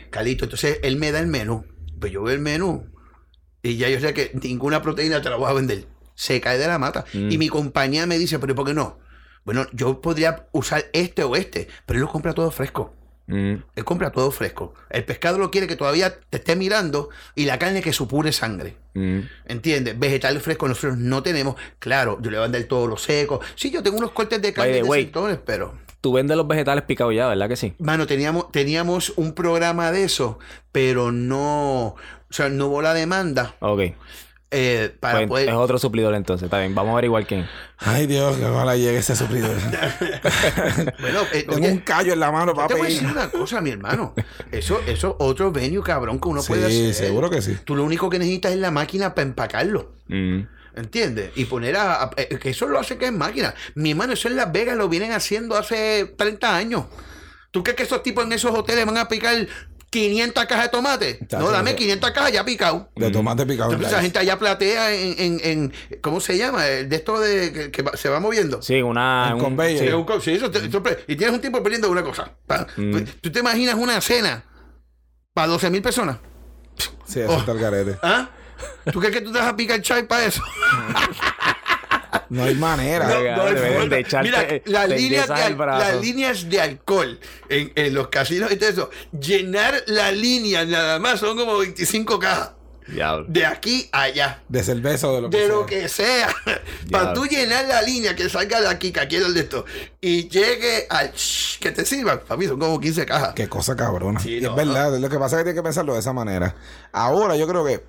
Calito. 0.09 0.45
Entonces 0.45 0.79
él 0.83 0.97
me 0.97 1.12
da 1.12 1.21
el 1.21 1.27
menú. 1.27 1.67
Pues 2.01 2.11
yo 2.11 2.23
veo 2.23 2.33
el 2.35 2.41
menú. 2.41 2.87
Y 3.62 3.77
ya 3.77 3.91
yo 3.91 4.01
sé 4.01 4.14
que 4.14 4.31
ninguna 4.43 4.81
proteína 4.81 5.21
te 5.21 5.29
la 5.29 5.37
voy 5.37 5.51
a 5.51 5.53
vender. 5.53 5.87
Se 6.14 6.41
cae 6.41 6.57
de 6.57 6.67
la 6.69 6.79
mata. 6.79 7.05
Mm. 7.12 7.31
Y 7.33 7.37
mi 7.37 7.49
compañía 7.49 8.07
me 8.07 8.17
dice, 8.17 8.39
pero 8.39 8.55
¿por 8.55 8.64
qué 8.64 8.73
no? 8.73 8.99
Bueno, 9.47 9.65
yo 9.73 10.01
podría 10.01 10.49
usar 10.51 10.87
este 10.93 11.23
o 11.23 11.37
este, 11.37 11.69
pero 11.87 11.99
él 11.99 12.03
lo 12.03 12.11
compra 12.11 12.35
todo 12.35 12.51
fresco. 12.51 12.93
Mm. 13.29 13.55
Él 13.77 13.85
compra 13.85 14.11
todo 14.11 14.33
fresco. 14.33 14.75
El 14.91 15.05
pescado 15.05 15.39
lo 15.39 15.53
quiere 15.53 15.69
que 15.69 15.77
todavía 15.77 16.19
te 16.19 16.39
esté 16.39 16.57
mirando 16.57 17.11
y 17.37 17.45
la 17.45 17.57
carne 17.57 17.81
que 17.81 17.93
supure 17.93 18.33
sangre. 18.33 18.77
Mm. 18.95 19.21
¿Entiendes? 19.47 19.97
Vegetales 19.97 20.43
frescos 20.43 20.69
nosotros 20.69 20.99
no 20.99 21.23
tenemos. 21.23 21.55
Claro, 21.79 22.19
yo 22.21 22.31
le 22.31 22.39
voy 22.39 22.45
a 22.45 22.49
vender 22.49 22.67
todo 22.67 22.89
lo 22.89 22.97
seco. 22.97 23.41
Sí, 23.55 23.71
yo 23.71 23.85
tengo 23.85 23.99
unos 23.99 24.11
cortes 24.11 24.43
de 24.43 24.53
carne 24.53 24.81
the 24.81 24.83
de 24.83 24.91
sectores, 24.91 25.39
pero... 25.47 25.75
Tú 26.01 26.13
vendes 26.13 26.37
los 26.37 26.49
vegetales 26.49 26.83
picados 26.83 27.15
ya, 27.15 27.29
¿verdad 27.29 27.49
que 27.49 27.57
sí? 27.57 27.75
Mano, 27.79 28.09
teníamos, 28.09 28.51
teníamos 28.51 29.13
un 29.17 29.33
programa 29.33 29.93
de 29.93 30.03
eso, 30.03 30.41
pero 30.73 31.13
no... 31.13 31.95
O 32.29 32.33
sea, 32.33 32.49
no 32.49 32.67
hubo 32.67 32.83
la 32.83 32.95
demanda 32.95 33.55
Ok. 33.61 33.93
Eh, 34.57 34.97
para 34.99 35.19
Pues 35.19 35.29
poder... 35.29 35.49
es 35.51 35.55
otro 35.55 35.79
suplidor 35.79 36.15
entonces. 36.15 36.45
Está 36.47 36.59
bien. 36.61 36.75
Vamos 36.75 36.91
a 36.91 36.93
averiguar 36.95 37.27
quién. 37.27 37.47
Ay, 37.79 38.07
Dios, 38.07 38.37
que 38.37 38.45
ojalá 38.45 38.75
llegue 38.77 38.99
ese 38.99 39.15
suplidor. 39.15 39.55
Bueno, 41.01 41.21
eh, 41.33 41.43
Tengo 41.45 41.57
oye, 41.57 41.71
un 41.73 41.79
callo 41.79 42.13
en 42.13 42.21
la 42.21 42.31
mano, 42.33 42.55
yo 42.55 42.67
te 42.67 42.75
voy 42.75 42.81
a 42.83 42.85
papi. 42.85 42.93
decir 42.95 43.09
una 43.09 43.31
cosa, 43.31 43.61
mi 43.61 43.71
hermano. 43.71 44.15
Eso 44.51 44.81
eso 44.87 45.17
otro 45.21 45.53
venue, 45.53 45.83
cabrón, 45.83 46.19
que 46.21 46.29
uno 46.29 46.43
puede 46.43 46.71
Sí, 46.71 46.91
hacer. 46.91 47.07
seguro 47.09 47.31
que 47.31 47.43
sí. 47.43 47.57
Tú 47.65 47.75
lo 47.77 47.85
único 47.85 48.09
que 48.11 48.19
necesitas 48.19 48.53
es 48.53 48.59
la 48.59 48.71
máquina 48.71 49.15
para 49.15 49.27
empacarlo. 49.29 49.93
Mm. 50.09 50.41
¿Entiendes? 50.77 51.31
Y 51.37 51.47
poner 51.47 51.77
a, 51.77 52.03
a- 52.05 52.11
eh, 52.17 52.39
que 52.41 52.51
eso 52.51 52.67
lo 52.69 52.79
hace 52.79 52.99
que 52.99 53.07
es 53.07 53.13
máquina. 53.13 53.55
Mi 53.75 53.93
hermano, 53.93 54.13
eso 54.13 54.29
en 54.29 54.37
Las 54.37 54.53
Vegas 54.53 54.77
lo 54.77 54.89
vienen 54.89 55.13
haciendo 55.13 55.57
hace 55.57 56.15
30 56.17 56.55
años. 56.57 56.85
¿Tú 57.51 57.63
crees 57.63 57.77
que 57.77 57.83
esos 57.85 58.03
tipos 58.03 58.25
en 58.25 58.33
esos 58.33 58.51
hoteles 58.55 58.85
van 58.85 58.99
a 58.99 59.09
picar 59.09 59.35
500 60.01 60.45
cajas 60.47 60.65
de 60.65 60.69
tomate? 60.71 61.11
Está 61.23 61.39
No, 61.39 61.51
dame 61.51 61.71
bien. 61.73 61.77
500 61.77 62.11
cajas 62.11 62.33
ya 62.33 62.45
picado. 62.45 62.91
De 62.97 63.11
tomate 63.11 63.47
picado. 63.47 63.71
en 63.71 63.75
Entonces, 63.77 63.93
la- 63.93 63.99
esa 63.99 64.03
gente 64.03 64.19
allá 64.19 64.39
platea 64.39 64.93
en, 64.95 65.15
en, 65.19 65.41
en- 65.43 65.73
¿cómo 66.03 66.21
se 66.21 66.37
llama? 66.37 66.67
El 66.67 66.89
De 66.89 66.97
esto 66.97 67.19
de 67.21 67.53
que, 67.53 67.71
que 67.71 67.83
va- 67.83 67.97
se 67.97 68.09
va 68.09 68.21
moviendo. 68.21 68.61
Sí, 68.63 68.83
una. 68.83 69.35
Un- 69.35 69.41
conveyor. 69.41 69.85
Sí, 69.87 69.93
un 69.93 70.05
eso 70.37 70.51
te- 70.51 70.67
eso 70.67 70.83
y 71.09 71.17
tienes 71.17 71.35
un 71.35 71.41
tipo 71.41 71.63
perdiendo 71.63 71.91
una 71.91 72.03
cosa. 72.03 72.31
Pa- 72.47 72.67
Mm. 72.77 72.93
pues, 72.93 73.05
¿Tú 73.21 73.31
te 73.33 73.41
imaginas 73.41 73.75
una 73.77 74.01
cena 74.01 74.45
para 75.35 75.49
12 75.49 75.71
mil 75.71 75.83
personas? 75.83 76.19
Sí, 77.07 77.21
eso 77.21 77.39
está 77.39 77.53
el 77.53 77.59
garete. 77.59 77.99
¿Ah? 78.03 78.29
¿Tú 78.93 79.01
crees 79.01 79.15
que 79.15 79.21
tú 79.21 79.33
te 79.33 79.39
vas 79.39 79.49
a 79.49 79.57
picar 79.57 79.81
chai 79.83 80.07
para 80.07 80.25
eso? 80.27 80.43
No 82.31 82.45
hay 82.45 82.55
manera. 82.55 83.07
No, 83.09 83.37
No 83.37 83.43
hay 83.45 83.55
deben 83.55 83.73
forma. 83.75 83.95
de 83.95 84.01
echarte 84.01 84.29
Mira, 84.29 84.41
las 84.67 84.89
de- 84.89 84.97
líneas, 84.97 85.29
de 85.29 85.35
de, 85.35 85.57
las 85.57 86.01
líneas 86.01 86.49
de 86.51 86.61
alcohol 86.61 87.19
en, 87.49 87.73
en 87.75 87.95
los 87.95 88.09
casinos 88.09 88.51
y 88.53 88.57
todo 88.57 88.69
eso, 88.71 88.91
llenar 89.19 89.83
la 89.87 90.12
línea 90.12 90.64
nada 90.64 90.99
más 90.99 91.21
son 91.21 91.37
como 91.37 91.59
25 91.59 92.19
cajas. 92.19 92.53
Diablo. 92.89 93.27
De 93.29 93.45
aquí 93.45 93.89
a 93.91 94.03
allá. 94.03 94.43
De 94.49 94.62
cerveza 94.62 95.09
o 95.09 95.17
de 95.17 95.23
lo 95.23 95.29
que 95.29 95.37
De 95.39 95.47
sea. 95.47 95.55
lo 95.57 95.67
que 95.67 95.89
sea. 95.89 96.29
Para 96.93 97.14
tú 97.14 97.27
llenar 97.27 97.64
la 97.67 97.83
línea 97.83 98.14
que 98.14 98.29
salga 98.29 98.61
de 98.61 98.69
aquí, 98.69 98.93
que 98.93 99.01
aquí 99.01 99.17
es 99.17 99.25
el 99.27 99.35
de 99.35 99.41
esto, 99.41 99.64
y 100.01 100.29
llegue 100.29 100.87
al 100.89 101.11
shh, 101.12 101.59
que 101.59 101.73
te 101.73 101.85
sirvan. 101.85 102.21
Papi, 102.21 102.47
son 102.47 102.61
como 102.61 102.79
15 102.79 103.05
cajas. 103.05 103.33
Qué 103.35 103.49
cosa 103.49 103.75
cabrona. 103.75 104.21
Sí, 104.21 104.37
Y 104.37 104.41
no, 104.41 104.51
es 104.51 104.57
verdad, 104.57 104.97
lo 105.01 105.09
que 105.09 105.19
pasa 105.19 105.35
es 105.35 105.41
que 105.41 105.45
tienes 105.47 105.59
que 105.61 105.64
pensarlo 105.64 105.95
de 105.95 105.99
esa 105.99 106.12
manera. 106.12 106.55
Ahora 106.93 107.35
yo 107.35 107.49
creo 107.49 107.64
que, 107.64 107.83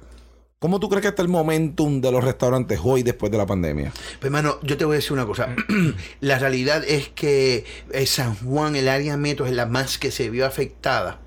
¿cómo 0.60 0.80
tú 0.80 0.90
crees 0.90 1.02
que 1.04 1.08
está 1.10 1.22
el 1.22 1.28
momentum 1.28 2.02
de 2.02 2.12
los 2.12 2.24
restaurantes 2.24 2.80
hoy 2.84 3.04
después 3.04 3.32
de 3.32 3.38
la 3.38 3.46
pandemia? 3.46 3.92
Pues, 3.92 4.24
hermano, 4.26 4.60
yo 4.64 4.78
te 4.78 4.86
voy 4.86 4.96
a 4.96 4.98
decir 4.98 5.14
una 5.14 5.26
cosa. 5.26 5.56
la 6.22 6.40
realidad 6.40 6.84
es 6.88 7.10
que 7.10 7.66
eh, 7.92 8.06
San 8.06 8.36
Juan, 8.36 8.76
el 8.76 8.88
área 8.90 9.18
metro, 9.18 9.46
es 9.46 9.54
la 9.54 9.66
más 9.66 9.98
que 9.98 10.12
se 10.12 10.30
vio 10.30 10.46
afectada. 10.46 11.20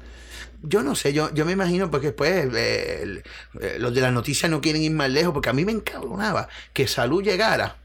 Yo 0.62 0.82
no 0.82 0.94
sé, 0.94 1.12
yo, 1.14 1.32
yo 1.32 1.46
me 1.46 1.52
imagino 1.52 1.90
porque 1.90 2.08
después 2.08 2.30
eh, 2.54 3.02
el- 3.02 3.22
eh, 3.60 3.76
los 3.78 3.94
de 3.94 4.00
las 4.02 4.12
noticias 4.12 4.50
no 4.50 4.60
quieren 4.60 4.82
ir 4.82 4.90
más 4.92 5.10
lejos, 5.10 5.32
porque 5.32 5.48
a 5.48 5.54
mí 5.54 5.64
me 5.64 5.72
encabronaba 5.72 6.48
que 6.72 6.86
salud 6.86 7.22
llegara. 7.22 7.76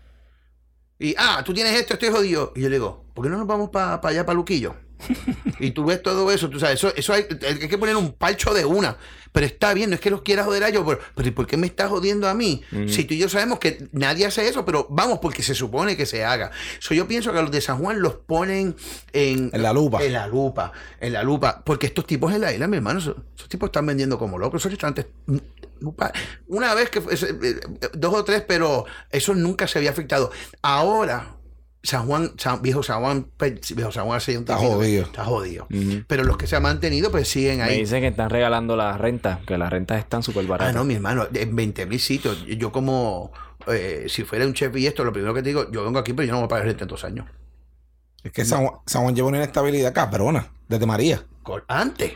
Y, 1.00 1.16
ah, 1.18 1.42
tú 1.46 1.54
tienes 1.54 1.74
esto, 1.80 1.94
estoy 1.94 2.10
jodido. 2.10 2.54
Y 2.56 2.62
yo 2.62 2.70
le 2.70 2.76
digo, 2.76 3.06
¿por 3.14 3.24
qué 3.24 3.30
no 3.30 3.38
nos 3.38 3.48
vamos 3.48 3.70
para 3.70 4.00
allá, 4.04 4.26
para 4.26 4.36
Luquillo? 4.36 4.76
y 5.60 5.72
tú 5.72 5.86
ves 5.86 6.02
todo 6.02 6.32
eso, 6.32 6.50
tú 6.50 6.60
sabes, 6.60 6.76
eso, 6.80 6.94
eso 6.96 7.14
hay, 7.14 7.26
hay 7.46 7.68
que 7.68 7.78
poner 7.78 7.96
un 7.96 8.14
palcho 8.14 8.54
de 8.54 8.66
una. 8.66 8.98
Pero 9.36 9.48
está 9.48 9.74
bien, 9.74 9.90
no 9.90 9.96
es 9.96 10.00
que 10.00 10.10
los 10.10 10.22
quiera 10.22 10.46
joder 10.46 10.64
a 10.64 10.70
ellos, 10.70 10.86
pero, 10.88 10.98
pero 11.14 11.28
¿y 11.28 11.32
¿por 11.32 11.46
qué 11.46 11.58
me 11.58 11.68
estás 11.68 11.90
jodiendo 11.90 12.30
a 12.30 12.34
mí? 12.34 12.62
Si 12.88 13.04
tú 13.04 13.16
y 13.16 13.18
yo 13.18 13.28
sabemos 13.28 13.60
que 13.60 13.90
nadie 13.92 14.26
hace 14.26 14.48
eso, 14.48 14.64
pero 14.64 14.88
vamos, 14.90 15.20
porque 15.20 15.44
se 15.44 15.54
supone 15.54 15.98
que 15.98 16.06
se 16.06 16.24
haga. 16.24 16.52
So, 16.80 16.94
yo 16.94 17.06
pienso 17.06 17.34
que 17.34 17.40
a 17.40 17.42
los 17.42 17.52
de 17.52 17.60
San 17.60 17.80
Juan 17.80 18.02
los 18.02 18.14
ponen 18.14 18.78
en, 19.12 19.50
En 19.52 19.62
la 19.62 19.74
lupa. 19.74 20.02
En 20.02 20.14
la 20.14 20.26
lupa, 20.28 20.72
en 21.02 21.12
la 21.12 21.22
lupa. 21.22 21.62
Porque 21.66 21.88
estos 21.88 22.08
tipos 22.08 22.34
en 22.34 22.40
la 22.40 22.54
isla, 22.54 22.66
mi 22.68 22.78
hermano, 22.78 23.00
esos, 23.00 23.18
esos 23.36 23.50
tipos 23.50 23.68
están 23.68 23.86
vendiendo 23.86 24.18
como 24.18 24.38
locos. 24.38 24.62
Esos 24.62 24.72
restaurantes. 24.72 25.08
mm, 25.26 25.38
lupa. 25.82 26.14
Una 26.48 26.74
vez 26.74 26.90
que 26.90 27.02
fue, 27.02 27.14
eh, 27.14 27.18
eh, 27.44 27.60
dos 27.92 28.14
o 28.14 28.24
tres, 28.24 28.42
pero 28.48 28.86
eso 29.12 29.36
nunca 29.36 29.68
se 29.68 29.80
había 29.80 29.90
afectado. 29.90 30.32
Ahora, 30.62 31.36
San 31.86 32.06
Juan, 32.08 32.32
San- 32.38 32.62
viejo 32.62 32.84
San 32.84 33.02
Juan, 33.02 33.28
pues, 33.38 33.76
viejo 33.76 33.92
San 33.92 34.06
Juan 34.06 34.20
Está 34.20 34.58
jodido. 34.58 35.04
Está 35.04 35.24
jodido. 35.26 35.68
Pero 36.08 36.24
los 36.24 36.36
que 36.38 36.48
se 36.48 36.56
han 36.56 36.64
mantenido, 36.64 37.12
pues 37.12 37.28
siguen 37.30 37.58
Me 37.58 37.64
ahí. 37.64 37.80
dicen 37.80 38.02
que 38.02 38.08
están 38.08 38.30
regalando 38.30 38.76
la 38.76 38.98
renta, 38.98 39.40
que 39.46 39.58
las 39.58 39.70
rentas 39.70 40.00
están 40.00 40.24
súper 40.24 40.46
Ah, 40.46 40.50
baratas. 40.50 40.76
no, 40.76 40.84
mi 40.84 40.96
hermano, 40.96 41.28
en 41.34 41.56
20 41.56 41.86
mil 41.86 42.00
sitios. 42.00 42.46
Yo 42.46 42.72
como, 42.72 43.32
eh, 43.68 44.06
si 44.10 44.24
fuera 44.24 44.46
un 44.46 44.54
chef 44.54 44.76
y 44.78 44.88
esto, 44.88 45.04
lo 45.04 45.14
primero 45.14 45.34
que 45.34 45.42
te 45.44 45.50
digo, 45.50 45.72
yo 45.72 45.84
vengo 45.84 46.00
aquí, 46.00 46.14
pero 46.14 46.26
yo 46.26 46.32
no 46.34 46.40
voy 46.40 46.46
a 46.46 46.50
pagar 46.50 46.66
renta 46.66 46.84
en 46.84 46.88
dos 46.90 47.04
años. 47.04 47.26
Es 48.24 48.32
que 48.32 48.44
San 48.44 48.66
Juan, 48.66 48.80
San 48.88 49.04
Juan 49.04 49.16
lleva 49.16 49.28
una 49.28 49.38
inestabilidad 49.38 49.94
cabrona 49.94 50.52
desde 50.68 50.86
María. 50.88 51.24
Antes. 51.68 52.14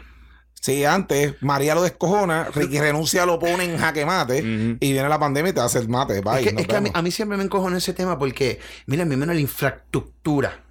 Sí, 0.61 0.83
antes 0.83 1.35
María 1.41 1.73
lo 1.73 1.81
descojona, 1.81 2.45
Ricky 2.53 2.79
renuncia, 2.79 3.25
lo 3.25 3.39
pone 3.39 3.63
en 3.63 3.77
jaque 3.77 4.05
mate 4.05 4.39
y 4.79 4.91
viene 4.91 5.07
la 5.07 5.17
pandemia 5.19 5.51
y 5.51 5.53
te 5.53 5.61
hace 5.61 5.79
el 5.79 5.87
mate. 5.87 6.19
Bye, 6.21 6.39
es 6.41 6.47
que, 6.47 6.53
nos 6.53 6.61
es 6.61 6.67
que 6.67 6.75
a, 6.75 6.81
mí, 6.81 6.89
a 6.93 7.01
mí 7.01 7.11
siempre 7.11 7.37
me 7.37 7.43
encojo 7.45 7.69
en 7.69 7.75
ese 7.77 7.93
tema 7.93 8.19
porque, 8.19 8.59
mira, 8.85 9.05
mi 9.05 9.13
hermano, 9.13 9.33
la 9.33 9.39
infraestructura 9.39 10.63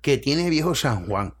que 0.00 0.18
tiene 0.18 0.48
viejo 0.48 0.74
San 0.74 1.06
Juan. 1.06 1.34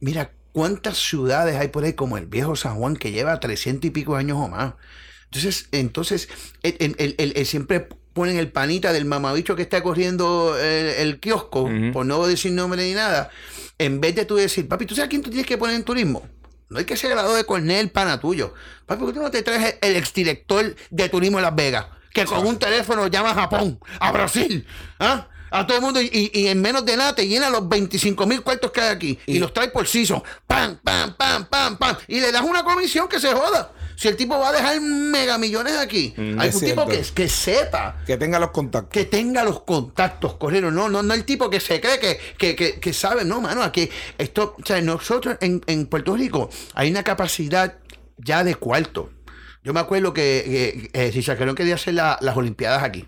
Mira, 0.00 0.32
cuántas 0.52 0.98
ciudades 0.98 1.56
hay 1.56 1.68
por 1.68 1.84
ahí 1.84 1.92
como 1.94 2.18
el 2.18 2.26
viejo 2.26 2.56
San 2.56 2.76
Juan 2.76 2.96
que 2.96 3.12
lleva 3.12 3.38
300 3.40 3.86
y 3.88 3.90
pico 3.90 4.16
años 4.16 4.38
o 4.40 4.48
más. 4.48 4.74
Entonces, 5.26 5.68
entonces, 5.72 6.28
el, 6.62 6.76
el- 6.78 6.94
el- 6.98 7.14
el- 7.18 7.32
el 7.36 7.46
siempre 7.46 7.88
ponen 8.12 8.36
el 8.36 8.52
panita 8.52 8.92
del 8.92 9.04
mamabicho 9.04 9.56
que 9.56 9.62
está 9.62 9.82
corriendo 9.82 10.56
el, 10.58 10.86
el 11.08 11.20
kiosco, 11.20 11.68
por 11.92 12.06
no 12.06 12.24
decir 12.26 12.52
nombre 12.52 12.84
ni 12.84 12.92
nada, 12.94 13.30
en 13.78 14.00
vez 14.00 14.14
de 14.14 14.24
tú 14.24 14.36
decir, 14.36 14.68
papi, 14.68 14.86
¿tú 14.86 14.94
sabes 14.94 15.06
a 15.06 15.10
quién 15.10 15.22
tú 15.22 15.30
tienes 15.30 15.46
que 15.46 15.58
poner 15.58 15.74
en 15.74 15.82
turismo? 15.82 16.22
No 16.68 16.78
hay 16.78 16.84
que 16.84 16.96
ser 16.96 17.10
graduado 17.10 17.36
de 17.36 17.44
Cornell, 17.44 17.90
pana 17.90 18.20
tuyo. 18.20 18.54
Papi, 18.86 19.00
¿por 19.00 19.08
qué 19.08 19.14
tú 19.14 19.22
no 19.22 19.30
te 19.30 19.42
traes 19.42 19.76
el 19.80 19.96
exdirector 19.96 20.74
de 20.90 21.08
turismo 21.08 21.40
Las 21.40 21.54
Vegas? 21.54 21.86
Que 22.12 22.24
con 22.24 22.46
un 22.46 22.58
teléfono 22.58 23.06
llama 23.08 23.30
a 23.30 23.34
Japón, 23.34 23.80
a 23.98 24.12
Brasil, 24.12 24.66
¿ah? 25.00 25.28
A 25.60 25.66
todo 25.66 25.76
el 25.78 25.82
mundo 25.82 26.00
y, 26.02 26.30
en 26.48 26.60
menos 26.60 26.84
de 26.84 26.96
nada 26.96 27.14
te 27.14 27.26
llena 27.26 27.48
los 27.50 27.68
25 27.68 28.26
mil 28.26 28.42
cuartos 28.42 28.70
que 28.72 28.80
hay 28.80 28.88
aquí 28.94 29.18
y, 29.26 29.36
Y- 29.36 29.38
los 29.38 29.52
trae 29.54 29.68
por 29.68 29.86
season. 29.86 30.22
Pam, 30.46 30.78
pam, 30.82 31.14
pam, 31.16 31.46
pam, 31.46 31.76
pam. 31.78 31.96
Y 32.08 32.20
le 32.20 32.32
das 32.32 32.42
una 32.42 32.64
comisión 32.64 33.08
que 33.08 33.20
se 33.20 33.32
joda. 33.32 33.72
Si 33.96 34.08
el 34.08 34.16
tipo 34.16 34.36
va 34.36 34.48
a 34.48 34.52
dejar 34.52 34.80
mega 34.80 35.38
millones 35.38 35.76
aquí, 35.76 36.12
Mm, 36.16 36.40
algún 36.40 36.64
es 36.64 36.68
tipo 36.70 36.84
que, 36.86 37.00
que 37.14 37.28
sepa 37.28 38.02
Que 38.04 38.16
tenga 38.16 38.40
los 38.40 38.50
contactos. 38.50 38.90
que 38.92 39.04
tenga 39.04 39.44
los 39.44 39.60
contactos 39.62 40.34
correros, 40.34 40.72
no, 40.72 40.88
no, 40.88 41.02
no 41.04 41.14
el 41.14 41.24
tipo 41.24 41.48
que 41.48 41.60
se 41.60 41.80
cree 41.80 42.00
que, 42.00 42.18
que, 42.36 42.56
que, 42.56 42.80
que 42.80 42.92
sabe, 42.92 43.24
no, 43.24 43.40
mano, 43.40 43.62
aquí 43.62 43.88
esto, 44.18 44.56
o 44.60 44.66
sea, 44.66 44.80
nosotros 44.80 45.36
en, 45.40 45.62
en 45.68 45.86
Puerto 45.86 46.16
Rico 46.16 46.50
hay 46.74 46.90
una 46.90 47.04
capacidad 47.04 47.76
ya 48.18 48.42
de 48.42 48.56
cuarto. 48.56 49.10
Yo 49.62 49.72
me 49.72 49.78
acuerdo 49.78 50.12
que, 50.12 50.90
que, 50.92 51.06
eh, 51.06 51.12
si 51.12 51.22
Chacarón 51.22 51.54
quería 51.54 51.76
hacer 51.76 51.94
la- 51.94 52.18
las 52.20 52.36
Olimpiadas 52.36 52.82
aquí, 52.82 53.06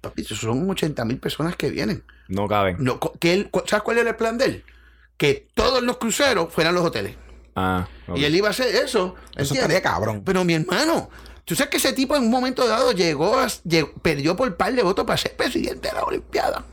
papi, 0.00 0.24
son 0.24 0.68
80 0.70 1.04
mil 1.04 1.18
personas 1.18 1.56
que 1.56 1.70
vienen. 1.70 2.04
No 2.28 2.46
caben. 2.48 2.76
No, 2.80 2.98
que 3.18 3.34
él, 3.34 3.50
¿Sabes 3.66 3.82
cuál 3.82 3.98
era 3.98 4.10
el 4.10 4.16
plan 4.16 4.38
de 4.38 4.44
él? 4.46 4.64
Que 5.16 5.48
todos 5.54 5.82
los 5.82 5.98
cruceros 5.98 6.52
fueran 6.52 6.74
los 6.74 6.84
hoteles. 6.84 7.16
Ah. 7.56 7.86
Y 8.14 8.24
él 8.24 8.34
iba 8.36 8.48
a 8.48 8.52
hacer 8.52 8.68
eso. 8.74 9.14
Eso 9.36 9.54
¿entiendes? 9.54 9.56
estaría 9.58 9.82
cabrón. 9.82 10.22
Pero 10.24 10.44
mi 10.44 10.54
hermano, 10.54 11.10
tú 11.44 11.54
sabes 11.54 11.70
que 11.70 11.76
ese 11.76 11.92
tipo 11.92 12.16
en 12.16 12.22
un 12.22 12.30
momento 12.30 12.66
dado 12.66 12.92
llegó, 12.92 13.38
a, 13.38 13.48
llegó- 13.64 13.92
perdió 14.00 14.36
por 14.36 14.56
par 14.56 14.72
de 14.74 14.82
votos 14.82 15.04
para 15.04 15.16
ser 15.18 15.36
presidente 15.36 15.88
de 15.88 15.94
la 15.94 16.04
Olimpiada. 16.04 16.64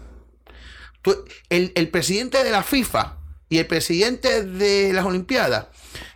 Tú- 1.01 1.25
el, 1.49 1.71
el 1.75 1.89
presidente 1.89 2.43
de 2.43 2.51
la 2.51 2.63
FIFA 2.63 3.17
y 3.49 3.57
el 3.59 3.67
presidente 3.67 4.43
de 4.43 4.93
las 4.93 5.05
Olimpiadas, 5.05 5.67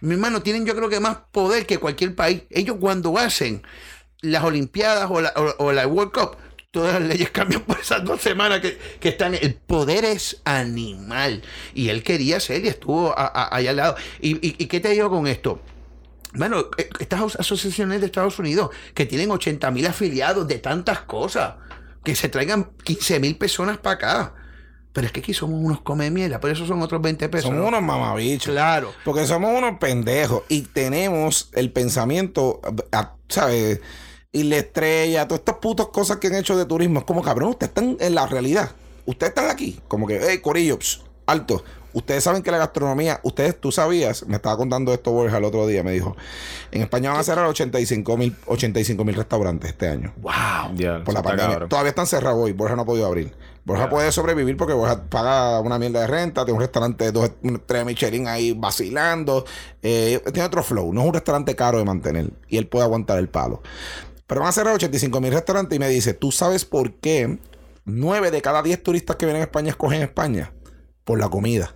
mi 0.02 0.14
hermano, 0.14 0.42
tienen 0.42 0.66
yo 0.66 0.76
creo 0.76 0.90
que 0.90 1.00
más 1.00 1.18
poder 1.32 1.66
que 1.66 1.78
cualquier 1.78 2.16
país. 2.16 2.44
Ellos 2.50 2.78
cuando 2.80 3.18
hacen 3.18 3.64
las 4.22 4.44
Olimpiadas 4.44 5.10
o 5.10 5.22
la, 5.22 5.34
o- 5.36 5.66
o 5.66 5.72
la 5.72 5.88
World 5.88 6.12
Cup, 6.14 6.38
todas 6.72 6.94
las 7.00 7.04
leyes 7.10 7.30
cambian 7.32 7.62
por 7.64 7.80
esas 7.80 8.04
dos 8.04 8.22
semanas 8.22 8.62
que, 8.62 8.78
que 9.00 9.10
están. 9.10 9.36
El 9.36 9.56
poder 9.56 10.06
es 10.06 10.42
animal. 10.46 11.44
Y 11.74 11.90
él 11.90 12.02
quería 12.04 12.40
ser 12.40 12.64
y 12.66 12.70
estuvo 12.70 13.10
a- 13.18 13.26
a- 13.28 13.56
ahí 13.56 13.68
al 13.68 13.76
lado. 13.76 13.96
¿Y, 14.22 14.36
y, 14.46 14.56
y 14.58 14.66
qué 14.68 14.80
te 14.80 14.90
digo 14.90 15.10
con 15.10 15.28
esto? 15.28 15.62
Bueno, 16.34 16.66
eh, 16.78 16.90
estas 17.00 17.22
as- 17.22 17.36
asociaciones 17.42 18.00
de 18.00 18.06
Estados 18.06 18.40
Unidos 18.40 18.70
que 18.94 19.06
tienen 19.06 19.30
80 19.32 19.70
mil 19.72 19.86
afiliados 19.86 20.48
de 20.48 20.60
tantas 20.60 21.02
cosas, 21.02 21.56
que 22.06 22.16
se 22.16 22.30
traigan 22.30 22.72
15 22.84 23.20
mil 23.20 23.36
personas 23.38 23.78
para 23.78 23.96
acá. 23.96 24.36
Pero 24.94 25.08
es 25.08 25.14
que 25.14 25.22
aquí 25.22 25.34
somos 25.34 25.62
unos 25.64 25.82
come 25.82 26.10
mierda, 26.12 26.40
por 26.42 26.50
eso 26.50 26.66
son 26.66 26.82
otros 26.82 27.02
20 27.02 27.30
pesos. 27.30 27.46
Somos 27.50 27.62
¿no? 27.62 27.68
unos 27.70 27.82
mamabichos. 27.82 28.52
Claro. 28.54 28.94
Porque 29.06 29.26
somos 29.26 29.58
unos 29.58 29.78
pendejos 29.80 30.44
y 30.50 30.64
tenemos 30.64 31.50
el 31.54 31.72
pensamiento, 31.72 32.60
¿sabes? 33.30 33.80
Y 34.32 34.44
la 34.44 34.58
estrella, 34.58 35.28
todas 35.28 35.40
estas 35.40 35.56
putas 35.58 35.88
cosas 35.88 36.18
que 36.18 36.28
han 36.28 36.36
hecho 36.36 36.58
de 36.58 36.66
turismo. 36.66 37.00
Es 37.00 37.06
como, 37.06 37.22
cabrón, 37.22 37.50
ustedes 37.50 37.70
están 37.70 37.98
en 38.00 38.16
la 38.16 38.28
realidad. 38.28 38.72
Ustedes 39.06 39.32
están 39.32 39.50
aquí. 39.50 39.80
Como 39.88 40.08
que, 40.08 40.20
hey, 40.22 40.40
Corillo, 40.40 40.80
alto. 41.26 41.64
Ustedes 41.94 42.24
saben 42.24 42.42
que 42.42 42.50
la 42.52 42.58
gastronomía, 42.58 43.20
ustedes, 43.24 43.60
tú 43.60 43.70
sabías, 43.74 44.26
me 44.26 44.38
estaba 44.38 44.56
contando 44.56 44.94
esto 44.94 45.12
Borja 45.12 45.38
el 45.40 45.44
otro 45.44 45.68
día, 45.68 45.84
me 45.84 45.92
dijo, 45.92 46.16
en 46.72 46.82
España 46.82 47.10
van 47.12 47.20
a 47.20 47.24
cerrar 47.24 47.46
85 47.48 48.16
mil 48.16 48.34
85 48.46 49.04
mil 49.04 49.14
restaurantes 49.14 49.72
este 49.72 49.90
año 49.90 50.14
¡Wow! 50.22 50.74
Ya, 50.76 51.04
por 51.04 51.14
la 51.14 51.22
pandemia. 51.22 51.50
cabrón. 51.52 51.68
Todavía 51.70 51.90
están 51.90 52.08
cerrados 52.08 52.40
hoy. 52.42 52.54
Borja 52.54 52.78
no 52.78 52.84
ha 52.84 52.86
podido 52.86 53.08
abrir. 53.08 53.34
Borja 53.66 53.90
puede 53.90 54.10
sobrevivir 54.14 54.56
porque 54.56 54.74
Borja 54.74 55.04
paga 55.04 55.60
una 55.60 55.78
mierda 55.78 56.00
de 56.00 56.08
renta, 56.08 56.46
tiene 56.46 56.56
un 56.56 56.62
restaurante 56.62 57.04
de 57.04 57.12
dos 57.12 57.32
tres 57.66 57.86
Michelin 57.86 58.26
ahí 58.30 58.54
vacilando. 58.54 59.44
eh, 59.82 60.22
tiene 60.32 60.48
otro 60.48 60.64
flow. 60.64 60.94
No 60.94 61.02
es 61.02 61.08
un 61.08 61.14
restaurante 61.14 61.58
caro 61.58 61.78
de 61.78 61.84
mantener. 61.84 62.32
Y 62.48 62.58
él 62.58 62.68
puede 62.68 62.86
aguantar 62.86 63.20
el 63.20 63.28
palo. 63.28 63.62
Pero 64.32 64.40
van 64.40 64.48
a 64.48 64.54
cerrar 64.54 64.76
85 64.76 65.20
mil 65.20 65.34
restaurantes 65.34 65.76
y 65.76 65.80
me 65.80 65.90
dice, 65.90 66.14
¿tú 66.14 66.32
sabes 66.32 66.64
por 66.64 66.94
qué 67.02 67.38
9 67.84 68.32
de 68.32 68.42
cada 68.42 68.64
10 68.64 68.82
turistas 68.82 69.18
que 69.18 69.26
vienen 69.26 69.42
a 69.42 69.44
España 69.44 69.72
escogen 69.72 70.02
España? 70.04 70.54
Por 71.04 71.20
la 71.20 71.28
comida. 71.28 71.76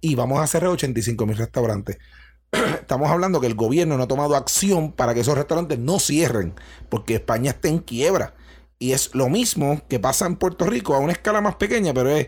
Y 0.00 0.16
vamos 0.16 0.40
a 0.40 0.48
cerrar 0.48 0.70
85 0.70 1.26
mil 1.26 1.36
restaurantes. 1.36 1.98
Estamos 2.50 3.08
hablando 3.08 3.40
que 3.40 3.46
el 3.46 3.54
gobierno 3.54 3.96
no 3.96 4.02
ha 4.02 4.08
tomado 4.08 4.34
acción 4.34 4.90
para 4.90 5.14
que 5.14 5.20
esos 5.20 5.38
restaurantes 5.38 5.78
no 5.78 6.00
cierren, 6.00 6.54
porque 6.88 7.14
España 7.14 7.52
está 7.52 7.68
en 7.68 7.78
quiebra. 7.78 8.34
Y 8.80 8.94
es 8.94 9.14
lo 9.14 9.28
mismo 9.28 9.80
que 9.88 10.00
pasa 10.00 10.26
en 10.26 10.34
Puerto 10.34 10.66
Rico 10.66 10.96
a 10.96 10.98
una 10.98 11.12
escala 11.12 11.40
más 11.40 11.54
pequeña, 11.54 11.94
pero 11.94 12.10
es 12.10 12.26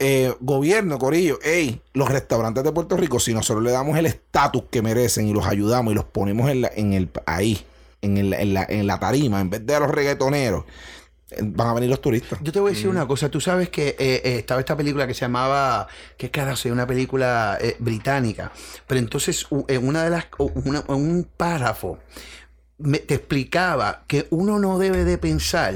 eh, 0.00 0.34
gobierno, 0.40 0.98
Corillo, 0.98 1.38
ey, 1.44 1.80
los 1.92 2.08
restaurantes 2.08 2.64
de 2.64 2.72
Puerto 2.72 2.96
Rico, 2.96 3.20
si 3.20 3.34
nosotros 3.34 3.62
le 3.62 3.70
damos 3.70 3.96
el 3.96 4.06
estatus 4.06 4.64
que 4.68 4.82
merecen 4.82 5.28
y 5.28 5.32
los 5.32 5.46
ayudamos 5.46 5.92
y 5.92 5.94
los 5.94 6.06
ponemos 6.06 6.50
en, 6.50 6.68
en 6.74 6.92
el 6.92 7.08
ahí, 7.24 7.64
en, 8.04 8.16
el- 8.18 8.34
en 8.34 8.54
la, 8.54 8.66
en 8.68 8.86
la 8.86 8.98
tarima, 9.00 9.40
en 9.40 9.50
vez 9.50 9.64
de 9.66 9.74
a 9.74 9.80
los 9.80 9.90
reggaetoneros, 9.90 10.64
eh, 11.30 11.40
van 11.42 11.68
a 11.68 11.74
venir 11.74 11.90
los 11.90 12.00
turistas. 12.00 12.38
Yo 12.42 12.52
te 12.52 12.60
voy 12.60 12.70
a 12.72 12.74
decir 12.74 12.88
una 12.88 13.06
cosa. 13.06 13.28
Tú 13.30 13.40
sabes 13.40 13.70
que 13.70 13.88
eh, 13.98 14.22
eh, 14.24 14.36
estaba 14.38 14.60
esta 14.60 14.76
película 14.76 15.06
que 15.06 15.14
se 15.14 15.22
llamaba. 15.22 15.88
¿Qué 16.16 16.30
carajo? 16.30 16.68
Una 16.68 16.86
película 16.86 17.58
eh, 17.60 17.76
británica. 17.78 18.52
Pero 18.86 18.98
entonces, 19.00 19.46
en 19.68 19.86
una 19.88 20.04
de 20.04 20.10
las. 20.10 20.26
una- 20.38 20.84
un 20.88 21.28
párrafo 21.36 21.98
me- 22.78 22.98
te 22.98 23.14
explicaba 23.14 24.04
que 24.06 24.26
uno 24.30 24.58
no 24.58 24.78
debe 24.78 25.04
de 25.04 25.18
pensar. 25.18 25.74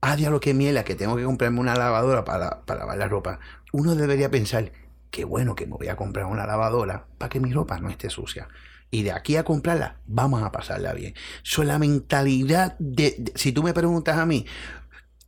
Ah, 0.00 0.16
lo 0.16 0.38
que 0.40 0.54
miela, 0.54 0.84
que 0.84 0.94
tengo 0.94 1.16
que 1.16 1.24
comprarme 1.24 1.58
una 1.60 1.74
lavadora 1.74 2.24
para, 2.24 2.60
para 2.64 2.80
lavar 2.80 2.98
la 2.98 3.08
ropa. 3.08 3.40
Uno 3.72 3.94
debería 3.96 4.30
pensar. 4.30 4.70
Qué 5.10 5.24
bueno 5.24 5.54
que 5.54 5.66
me 5.66 5.72
voy 5.76 5.88
a 5.88 5.96
comprar 5.96 6.26
una 6.26 6.46
lavadora 6.46 7.06
para 7.18 7.28
que 7.30 7.40
mi 7.40 7.52
ropa 7.52 7.78
no 7.80 7.88
esté 7.90 8.08
sucia. 8.10 8.46
Y 8.90 9.02
de 9.02 9.12
aquí 9.12 9.36
a 9.36 9.44
comprarla, 9.44 9.96
vamos 10.06 10.42
a 10.42 10.50
pasarla 10.50 10.92
bien. 10.94 11.14
So, 11.42 11.62
la 11.64 11.78
mentalidad 11.78 12.74
de, 12.78 13.14
de- 13.18 13.32
si 13.34 13.52
tú 13.52 13.62
me 13.62 13.74
preguntas 13.74 14.16
a 14.16 14.24
mí, 14.24 14.46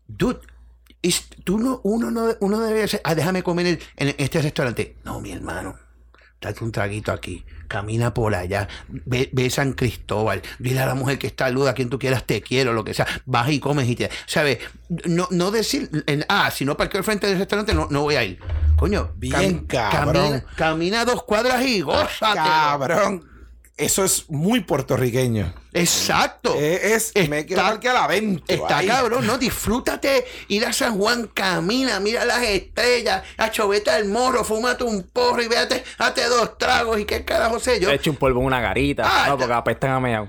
dude, 0.07 0.41
es- 1.03 1.29
tú 1.45 1.59
no, 1.59 1.81
uno 1.85 2.11
no, 2.11 2.29
uno 2.41 2.61
debe 2.61 2.87
ser, 2.89 3.01
ah, 3.05 3.15
déjame 3.15 3.43
comer 3.43 3.67
en, 3.67 3.79
en 3.97 4.15
este 4.19 4.41
restaurante. 4.43 4.97
No, 5.05 5.21
mi 5.21 5.33
hermano, 5.33 5.77
date 6.41 6.65
un 6.65 6.73
traguito 6.73 7.13
aquí, 7.13 7.45
camina 7.69 8.15
por 8.15 8.35
allá, 8.35 8.67
ve, 8.89 9.29
ve 9.33 9.51
San 9.51 9.75
Cristóbal, 9.75 10.41
dile 10.59 10.81
a 10.81 10.87
la 10.87 10.95
mujer 10.95 11.19
que 11.19 11.27
está 11.27 11.47
saluda 11.47 11.71
a 11.71 11.75
quien 11.75 11.91
tú 11.91 11.99
quieras, 11.99 12.25
te 12.25 12.41
quiero, 12.41 12.73
lo 12.73 12.83
que 12.83 12.95
sea, 12.95 13.07
vas 13.27 13.51
y 13.51 13.61
comes 13.61 13.89
y 13.89 13.95
te, 13.97 14.11
¿sabes? 14.27 14.59
No, 15.05 15.29
no 15.31 15.51
decir, 15.51 15.91
en, 16.07 16.25
ah, 16.31 16.51
si 16.51 16.65
no 16.65 16.77
parqueo 16.79 16.99
al 17.01 17.05
frente 17.05 17.27
del 17.27 17.39
restaurante, 17.39 17.75
no, 17.75 17.89
no 17.91 18.03
voy 18.03 18.15
a 18.17 18.25
ir. 18.25 18.39
Coño, 18.77 19.13
Bien 19.17 19.67
cabrón. 19.67 20.15
Camina, 20.15 20.45
camina 20.57 21.05
dos 21.05 21.23
cuadras 21.25 21.63
y 21.67 21.83
gózate. 21.83 22.37
Cabrón, 22.37 23.30
eso 23.81 24.05
es 24.05 24.29
muy 24.31 24.61
puertorriqueño. 24.61 25.53
Exacto. 25.73 26.55
Eh, 26.59 26.95
es, 26.95 27.13
me 27.29 27.47
quiero 27.47 27.63
Está- 27.63 27.73
parquear 27.73 27.97
adentro. 27.97 28.45
Está 28.49 28.79
ahí. 28.79 28.87
cabrón, 28.89 29.27
¿no? 29.27 29.39
Disfrútate, 29.39 30.27
ir 30.49 30.65
a 30.67 30.73
San 30.73 30.99
Juan, 30.99 31.29
camina, 31.33 32.01
mira 32.01 32.25
las 32.25 32.43
estrellas, 32.43 33.23
a 33.39 33.51
vete 33.67 33.91
al 33.91 34.07
morro, 34.07 34.43
fúmate 34.43 34.85
un 34.85 35.03
porro 35.03 35.43
y 35.43 35.49
véate, 35.49 35.85
hazte 35.99 36.25
dos 36.27 36.59
tragos 36.59 36.99
y 36.99 37.05
qué 37.05 37.25
carajo 37.25 37.61
sé 37.61 37.79
yo. 37.79 37.91
He 37.91 37.95
hecho 37.95 38.11
un 38.11 38.17
polvo 38.17 38.41
en 38.41 38.47
una 38.47 38.61
garita. 38.61 39.03
Ah, 39.07 39.27
no, 39.29 39.39
porque 39.39 39.53
apestan 39.53 39.91
a 39.93 40.01
meao. 40.01 40.29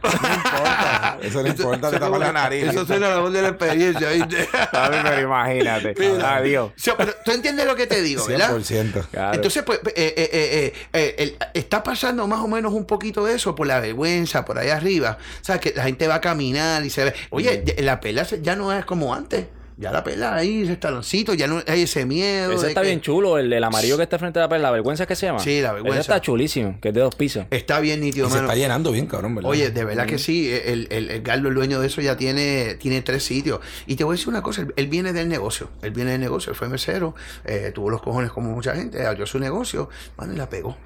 Eso 1.22 1.42
no 1.42 1.48
importa, 1.50 1.90
te 1.90 2.00
tapa 2.00 2.18
la 2.18 2.32
nariz. 2.32 2.66
Eso 2.66 2.86
suena 2.86 3.10
la 3.10 3.20
voz 3.20 3.34
de 3.34 3.42
la 3.42 3.50
experiencia, 3.50 4.10
¿viste? 4.10 4.48
Pero 4.72 5.22
imagínate. 5.22 5.96
Mira. 6.00 6.36
Adiós. 6.36 6.72
Pero 6.98 7.14
tú 7.24 7.32
entiendes 7.32 7.66
lo 7.66 7.76
que 7.76 7.88
te 7.88 8.02
digo, 8.02 8.26
¿verdad? 8.26 8.52
100%. 8.52 9.08
Claro. 9.12 9.34
Entonces, 9.36 9.64
pues, 9.64 9.80
eh, 9.80 9.92
eh, 9.96 10.14
eh, 10.18 10.30
eh, 10.34 10.74
eh, 10.94 11.16
el- 11.18 11.38
está 11.54 11.84
pasando 11.84 12.28
más 12.28 12.40
o 12.40 12.48
menos 12.48 12.74
un 12.74 12.86
poquito 12.86 13.26
de 13.26 13.36
eso 13.36 13.56
por 13.56 13.68
la 13.68 13.80
vergüenza, 13.80 14.46
por 14.46 14.58
ahí 14.58 14.70
arriba. 14.70 15.18
O 15.42 15.44
sea, 15.44 15.60
que 15.60 15.74
la 15.76 15.84
gente 15.84 16.08
va 16.08 16.16
a 16.16 16.22
caminar 16.22 16.86
y 16.86 16.90
se 16.90 17.04
ve. 17.06 17.14
Oye, 17.30 17.64
la 17.80 18.00
pela 18.00 18.26
se- 18.26 18.42
ya 18.42 18.56
no 18.56 18.74
es 18.74 18.86
como 18.86 19.14
antes. 19.14 19.46
Ya 19.78 19.92
la 19.92 20.04
pela 20.04 20.36
ahí, 20.36 20.64
restaurancito, 20.66 21.34
ya 21.34 21.48
no 21.48 21.64
hay 21.66 21.84
ese 21.84 22.06
miedo. 22.06 22.52
Ese 22.52 22.68
está 22.68 22.82
que- 22.82 22.88
bien 22.90 23.02
chulo, 23.02 23.40
el, 23.40 23.52
el 23.52 23.64
amarillo 23.64 23.98
que 23.98 24.04
está 24.04 24.20
frente 24.20 24.38
a 24.38 24.44
la 24.44 24.50
pared, 24.50 24.62
la 24.62 24.70
vergüenza 24.70 25.08
que 25.08 25.16
se 25.16 25.26
llama. 25.26 25.40
Sí, 25.40 25.60
la 25.60 25.72
vergüenza. 25.74 26.02
Ese 26.02 26.12
está 26.12 26.22
chulísimo, 26.22 26.78
que 26.80 26.90
es 26.90 26.94
de 26.94 27.02
dos 27.02 27.16
pisos. 27.16 27.46
Está 27.50 27.80
bien 27.80 28.00
nítido, 28.00 28.28
Y 28.28 28.30
se 28.30 28.36
mano. 28.36 28.48
está 28.48 28.56
llenando 28.60 28.92
bien, 28.92 29.08
cabrón, 29.08 29.34
¿verdad? 29.34 29.50
Oye, 29.50 29.72
de 29.72 29.84
verdad 29.84 30.06
que 30.06 30.20
sí, 30.20 30.52
el, 30.52 30.88
el, 30.92 31.10
el 31.10 31.22
Garlo, 31.24 31.50
el 31.50 31.56
dueño 31.56 31.80
de 31.80 31.88
eso, 31.88 32.00
ya 32.00 32.16
tiene, 32.16 32.76
tiene 32.76 33.02
tres 33.02 33.24
sitios. 33.24 33.60
Y 33.88 33.96
te 33.96 34.04
voy 34.04 34.14
a 34.14 34.16
decir 34.18 34.30
una 34.30 34.44
cosa, 34.44 34.62
él, 34.62 34.72
él 34.76 34.86
viene 34.86 35.14
del 35.14 35.28
negocio, 35.28 35.70
él 35.82 35.90
viene 35.90 36.12
del 36.12 36.22
negocio, 36.22 36.52
él 36.52 36.56
fue 36.56 36.70
mesero, 36.70 37.16
eh, 37.46 37.72
tuvo 37.74 37.90
los 37.90 38.04
cojones 38.04 38.30
como 38.30 38.52
mucha 38.52 38.76
gente, 38.76 39.04
abrió 39.08 39.26
su 39.26 39.40
negocio, 39.40 39.90
bueno, 40.16 40.34
y 40.34 40.36
la 40.36 40.48
pegó. 40.48 40.78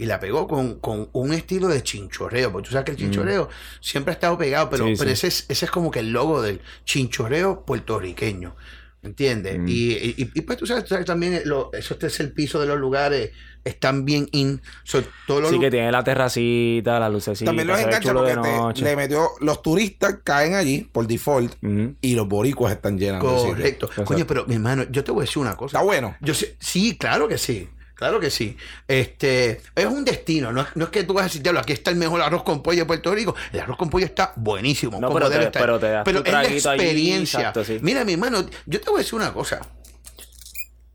Y 0.00 0.06
la 0.06 0.18
pegó 0.18 0.48
con, 0.48 0.80
con 0.80 1.10
un 1.12 1.34
estilo 1.34 1.68
de 1.68 1.82
chinchorreo, 1.82 2.50
porque 2.50 2.68
tú 2.68 2.72
sabes 2.72 2.86
que 2.86 2.92
el 2.92 2.96
chinchorreo 2.96 3.50
siempre 3.82 4.12
ha 4.12 4.14
estado 4.14 4.38
pegado, 4.38 4.70
pero, 4.70 4.86
Sí, 4.86 4.94
pero 4.96 5.08
sí. 5.10 5.12
Ese, 5.12 5.26
es, 5.26 5.44
ese 5.50 5.64
es 5.66 5.70
como 5.70 5.90
que 5.90 5.98
el 5.98 6.10
logo 6.10 6.40
del 6.40 6.62
chinchorreo 6.86 7.64
puertorriqueño. 7.66 8.56
¿Entiendes? 9.02 9.58
Mm. 9.58 9.68
Y, 9.68 9.92
y, 9.92 10.30
y, 10.34 10.40
pues 10.42 10.58
tú 10.58 10.66
sabes, 10.66 10.84
tú 10.84 10.90
sabes 10.90 11.04
también, 11.06 11.40
lo, 11.44 11.70
eso 11.72 11.94
este 11.94 12.06
es 12.08 12.20
el 12.20 12.32
piso 12.32 12.60
de 12.60 12.66
los 12.66 12.78
lugares, 12.78 13.30
están 13.64 14.04
bien 14.06 14.26
in. 14.32 14.60
So, 14.84 15.02
todos 15.26 15.40
los 15.42 15.50
Sí, 15.50 15.58
que 15.58 15.70
tiene 15.70 15.90
la 15.92 16.02
terracita, 16.04 16.98
la 17.00 17.08
lucecita. 17.10 17.46
También 17.50 17.68
los 17.68 17.78
engancha 17.78 18.12
porque 18.14 18.36
de 18.36 18.72
te- 18.74 18.82
le 18.82 18.96
metió. 18.96 19.28
Los 19.40 19.62
turistas 19.62 20.16
caen 20.24 20.54
allí 20.54 20.80
por 20.90 21.06
default 21.06 21.54
y 22.00 22.14
los 22.14 22.26
boricuas 22.28 22.72
están 22.72 22.98
llenando. 22.98 23.36
Correcto. 23.36 23.88
Coño, 24.04 24.26
pero 24.26 24.44
mi 24.46 24.54
hermano, 24.54 24.84
yo 24.90 25.02
te 25.04 25.10
voy 25.12 25.22
a 25.22 25.24
decir 25.26 25.40
una 25.42 25.56
cosa. 25.56 25.78
Está 25.78 25.84
bueno. 25.84 26.16
Yo 26.20 26.32
sé, 26.34 26.56
sí, 26.58 26.96
claro 26.98 27.26
que 27.28 27.36
sí. 27.38 27.68
Claro 28.00 28.18
que 28.18 28.30
sí. 28.30 28.56
Este, 28.88 29.60
es 29.76 29.84
un 29.86 30.04
destino. 30.06 30.50
No, 30.52 30.62
es- 30.62 30.68
no 30.74 30.84
es 30.86 30.90
que 30.90 31.04
tú 31.04 31.12
vas 31.12 31.20
a 31.22 31.26
decir, 31.26 31.42
"Diablo, 31.42 31.60
aquí 31.60 31.74
está 31.74 31.90
el 31.90 31.96
mejor 31.96 32.22
arroz 32.22 32.42
con 32.44 32.62
pollo 32.62 32.78
de 32.80 32.86
Puerto 32.86 33.14
Rico. 33.14 33.36
El 33.52 33.60
arroz 33.60 33.76
con 33.76 33.90
pollo 33.90 34.06
está 34.06 34.32
buenísimo. 34.36 34.98
No, 34.98 35.12
pero 35.12 35.28
te- 35.28 35.36
estar. 35.44 35.60
pero 35.62 35.78
te 35.78 35.86
das 35.90 36.04
tu 36.04 36.10
es 36.10 36.32
la 36.32 36.44
experiencia. 36.44 37.40
exacto, 37.40 37.62
sí. 37.62 37.78
Mira, 37.82 38.04
mi 38.06 38.14
hermano, 38.14 38.44
yo 38.64 38.80
te 38.80 38.88
voy 38.90 39.00
a 39.00 39.02
decir 39.02 39.14
una 39.16 39.32
cosa. 39.34 39.60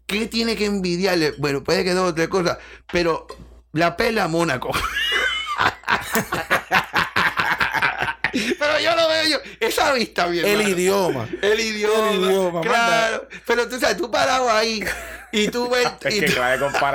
¿Qué 0.07 0.25
tiene 0.27 0.55
que 0.55 0.65
envidiarle? 0.65 1.35
Bueno, 1.37 1.63
puede 1.63 1.83
que 1.83 1.93
dos 1.93 2.09
o 2.09 2.13
tres 2.15 2.27
cosas, 2.27 2.57
pero 2.91 3.27
la 3.73 3.95
pela 3.95 4.23
a 4.23 4.27
Mónaco. 4.27 4.71
Pero 8.59 8.79
yo 8.81 8.93
lo 8.97 9.07
veo 9.07 9.27
yo. 9.29 9.37
Esa 9.61 9.93
vista, 9.93 10.27
mi 10.27 10.39
El 10.39 10.67
idioma. 10.67 11.25
El 11.41 11.57
idioma. 11.59 12.11
El 12.11 12.19
idioma, 12.21 12.61
Claro. 12.61 13.27
Pero 13.47 13.69
tú 13.69 13.79
sabes, 13.79 13.95
tú 13.95 14.11
parado 14.11 14.51
ahí 14.51 14.83
y 15.31 15.47
tú 15.49 15.69
ves. 15.69 15.87
y 16.11 16.21
tú- 16.21 16.33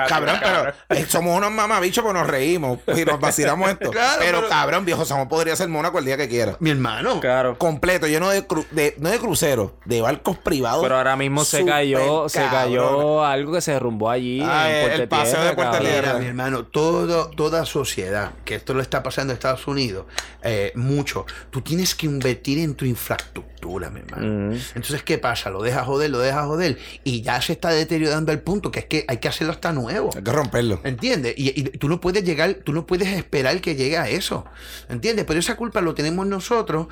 Cabrón, 0.08 0.36
pero 0.42 0.72
eh, 0.90 1.06
somos 1.08 1.36
unos 1.36 1.50
mamabichos 1.50 2.02
porque 2.04 2.18
nos 2.18 2.28
reímos 2.28 2.78
y 2.96 3.04
nos 3.04 3.20
vacilamos 3.20 3.70
esto. 3.70 3.90
Claro, 4.00 4.16
pero, 4.20 4.38
pero- 4.38 4.48
cabrón, 4.48 4.84
viejo 4.84 5.04
Samo 5.04 5.28
podría 5.28 5.56
ser 5.56 5.68
Mónaco 5.68 5.98
el 5.98 6.04
día 6.04 6.16
que 6.16 6.28
quiera. 6.28 6.56
Mi 6.60 6.70
hermano. 6.70 7.20
Claro. 7.20 7.58
Completo, 7.58 8.06
lleno 8.06 8.30
de, 8.30 8.46
cru- 8.46 8.68
de 8.70 8.94
no 8.98 9.10
de 9.10 9.18
cruceros, 9.18 9.72
de 9.84 10.00
barcos 10.00 10.38
privados. 10.38 10.82
Pero 10.82 10.96
ahora 10.96 11.16
mismo 11.16 11.44
se 11.44 11.64
cayó, 11.64 12.28
se 12.28 12.40
cayó 12.46 13.24
algo 13.24 13.52
que 13.52 13.60
se 13.60 13.72
derrumbó 13.72 14.10
allí. 14.10 14.40
Ah, 14.44 14.70
en 14.70 14.76
el 14.76 15.08
Puerto 15.08 15.08
paseo 15.16 15.40
Tierra, 15.54 15.72
de. 15.72 15.78
Tierra. 15.80 16.00
Mira, 16.12 16.18
mi 16.20 16.26
hermano, 16.26 16.64
todo, 16.64 17.30
toda 17.30 17.64
sociedad, 17.66 18.32
que 18.44 18.54
esto 18.56 18.74
lo 18.74 18.80
está 18.82 19.02
pasando 19.02 19.32
en 19.32 19.36
Estados 19.36 19.66
Unidos, 19.66 20.06
eh, 20.42 20.72
mucho, 20.74 21.26
tú 21.50 21.60
tienes 21.60 21.94
que 21.94 22.06
invertir 22.06 22.58
en 22.58 22.74
tu 22.74 22.84
infraestructura, 22.84 23.90
mi 23.90 24.00
hermano. 24.00 24.54
Entonces, 24.74 25.02
¿qué 25.02 25.18
pasa? 25.18 25.50
Lo 25.50 25.62
dejas 25.62 25.84
joder, 25.84 26.10
lo 26.10 26.18
dejas 26.18 26.46
joder, 26.46 26.78
y 27.04 27.22
ya 27.22 27.40
se 27.42 27.52
está 27.52 27.70
deteriorando 27.70 28.29
al 28.30 28.40
punto 28.40 28.70
que 28.70 28.80
es 28.80 28.84
que 28.86 29.04
hay 29.08 29.18
que 29.18 29.28
hacerlo 29.28 29.52
hasta 29.52 29.72
nuevo. 29.72 30.10
Hay 30.16 30.22
que 30.22 30.32
romperlo. 30.32 30.80
¿Entiendes? 30.84 31.34
Y, 31.36 31.48
y 31.60 31.62
tú 31.78 31.88
no 31.88 32.00
puedes 32.00 32.24
llegar, 32.24 32.54
tú 32.64 32.72
no 32.72 32.86
puedes 32.86 33.08
esperar 33.08 33.60
que 33.60 33.74
llegue 33.76 33.96
a 33.98 34.08
eso. 34.08 34.44
¿Entiendes? 34.88 35.24
Pero 35.26 35.38
esa 35.40 35.56
culpa 35.56 35.80
lo 35.80 35.94
tenemos 35.94 36.26
nosotros. 36.26 36.86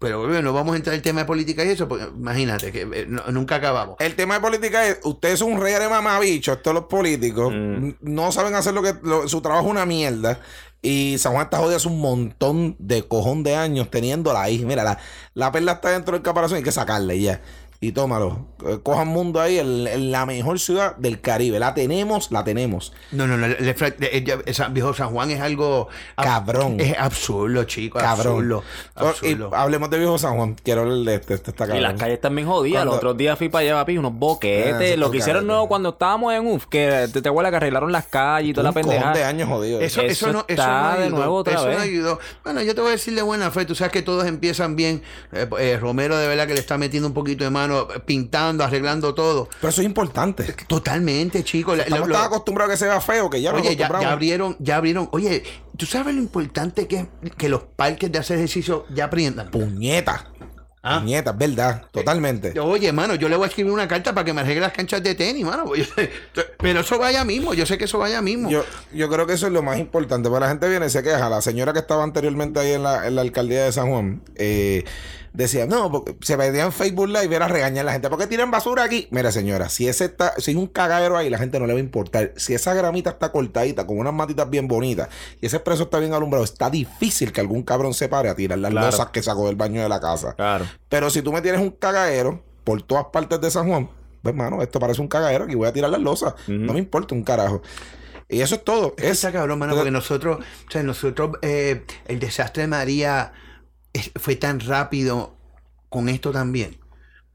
Pero 0.00 0.20
bueno, 0.20 0.42
no 0.42 0.52
vamos 0.52 0.74
a 0.74 0.76
entrar 0.76 0.94
en 0.94 0.98
el 0.98 1.02
tema 1.02 1.20
de 1.22 1.26
política 1.26 1.64
y 1.64 1.70
eso, 1.70 1.88
porque 1.88 2.04
imagínate 2.04 2.70
que 2.70 2.82
eh, 2.82 3.06
no- 3.08 3.24
nunca 3.32 3.56
acabamos. 3.56 3.96
El 3.98 4.14
tema 4.14 4.34
de 4.34 4.40
política 4.40 4.86
es, 4.86 5.00
ustedes 5.02 5.40
son 5.40 5.52
un 5.54 5.60
rey 5.60 5.74
de 5.74 5.88
mamabichos, 5.88 6.62
todos 6.62 6.76
los 6.76 6.84
políticos, 6.84 7.52
n- 7.52 7.96
no 8.00 8.30
saben 8.30 8.54
hacer 8.54 8.74
lo 8.74 8.82
que, 8.82 8.94
lo- 9.02 9.26
su 9.26 9.40
trabajo 9.40 9.66
es 9.66 9.70
una 9.72 9.86
mierda. 9.86 10.38
Y 10.80 11.16
San 11.18 11.32
Juan 11.32 11.46
está 11.46 11.58
jodido 11.58 11.76
hace 11.78 11.88
un 11.88 11.98
montón 12.00 12.76
de 12.78 13.02
cojón 13.02 13.42
de 13.42 13.56
años 13.56 13.90
teniéndola 13.90 14.40
ahí. 14.42 14.64
Mira, 14.64 14.84
la, 14.84 15.00
la 15.34 15.50
perla 15.50 15.72
está 15.72 15.90
dentro 15.90 16.12
del 16.14 16.22
caparazón, 16.22 16.58
hay 16.58 16.62
que 16.62 16.70
sacarla 16.70 17.14
y 17.14 17.22
ya. 17.22 17.40
Y 17.80 17.92
tómalo. 17.92 18.46
Eh, 18.66 18.80
Cojan 18.82 19.06
mundo 19.06 19.40
ahí, 19.40 19.56
en, 19.60 19.86
en 19.86 20.10
la 20.10 20.26
mejor 20.26 20.58
ciudad 20.58 20.96
del 20.96 21.20
Caribe. 21.20 21.60
La 21.60 21.74
tenemos, 21.74 22.32
la 22.32 22.42
tenemos. 22.42 22.92
No, 23.12 23.28
no, 23.28 23.36
no. 23.36 23.46
el- 23.46 23.54
el- 23.54 23.94
el- 24.00 24.42
el 24.46 24.54
San- 24.54 24.74
viejo 24.74 24.92
San 24.94 25.10
Juan 25.10 25.30
es 25.30 25.40
algo. 25.40 25.86
ab- 26.16 26.24
Cabrón. 26.24 26.80
Es 26.80 26.98
absurdo, 26.98 27.62
chico. 27.64 28.00
Cabrón. 28.00 28.34
Absurdo. 28.34 28.64
Oh, 28.96 29.06
absurdo. 29.06 29.50
Y 29.52 29.54
hablemos 29.54 29.90
de 29.90 29.98
viejo 29.98 30.18
San 30.18 30.34
Juan. 30.36 30.56
Quiero 30.60 30.80
hablar 30.80 30.98
de 30.98 31.14
este. 31.14 31.34
Este 31.34 31.52
Y 31.76 31.80
las 31.80 31.94
calles 31.94 32.20
también 32.20 32.48
jodidas. 32.48 32.78
Cuando- 32.80 32.90
Los 32.90 32.98
otros 32.98 33.16
días 33.16 33.38
fui 33.38 33.48
para 33.48 33.62
allá, 33.62 33.74
papi, 33.76 33.96
unos 33.96 34.10
Ah, 34.12 34.16
boquetes. 34.18 34.82
eso 34.90 34.96
lo 34.98 35.10
que 35.12 35.18
hicieron 35.18 35.46
nuevo 35.46 35.68
cuando 35.68 35.90
estábamos 35.90 36.34
en 36.34 36.48
UF, 36.48 36.66
que 36.66 37.08
te, 37.12 37.22
te 37.22 37.28
acuerdas 37.28 37.50
que 37.52 37.56
arreglaron 37.58 37.92
las 37.92 38.06
calles 38.06 38.50
y 38.50 38.52
toda 38.54 38.64
la 38.64 38.72
pendeja. 38.72 39.12
de 39.12 39.22
años 39.22 39.48
jodido. 39.48 39.80
Eso, 39.80 40.00
eso, 40.00 40.10
Eso 40.10 40.32
no, 40.32 40.38
eso 40.40 40.46
está 40.48 40.66
no 40.94 40.96
de 40.98 41.04
ayudó. 41.04 41.16
nuevo 41.16 41.34
otra 41.36 41.54
eso 41.54 41.66
vez. 41.66 41.76
no 41.76 41.82
ayudó. 41.84 42.18
Bueno, 42.42 42.60
yo 42.62 42.74
te 42.74 42.80
voy 42.80 42.88
a 42.88 42.92
decir 42.94 43.14
de 43.14 43.22
buena 43.22 43.52
fe. 43.52 43.64
Tú 43.66 43.76
sabes 43.76 43.92
que 43.92 44.02
todos 44.02 44.26
empiezan 44.26 44.74
bien. 44.74 45.00
Eh, 45.32 45.48
eh, 45.60 45.78
Romero, 45.80 46.16
de 46.18 46.26
verdad, 46.26 46.48
que 46.48 46.54
le 46.54 46.60
está 46.60 46.76
metiendo 46.76 47.06
un 47.06 47.14
poquito 47.14 47.44
de 47.44 47.50
mano, 47.50 47.67
eh, 47.72 48.00
pintando, 48.04 48.64
arreglando 48.64 49.14
todo. 49.14 49.48
Pero 49.60 49.68
eso 49.70 49.80
es 49.80 49.86
importante. 49.86 50.44
Totalmente, 50.66 51.44
chicos. 51.44 51.78
Estamos 51.78 52.08
tan 52.10 52.24
acostumbrados 52.24 52.70
a 52.70 52.74
que 52.74 52.78
se 52.78 52.86
vea 52.86 53.00
feo 53.00 53.28
que 53.30 53.40
ya 53.40 53.52
Oye, 53.52 53.76
ya, 53.76 53.88
ya 54.00 54.12
abrieron, 54.12 54.56
ya 54.58 54.76
abrieron. 54.76 55.08
Oye, 55.12 55.42
¿tú 55.76 55.86
sabes 55.86 56.14
lo 56.14 56.20
importante 56.20 56.86
que 56.86 57.06
es 57.22 57.34
que 57.36 57.48
los 57.48 57.62
parques 57.76 58.10
de 58.10 58.18
hacer 58.18 58.36
ejercicio 58.38 58.86
ya 58.94 59.06
aprendan? 59.06 59.50
Puñeta. 59.50 60.26
Ah. 60.80 61.00
Puñeta, 61.00 61.32
verdad. 61.32 61.82
Totalmente. 61.92 62.58
Oye, 62.60 62.92
mano, 62.92 63.16
yo 63.16 63.28
le 63.28 63.36
voy 63.36 63.44
a 63.44 63.48
escribir 63.48 63.72
una 63.72 63.88
carta 63.88 64.14
para 64.14 64.24
que 64.24 64.32
me 64.32 64.40
arregle 64.42 64.60
las 64.60 64.72
canchas 64.72 65.02
de 65.02 65.14
tenis, 65.14 65.44
mano. 65.44 65.64
Sé- 65.74 66.10
Pero 66.58 66.80
eso 66.80 66.98
vaya 66.98 67.24
mismo, 67.24 67.52
yo 67.52 67.66
sé 67.66 67.76
que 67.76 67.84
eso 67.84 67.98
vaya 67.98 68.22
mismo. 68.22 68.48
Yo, 68.48 68.64
yo 68.92 69.08
creo 69.10 69.26
que 69.26 69.32
eso 69.34 69.48
es 69.48 69.52
lo 69.52 69.62
más 69.62 69.78
importante. 69.78 70.28
Porque 70.28 70.40
la 70.44 70.48
gente 70.48 70.68
viene 70.68 70.86
y 70.86 70.90
se 70.90 71.02
queja. 71.02 71.28
La 71.28 71.42
señora 71.42 71.72
que 71.72 71.80
estaba 71.80 72.04
anteriormente 72.04 72.60
ahí 72.60 72.72
en 72.72 72.84
la, 72.84 73.06
en 73.06 73.16
la 73.16 73.22
alcaldía 73.22 73.64
de 73.64 73.72
San 73.72 73.90
Juan 73.90 74.22
eh, 74.36 74.84
decía, 75.32 75.66
no, 75.66 75.90
porque 75.90 76.16
se 76.22 76.36
veía 76.36 76.64
en 76.64 76.72
Facebook 76.72 77.08
Live 77.08 77.28
y 77.30 77.34
era 77.34 77.48
regañar 77.48 77.82
a 77.82 77.86
la 77.86 77.92
gente. 77.92 78.08
¿Por 78.08 78.18
qué 78.18 78.26
tiran 78.26 78.50
basura 78.50 78.84
aquí? 78.84 79.08
Mira, 79.10 79.30
señora, 79.32 79.68
si 79.68 79.88
ese 79.88 80.06
está, 80.06 80.32
si 80.38 80.52
hay 80.52 80.56
un 80.56 80.66
cagadero 80.66 81.16
ahí, 81.16 81.30
la 81.30 81.38
gente 81.38 81.58
no 81.60 81.66
le 81.66 81.72
va 81.74 81.78
a 81.78 81.82
importar. 81.82 82.32
Si 82.36 82.54
esa 82.54 82.74
gramita 82.74 83.10
está 83.10 83.30
cortadita, 83.32 83.86
con 83.86 83.98
unas 83.98 84.12
matitas 84.14 84.48
bien 84.50 84.68
bonitas, 84.68 85.08
y 85.40 85.46
ese 85.46 85.56
expreso 85.56 85.84
está 85.84 85.98
bien 85.98 86.12
alumbrado, 86.14 86.44
está 86.44 86.70
difícil 86.70 87.32
que 87.32 87.40
algún 87.40 87.62
cabrón 87.62 87.94
se 87.94 88.08
pare 88.08 88.28
a 88.28 88.34
tirar 88.34 88.58
las 88.58 88.70
Claro. 88.70 88.86
losas 88.86 89.06
que 89.10 89.22
sacó 89.22 89.46
del 89.46 89.56
baño 89.56 89.82
de 89.82 89.88
la 89.88 90.00
casa. 90.00 90.34
Claro. 90.34 90.64
Pero 90.88 91.10
si 91.10 91.22
tú 91.22 91.32
me 91.32 91.40
tienes 91.42 91.60
un 91.60 91.70
cagadero 91.70 92.42
por 92.64 92.82
todas 92.82 93.06
partes 93.12 93.40
de 93.40 93.50
San 93.50 93.68
Juan, 93.68 93.86
pues 94.22 94.32
hermano, 94.34 94.62
esto 94.62 94.80
parece 94.80 95.00
un 95.00 95.08
cagadero 95.08 95.48
y 95.48 95.54
voy 95.54 95.68
a 95.68 95.72
tirar 95.72 95.90
las 95.90 96.00
losas. 96.00 96.34
No 96.48 96.72
me 96.72 96.78
importa 96.80 97.14
un 97.14 97.22
carajo. 97.22 97.62
Y 98.28 98.40
eso 98.42 98.56
es 98.56 98.64
todo. 98.64 98.94
Es 98.98 99.04
está 99.12 99.32
cabrón, 99.32 99.58
mano, 99.58 99.74
porque 99.74 99.90
nosotros, 99.90 100.38
o 100.40 100.70
sea, 100.70 100.82
nosotros, 100.82 101.38
eh, 101.40 101.84
el 102.06 102.18
desastre 102.18 102.62
de 102.64 102.66
María 102.66 103.32
fue 104.16 104.36
tan 104.36 104.60
rápido 104.60 105.36
con 105.88 106.08
esto 106.08 106.30
también. 106.32 106.78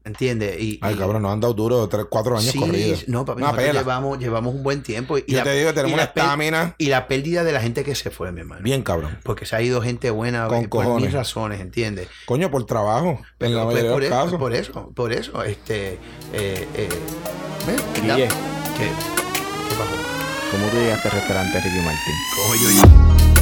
¿Entiendes? 0.06 0.60
Y, 0.60 0.78
Ay, 0.82 0.94
y- 0.94 0.98
cabrón, 0.98 1.22
nos 1.22 1.32
han 1.32 1.40
dado 1.40 1.54
duro 1.54 1.88
tres, 1.88 2.04
cuatro 2.10 2.36
años 2.36 2.52
sí, 2.52 2.58
corridos. 2.58 3.08
no, 3.08 3.24
papi, 3.24 3.38
Una 3.38 3.52
nosotros 3.52 3.68
pela. 3.70 3.80
llevamos, 3.80 4.18
llevamos 4.18 4.54
un 4.54 4.62
buen 4.62 4.82
tiempo. 4.82 5.16
Y 5.16 5.24
Yo 5.26 5.42
te 5.42 5.54
digo 5.54 5.70
que 5.70 5.76
tenemos 5.76 5.92
y 5.92 5.94
una 5.94 6.02
la 6.02 6.08
estamina. 6.08 6.74
Y 6.76 6.86
la 6.88 7.08
pérdida 7.08 7.42
de 7.42 7.52
la 7.52 7.60
gente 7.62 7.84
que 7.84 7.94
se 7.94 8.10
fue, 8.10 8.30
mi 8.30 8.40
hermano. 8.40 8.60
Bien, 8.62 8.82
cabrón. 8.82 9.18
Porque 9.22 9.46
se 9.46 9.56
ha 9.56 9.62
ido 9.62 9.80
gente 9.80 10.10
buena 10.10 10.46
Con 10.48 10.64
eh, 10.64 10.68
por 10.68 10.84
cojones. 10.84 11.06
mil 11.06 11.12
razones, 11.14 11.58
¿entiendes? 11.62 12.08
Coño, 12.26 12.50
por 12.50 12.66
trabajo. 12.66 13.18
en 13.40 13.54
la 13.56 13.64
Pues, 13.64 13.76
mayoría 13.76 13.92
por, 13.92 14.02
de 14.02 14.08
los 14.10 14.16
eso, 14.18 14.24
casos. 14.24 14.38
por 14.38 14.54
eso, 14.54 14.92
por 14.94 15.12
eso, 15.14 15.42
este, 15.42 15.92
eh, 16.34 16.68
eh. 16.74 16.88
¿Qué, 17.94 18.02
¿Qué 18.02 18.88
pasó? 19.74 19.96
¿Cómo 20.50 20.66
tú 20.68 20.76
llegaste 20.76 21.08
al 21.08 21.14
restaurante 21.14 21.60
Ricky 21.60 21.78
Martin? 21.78 22.14
Coño, 22.46 22.70
yo- 22.70 23.33